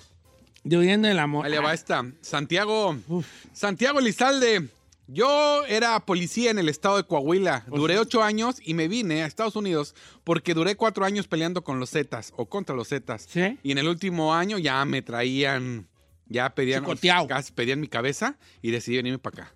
De 0.64 0.78
huyendo 0.78 1.08
del 1.08 1.20
amor. 1.20 1.46
Ahí 1.46 1.52
le 1.52 1.60
va 1.60 1.74
esta. 1.74 2.06
Santiago, 2.22 2.98
Santiago 3.54 4.00
Elizalde. 4.00 4.68
Yo 5.08 5.66
era 5.66 6.00
policía 6.06 6.50
en 6.52 6.60
el 6.60 6.70
estado 6.70 6.96
de 6.96 7.04
Coahuila. 7.04 7.66
Duré 7.68 8.00
ocho 8.00 8.24
años 8.24 8.56
y 8.64 8.74
me 8.74 8.88
vine 8.88 9.24
a 9.24 9.26
Estados 9.26 9.58
Unidos 9.58 9.96
porque 10.24 10.54
duré 10.54 10.78
cuatro 10.78 11.04
años 11.04 11.28
peleando 11.28 11.62
con 11.64 11.80
los 11.80 11.90
Zetas 11.90 12.32
o 12.38 12.46
contra 12.46 12.74
los 12.74 12.88
Zetas. 12.88 13.28
¿Sí? 13.30 13.58
Y 13.64 13.74
en 13.74 13.80
el 13.80 13.90
último 13.90 14.34
año 14.34 14.58
ya 14.58 14.84
me 14.86 15.02
traían, 15.02 15.90
ya 16.28 16.56
pedían, 16.56 16.86
pedían 17.54 17.82
mi 17.82 17.90
cabeza 17.90 18.38
y 18.62 18.72
decidí 18.72 18.96
venirme 18.96 19.20
para 19.20 19.44
acá, 19.44 19.56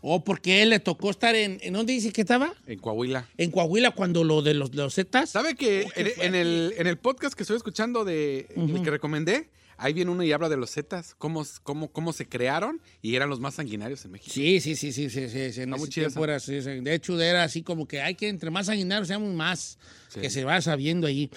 O 0.00 0.24
porque 0.24 0.62
él 0.62 0.70
le 0.70 0.80
tocó 0.80 1.10
estar 1.10 1.36
en. 1.36 1.58
¿En 1.62 1.72
dónde 1.74 1.92
dice 1.92 2.12
que 2.12 2.22
estaba? 2.22 2.52
en 2.66 2.80
Coahuila. 2.80 3.28
En 3.38 3.52
Coahuila 3.52 3.92
cuando 3.92 4.24
lo 4.24 4.42
de 4.42 4.54
los, 4.54 4.74
los 4.74 4.92
Zetas. 4.96 5.30
¿Sabe 5.30 5.54
que 5.54 5.86
en, 5.94 6.10
en 6.20 6.34
el, 6.34 6.74
en 6.76 6.88
el 6.88 6.98
podcast 6.98 7.34
que 7.34 7.44
estoy 7.44 7.56
escuchando 7.58 8.04
de 8.04 8.48
el 8.56 8.82
que 8.82 8.90
recomendé, 8.90 9.50
ahí 9.76 9.92
viene 9.92 10.10
uno 10.10 10.22
y 10.22 10.32
habla 10.32 10.48
de 10.48 10.56
los 10.56 10.70
Zetas, 10.70 11.14
cómo, 11.16 11.44
cómo, 11.62 11.90
cómo 11.90 12.12
se 12.12 12.26
crearon 12.26 12.80
y 13.02 13.14
eran 13.14 13.28
los 13.28 13.40
más 13.40 13.54
sanguinarios 13.54 14.04
en 14.04 14.12
México. 14.12 14.32
Sí, 14.32 14.60
sí, 14.60 14.76
sí, 14.76 14.92
sí, 14.92 15.10
sí, 15.10 15.28
sí, 15.28 15.52
sí, 15.52 15.60
en 15.62 15.74
ese 15.74 15.86
tiempo 15.88 16.24
era 16.24 16.40
sí. 16.40 16.54
De 16.54 16.94
hecho, 16.94 17.20
era 17.20 17.42
así 17.44 17.62
como 17.62 17.86
que 17.86 18.00
hay 18.00 18.14
que 18.14 18.28
entre 18.28 18.50
más 18.50 18.66
sanguinarios 18.66 19.08
seamos 19.08 19.32
más, 19.34 19.78
que 20.20 20.30
se 20.30 20.44
va 20.44 20.60
sabiendo 20.60 21.06
allí. 21.06 21.30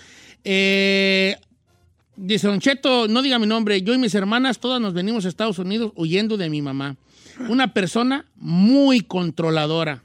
Eh, 0.44 1.36
dice 2.16 2.48
Don 2.48 2.60
Cheto, 2.60 3.08
no 3.08 3.22
diga 3.22 3.40
mi 3.40 3.48
nombre, 3.48 3.82
yo 3.82 3.94
y 3.94 3.98
mis 3.98 4.16
hermanas 4.16 4.60
todas 4.60 4.82
nos 4.82 4.94
venimos 4.94 5.26
a 5.26 5.30
Estados 5.30 5.60
Unidos 5.60 5.92
huyendo 5.96 6.38
de 6.38 6.50
mi 6.50 6.62
mamá. 6.62 6.98
Una 7.50 7.74
persona 7.74 8.26
muy 8.36 9.02
controladora. 9.02 10.04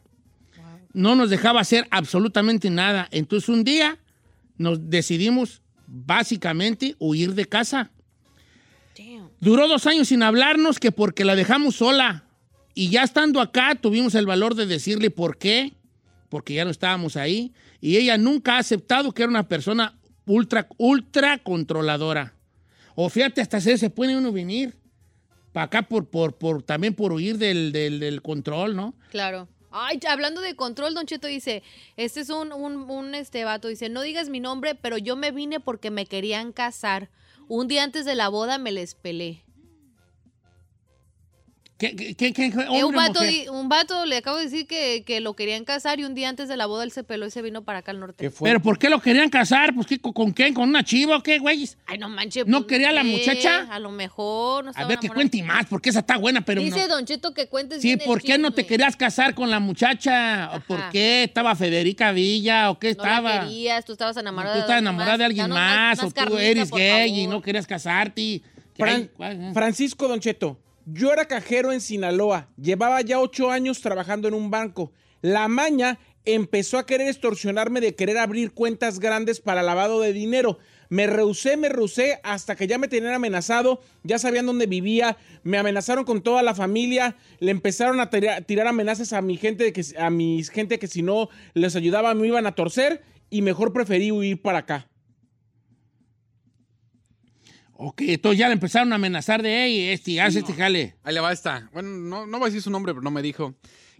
No 0.93 1.14
nos 1.14 1.30
dejaba 1.30 1.61
hacer 1.61 1.89
absolutamente 1.91 2.68
nada. 2.68 3.09
Entonces 3.11 3.49
un 3.49 3.64
día 3.64 3.99
nos 4.59 4.91
decidimos 4.91 5.62
básicamente 5.87 6.97
huir 6.99 7.35
de 7.35 7.47
casa. 7.47 7.91
Duró 9.43 9.66
dos 9.66 9.88
años 9.88 10.07
sin 10.07 10.22
hablarnos 10.22 10.78
que 10.78 10.93
porque 10.93 11.24
la 11.24 11.34
dejamos 11.34 11.74
sola. 11.74 12.22
Y 12.74 12.90
ya 12.90 13.03
estando 13.03 13.40
acá 13.40 13.74
tuvimos 13.74 14.14
el 14.14 14.24
valor 14.24 14.55
de 14.55 14.66
decirle 14.66 15.11
por 15.11 15.36
qué, 15.36 15.72
porque 16.28 16.55
ya 16.55 16.64
no 16.64 16.70
estábamos 16.70 17.16
ahí. 17.16 17.53
Y 17.80 17.97
ella 17.97 18.16
nunca 18.18 18.55
ha 18.55 18.59
aceptado 18.59 19.11
que 19.12 19.22
era 19.24 19.30
una 19.30 19.49
persona 19.49 19.99
ultra, 20.26 20.68
ultra 20.78 21.38
controladora. 21.38 22.34
O 22.95 23.09
fíjate, 23.09 23.40
hasta 23.40 23.61
se, 23.61 23.90
puede 23.90 24.16
uno 24.16 24.30
venir 24.30 24.76
para 25.53 25.64
acá 25.66 25.82
por, 25.82 26.09
por, 26.09 26.38
por, 26.38 26.62
también 26.62 26.95
por 26.95 27.12
huir 27.12 27.36
del, 27.36 27.72
del- 27.72 27.99
del 27.99 28.22
control, 28.22 28.76
¿no? 28.76 28.95
Claro. 29.11 29.49
Ay, 29.72 29.99
hablando 30.09 30.40
de 30.40 30.55
control, 30.55 30.95
Don 30.95 31.07
Cheto 31.07 31.26
dice, 31.26 31.64
este 31.97 32.20
es 32.20 32.30
un, 32.30 32.53
un, 32.53 32.88
un, 32.88 33.14
este 33.16 33.43
vato, 33.43 33.66
dice, 33.66 33.88
no 33.88 34.03
digas 34.03 34.28
mi 34.28 34.38
nombre, 34.38 34.76
pero 34.76 34.99
yo 34.99 35.16
me 35.16 35.32
vine 35.32 35.59
porque 35.59 35.90
me 35.90 36.07
querían 36.07 36.53
casar. 36.53 37.09
Un 37.49 37.68
día 37.68 37.82
antes 37.82 38.05
de 38.05 38.14
la 38.14 38.28
boda 38.28 38.59
me 38.59 38.72
les 38.72 38.95
pelé. 38.95 39.45
¿Qué, 41.83 41.97
qué, 41.97 42.14
qué, 42.14 42.33
qué- 42.33 42.45
Eh, 42.47 42.85
un, 42.85 42.95
vato, 42.95 43.14
mujer? 43.14 43.28
di- 43.28 43.49
un 43.49 43.68
vato, 43.68 44.07
le 44.07 44.18
acabo 44.18 44.37
de 44.37 44.45
decir 44.45 44.68
que, 44.68 45.03
que 45.05 45.20
lo 45.20 45.35
querían 45.35 45.64
casar 45.64 45.99
y 45.99 46.05
un 46.05 46.14
día 46.14 46.28
antes 46.28 46.47
de 46.49 46.57
la 46.57 46.66
boda 46.66 46.85
él 46.85 46.93
se 46.93 47.03
peló 47.03 47.26
y 47.26 47.33
se 47.33 47.43
vino 47.43 47.64
para 47.64 47.80
acá 47.80 47.91
al 47.91 47.99
norte. 47.99 48.30
¿Pero 48.41 48.62
por 48.62 48.78
qué 48.78 48.89
lo 48.89 49.01
querían 49.01 49.28
casar? 49.30 49.74
Pues, 49.74 49.89
¿qué, 49.89 49.99
¿con, 49.99 50.30
quién? 50.30 50.55
¿Con 50.55 50.68
una 50.68 50.85
chiva 50.85 51.16
o 51.16 51.22
qué, 51.24 51.41
güey? 51.41 51.68
Ay, 51.87 51.99
no 51.99 52.09
manches. 52.09 52.47
¿No 52.47 52.59
pues, 52.59 52.68
quería 52.68 52.93
la 52.93 53.03
¿qué? 53.03 53.09
muchacha? 53.09 53.66
A 53.68 53.80
lo 53.80 53.91
mejor. 53.91 54.64
No 54.66 54.70
A 54.76 54.85
ver, 54.85 55.01
que 55.01 55.09
cuente 55.09 55.43
más, 55.43 55.66
porque 55.66 55.91
esa 55.91 55.99
está 55.99 56.16
buena, 56.18 56.43
pero 56.43 56.62
Dice 56.62 56.87
no. 56.87 56.95
Don 56.95 57.05
Cheto 57.05 57.35
que 57.35 57.49
cuentes 57.49 57.83
Sí, 57.83 57.89
bien 57.89 58.01
el 58.01 58.07
¿por 58.07 58.22
qué 58.22 58.39
no 58.39 58.53
te 58.53 58.64
querías 58.64 58.95
casar 58.95 59.35
con 59.35 59.51
la 59.51 59.59
muchacha? 59.59 60.53
¿O 60.55 60.61
¿Por 60.61 60.89
qué 60.91 61.24
estaba 61.24 61.57
Federica 61.57 62.12
Villa? 62.12 62.70
¿O 62.70 62.78
qué 62.78 62.95
No 62.95 63.03
la 63.03 63.09
estaba? 63.16 63.41
querías, 63.41 63.85
tú 63.85 63.91
estabas 63.91 64.16
enamorada 64.16 64.55
¿Tú 64.55 64.61
estabas 64.61 64.83
enamorada 64.83 65.18
de 65.18 65.24
alguien 65.24 65.49
más? 65.49 65.99
¿O 65.99 66.07
tú 66.07 66.12
carnita, 66.14 66.43
eres 66.45 66.70
gay 66.70 67.22
y 67.22 67.26
no 67.26 67.43
querías 67.43 67.66
casarte? 67.66 68.41
¿Qué 68.74 68.83
Fran-. 68.85 69.53
Francisco 69.53 70.07
Don 70.07 70.20
Cheto, 70.20 70.59
yo 70.87 71.12
era 71.12 71.26
cajero 71.26 71.72
en 71.72 71.80
Sinaloa. 71.80 72.49
Llevaba 72.57 73.01
ya 73.01 73.20
ocho 73.20 73.51
años 73.51 73.80
trabajando 73.80 74.28
en 74.28 74.35
un 74.35 74.51
banco. 74.51 74.93
La 75.20 75.49
maña 75.49 75.99
empezó 76.24 76.78
a 76.78 76.87
querer 76.87 77.09
extorsionarme 77.09 77.80
de 77.80 77.95
querer 77.95 78.18
abrir 78.18 78.53
cuentas 78.53 78.99
grandes 79.01 79.41
para 79.41 79.62
lavado 79.62 80.01
de 80.01 80.12
dinero. 80.12 80.59
Me 80.89 81.07
rehusé, 81.07 81.57
me 81.57 81.68
rehusé 81.70 82.20
hasta 82.22 82.55
que 82.55 82.66
ya 82.66 82.76
me 82.76 82.87
tenían 82.87 83.14
amenazado, 83.14 83.80
ya 84.03 84.18
sabían 84.18 84.45
dónde 84.47 84.66
vivía, 84.66 85.16
me 85.43 85.57
amenazaron 85.57 86.05
con 86.05 86.22
toda 86.22 86.43
la 86.43 86.55
familia, 86.55 87.16
le 87.39 87.51
empezaron 87.51 87.98
a 87.98 88.11
tira- 88.11 88.43
tirar 88.43 88.66
amenazas 88.66 89.12
a 89.15 89.23
mi 89.23 89.39
gente 89.39 89.65
de 89.65 89.73
que 89.73 89.82
a 89.98 90.11
mi 90.11 90.44
gente 90.44 90.78
que 90.78 90.89
si 90.89 91.01
no 91.02 91.28
les 91.55 91.77
ayudaba 91.77 92.15
me 92.15 92.27
iban 92.27 92.47
a 92.47 92.55
torcer 92.55 93.02
y 93.31 93.40
mejor 93.40 93.73
preferí 93.73 94.12
huir 94.12 94.43
para 94.43 94.59
acá. 94.59 94.89
Ok, 97.84 98.02
entonces 98.02 98.38
ya 98.38 98.46
le 98.46 98.52
empezaron 98.54 98.92
a 98.92 98.96
amenazar 98.96 99.42
de, 99.42 99.64
hey, 99.64 99.88
este, 99.90 100.20
haz 100.20 100.36
este 100.36 100.52
jale. 100.52 100.94
Ahí 101.02 101.12
le 101.14 101.20
va 101.20 101.32
esta. 101.32 101.68
Bueno, 101.72 101.88
no, 101.88 102.26
no 102.26 102.38
voy 102.38 102.46
a 102.46 102.50
decir 102.50 102.62
su 102.62 102.70
nombre, 102.70 102.92
pero 102.92 103.02
no 103.02 103.10
me 103.10 103.22
dijo. 103.22 103.54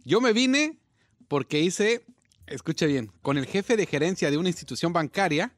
Yo 0.05 0.21
me 0.21 0.33
vine 0.33 0.79
porque 1.27 1.59
hice, 1.61 2.05
escuche 2.47 2.87
bien, 2.87 3.11
con 3.23 3.39
el 3.39 3.47
jefe 3.47 3.77
de 3.77 3.87
gerencia 3.87 4.31
de 4.31 4.37
una 4.39 4.49
institución 4.51 4.93
bancaria, 4.93 5.53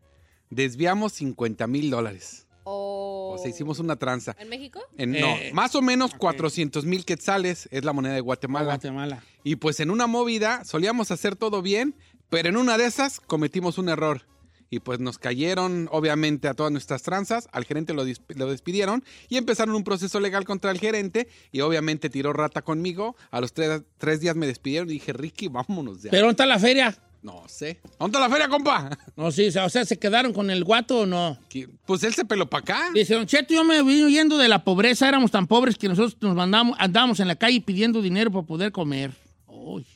desviamos 0.48 1.12
50 1.12 1.66
mil 1.66 1.90
dólares. 1.90 2.46
Oh. 2.64 3.34
O 3.36 3.38
sea, 3.38 3.50
hicimos 3.50 3.78
una 3.78 3.96
tranza. 3.96 4.34
¿En 4.38 4.48
México? 4.48 4.80
En- 4.96 5.12
no, 5.12 5.26
Eh, 5.36 5.50
más 5.52 5.74
o 5.74 5.82
menos 5.82 6.14
400 6.14 6.86
mil 6.86 7.04
quetzales 7.04 7.68
es 7.72 7.84
la 7.84 7.92
moneda 7.92 8.14
de 8.14 8.20
Guatemala. 8.20 8.66
Guatemala. 8.66 9.22
Y 9.42 9.56
pues 9.56 9.80
en 9.80 9.90
una 9.90 10.06
movida 10.06 10.64
solíamos 10.64 11.10
hacer 11.10 11.36
todo 11.36 11.60
bien, 11.60 11.94
pero 12.30 12.48
en 12.48 12.56
una 12.56 12.78
de 12.78 12.86
esas 12.86 13.20
cometimos 13.20 13.76
un 13.76 13.90
error. 13.90 14.22
Y 14.74 14.80
pues 14.80 14.98
nos 14.98 15.18
cayeron, 15.18 15.88
obviamente, 15.92 16.48
a 16.48 16.54
todas 16.54 16.72
nuestras 16.72 17.04
tranzas. 17.04 17.48
Al 17.52 17.64
gerente 17.64 17.94
lo, 17.94 18.04
despidieron 18.04 19.04
y 19.28 19.36
empezaron 19.36 19.76
un 19.76 19.84
proceso 19.84 20.18
legal 20.18 20.44
contra 20.44 20.72
el 20.72 20.80
gerente. 20.80 21.28
Y 21.52 21.60
obviamente 21.60 22.10
tiró 22.10 22.32
rata 22.32 22.62
conmigo. 22.62 23.14
A 23.30 23.40
los 23.40 23.52
tres, 23.52 23.82
tres 23.98 24.18
días 24.18 24.34
me 24.34 24.48
despidieron 24.48 24.90
y 24.90 24.94
dije, 24.94 25.12
Ricky, 25.12 25.46
vámonos 25.46 26.02
ya. 26.02 26.10
¿Pero 26.10 26.22
dónde 26.22 26.32
está 26.32 26.46
la 26.46 26.58
feria? 26.58 26.98
No 27.22 27.44
sé. 27.46 27.78
¿Dónde 28.00 28.18
está 28.18 28.26
la 28.26 28.28
feria, 28.28 28.48
compa? 28.48 28.90
No, 29.16 29.30
sí, 29.30 29.46
o 29.46 29.52
sea, 29.52 29.64
o 29.66 29.70
sea, 29.70 29.84
¿se 29.84 29.96
quedaron 29.96 30.32
con 30.32 30.50
el 30.50 30.64
guato 30.64 31.02
o 31.02 31.06
no? 31.06 31.38
Pues 31.86 32.02
él 32.02 32.12
se 32.12 32.24
peló 32.24 32.50
para 32.50 32.62
acá. 32.62 32.90
Dice, 32.92 33.14
Don 33.14 33.26
Cheto, 33.26 33.54
yo 33.54 33.62
me 33.62 33.80
vine 33.84 34.06
huyendo 34.06 34.38
de 34.38 34.48
la 34.48 34.64
pobreza, 34.64 35.06
éramos 35.06 35.30
tan 35.30 35.46
pobres 35.46 35.78
que 35.78 35.86
nosotros 35.86 36.16
nos 36.20 36.34
mandamos, 36.34 36.76
andábamos 36.80 37.20
en 37.20 37.28
la 37.28 37.36
calle 37.36 37.60
pidiendo 37.60 38.02
dinero 38.02 38.32
para 38.32 38.44
poder 38.44 38.72
comer. 38.72 39.12
Uy, 39.46 39.86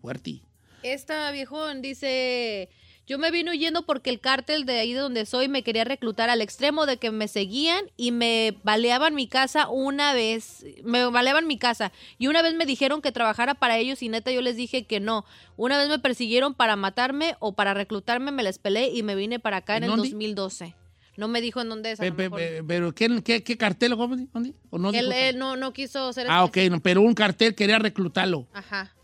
fuerte. 0.00 0.40
Esta 0.82 1.30
viejón 1.32 1.82
dice, 1.82 2.70
yo 3.12 3.18
me 3.18 3.30
vine 3.30 3.50
huyendo 3.50 3.84
porque 3.84 4.08
el 4.08 4.20
cártel 4.20 4.64
de 4.64 4.78
ahí 4.78 4.94
de 4.94 5.00
donde 5.00 5.26
soy 5.26 5.46
me 5.46 5.62
quería 5.62 5.84
reclutar 5.84 6.30
al 6.30 6.40
extremo 6.40 6.86
de 6.86 6.96
que 6.96 7.10
me 7.10 7.28
seguían 7.28 7.84
y 7.98 8.10
me 8.10 8.56
baleaban 8.64 9.14
mi 9.14 9.26
casa 9.26 9.68
una 9.68 10.14
vez, 10.14 10.64
me 10.82 11.04
baleaban 11.04 11.46
mi 11.46 11.58
casa 11.58 11.92
y 12.18 12.28
una 12.28 12.40
vez 12.40 12.54
me 12.54 12.64
dijeron 12.64 13.02
que 13.02 13.12
trabajara 13.12 13.52
para 13.54 13.76
ellos 13.76 14.02
y 14.02 14.08
neta 14.08 14.32
yo 14.32 14.40
les 14.40 14.56
dije 14.56 14.84
que 14.86 14.98
no. 14.98 15.26
Una 15.58 15.76
vez 15.76 15.90
me 15.90 15.98
persiguieron 15.98 16.54
para 16.54 16.74
matarme 16.76 17.36
o 17.38 17.52
para 17.54 17.74
reclutarme, 17.74 18.32
me 18.32 18.42
les 18.42 18.58
pelé 18.58 18.88
y 18.88 19.02
me 19.02 19.14
vine 19.14 19.38
para 19.38 19.58
acá 19.58 19.76
en, 19.76 19.84
¿En 19.84 19.90
el 19.90 19.96
dónde? 19.96 20.08
2012. 20.08 20.74
No 21.18 21.28
me 21.28 21.42
dijo 21.42 21.60
en 21.60 21.68
dónde 21.68 21.90
es. 21.92 21.98
Pe- 21.98 22.10
pe- 22.12 22.64
pero 22.66 22.94
¿qué, 22.94 23.22
qué, 23.22 23.42
qué 23.44 23.58
cartel? 23.58 23.90
¿Dónde? 23.94 24.26
¿Dónde? 24.32 24.54
¿O 24.70 24.78
no 24.78 24.88
él, 24.88 25.04
dijo? 25.10 25.12
él 25.12 25.38
no, 25.38 25.56
no 25.58 25.74
quiso 25.74 26.08
hacer 26.08 26.26
Ah, 26.30 26.44
ok, 26.44 26.56
no, 26.70 26.80
pero 26.80 27.02
un 27.02 27.12
cartel 27.12 27.54
quería 27.54 27.78
reclutarlo. 27.78 28.48
Ajá. 28.54 28.94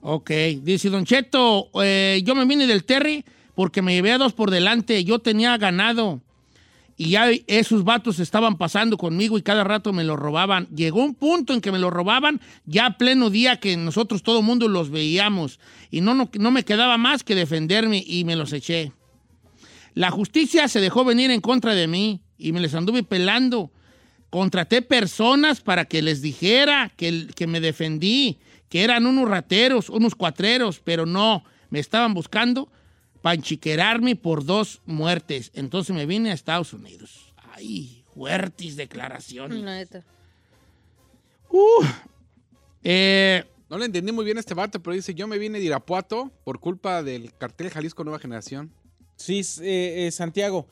Ok, 0.00 0.30
dice 0.62 0.88
Don 0.90 1.04
Cheto, 1.04 1.70
eh, 1.80 2.20
yo 2.24 2.34
me 2.34 2.44
vine 2.44 2.66
del 2.66 2.82
Terry 2.84 3.24
porque 3.54 3.82
me 3.82 3.94
llevé 3.94 4.12
a 4.12 4.18
dos 4.18 4.32
por 4.32 4.50
delante, 4.50 5.04
yo 5.04 5.18
tenía 5.18 5.56
ganado 5.58 6.20
y 6.96 7.10
ya 7.10 7.30
esos 7.46 7.84
vatos 7.84 8.18
estaban 8.18 8.56
pasando 8.56 8.96
conmigo 8.96 9.38
y 9.38 9.42
cada 9.42 9.64
rato 9.64 9.92
me 9.92 10.04
lo 10.04 10.16
robaban. 10.16 10.68
Llegó 10.68 11.02
un 11.02 11.14
punto 11.14 11.52
en 11.52 11.60
que 11.60 11.72
me 11.72 11.78
lo 11.78 11.90
robaban 11.90 12.40
ya 12.64 12.86
a 12.86 12.98
pleno 12.98 13.30
día 13.30 13.58
que 13.58 13.76
nosotros 13.76 14.22
todo 14.22 14.42
mundo 14.42 14.68
los 14.68 14.90
veíamos 14.90 15.58
y 15.90 16.00
no, 16.00 16.14
no, 16.14 16.30
no 16.38 16.50
me 16.50 16.64
quedaba 16.64 16.98
más 16.98 17.24
que 17.24 17.34
defenderme 17.34 18.04
y 18.06 18.24
me 18.24 18.36
los 18.36 18.52
eché. 18.52 18.92
La 19.94 20.10
justicia 20.10 20.68
se 20.68 20.80
dejó 20.80 21.04
venir 21.04 21.30
en 21.30 21.40
contra 21.40 21.74
de 21.74 21.86
mí 21.86 22.20
y 22.38 22.52
me 22.52 22.60
les 22.60 22.74
anduve 22.74 23.02
pelando. 23.02 23.70
Contraté 24.30 24.80
personas 24.80 25.60
para 25.60 25.84
que 25.84 26.02
les 26.02 26.22
dijera 26.22 26.90
que, 26.96 27.26
que 27.34 27.46
me 27.46 27.60
defendí, 27.60 28.38
que 28.68 28.82
eran 28.82 29.06
unos 29.06 29.28
rateros, 29.28 29.90
unos 29.90 30.14
cuatreros, 30.14 30.80
pero 30.82 31.04
no, 31.04 31.44
me 31.68 31.80
estaban 31.80 32.14
buscando 32.14 32.70
para 33.22 33.36
enchiquerarme 33.36 34.16
por 34.16 34.44
dos 34.44 34.82
muertes. 34.84 35.50
Entonces 35.54 35.94
me 35.94 36.04
vine 36.04 36.30
a 36.30 36.34
Estados 36.34 36.72
Unidos. 36.72 37.32
Ay, 37.52 38.04
fuertes 38.14 38.76
declaraciones. 38.76 39.58
La 39.60 39.76
neta. 39.76 40.04
Uh, 41.50 41.84
eh, 42.82 43.44
No 43.70 43.78
le 43.78 43.86
entendí 43.86 44.12
muy 44.12 44.24
bien 44.24 44.36
a 44.36 44.40
este 44.40 44.54
vato, 44.54 44.82
pero 44.82 44.94
dice, 44.94 45.14
yo 45.14 45.26
me 45.26 45.38
vine 45.38 45.58
de 45.58 45.64
Irapuato 45.64 46.30
por 46.44 46.60
culpa 46.60 47.02
del 47.02 47.32
cartel 47.34 47.70
Jalisco 47.70 48.04
Nueva 48.04 48.18
Generación. 48.18 48.72
Sí, 49.16 49.40
eh, 49.62 50.06
eh, 50.06 50.10
Santiago. 50.10 50.66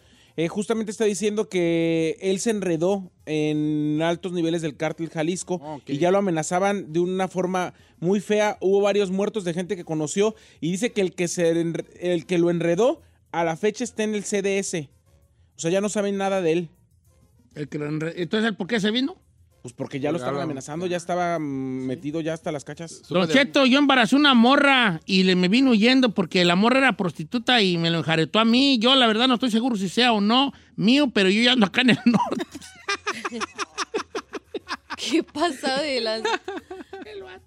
Eh, 0.44 0.48
justamente 0.48 0.90
está 0.90 1.04
diciendo 1.04 1.48
que 1.48 2.16
él 2.20 2.38
se 2.40 2.50
enredó 2.50 3.10
en 3.26 4.00
altos 4.02 4.32
niveles 4.32 4.62
del 4.62 4.76
cártel 4.76 5.08
Jalisco 5.10 5.60
y 5.94 5.98
ya 5.98 6.10
lo 6.10 6.18
amenazaban 6.18 6.92
de 6.92 7.00
una 7.00 7.28
forma 7.28 7.74
muy 7.98 8.20
fea. 8.20 8.56
Hubo 8.60 8.80
varios 8.80 9.10
muertos 9.10 9.44
de 9.44 9.52
gente 9.54 9.76
que 9.76 9.84
conoció 9.84 10.34
y 10.60 10.70
dice 10.70 10.92
que 10.92 11.00
el 11.00 11.14
que, 11.14 11.28
se 11.28 11.52
enre- 11.54 11.86
el 12.00 12.26
que 12.26 12.38
lo 12.38 12.50
enredó 12.50 13.02
a 13.32 13.44
la 13.44 13.56
fecha 13.56 13.84
está 13.84 14.02
en 14.04 14.14
el 14.14 14.24
CDS. 14.24 14.88
O 15.56 15.60
sea, 15.60 15.70
ya 15.70 15.80
no 15.80 15.88
saben 15.88 16.16
nada 16.16 16.40
de 16.40 16.52
él. 16.52 16.68
El 17.54 17.68
que 17.68 17.78
lo 17.78 17.88
enre- 17.90 18.14
Entonces, 18.16 18.52
¿por 18.52 18.66
qué 18.66 18.80
se 18.80 18.90
vino? 18.90 19.16
Pues 19.62 19.74
porque 19.74 20.00
ya 20.00 20.10
lo 20.10 20.16
estaban 20.16 20.40
amenazando, 20.40 20.86
ya 20.86 20.96
estaba 20.96 21.38
mm, 21.38 21.42
metido 21.86 22.22
ya 22.22 22.32
hasta 22.32 22.50
las 22.50 22.64
cachas. 22.64 23.02
Don 23.10 23.28
Cheto, 23.28 23.66
yo 23.66 23.78
embaracé 23.78 24.16
una 24.16 24.32
morra 24.32 25.00
y 25.04 25.24
le 25.24 25.36
me 25.36 25.48
vino 25.48 25.72
huyendo 25.72 26.14
porque 26.14 26.44
la 26.46 26.56
morra 26.56 26.78
era 26.78 26.96
prostituta 26.96 27.60
y 27.60 27.76
me 27.76 27.90
lo 27.90 27.98
enjaretó 27.98 28.38
a 28.38 28.46
mí. 28.46 28.78
Yo, 28.78 28.94
la 28.94 29.06
verdad, 29.06 29.28
no 29.28 29.34
estoy 29.34 29.50
seguro 29.50 29.76
si 29.76 29.90
sea 29.90 30.12
o 30.12 30.20
no 30.22 30.52
mío, 30.76 31.10
pero 31.12 31.28
yo 31.28 31.42
ya 31.42 31.52
ando 31.52 31.66
acá 31.66 31.82
en 31.82 31.90
el 31.90 31.98
norte. 32.06 32.46
¿Qué 34.96 35.22
pasa 35.22 35.80
de 35.82 36.00
la... 36.00 36.22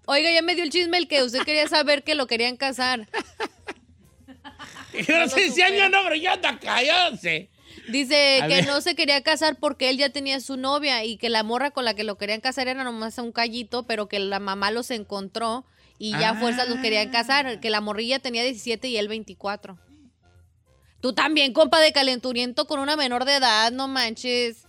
Oiga, 0.06 0.32
ya 0.32 0.42
me 0.42 0.54
dio 0.54 0.64
el 0.64 0.70
chisme 0.70 0.98
el 0.98 1.08
que 1.08 1.24
usted 1.24 1.44
quería 1.44 1.68
saber 1.68 2.04
que 2.04 2.14
lo 2.16 2.28
querían 2.28 2.58
casar. 2.58 3.08
Yo 5.08 5.20
no 5.20 5.28
sé 5.28 5.50
si 5.50 5.62
año 5.62 5.90
no, 5.90 6.04
pero 6.04 6.16
yo 6.16 6.32
ando 6.32 6.48
acá, 6.48 6.84
yo 6.84 6.94
no 7.10 7.18
sé. 7.18 7.50
Dice 7.90 8.42
A 8.42 8.48
que 8.48 8.56
ver. 8.56 8.68
no 8.68 8.80
se 8.82 8.96
quería 8.96 9.22
casar 9.24 9.58
porque 9.60 9.90
él 9.90 9.98
ya 9.98 10.10
tenía 10.10 10.40
su 10.40 10.56
novia 10.58 11.04
y 11.04 11.18
que 11.18 11.30
la 11.30 11.44
morra 11.44 11.72
con 11.72 11.84
la 11.86 11.94
que 11.94 12.04
lo 12.04 12.18
querían 12.18 12.40
casar 12.42 12.68
era 12.68 12.84
nomás 12.84 13.18
un 13.18 13.32
callito, 13.32 13.84
pero 13.84 14.08
que 14.08 14.20
la 14.20 14.40
mamá 14.40 14.72
los 14.72 14.90
encontró 14.92 15.66
y 16.00 16.12
ya 16.12 16.30
a 16.32 16.36
fuerzas 16.40 16.68
los 16.70 16.80
querían 16.80 17.10
casar, 17.12 17.60
que 17.60 17.70
la 17.70 17.82
morrilla 17.82 18.20
tenía 18.20 18.44
17 18.44 18.88
y 18.88 18.98
él 18.98 19.08
24. 19.08 19.78
Tú 21.02 21.14
también, 21.14 21.52
compa 21.54 21.80
de 21.82 21.92
calenturiento 21.92 22.66
con 22.66 22.80
una 22.80 22.96
menor 22.96 23.26
de 23.26 23.36
edad, 23.36 23.72
no 23.72 23.88
manches. 23.90 24.64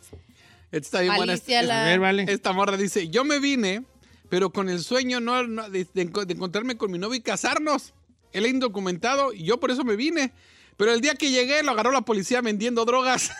Esta 0.72 0.78
está 0.78 1.00
bien 1.02 1.14
buena. 1.14 1.32
Alicia, 1.34 1.60
Esta- 1.60 1.74
la- 1.74 1.84
A 1.84 1.88
ver, 1.88 2.00
vale. 2.00 2.26
Esta 2.28 2.52
morra 2.52 2.76
dice, 2.76 3.08
yo 3.08 3.24
me 3.24 3.38
vine, 3.38 3.84
pero 4.28 4.50
con 4.50 4.68
el 4.68 4.80
sueño 4.82 5.20
no, 5.20 5.46
no- 5.46 5.70
de, 5.70 5.86
de 5.94 6.06
enco- 6.10 6.24
de 6.24 6.34
encontrarme 6.34 6.76
con 6.76 6.90
mi 6.90 6.98
novio 6.98 7.14
y 7.16 7.20
casarnos. 7.20 7.94
Él 8.32 8.46
es 8.46 8.52
indocumentado 8.52 9.32
y 9.32 9.44
yo 9.44 9.60
por 9.60 9.70
eso 9.70 9.84
me 9.84 9.94
vine. 9.94 10.32
Pero 10.76 10.92
el 10.92 11.00
día 11.00 11.14
que 11.14 11.30
llegué 11.30 11.62
lo 11.62 11.72
agarró 11.72 11.92
la 11.92 12.02
policía 12.02 12.40
vendiendo 12.40 12.84
drogas. 12.84 13.30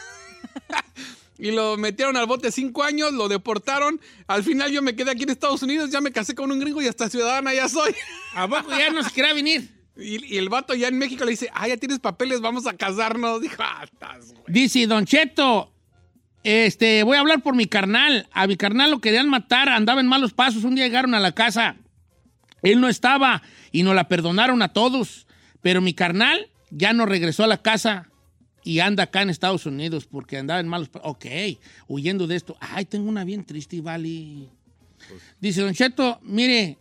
y 1.39 1.51
lo 1.51 1.77
metieron 1.77 2.17
al 2.17 2.27
bote 2.27 2.53
cinco 2.53 2.83
años, 2.83 3.13
lo 3.13 3.29
deportaron. 3.29 4.01
Al 4.27 4.45
final 4.45 4.71
yo 4.71 4.83
me 4.83 4.95
quedé 4.95 5.11
aquí 5.11 5.25
en 5.25 5.31
Estados 5.31 5.63
Unidos, 5.63 5.91
ya 5.91 6.01
me 6.01 6.13
casé 6.13 6.35
con 6.35 6.51
un 6.51 6.61
gringo 6.61 6.81
y 6.83 6.87
hasta 6.87 7.11
ciudadana 7.11 7.53
ya 7.55 7.69
soy. 7.69 7.95
¿A 8.35 8.49
poco 8.49 8.71
ya 8.71 8.91
no 8.91 9.03
se 9.03 9.11
quería 9.11 9.33
venir? 9.33 9.71
Y, 9.97 10.35
y 10.35 10.39
el 10.39 10.49
vato 10.49 10.75
ya 10.75 10.89
en 10.89 10.99
México 10.99 11.25
le 11.25 11.33
dice, 11.33 11.49
ah, 11.55 11.69
ya 11.69 11.77
tienes 11.77 12.01
papeles, 12.01 12.41
vamos 12.41 12.67
a 12.67 12.77
casarnos. 12.77 13.41
Dijo, 13.41 13.57
ah, 13.59 13.85
estás, 13.85 14.33
güey. 14.33 14.45
Dice, 14.49 14.87
Don 14.87 15.07
Cheto, 15.07 15.75
este, 16.45 17.03
voy 17.05 17.17
a 17.17 17.21
hablar 17.21 17.43
por 17.43 17.57
mi 17.57 17.67
carnal. 17.67 18.29
A 18.33 18.47
mi 18.47 18.57
carnal 18.57 18.91
lo 18.91 19.01
querían 19.01 19.29
matar, 19.29 19.69
andaba 19.71 20.01
en 20.01 20.07
malos 20.07 20.35
pasos. 20.35 20.63
Un 20.65 20.75
día 20.75 20.85
llegaron 20.85 21.15
a 21.15 21.21
la 21.21 21.33
casa. 21.33 21.77
Él 22.63 22.81
no 22.81 22.89
estaba 22.89 23.43
y 23.73 23.83
nos 23.83 23.95
la 23.95 24.09
perdonaron 24.09 24.63
a 24.63 24.73
todos. 24.73 25.27
Pero 25.63 25.81
mi 25.81 25.95
carnal 25.95 26.51
ya 26.75 26.93
no 26.93 27.07
regresó 27.07 27.45
a 27.45 27.49
la 27.49 27.63
casa 27.63 28.11
y 28.63 28.81
anda 28.81 29.05
acá 29.05 29.23
en 29.23 29.31
Estados 29.31 29.67
Unidos 29.67 30.07
porque 30.07 30.39
andaba 30.39 30.61
en 30.61 30.69
malos. 30.69 30.91
Ok, 31.03 31.27
huyendo 31.89 32.27
de 32.27 32.37
esto. 32.37 32.57
Ay, 32.61 32.85
tengo 32.85 33.09
una 33.09 33.25
bien 33.25 33.45
triste, 33.45 33.81
vale. 33.81 34.49
Dice, 35.41 35.63
Don 35.63 35.75
Cheto, 35.75 36.19
mire, 36.23 36.79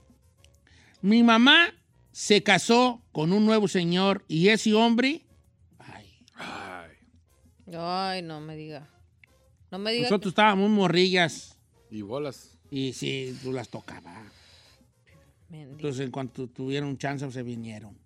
mi 1.02 1.24
mamá 1.24 1.74
se 2.11 2.44
casó 2.44 3.02
con 3.11 3.34
un 3.34 3.45
nuevo 3.45 3.68
señor 3.68 4.24
y 4.28 4.49
ese 4.49 4.74
hombre 4.74 5.24
Ay, 7.76 8.22
no 8.22 8.40
me 8.40 8.56
diga. 8.56 8.88
No 9.72 9.80
me 9.80 9.91
diga. 9.91 10.03
Nosotros 10.03 10.32
estábamos 10.32 10.70
morrillas. 10.70 11.57
Y 11.90 12.02
bolas. 12.02 12.57
Y 12.70 12.94
sí, 12.94 13.38
tú 13.41 13.52
las 13.52 13.70
tocaba. 13.70 14.24
Entonces, 15.52 16.06
en 16.06 16.11
cuanto 16.11 16.48
tuvieron 16.48 16.98
chance, 16.98 17.30
se 17.32 17.44
vinieron. 17.44 17.98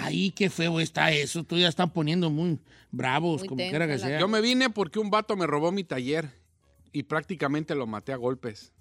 Ay, 0.00 0.30
qué 0.32 0.50
feo 0.50 0.80
está 0.80 1.10
eso. 1.12 1.44
Tú 1.44 1.56
ya 1.58 1.68
están 1.68 1.90
poniendo 1.92 2.30
muy 2.30 2.58
bravos, 2.90 3.40
Muy 3.42 3.48
como 3.48 3.58
quiera 3.68 3.86
que 3.86 3.98
sea. 3.98 4.18
Yo 4.20 4.28
me 4.28 4.40
vine 4.40 4.70
porque 4.70 4.98
un 4.98 5.10
vato 5.10 5.36
me 5.36 5.46
robó 5.46 5.72
mi 5.72 5.84
taller 5.84 6.30
y 6.92 7.04
prácticamente 7.04 7.74
lo 7.74 7.86
maté 7.86 8.12
a 8.12 8.16
golpes. 8.16 8.72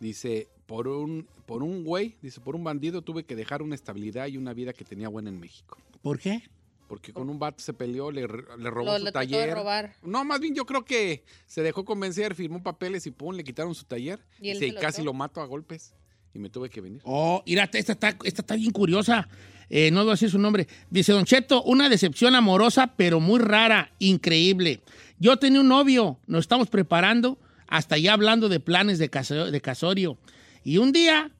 Dice, 0.00 0.48
por 0.66 0.86
un, 0.86 1.26
por 1.46 1.62
un 1.62 1.84
güey, 1.84 2.16
dice, 2.22 2.40
por 2.40 2.54
un 2.54 2.62
bandido 2.62 3.02
tuve 3.02 3.24
que 3.24 3.34
dejar 3.34 3.62
una 3.62 3.74
estabilidad 3.74 4.28
y 4.28 4.36
una 4.36 4.54
vida 4.54 4.72
que 4.72 4.84
tenía 4.84 5.08
buena 5.08 5.28
en 5.28 5.40
México. 5.40 5.76
¿Por 6.02 6.18
qué? 6.20 6.42
Porque 6.88 7.12
con 7.12 7.28
un 7.28 7.38
vato 7.38 7.58
se 7.62 7.74
peleó, 7.74 8.10
le, 8.10 8.22
le 8.22 8.70
robó 8.70 8.86
Lo- 8.92 8.98
su 8.98 9.04
le 9.04 9.12
trató 9.12 9.28
de 9.28 9.36
taller. 9.36 9.54
robar. 9.54 9.94
No, 10.02 10.24
más 10.24 10.40
bien 10.40 10.54
yo 10.54 10.64
creo 10.64 10.84
que 10.84 11.24
se 11.46 11.62
dejó 11.62 11.84
convencer, 11.84 12.34
firmó 12.34 12.62
papeles 12.62 13.06
y 13.06 13.10
pum, 13.10 13.34
le 13.34 13.44
quitaron 13.44 13.74
su 13.74 13.84
taller. 13.84 14.20
¿Y 14.40 14.50
él 14.50 14.58
Dice, 14.58 14.68
se 14.68 14.74
lo 14.74 14.80
casi 14.80 15.02
lo 15.02 15.12
mato 15.12 15.40
a 15.42 15.46
golpes 15.46 15.94
y 16.34 16.38
me 16.38 16.50
tuve 16.50 16.68
que 16.70 16.80
venir. 16.80 17.00
Oh, 17.04 17.42
mira, 17.46 17.64
esta 17.72 17.92
está, 17.92 18.08
esta 18.24 18.42
está 18.42 18.54
bien 18.56 18.70
curiosa. 18.70 19.28
Eh, 19.70 19.90
no 19.90 20.00
voy 20.00 20.10
a 20.10 20.12
decir 20.12 20.30
su 20.30 20.38
nombre. 20.38 20.66
Dice 20.90 21.12
Don 21.12 21.24
Cheto, 21.24 21.62
una 21.64 21.88
decepción 21.88 22.34
amorosa, 22.34 22.94
pero 22.96 23.20
muy 23.20 23.38
rara, 23.40 23.90
increíble. 23.98 24.80
Yo 25.18 25.36
tenía 25.36 25.60
un 25.60 25.68
novio, 25.68 26.18
nos 26.26 26.40
estamos 26.40 26.68
preparando, 26.68 27.38
hasta 27.66 27.98
ya 27.98 28.12
hablando 28.14 28.48
de 28.48 28.60
planes 28.60 28.98
de, 28.98 29.10
caso- 29.10 29.50
de 29.50 29.60
casorio. 29.60 30.16
Y 30.64 30.78
un 30.78 30.92
día, 30.92 31.30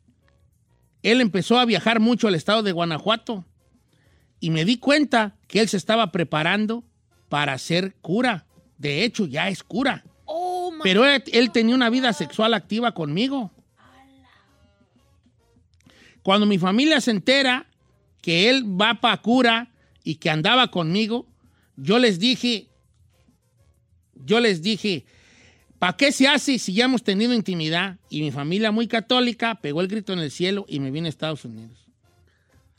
él 1.03 1.21
empezó 1.21 1.59
a 1.59 1.65
viajar 1.65 2.01
mucho 2.01 2.29
al 2.29 2.35
estado 2.35 2.63
de 2.63 2.73
Guanajuato. 2.73 3.45
Y 4.41 4.51
me 4.51 4.65
di 4.65 4.77
cuenta 4.79 5.37
que 5.49 5.61
él 5.61 5.69
se 5.69 5.77
estaba 5.77 6.13
preparando 6.13 6.85
para 7.29 7.57
ser 7.59 7.95
cura. 8.01 8.47
De 8.79 9.05
hecho, 9.05 9.27
ya 9.27 9.49
es 9.49 9.63
cura. 9.63 10.05
Oh, 10.27 10.73
Pero 10.83 11.05
él, 11.07 11.23
él 11.33 11.51
tenía 11.51 11.75
una 11.75 11.91
vida 11.91 12.13
sexual 12.13 12.55
activa 12.55 12.93
conmigo. 12.93 13.51
Cuando 16.29 16.45
mi 16.45 16.59
familia 16.59 17.01
se 17.01 17.11
entera 17.11 17.65
que 18.21 18.51
él 18.51 18.63
va 18.79 19.01
para 19.01 19.17
cura 19.17 19.71
y 20.05 20.17
que 20.17 20.29
andaba 20.29 20.71
conmigo, 20.71 21.27
yo 21.79 21.99
les 21.99 22.19
dije, 22.19 22.69
yo 24.15 24.39
les 24.39 24.61
dije, 24.61 25.07
¿para 25.79 25.97
qué 25.97 26.13
se 26.13 26.29
hace 26.29 26.59
si 26.59 26.75
ya 26.75 26.85
hemos 26.85 27.03
tenido 27.03 27.33
intimidad? 27.33 27.97
Y 28.11 28.21
mi 28.21 28.31
familia 28.31 28.71
muy 28.71 28.87
católica 28.89 29.55
pegó 29.55 29.81
el 29.81 29.89
grito 29.89 30.13
en 30.13 30.19
el 30.19 30.31
cielo 30.31 30.67
y 30.69 30.81
me 30.81 30.91
vine 30.91 31.09
a 31.09 31.11
Estados 31.11 31.47
Unidos. 31.47 31.87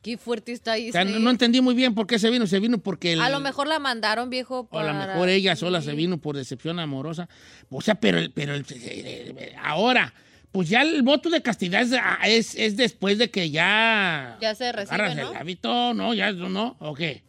Qué 0.04 0.20
fuerte 0.20 0.52
está 0.52 0.74
ahí. 0.74 0.90
O 0.90 0.92
sea, 0.92 1.04
no, 1.04 1.18
no 1.18 1.32
entendí 1.32 1.60
muy 1.60 1.74
bien 1.74 1.96
por 1.96 2.06
qué 2.06 2.20
se 2.20 2.30
vino. 2.30 2.46
Se 2.46 2.60
vino 2.60 2.78
porque 2.78 3.14
el, 3.14 3.22
A 3.22 3.32
lo 3.32 3.40
mejor 3.40 3.66
la 3.68 3.80
mandaron, 3.80 4.30
viejo. 4.30 4.68
o 4.70 4.78
a 4.78 4.84
lo 4.84 4.90
para- 4.92 5.08
mejor 5.08 5.28
ella 5.28 5.56
sola 5.56 5.82
Sí. 5.82 5.88
se 5.88 5.96
vino 5.96 6.20
por 6.20 6.38
decepción 6.38 6.80
amorosa. 6.80 7.28
O 7.72 7.82
sea, 7.82 7.96
pero, 7.96 8.20
pero 8.36 8.54
ahora, 9.64 10.14
pues 10.52 10.70
ya 10.70 10.82
el 10.82 11.02
voto 11.04 11.30
de 11.30 11.42
castidad 11.42 11.82
es, 11.82 11.94
ah, 11.94 12.20
es, 12.26 12.56
es 12.56 12.76
después 12.78 13.18
de 13.18 13.30
que 13.30 13.52
ya 13.52 14.38
Ya 14.42 14.56
se 14.56 14.72
recibe, 14.72 15.16
¿no? 15.16 15.32
el 15.32 15.38
hábito, 15.38 15.94
¿no? 15.94 16.14
Ya, 16.14 16.32
¿no? 16.32 16.76
¿O 16.80 16.94
qué? 16.96 17.24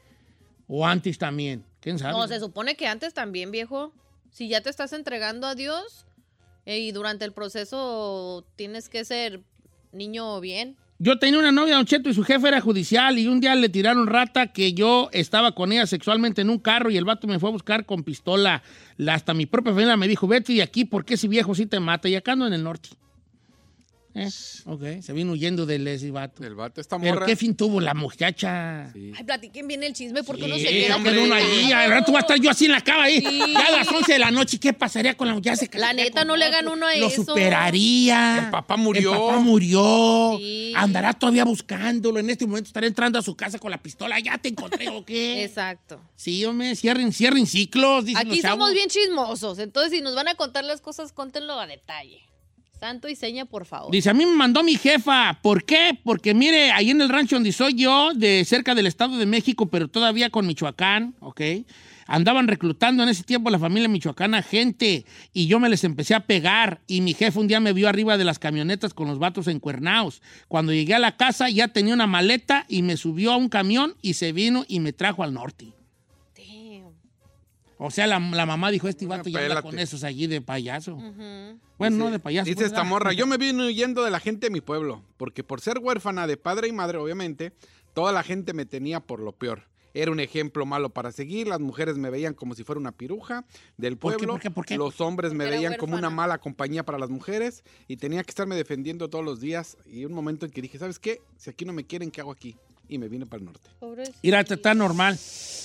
O 0.66 0.86
antes 0.86 1.18
también. 1.18 1.64
¿Quién 1.80 1.98
sabe? 1.98 2.12
No, 2.12 2.26
se 2.28 2.38
supone 2.40 2.76
que 2.76 2.86
antes 2.86 3.12
también, 3.14 3.50
viejo. 3.50 3.92
Si 4.30 4.48
ya 4.48 4.60
te 4.60 4.70
estás 4.70 4.92
entregando 4.92 5.46
a 5.46 5.54
Dios 5.54 6.06
eh, 6.66 6.78
y 6.78 6.92
durante 6.92 7.24
el 7.24 7.32
proceso 7.32 8.44
tienes 8.56 8.88
que 8.88 9.04
ser 9.04 9.40
niño 9.92 10.40
bien. 10.40 10.76
Yo 11.02 11.18
tenía 11.18 11.38
una 11.40 11.50
novia, 11.50 11.76
Don 11.76 11.86
Cheto, 11.86 12.10
y 12.10 12.14
su 12.14 12.22
jefe 12.22 12.46
era 12.48 12.60
judicial, 12.60 13.18
y 13.18 13.26
un 13.26 13.40
día 13.40 13.54
le 13.54 13.70
tiraron 13.70 14.06
rata 14.06 14.48
que 14.52 14.74
yo 14.74 15.08
estaba 15.12 15.54
con 15.54 15.72
ella 15.72 15.86
sexualmente 15.86 16.42
en 16.42 16.50
un 16.50 16.58
carro 16.58 16.90
y 16.90 16.98
el 16.98 17.06
vato 17.06 17.26
me 17.26 17.38
fue 17.38 17.48
a 17.48 17.52
buscar 17.52 17.86
con 17.86 18.04
pistola. 18.04 18.62
La- 18.98 19.14
hasta 19.14 19.32
mi 19.32 19.46
propia 19.46 19.72
familia 19.72 19.96
me 19.96 20.06
dijo, 20.08 20.28
vete 20.28 20.52
de 20.52 20.62
aquí 20.62 20.84
porque 20.84 21.14
ese 21.14 21.26
viejo 21.26 21.54
sí 21.54 21.64
te 21.64 21.80
mata. 21.80 22.06
Y 22.10 22.16
acá 22.16 22.32
ando 22.32 22.46
en 22.46 22.52
el 22.52 22.62
norte. 22.62 22.90
Eh, 24.14 24.28
ok, 24.66 24.82
se 25.02 25.12
vino 25.12 25.32
huyendo 25.32 25.66
del 25.66 25.86
ese 25.86 26.10
vato. 26.10 26.44
El 26.44 26.54
vato 26.56 26.80
está 26.80 26.98
Pero 26.98 27.14
morra. 27.14 27.26
qué 27.26 27.36
fin 27.36 27.54
tuvo 27.54 27.80
la 27.80 27.94
muchacha. 27.94 28.90
Ay, 28.92 29.12
platiquen 29.24 29.68
bien 29.68 29.82
el 29.84 29.92
chisme 29.92 30.24
porque 30.24 30.44
uno 30.44 30.56
Sí, 30.56 30.62
se 30.62 30.68
queda. 30.68 30.96
hombre, 30.96 31.16
uno 31.18 31.34
allí, 31.34 31.70
al 31.72 31.90
rato 31.90 32.10
va 32.12 32.18
a 32.18 32.22
estar 32.22 32.40
yo 32.40 32.50
así 32.50 32.64
en 32.64 32.72
la 32.72 32.80
cama 32.80 33.04
ahí. 33.04 33.20
Sí. 33.20 33.52
Ya 33.52 33.66
a 33.66 33.70
las 33.70 33.88
11 33.88 34.12
de 34.12 34.18
la 34.18 34.30
noche, 34.32 34.58
¿qué 34.58 34.72
pasaría 34.72 35.16
con 35.16 35.28
la 35.28 35.34
muchacha? 35.34 35.56
Se 35.64 35.78
La 35.78 35.92
neta, 35.92 36.24
no 36.24 36.36
le 36.36 36.50
ganó 36.50 36.72
uno 36.72 36.86
a 36.88 36.94
Lo 36.96 37.06
eso. 37.06 37.24
superaría. 37.24 38.44
El 38.46 38.50
papá 38.50 38.76
murió. 38.76 39.12
El 39.12 39.18
papá 39.20 39.38
murió. 39.38 40.36
Sí. 40.38 40.72
Andará 40.76 41.12
todavía 41.12 41.44
buscándolo. 41.44 42.18
En 42.18 42.30
este 42.30 42.46
momento 42.46 42.68
estará 42.68 42.86
entrando 42.86 43.18
a 43.18 43.22
su 43.22 43.36
casa 43.36 43.58
con 43.58 43.70
la 43.70 43.78
pistola. 43.80 44.18
¿Ya 44.20 44.38
te 44.38 44.48
encontré 44.48 44.88
o 44.88 45.04
qué? 45.04 45.44
Exacto. 45.44 46.00
Sí, 46.16 46.44
hombre, 46.44 46.74
cierren, 46.76 47.12
cierren 47.12 47.46
ciclos. 47.46 48.04
dicen 48.04 48.18
Aquí 48.20 48.30
los 48.30 48.40
chavos. 48.40 48.58
somos 48.58 48.72
bien 48.74 48.88
chismosos, 48.88 49.58
entonces 49.58 49.92
si 49.92 50.00
nos 50.02 50.14
van 50.14 50.28
a 50.28 50.34
contar 50.34 50.64
las 50.64 50.80
cosas, 50.80 51.12
contenlo 51.12 51.58
a 51.58 51.66
detalle. 51.66 52.22
Santo 52.80 53.10
y 53.10 53.14
seña, 53.14 53.44
por 53.44 53.66
favor. 53.66 53.92
Dice, 53.92 54.08
a 54.08 54.14
mí 54.14 54.24
me 54.24 54.32
mandó 54.32 54.62
mi 54.62 54.74
jefa. 54.74 55.38
¿Por 55.42 55.64
qué? 55.64 55.98
Porque 56.02 56.32
mire, 56.32 56.70
ahí 56.70 56.88
en 56.88 57.02
el 57.02 57.10
rancho 57.10 57.36
donde 57.36 57.52
soy 57.52 57.74
yo, 57.74 58.14
de 58.14 58.42
cerca 58.46 58.74
del 58.74 58.86
Estado 58.86 59.18
de 59.18 59.26
México, 59.26 59.66
pero 59.66 59.88
todavía 59.88 60.30
con 60.30 60.46
Michoacán, 60.46 61.14
¿ok? 61.20 61.42
Andaban 62.06 62.48
reclutando 62.48 63.02
en 63.02 63.10
ese 63.10 63.22
tiempo 63.22 63.50
la 63.50 63.58
familia 63.58 63.88
michoacana 63.88 64.42
gente 64.42 65.04
y 65.32 65.46
yo 65.46 65.60
me 65.60 65.68
les 65.68 65.84
empecé 65.84 66.14
a 66.14 66.26
pegar 66.26 66.80
y 66.88 67.02
mi 67.02 67.12
jefe 67.12 67.38
un 67.38 67.48
día 67.48 67.60
me 67.60 67.72
vio 67.72 67.86
arriba 67.86 68.16
de 68.16 68.24
las 68.24 68.38
camionetas 68.38 68.94
con 68.94 69.06
los 69.06 69.18
vatos 69.18 69.46
encuernados. 69.46 70.22
Cuando 70.48 70.72
llegué 70.72 70.94
a 70.94 70.98
la 70.98 71.16
casa 71.16 71.50
ya 71.50 71.68
tenía 71.68 71.94
una 71.94 72.08
maleta 72.08 72.64
y 72.66 72.82
me 72.82 72.96
subió 72.96 73.32
a 73.32 73.36
un 73.36 73.48
camión 73.48 73.94
y 74.02 74.14
se 74.14 74.32
vino 74.32 74.64
y 74.66 74.80
me 74.80 74.92
trajo 74.92 75.22
al 75.22 75.34
norte. 75.34 75.74
O 77.82 77.90
sea, 77.90 78.06
la, 78.06 78.18
la 78.18 78.44
mamá 78.44 78.70
dijo, 78.70 78.88
este 78.88 79.06
vato 79.06 79.30
ya 79.30 79.40
anda 79.40 79.62
con 79.62 79.78
esos 79.78 80.04
allí 80.04 80.26
de 80.26 80.42
payaso. 80.42 80.96
Bueno, 81.78 81.96
no 81.96 82.10
de 82.10 82.18
payaso. 82.18 82.44
Dice 82.44 82.56
pues, 82.56 82.66
esta 82.66 82.80
¿verdad? 82.80 82.90
morra, 82.90 83.12
yo 83.14 83.26
me 83.26 83.38
vine 83.38 83.64
huyendo 83.64 84.04
de 84.04 84.10
la 84.10 84.20
gente 84.20 84.48
de 84.48 84.50
mi 84.50 84.60
pueblo, 84.60 85.02
porque 85.16 85.42
por 85.42 85.62
ser 85.62 85.78
huérfana 85.78 86.26
de 86.26 86.36
padre 86.36 86.68
y 86.68 86.72
madre, 86.72 86.98
obviamente, 86.98 87.54
toda 87.94 88.12
la 88.12 88.22
gente 88.22 88.52
me 88.52 88.66
tenía 88.66 89.00
por 89.00 89.20
lo 89.20 89.32
peor. 89.32 89.62
Era 89.94 90.12
un 90.12 90.20
ejemplo 90.20 90.66
malo 90.66 90.90
para 90.90 91.10
seguir, 91.10 91.48
las 91.48 91.58
mujeres 91.58 91.96
me 91.96 92.10
veían 92.10 92.34
como 92.34 92.54
si 92.54 92.64
fuera 92.64 92.78
una 92.78 92.92
piruja 92.92 93.46
del 93.78 93.96
¿Por 93.96 94.12
qué, 94.12 94.18
pueblo, 94.18 94.34
por 94.34 94.42
qué, 94.42 94.50
por 94.50 94.66
qué? 94.66 94.76
los 94.76 95.00
hombres 95.00 95.32
me 95.32 95.46
veían 95.46 95.76
como 95.78 95.96
una 95.96 96.10
mala 96.10 96.36
compañía 96.36 96.84
para 96.84 96.98
las 96.98 97.08
mujeres 97.08 97.64
y 97.88 97.96
tenía 97.96 98.22
que 98.22 98.30
estarme 98.30 98.56
defendiendo 98.56 99.08
todos 99.08 99.24
los 99.24 99.40
días 99.40 99.78
y 99.86 100.04
un 100.04 100.12
momento 100.12 100.44
en 100.44 100.52
que 100.52 100.60
dije, 100.60 100.78
¿sabes 100.78 100.98
qué? 100.98 101.22
Si 101.38 101.48
aquí 101.48 101.64
no 101.64 101.72
me 101.72 101.84
quieren, 101.84 102.10
¿qué 102.10 102.20
hago 102.20 102.30
aquí? 102.30 102.56
Y 102.90 102.98
me 102.98 103.08
vine 103.08 103.24
para 103.24 103.38
el 103.38 103.46
norte. 103.46 103.70
Pobrecito. 103.78 104.18
Mira, 104.22 104.40
está 104.40 104.54
está 104.54 104.74
normal. 104.74 105.14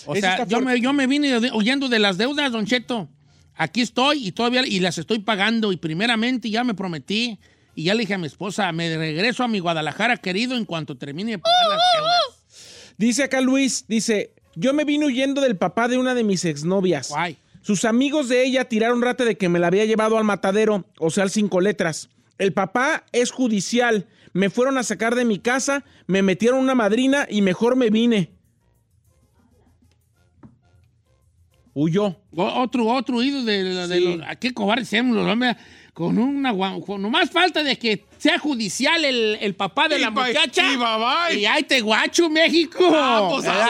O 0.06 0.15
sea, 0.15 0.45
yo 0.45 0.61
me, 0.61 0.80
yo 0.80 0.93
me 0.93 1.07
vine 1.07 1.38
huyendo 1.52 1.89
de 1.89 1.99
las 1.99 2.18
deudas, 2.18 2.52
Don 2.52 2.65
Cheto. 2.65 3.10
Aquí 3.56 3.81
estoy 3.81 4.27
y 4.27 4.31
todavía 4.31 4.65
y 4.65 4.80
las 4.80 4.97
estoy 4.99 5.19
pagando. 5.19 5.72
Y 5.72 5.77
primeramente 5.77 6.49
ya 6.49 6.64
me 6.64 6.76
prometí 6.76 7.39
y 7.73 7.85
ya 7.85 7.95
le 7.95 8.02
dije 8.02 8.14
a 8.14 8.18
mi 8.18 8.27
esposa, 8.27 8.72
me 8.72 8.95
regreso 8.95 9.43
a 9.43 9.47
mi 9.47 9.60
Guadalajara 9.60 10.18
querido 10.18 10.56
en 10.56 10.65
cuanto 10.65 10.97
termine 10.97 11.31
de 11.31 11.39
pagar 11.39 11.69
las 11.69 11.80
deudas. 11.97 12.93
Dice 12.97 13.23
acá 13.23 13.41
Luis, 13.41 13.85
dice, 13.88 14.34
yo 14.56 14.73
me 14.73 14.85
vine 14.85 15.07
huyendo 15.07 15.41
del 15.41 15.57
papá 15.57 15.88
de 15.88 15.97
una 15.97 16.14
de 16.14 16.23
mis 16.23 16.45
exnovias. 16.45 17.10
Guay. 17.10 17.38
Sus 17.61 17.84
amigos 17.84 18.30
de 18.30 18.45
ella 18.45 18.65
tiraron 18.65 19.02
rata 19.02 19.26
de 19.26 19.38
que 19.38 19.49
me 19.49 19.57
la 19.57 19.68
había 19.68 19.85
llevado 19.85 20.19
al 20.19 20.23
matadero, 20.23 20.85
o 20.99 21.10
sea, 21.10 21.23
al 21.23 21.31
cinco 21.31 21.61
letras. 21.61 22.10
El 22.38 22.53
papá 22.53 23.06
es 23.11 23.31
judicial. 23.31 24.06
Me 24.36 24.49
fueron 24.49 24.78
a 24.78 24.84
sacar 24.84 25.16
de 25.16 25.24
mi 25.24 25.40
casa, 25.40 25.86
me 26.07 26.22
metieron 26.22 26.60
una 26.60 26.76
madrina 26.76 27.26
y 27.30 27.41
mejor 27.41 27.78
me 27.78 27.90
vine. 27.90 28.32
Huyó. 31.74 32.18
Otro, 32.36 32.88
otro 32.88 33.16
oído 33.16 33.45
de, 33.45 33.64
de- 33.64 33.88
de 33.88 33.98
Sí. 33.98 34.03
los. 34.18 34.28
¿a 34.28 34.36
¿Qué 34.36 34.53
cobardes 34.53 34.91
hombres? 34.94 35.56
Con 35.94 36.18
una 36.18 36.53
con 36.82 37.02
nomás 37.02 37.30
falta 37.32 37.64
de 37.64 37.78
que 37.80 38.03
sea 38.18 38.38
judicial 38.38 39.06
el, 39.06 39.38
el 39.40 39.56
papá 39.56 39.88
de 39.88 39.98
Y 39.98 40.02
la 40.02 40.10
bye- 40.12 40.28
muchacha. 40.34 40.70
y 40.74 40.76
bye 40.76 40.86
bye. 40.98 41.40
Y 41.40 41.45
ay, 41.45 41.64
te 41.64 41.80
guacho, 41.80 42.30
México. 42.30 42.86
Ah, 42.94 43.30
pues, 43.32 43.45
ay, 43.48 43.62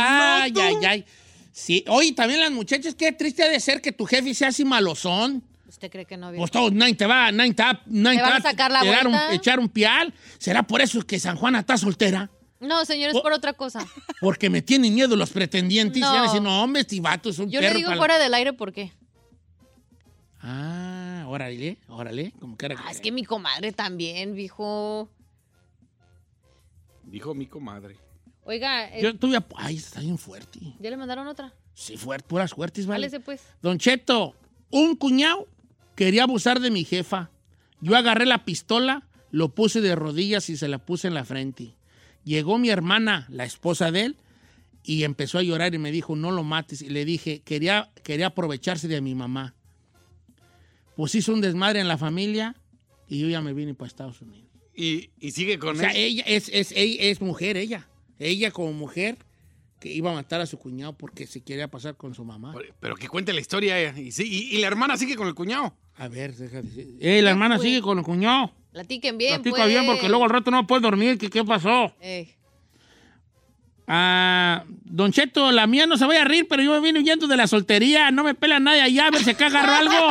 ay, 0.42 0.52
tú. 0.52 0.60
ay. 0.88 1.06
Sí, 1.52 1.86
oye, 1.90 2.12
también 2.14 2.40
las 2.40 2.50
muchachas, 2.52 2.96
qué 2.96 3.12
triste 3.12 3.44
ha 3.44 3.50
de 3.50 3.60
ser 3.60 3.82
que 3.84 3.92
tu 3.92 4.06
jefe 4.06 4.34
sea 4.34 4.48
así 4.48 4.66
malosón. 4.66 5.44
¿Usted 5.76 5.92
cree 5.92 6.06
que 6.06 6.16
no 6.16 6.32
vio? 6.32 6.40
Pues 6.40 6.72
nadie 6.74 6.96
te 6.96 7.06
va, 7.06 7.32
nadie 7.34 7.54
te 7.54 7.62
va, 7.62 7.82
nadie 7.86 8.18
¿Te 8.20 8.24
van 8.24 8.34
a 8.34 8.42
sacar 8.42 8.72
la 8.72 8.82
un- 8.82 8.88
vuelta? 8.88 9.34
echar 9.34 9.60
un 9.60 9.68
pial. 9.68 10.14
¿Será 10.38 10.64
por 10.64 10.80
eso 10.82 11.02
que 11.02 11.20
San 11.20 11.36
Juana 11.36 11.60
está 11.60 11.78
soltera? 11.78 12.30
No, 12.62 12.86
señor, 12.86 13.10
es 13.14 13.20
por 13.22 13.34
otra 13.34 13.52
cosa. 13.52 13.86
Porque 14.22 14.50
me 14.50 14.62
tienen 14.62 14.96
miedo 14.96 15.18
los 15.18 15.32
pretendientes. 15.32 16.02
No. 16.02 16.08
Y 16.08 16.12
van 16.12 16.20
a 16.20 16.24
decir, 16.28 16.42
no, 16.42 16.64
hombre, 16.64 16.82
este 16.84 17.00
vato 17.02 17.30
es 17.30 17.40
un 17.40 17.50
Yo 17.52 17.60
perro. 17.60 17.74
le 17.74 17.78
digo 17.80 17.88
para 17.90 17.96
la-". 17.96 18.00
fuera 18.02 18.18
del 18.20 18.34
aire 18.34 18.54
por 18.54 18.72
qué. 18.72 18.94
Ah, 20.42 21.26
órale, 21.28 21.78
órale. 21.90 22.32
Como 22.40 22.56
que 22.56 22.68
era 22.68 22.76
Ah, 22.86 22.92
es 22.92 23.02
que 23.02 23.12
mi 23.12 23.24
comadre 23.26 23.72
también, 23.74 24.34
viejo. 24.34 25.10
Dijo 27.04 27.34
mi 27.36 27.48
comadre. 27.48 27.98
Oiga, 28.44 28.86
eh, 28.96 29.02
Yo 29.02 29.16
tuve... 29.18 29.38
a- 29.38 29.46
Ay, 29.58 29.78
está 29.78 30.00
bien 30.00 30.18
fuerte. 30.18 30.60
¿ya 30.80 30.90
le 30.90 30.98
mandaron 30.98 31.28
otra? 31.28 31.54
Sí, 31.74 31.98
fuerte, 31.98 32.28
puras 32.28 32.54
fuertes, 32.54 32.86
¿vale? 32.86 33.08
Válese, 33.08 33.20
pues. 33.20 33.42
Don 33.62 33.78
Cheto, 33.78 34.36
un 34.70 34.96
cuñado 34.96 35.48
quería 35.96 36.24
abusar 36.24 36.60
de 36.60 36.72
mi 36.72 36.84
jefa. 36.84 37.32
Yo 37.82 37.96
agarré 37.96 38.26
la 38.26 38.46
pistola, 38.46 39.08
lo 39.32 39.54
puse 39.54 39.82
de 39.82 39.96
rodillas 39.96 40.50
y 40.50 40.58
se 40.58 40.68
la 40.68 40.80
puse 40.80 41.08
en 41.08 41.14
la 41.14 41.26
frente. 41.26 41.76
Llegó 42.24 42.58
mi 42.58 42.70
hermana, 42.70 43.28
la 43.30 43.46
esposa 43.46 43.92
de 43.92 44.06
él, 44.06 44.18
y 44.84 45.04
empezó 45.04 45.40
a 45.40 45.44
llorar 45.44 45.74
y 45.74 45.78
me 45.78 45.92
dijo, 45.92 46.16
no 46.16 46.32
lo 46.32 46.44
mates. 46.44 46.82
Y 46.82 46.90
le 46.90 47.06
dije, 47.06 47.42
quería, 47.42 47.92
quería 48.04 48.28
aprovecharse 48.28 48.88
de 48.88 49.02
mi 49.02 49.16
mamá. 49.16 49.56
Pues 50.96 51.16
hizo 51.16 51.34
un 51.34 51.42
desmadre 51.42 51.80
en 51.80 51.88
la 51.88 51.98
familia 51.98 52.56
y 53.08 53.20
yo 53.20 53.28
ya 53.28 53.42
me 53.42 53.54
vine 53.54 53.74
para 53.74 53.88
Estados 53.88 54.22
Unidos. 54.22 54.50
Y, 54.74 55.10
y 55.20 55.32
sigue 55.32 55.58
con 55.60 55.76
O 55.76 55.80
sea, 55.80 55.90
él. 55.90 55.98
ella 55.98 56.24
es, 56.28 56.50
es, 56.54 56.72
ella 56.72 57.04
es 57.04 57.22
mujer, 57.22 57.58
ella. 57.58 57.88
Ella 58.20 58.52
como 58.52 58.74
mujer 58.74 59.18
que 59.80 59.92
iba 59.92 60.12
a 60.12 60.14
matar 60.16 60.42
a 60.42 60.46
su 60.46 60.58
cuñado 60.58 60.98
porque 60.98 61.28
se 61.28 61.42
quería 61.42 61.70
pasar 61.70 61.98
con 61.98 62.14
su 62.16 62.24
mamá. 62.24 62.54
Pero 62.80 62.96
que 62.96 63.08
cuente 63.10 63.34
la 63.34 63.42
historia. 63.42 63.98
Y, 63.98 64.12
sí, 64.12 64.24
y, 64.24 64.56
y 64.56 64.62
la 64.62 64.68
hermana 64.68 64.98
sigue 64.98 65.16
con 65.16 65.28
el 65.28 65.36
cuñado. 65.36 65.76
A 65.98 66.08
ver, 66.08 66.34
deja 66.36 66.58
de 66.58 66.64
decir. 66.64 66.88
Eh, 67.00 67.22
la 67.22 67.32
hermana 67.32 67.58
sigue 67.60 67.82
con 67.82 67.98
el 67.98 68.04
cuñado. 68.04 68.52
Platiquen 68.74 69.18
bien, 69.18 69.42
Platica 69.42 69.64
pues. 69.64 69.70
bien 69.70 69.86
porque 69.86 70.10
luego 70.10 70.26
al 70.26 70.30
rato 70.30 70.52
no 70.52 70.68
puedes 70.68 70.84
dormir. 70.84 71.18
¿Qué, 71.18 71.30
qué 71.30 71.44
pasó? 71.46 71.94
Ey. 72.02 72.34
Ah, 73.88 74.64
don 74.84 75.12
Cheto, 75.14 75.52
la 75.52 75.68
mía 75.68 75.86
no 75.86 75.96
se 75.96 76.06
vaya 76.06 76.24
a 76.24 76.26
reír, 76.26 76.48
pero 76.50 76.64
yo 76.64 76.72
me 76.74 76.80
vine 76.80 77.00
huyendo 77.00 77.28
de 77.28 77.38
la 77.38 77.48
soltería. 77.48 78.12
No 78.12 78.24
me 78.24 78.34
pela 78.34 78.60
nadie 78.60 78.82
allá, 78.82 79.08
a 79.08 79.12
ver 79.12 79.24
si 79.24 79.30
acá 79.30 79.46
agarro 79.46 79.74
algo. 79.76 79.96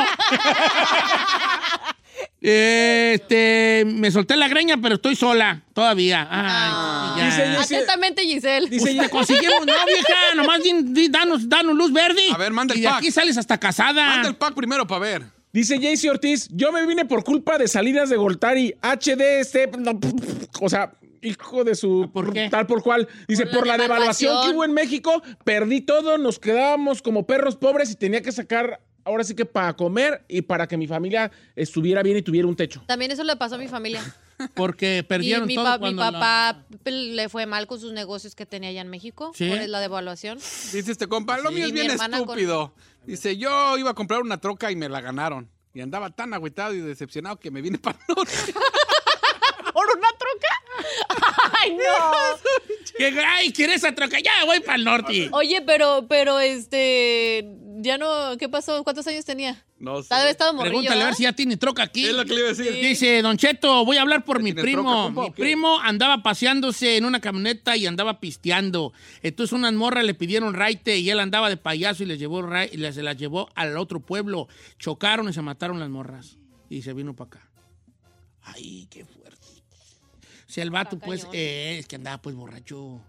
este, 2.41 3.83
me 3.85 4.11
solté 4.11 4.35
la 4.37 4.47
greña, 4.47 4.77
pero 4.81 4.95
estoy 4.95 5.15
sola 5.15 5.61
todavía. 5.73 6.27
Ay. 6.31 7.25
Dice- 7.25 7.49
dice- 7.57 7.75
Atentamente, 7.75 8.23
Giselle. 8.23 8.69
Dice 8.69 8.85
Pues 8.85 8.97
te 8.97 9.09
conseguimos, 9.09 9.65
no, 9.65 9.73
vieja. 9.85 10.35
Nomás 10.35 10.63
di- 10.63 10.83
di- 10.93 11.09
danos, 11.09 11.49
danos 11.49 11.75
luz 11.75 11.91
verde. 11.91 12.21
A 12.33 12.37
ver, 12.37 12.53
manda 12.53 12.73
el 12.73 12.79
Y 12.79 12.83
de 12.83 12.87
pack. 12.89 12.97
aquí 12.99 13.11
sales 13.11 13.37
hasta 13.37 13.57
casada. 13.59 14.07
Manda 14.07 14.29
el 14.29 14.35
pack 14.35 14.53
primero 14.53 14.87
para 14.87 14.99
ver. 14.99 15.34
Dice 15.55 15.79
Jaycee 15.79 16.09
Ortiz, 16.09 16.49
yo 16.51 16.73
me 16.73 16.85
vine 16.85 17.05
por 17.05 17.23
culpa 17.23 17.57
de 17.57 17.69
Salinas 17.69 18.09
de 18.09 18.17
Goltari, 18.17 18.75
HD, 18.81 19.39
este, 19.39 19.67
no, 19.79 19.97
o 20.59 20.67
sea, 20.69 20.91
hijo 21.21 21.63
de 21.63 21.75
su 21.75 22.09
¿Por 22.13 22.33
qué? 22.33 22.49
tal 22.49 22.67
por 22.67 22.83
cual. 22.83 23.07
Dice, 23.25 23.45
Por 23.45 23.59
por, 23.59 23.67
la 23.67 23.77
la 23.77 23.83
devaluación 23.83 24.31
que 24.31 24.33
devaluación. 24.33 24.55
hubo 24.57 24.65
en 24.65 24.73
México, 24.73 25.23
perdí 25.45 25.79
todo, 25.79 26.17
nos 26.17 26.39
quedábamos 26.39 27.01
como 27.01 27.25
perros 27.25 27.55
pobres 27.55 27.89
y 27.89 27.95
tenía 27.95 28.21
que 28.21 28.33
sacar, 28.33 28.81
ahora 29.05 29.23
sí 29.23 29.33
que 29.33 29.45
para 29.45 29.73
comer 29.77 30.25
y 30.27 30.41
para 30.41 30.67
que 30.67 30.75
mi 30.75 30.87
familia 30.87 31.31
estuviera 31.55 32.03
bien 32.03 32.17
y 32.17 32.21
tuviera 32.21 32.49
un 32.49 32.57
techo. 32.57 32.83
También 32.85 33.11
eso 33.11 33.23
le 33.23 33.37
pasó 33.37 33.55
a 33.55 33.57
mi 33.57 33.69
familia. 33.69 34.03
Porque 34.55 34.97
Y 34.99 35.03
perdieron 35.03 35.47
mi, 35.47 35.55
todo 35.55 35.63
pa- 35.63 35.77
mi 35.79 35.93
la- 35.93 36.11
papá 36.11 36.65
le 36.83 37.29
fue 37.29 37.45
mal 37.45 37.65
con 37.67 37.79
sus 37.79 37.93
negocios 37.93 38.35
que 38.35 38.45
tenía 38.45 38.71
allá 38.71 38.81
en 38.81 38.89
México 38.89 39.31
¿Sí? 39.33 39.47
por 39.47 39.69
la 39.69 39.79
devaluación. 39.79 40.37
Dice 40.37 40.91
este 40.91 41.07
compa, 41.07 41.37
lo 41.37 41.47
Sí. 41.49 41.55
mío 41.55 41.67
es 41.67 41.71
bien 41.71 41.87
con- 41.95 42.13
estúpido. 42.13 42.73
Dice, 43.05 43.37
yo 43.37 43.77
iba 43.77 43.91
a 43.91 43.93
comprar 43.93 44.21
una 44.21 44.39
troca 44.39 44.71
y 44.71 44.75
me 44.75 44.89
la 44.89 45.01
ganaron. 45.01 45.49
Y 45.73 45.81
andaba 45.81 46.09
tan 46.09 46.33
agüitado 46.33 46.73
y 46.73 46.79
decepcionado 46.79 47.39
que 47.39 47.51
me 47.51 47.61
vine 47.61 47.77
para 47.79 47.99
el. 48.07 48.15
¿Por 49.75 49.85
una 49.97 50.07
troca? 50.17 51.51
¡Ay, 51.61 51.75
no! 51.75 53.21
Ay, 53.27 53.51
¿quieres 53.51 53.75
esa 53.83 53.93
troca? 53.93 54.17
Ya 54.21 54.31
voy 54.45 54.61
para 54.61 54.77
el 54.77 54.85
norte. 54.85 55.29
Oye, 55.33 55.61
pero, 55.65 56.05
pero, 56.07 56.39
este, 56.39 57.45
ya 57.79 57.97
no, 57.97 58.37
¿qué 58.37 58.47
pasó? 58.47 58.81
¿Cuántos 58.85 59.05
años 59.07 59.25
tenía? 59.25 59.65
No 59.77 60.01
sé. 60.01 60.07
Tal 60.07 60.21
vez 60.23 60.31
estaba 60.31 60.53
morrillo, 60.53 60.71
Pregúntale 60.71 60.95
a 61.01 61.03
ver 61.03 61.05
¿verdad? 61.07 61.17
si 61.17 61.23
ya 61.23 61.33
tiene 61.33 61.57
troca 61.57 61.83
aquí. 61.83 62.05
Es 62.05 62.13
lo 62.13 62.23
que 62.23 62.33
le 62.35 62.39
iba 62.39 62.47
a 62.49 62.53
decir. 62.53 62.71
Dice, 62.71 63.21
Don 63.21 63.35
Cheto, 63.37 63.83
voy 63.83 63.97
a 63.97 64.01
hablar 64.03 64.23
por 64.23 64.41
mi 64.41 64.53
¿Tiene 64.53 64.61
primo. 64.61 65.09
mi 65.11 65.31
primo 65.31 65.77
andaba 65.81 66.23
paseándose 66.23 66.95
en 66.95 67.03
una 67.03 67.19
camioneta 67.19 67.75
y 67.75 67.85
andaba 67.85 68.21
pisteando. 68.21 68.93
Entonces 69.23 69.51
unas 69.51 69.73
morras 69.73 70.05
le 70.05 70.13
pidieron 70.13 70.53
raite 70.53 70.97
y 70.99 71.09
él 71.09 71.19
andaba 71.19 71.49
de 71.49 71.57
payaso 71.57 72.03
y 72.03 72.05
les 72.05 72.17
llevó 72.17 72.47
y 72.71 72.77
les- 72.77 72.95
se 72.95 73.03
las 73.03 73.17
llevó 73.17 73.49
al 73.55 73.75
otro 73.77 73.99
pueblo. 73.99 74.47
Chocaron 74.79 75.27
y 75.27 75.33
se 75.33 75.41
mataron 75.41 75.81
las 75.81 75.89
morras. 75.89 76.37
Y 76.69 76.81
se 76.81 76.93
vino 76.93 77.13
para 77.13 77.27
acá. 77.27 77.49
Ay, 78.43 78.87
qué 78.89 79.03
fuerte. 79.03 79.24
Sea, 80.55 80.63
el 80.63 80.71
vato, 80.71 80.97
pues, 80.97 81.27
eh, 81.33 81.79
es 81.79 81.85
que 81.85 81.97
andaba 81.97 82.21
pues 82.21 82.33
borracho. 82.33 83.01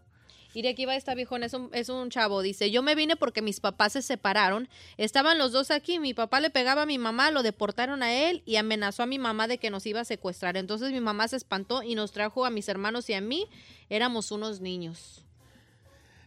Mire, 0.53 0.71
aquí 0.71 0.85
va 0.85 0.97
esta 0.97 1.15
viejona, 1.15 1.47
es 1.47 1.55
un, 1.55 1.71
es 1.73 1.89
un 1.89 2.11
chavo. 2.11 2.43
Dice, 2.43 2.73
yo 2.73 2.83
me 2.83 2.97
vine 2.97 3.15
porque 3.15 3.41
mis 3.41 3.61
papás 3.61 3.93
se 3.93 4.03
separaron. 4.03 4.69
Estaban 4.97 5.39
los 5.39 5.53
dos 5.53 5.71
aquí. 5.71 6.01
Mi 6.01 6.13
papá 6.13 6.41
le 6.41 6.51
pegaba 6.51 6.83
a 6.83 6.87
mi 6.87 6.99
mamá, 6.99 7.31
lo 7.31 7.45
deportaron 7.45 8.03
a 8.03 8.13
él 8.13 8.43
y 8.47 8.57
amenazó 8.57 9.05
a 9.05 9.07
mi 9.07 9.21
mamá 9.21 9.47
de 9.47 9.59
que 9.59 9.71
nos 9.71 9.87
iba 9.87 10.01
a 10.01 10.05
secuestrar. 10.05 10.57
Entonces 10.57 10.91
mi 10.91 10.99
mamá 10.99 11.29
se 11.29 11.37
espantó 11.37 11.85
y 11.85 11.95
nos 11.95 12.11
trajo 12.11 12.45
a 12.45 12.51
mis 12.51 12.69
hermanos 12.69 13.09
y 13.11 13.15
a 13.15 13.21
mí. 13.21 13.47
Éramos 13.91 14.33
unos 14.33 14.61
niños. 14.61 15.23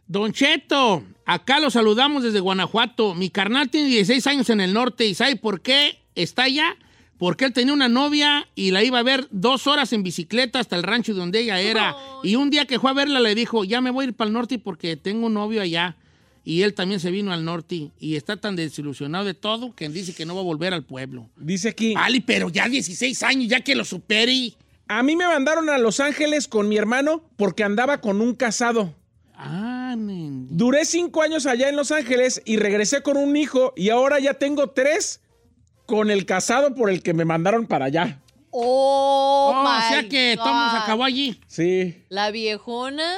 Don 0.07 0.31
Cheto, 0.31 1.03
acá 1.25 1.59
lo 1.59 1.69
saludamos 1.69 2.23
desde 2.23 2.39
Guanajuato. 2.39 3.13
Mi 3.13 3.29
carnal 3.29 3.69
tiene 3.69 3.89
16 3.89 4.25
años 4.27 4.49
en 4.49 4.61
el 4.61 4.73
norte 4.73 5.05
y 5.05 5.15
¿sabe 5.15 5.35
por 5.35 5.59
qué 5.59 5.99
está 6.15 6.43
allá? 6.43 6.77
Porque 7.19 7.45
él 7.45 7.53
tenía 7.53 7.73
una 7.73 7.89
novia 7.89 8.47
y 8.55 8.71
la 8.71 8.83
iba 8.83 8.97
a 8.97 9.03
ver 9.03 9.27
dos 9.29 9.67
horas 9.67 9.93
en 9.93 10.01
bicicleta 10.03 10.59
hasta 10.59 10.75
el 10.75 10.83
rancho 10.83 11.13
donde 11.13 11.41
ella 11.41 11.59
era. 11.59 11.95
Y 12.23 12.35
un 12.35 12.49
día 12.49 12.65
que 12.65 12.79
fue 12.79 12.89
a 12.89 12.93
verla 12.93 13.19
le 13.19 13.35
dijo, 13.35 13.63
ya 13.63 13.81
me 13.81 13.91
voy 13.91 14.05
a 14.05 14.07
ir 14.07 14.13
para 14.15 14.29
el 14.29 14.33
norte 14.33 14.57
porque 14.57 14.95
tengo 14.95 15.27
un 15.27 15.33
novio 15.33 15.61
allá. 15.61 15.97
Y 16.45 16.63
él 16.63 16.73
también 16.73 16.99
se 16.99 17.11
vino 17.11 17.31
al 17.31 17.45
norte 17.45 17.91
y 17.99 18.15
está 18.15 18.37
tan 18.37 18.55
desilusionado 18.55 19.25
de 19.25 19.33
todo 19.33 19.75
que 19.75 19.87
dice 19.89 20.15
que 20.15 20.25
no 20.25 20.33
va 20.33 20.41
a 20.41 20.45
volver 20.45 20.73
al 20.73 20.85
pueblo. 20.85 21.29
Dice 21.35 21.69
aquí. 21.69 21.93
Vale, 21.93 22.23
pero 22.25 22.49
ya 22.49 22.67
16 22.67 23.21
años, 23.23 23.49
ya 23.49 23.61
que 23.61 23.75
lo 23.75 23.83
supere. 23.83 24.53
A 24.87 25.03
mí 25.03 25.15
me 25.15 25.27
mandaron 25.27 25.69
a 25.69 25.77
Los 25.77 25.99
Ángeles 25.99 26.47
con 26.47 26.69
mi 26.69 26.77
hermano 26.77 27.21
porque 27.35 27.63
andaba 27.63 27.99
con 27.99 28.21
un 28.21 28.33
casado. 28.33 28.95
Ah. 29.35 29.79
Duré 29.97 30.85
cinco 30.85 31.21
años 31.21 31.45
allá 31.45 31.69
en 31.69 31.75
Los 31.75 31.91
Ángeles 31.91 32.41
y 32.45 32.57
regresé 32.57 33.01
con 33.01 33.17
un 33.17 33.35
hijo 33.35 33.73
y 33.75 33.89
ahora 33.89 34.19
ya 34.19 34.35
tengo 34.35 34.69
tres 34.69 35.21
con 35.89 36.11
el 36.11 36.25
casado 36.27 36.75
por 36.75 36.91
el 36.91 37.01
que 37.01 37.15
me 37.15 37.25
mandaron 37.25 37.65
para 37.65 37.85
allá. 37.85 38.21
Oh, 38.51 39.51
Oh, 39.51 39.63
o 39.63 39.89
sea 39.89 40.07
que 40.07 40.35
todo 40.37 40.53
God. 40.53 40.71
se 40.71 40.77
acabó 40.77 41.03
allí. 41.03 41.39
Sí. 41.47 42.03
La 42.09 42.29
viejona 42.29 43.11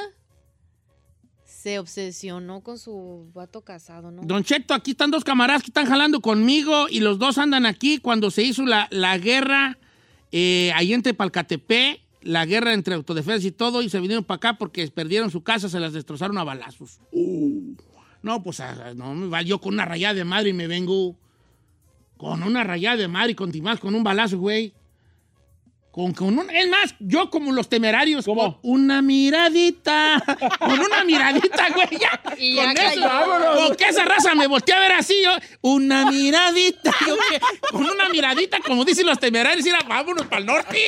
se 1.44 1.78
obsesionó 1.78 2.62
con 2.62 2.78
su 2.78 3.30
vato 3.34 3.60
casado, 3.60 4.10
¿no? 4.10 4.22
Don 4.22 4.42
Cheto, 4.42 4.72
aquí 4.72 4.92
están 4.92 5.10
dos 5.10 5.22
camaradas 5.22 5.62
que 5.62 5.68
están 5.68 5.86
jalando 5.86 6.20
conmigo 6.20 6.88
y 6.88 7.00
los 7.00 7.18
dos 7.18 7.36
andan 7.36 7.66
aquí 7.66 7.98
cuando 7.98 8.30
se 8.30 8.42
hizo 8.42 8.64
la, 8.64 8.88
la 8.90 9.18
guerra 9.18 9.78
eh, 10.32 10.72
ahí 10.74 10.94
entre 10.94 11.12
Palcatepé, 11.12 12.00
la 12.22 12.46
guerra 12.46 12.72
entre 12.72 12.94
autodefensa 12.94 13.46
y 13.46 13.52
todo, 13.52 13.82
y 13.82 13.90
se 13.90 14.00
vinieron 14.00 14.24
para 14.24 14.36
acá 14.36 14.58
porque 14.58 14.88
perdieron 14.88 15.30
su 15.30 15.42
casa, 15.42 15.68
se 15.68 15.78
las 15.78 15.92
destrozaron 15.92 16.38
a 16.38 16.44
balazos. 16.44 17.00
Uh. 17.12 17.74
No, 18.22 18.42
pues 18.42 18.60
ah, 18.60 18.92
no 18.96 19.14
me 19.14 19.26
va 19.28 19.42
yo 19.42 19.60
con 19.60 19.74
una 19.74 19.84
rayada 19.84 20.14
de 20.14 20.24
madre 20.24 20.50
y 20.50 20.52
me 20.54 20.66
vengo 20.68 21.16
con 22.22 22.40
una 22.44 22.62
rayada 22.62 22.98
de 22.98 23.08
madre 23.08 23.32
y 23.32 23.34
continuas 23.34 23.80
con 23.80 23.96
un 23.96 24.04
balazo, 24.04 24.38
güey. 24.38 24.72
Con, 25.90 26.14
con 26.14 26.38
un, 26.38 26.48
es 26.50 26.68
más, 26.68 26.94
yo 27.00 27.28
como 27.30 27.50
los 27.50 27.68
temerarios, 27.68 28.24
con 28.24 28.56
una 28.62 29.02
miradita, 29.02 30.22
con 30.60 30.78
una 30.78 31.02
miradita, 31.04 31.70
güey, 31.74 31.88
ya. 32.00 32.22
Y 32.38 32.54
ya 32.54 32.66
con 32.66 32.78
eso, 32.78 33.00
Vámonos. 33.00 33.66
con 33.66 33.76
que 33.76 33.88
esa 33.88 34.04
raza 34.04 34.36
me 34.36 34.46
volteé 34.46 34.72
a 34.72 34.78
ver 34.78 34.92
así, 34.92 35.16
yo, 35.20 35.32
una 35.62 36.08
miradita, 36.12 36.94
yo, 37.08 37.16
con 37.72 37.90
una 37.90 38.08
miradita, 38.08 38.60
como 38.60 38.84
dicen 38.84 39.04
los 39.04 39.18
temerarios, 39.18 39.66
era, 39.66 39.80
vámonos 39.82 40.24
para 40.26 40.38
el 40.38 40.46
norte, 40.46 40.78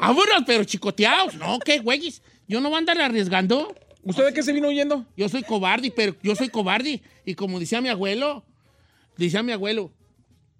vámonos, 0.00 0.42
pero 0.44 0.64
chicoteados, 0.64 1.36
no, 1.36 1.60
qué 1.60 1.78
güeyes, 1.78 2.20
yo 2.48 2.60
no 2.60 2.68
voy 2.68 2.76
a 2.76 2.78
andar 2.80 3.00
arriesgando. 3.00 3.72
¿Usted 4.02 4.24
de 4.24 4.34
qué 4.34 4.42
se 4.42 4.52
vino 4.52 4.66
huyendo? 4.66 5.06
Yo 5.16 5.28
soy 5.28 5.44
cobarde, 5.44 5.92
pero 5.92 6.16
yo 6.20 6.34
soy 6.34 6.48
cobarde, 6.48 7.00
y 7.24 7.36
como 7.36 7.60
decía 7.60 7.80
mi 7.80 7.90
abuelo, 7.90 8.44
decía 9.16 9.44
mi 9.44 9.52
abuelo, 9.52 9.92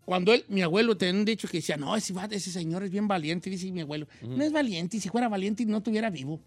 cuando 0.08 0.32
él, 0.32 0.42
mi 0.48 0.62
abuelo 0.62 0.96
tenía 0.96 1.20
un 1.20 1.26
dicho 1.26 1.46
que 1.48 1.58
decía, 1.58 1.76
no, 1.76 1.94
ese, 1.94 2.14
ese 2.30 2.50
señor 2.50 2.82
es 2.82 2.90
bien 2.90 3.06
valiente, 3.06 3.50
dice 3.50 3.70
mi 3.70 3.82
abuelo. 3.82 4.08
No 4.22 4.42
es 4.42 4.50
valiente, 4.50 4.98
si 4.98 5.10
fuera 5.10 5.28
valiente 5.28 5.66
no 5.66 5.76
estuviera 5.76 6.08
vivo. 6.08 6.40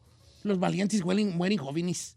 Los 0.44 0.58
valientes 0.60 1.06
mueren, 1.06 1.38
mueren 1.38 1.60
jóvenes. 1.60 2.16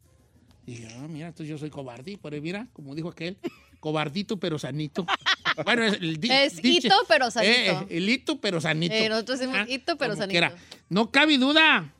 Y 0.66 0.76
yo, 0.76 0.88
"Ah, 0.96 1.06
mira, 1.06 1.26
entonces 1.26 1.50
yo 1.50 1.58
soy 1.58 1.68
cobarde, 1.68 2.18
pero 2.22 2.40
mira, 2.40 2.66
como 2.72 2.94
dijo 2.94 3.10
aquel, 3.10 3.36
cobardito 3.78 4.38
pero 4.38 4.58
sanito. 4.58 5.04
bueno, 5.66 5.84
es, 5.84 5.92
el 6.00 6.18
Es 6.32 6.56
dicho- 6.62 6.86
hito, 6.86 6.94
pero 7.06 7.30
sanito. 7.30 7.52
Eh, 7.52 7.86
el 7.98 8.08
hito 8.08 8.40
pero 8.40 8.58
sanito. 8.62 8.94
Eh, 8.94 9.10
nosotros 9.10 9.40
decimos 9.40 9.60
Ah, 9.60 9.66
hito, 9.68 9.98
pero 9.98 10.14
sanito. 10.16 10.30
quiera. 10.30 10.56
No 10.88 11.10
cabe 11.10 11.36
duda. 11.36 11.92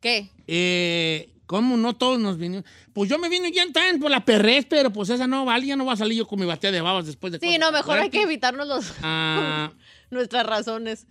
¿Qué? 0.00 0.30
Eh, 0.48 1.28
¿Cómo 1.46 1.76
no 1.76 1.94
todos 1.94 2.18
nos 2.18 2.38
vinimos? 2.38 2.64
Pues 2.92 3.08
yo 3.08 3.18
me 3.18 3.28
vine 3.28 3.52
ya 3.52 3.64
tan 3.72 4.00
por 4.00 4.10
la 4.10 4.24
perrez, 4.24 4.66
pero 4.68 4.92
pues 4.92 5.10
esa 5.10 5.26
no 5.28 5.44
vale, 5.44 5.66
ya 5.66 5.76
no 5.76 5.84
va 5.84 5.92
a 5.92 5.96
salir 5.96 6.18
yo 6.18 6.26
con 6.26 6.40
mi 6.40 6.46
batea 6.46 6.72
de 6.72 6.80
babas 6.80 7.06
después 7.06 7.32
de 7.32 7.38
Sí, 7.38 7.56
no, 7.58 7.70
mejor 7.70 7.98
hay 7.98 8.10
que 8.10 8.22
evitarnos 8.22 8.66
los, 8.66 8.92
Ah, 9.02 9.70
nuestras 10.10 10.44
razones. 10.44 11.06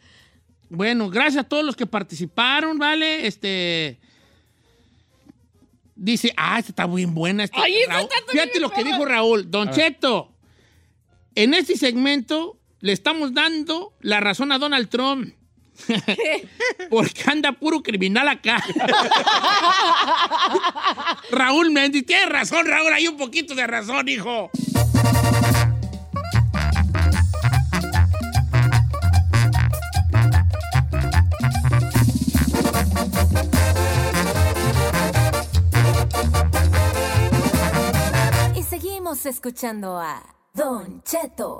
bueno, 0.70 1.10
gracias 1.10 1.46
a 1.46 1.48
todos 1.48 1.64
los 1.64 1.76
que 1.76 1.86
participaron, 1.86 2.78
¿vale? 2.78 3.28
Este. 3.28 4.00
Dice, 5.96 6.34
ah, 6.36 6.60
esta 6.60 6.72
está 6.74 6.88
bien 6.88 7.14
buena. 7.16 7.46
Este, 7.46 7.58
Ay, 7.58 7.78
esta 7.78 7.94
Raúl. 7.94 8.10
está 8.12 8.32
Fíjate 8.32 8.60
lo 8.60 8.70
que 8.70 8.84
dijo 8.84 9.06
Raúl. 9.06 9.50
Don 9.50 9.70
A 9.70 9.72
ver. 9.72 9.80
Cheto, 9.94 10.34
en 11.36 11.54
este 11.54 11.78
segmento 11.78 12.60
le 12.82 12.92
estamos 12.92 13.34
dando 13.34 13.94
la 14.02 14.20
razón 14.20 14.52
a 14.52 14.58
Donald 14.60 14.90
Trump. 14.90 15.34
Porque 16.90 17.24
anda 17.28 17.52
puro 17.52 17.82
criminal 17.82 18.28
acá. 18.28 18.64
Raúl 21.32 21.72
Mendy, 21.72 22.04
tienes 22.04 22.30
razón, 22.30 22.66
Raúl, 22.66 22.94
hay 22.94 23.08
un 23.08 23.18
poquito 23.18 23.56
de 23.56 23.68
razón, 23.68 24.08
hijo. 24.08 24.50
Y 38.56 38.64
seguimos 38.64 39.26
escuchando 39.26 40.00
a 40.00 40.24
Don 40.54 41.04
Cheto. 41.04 41.60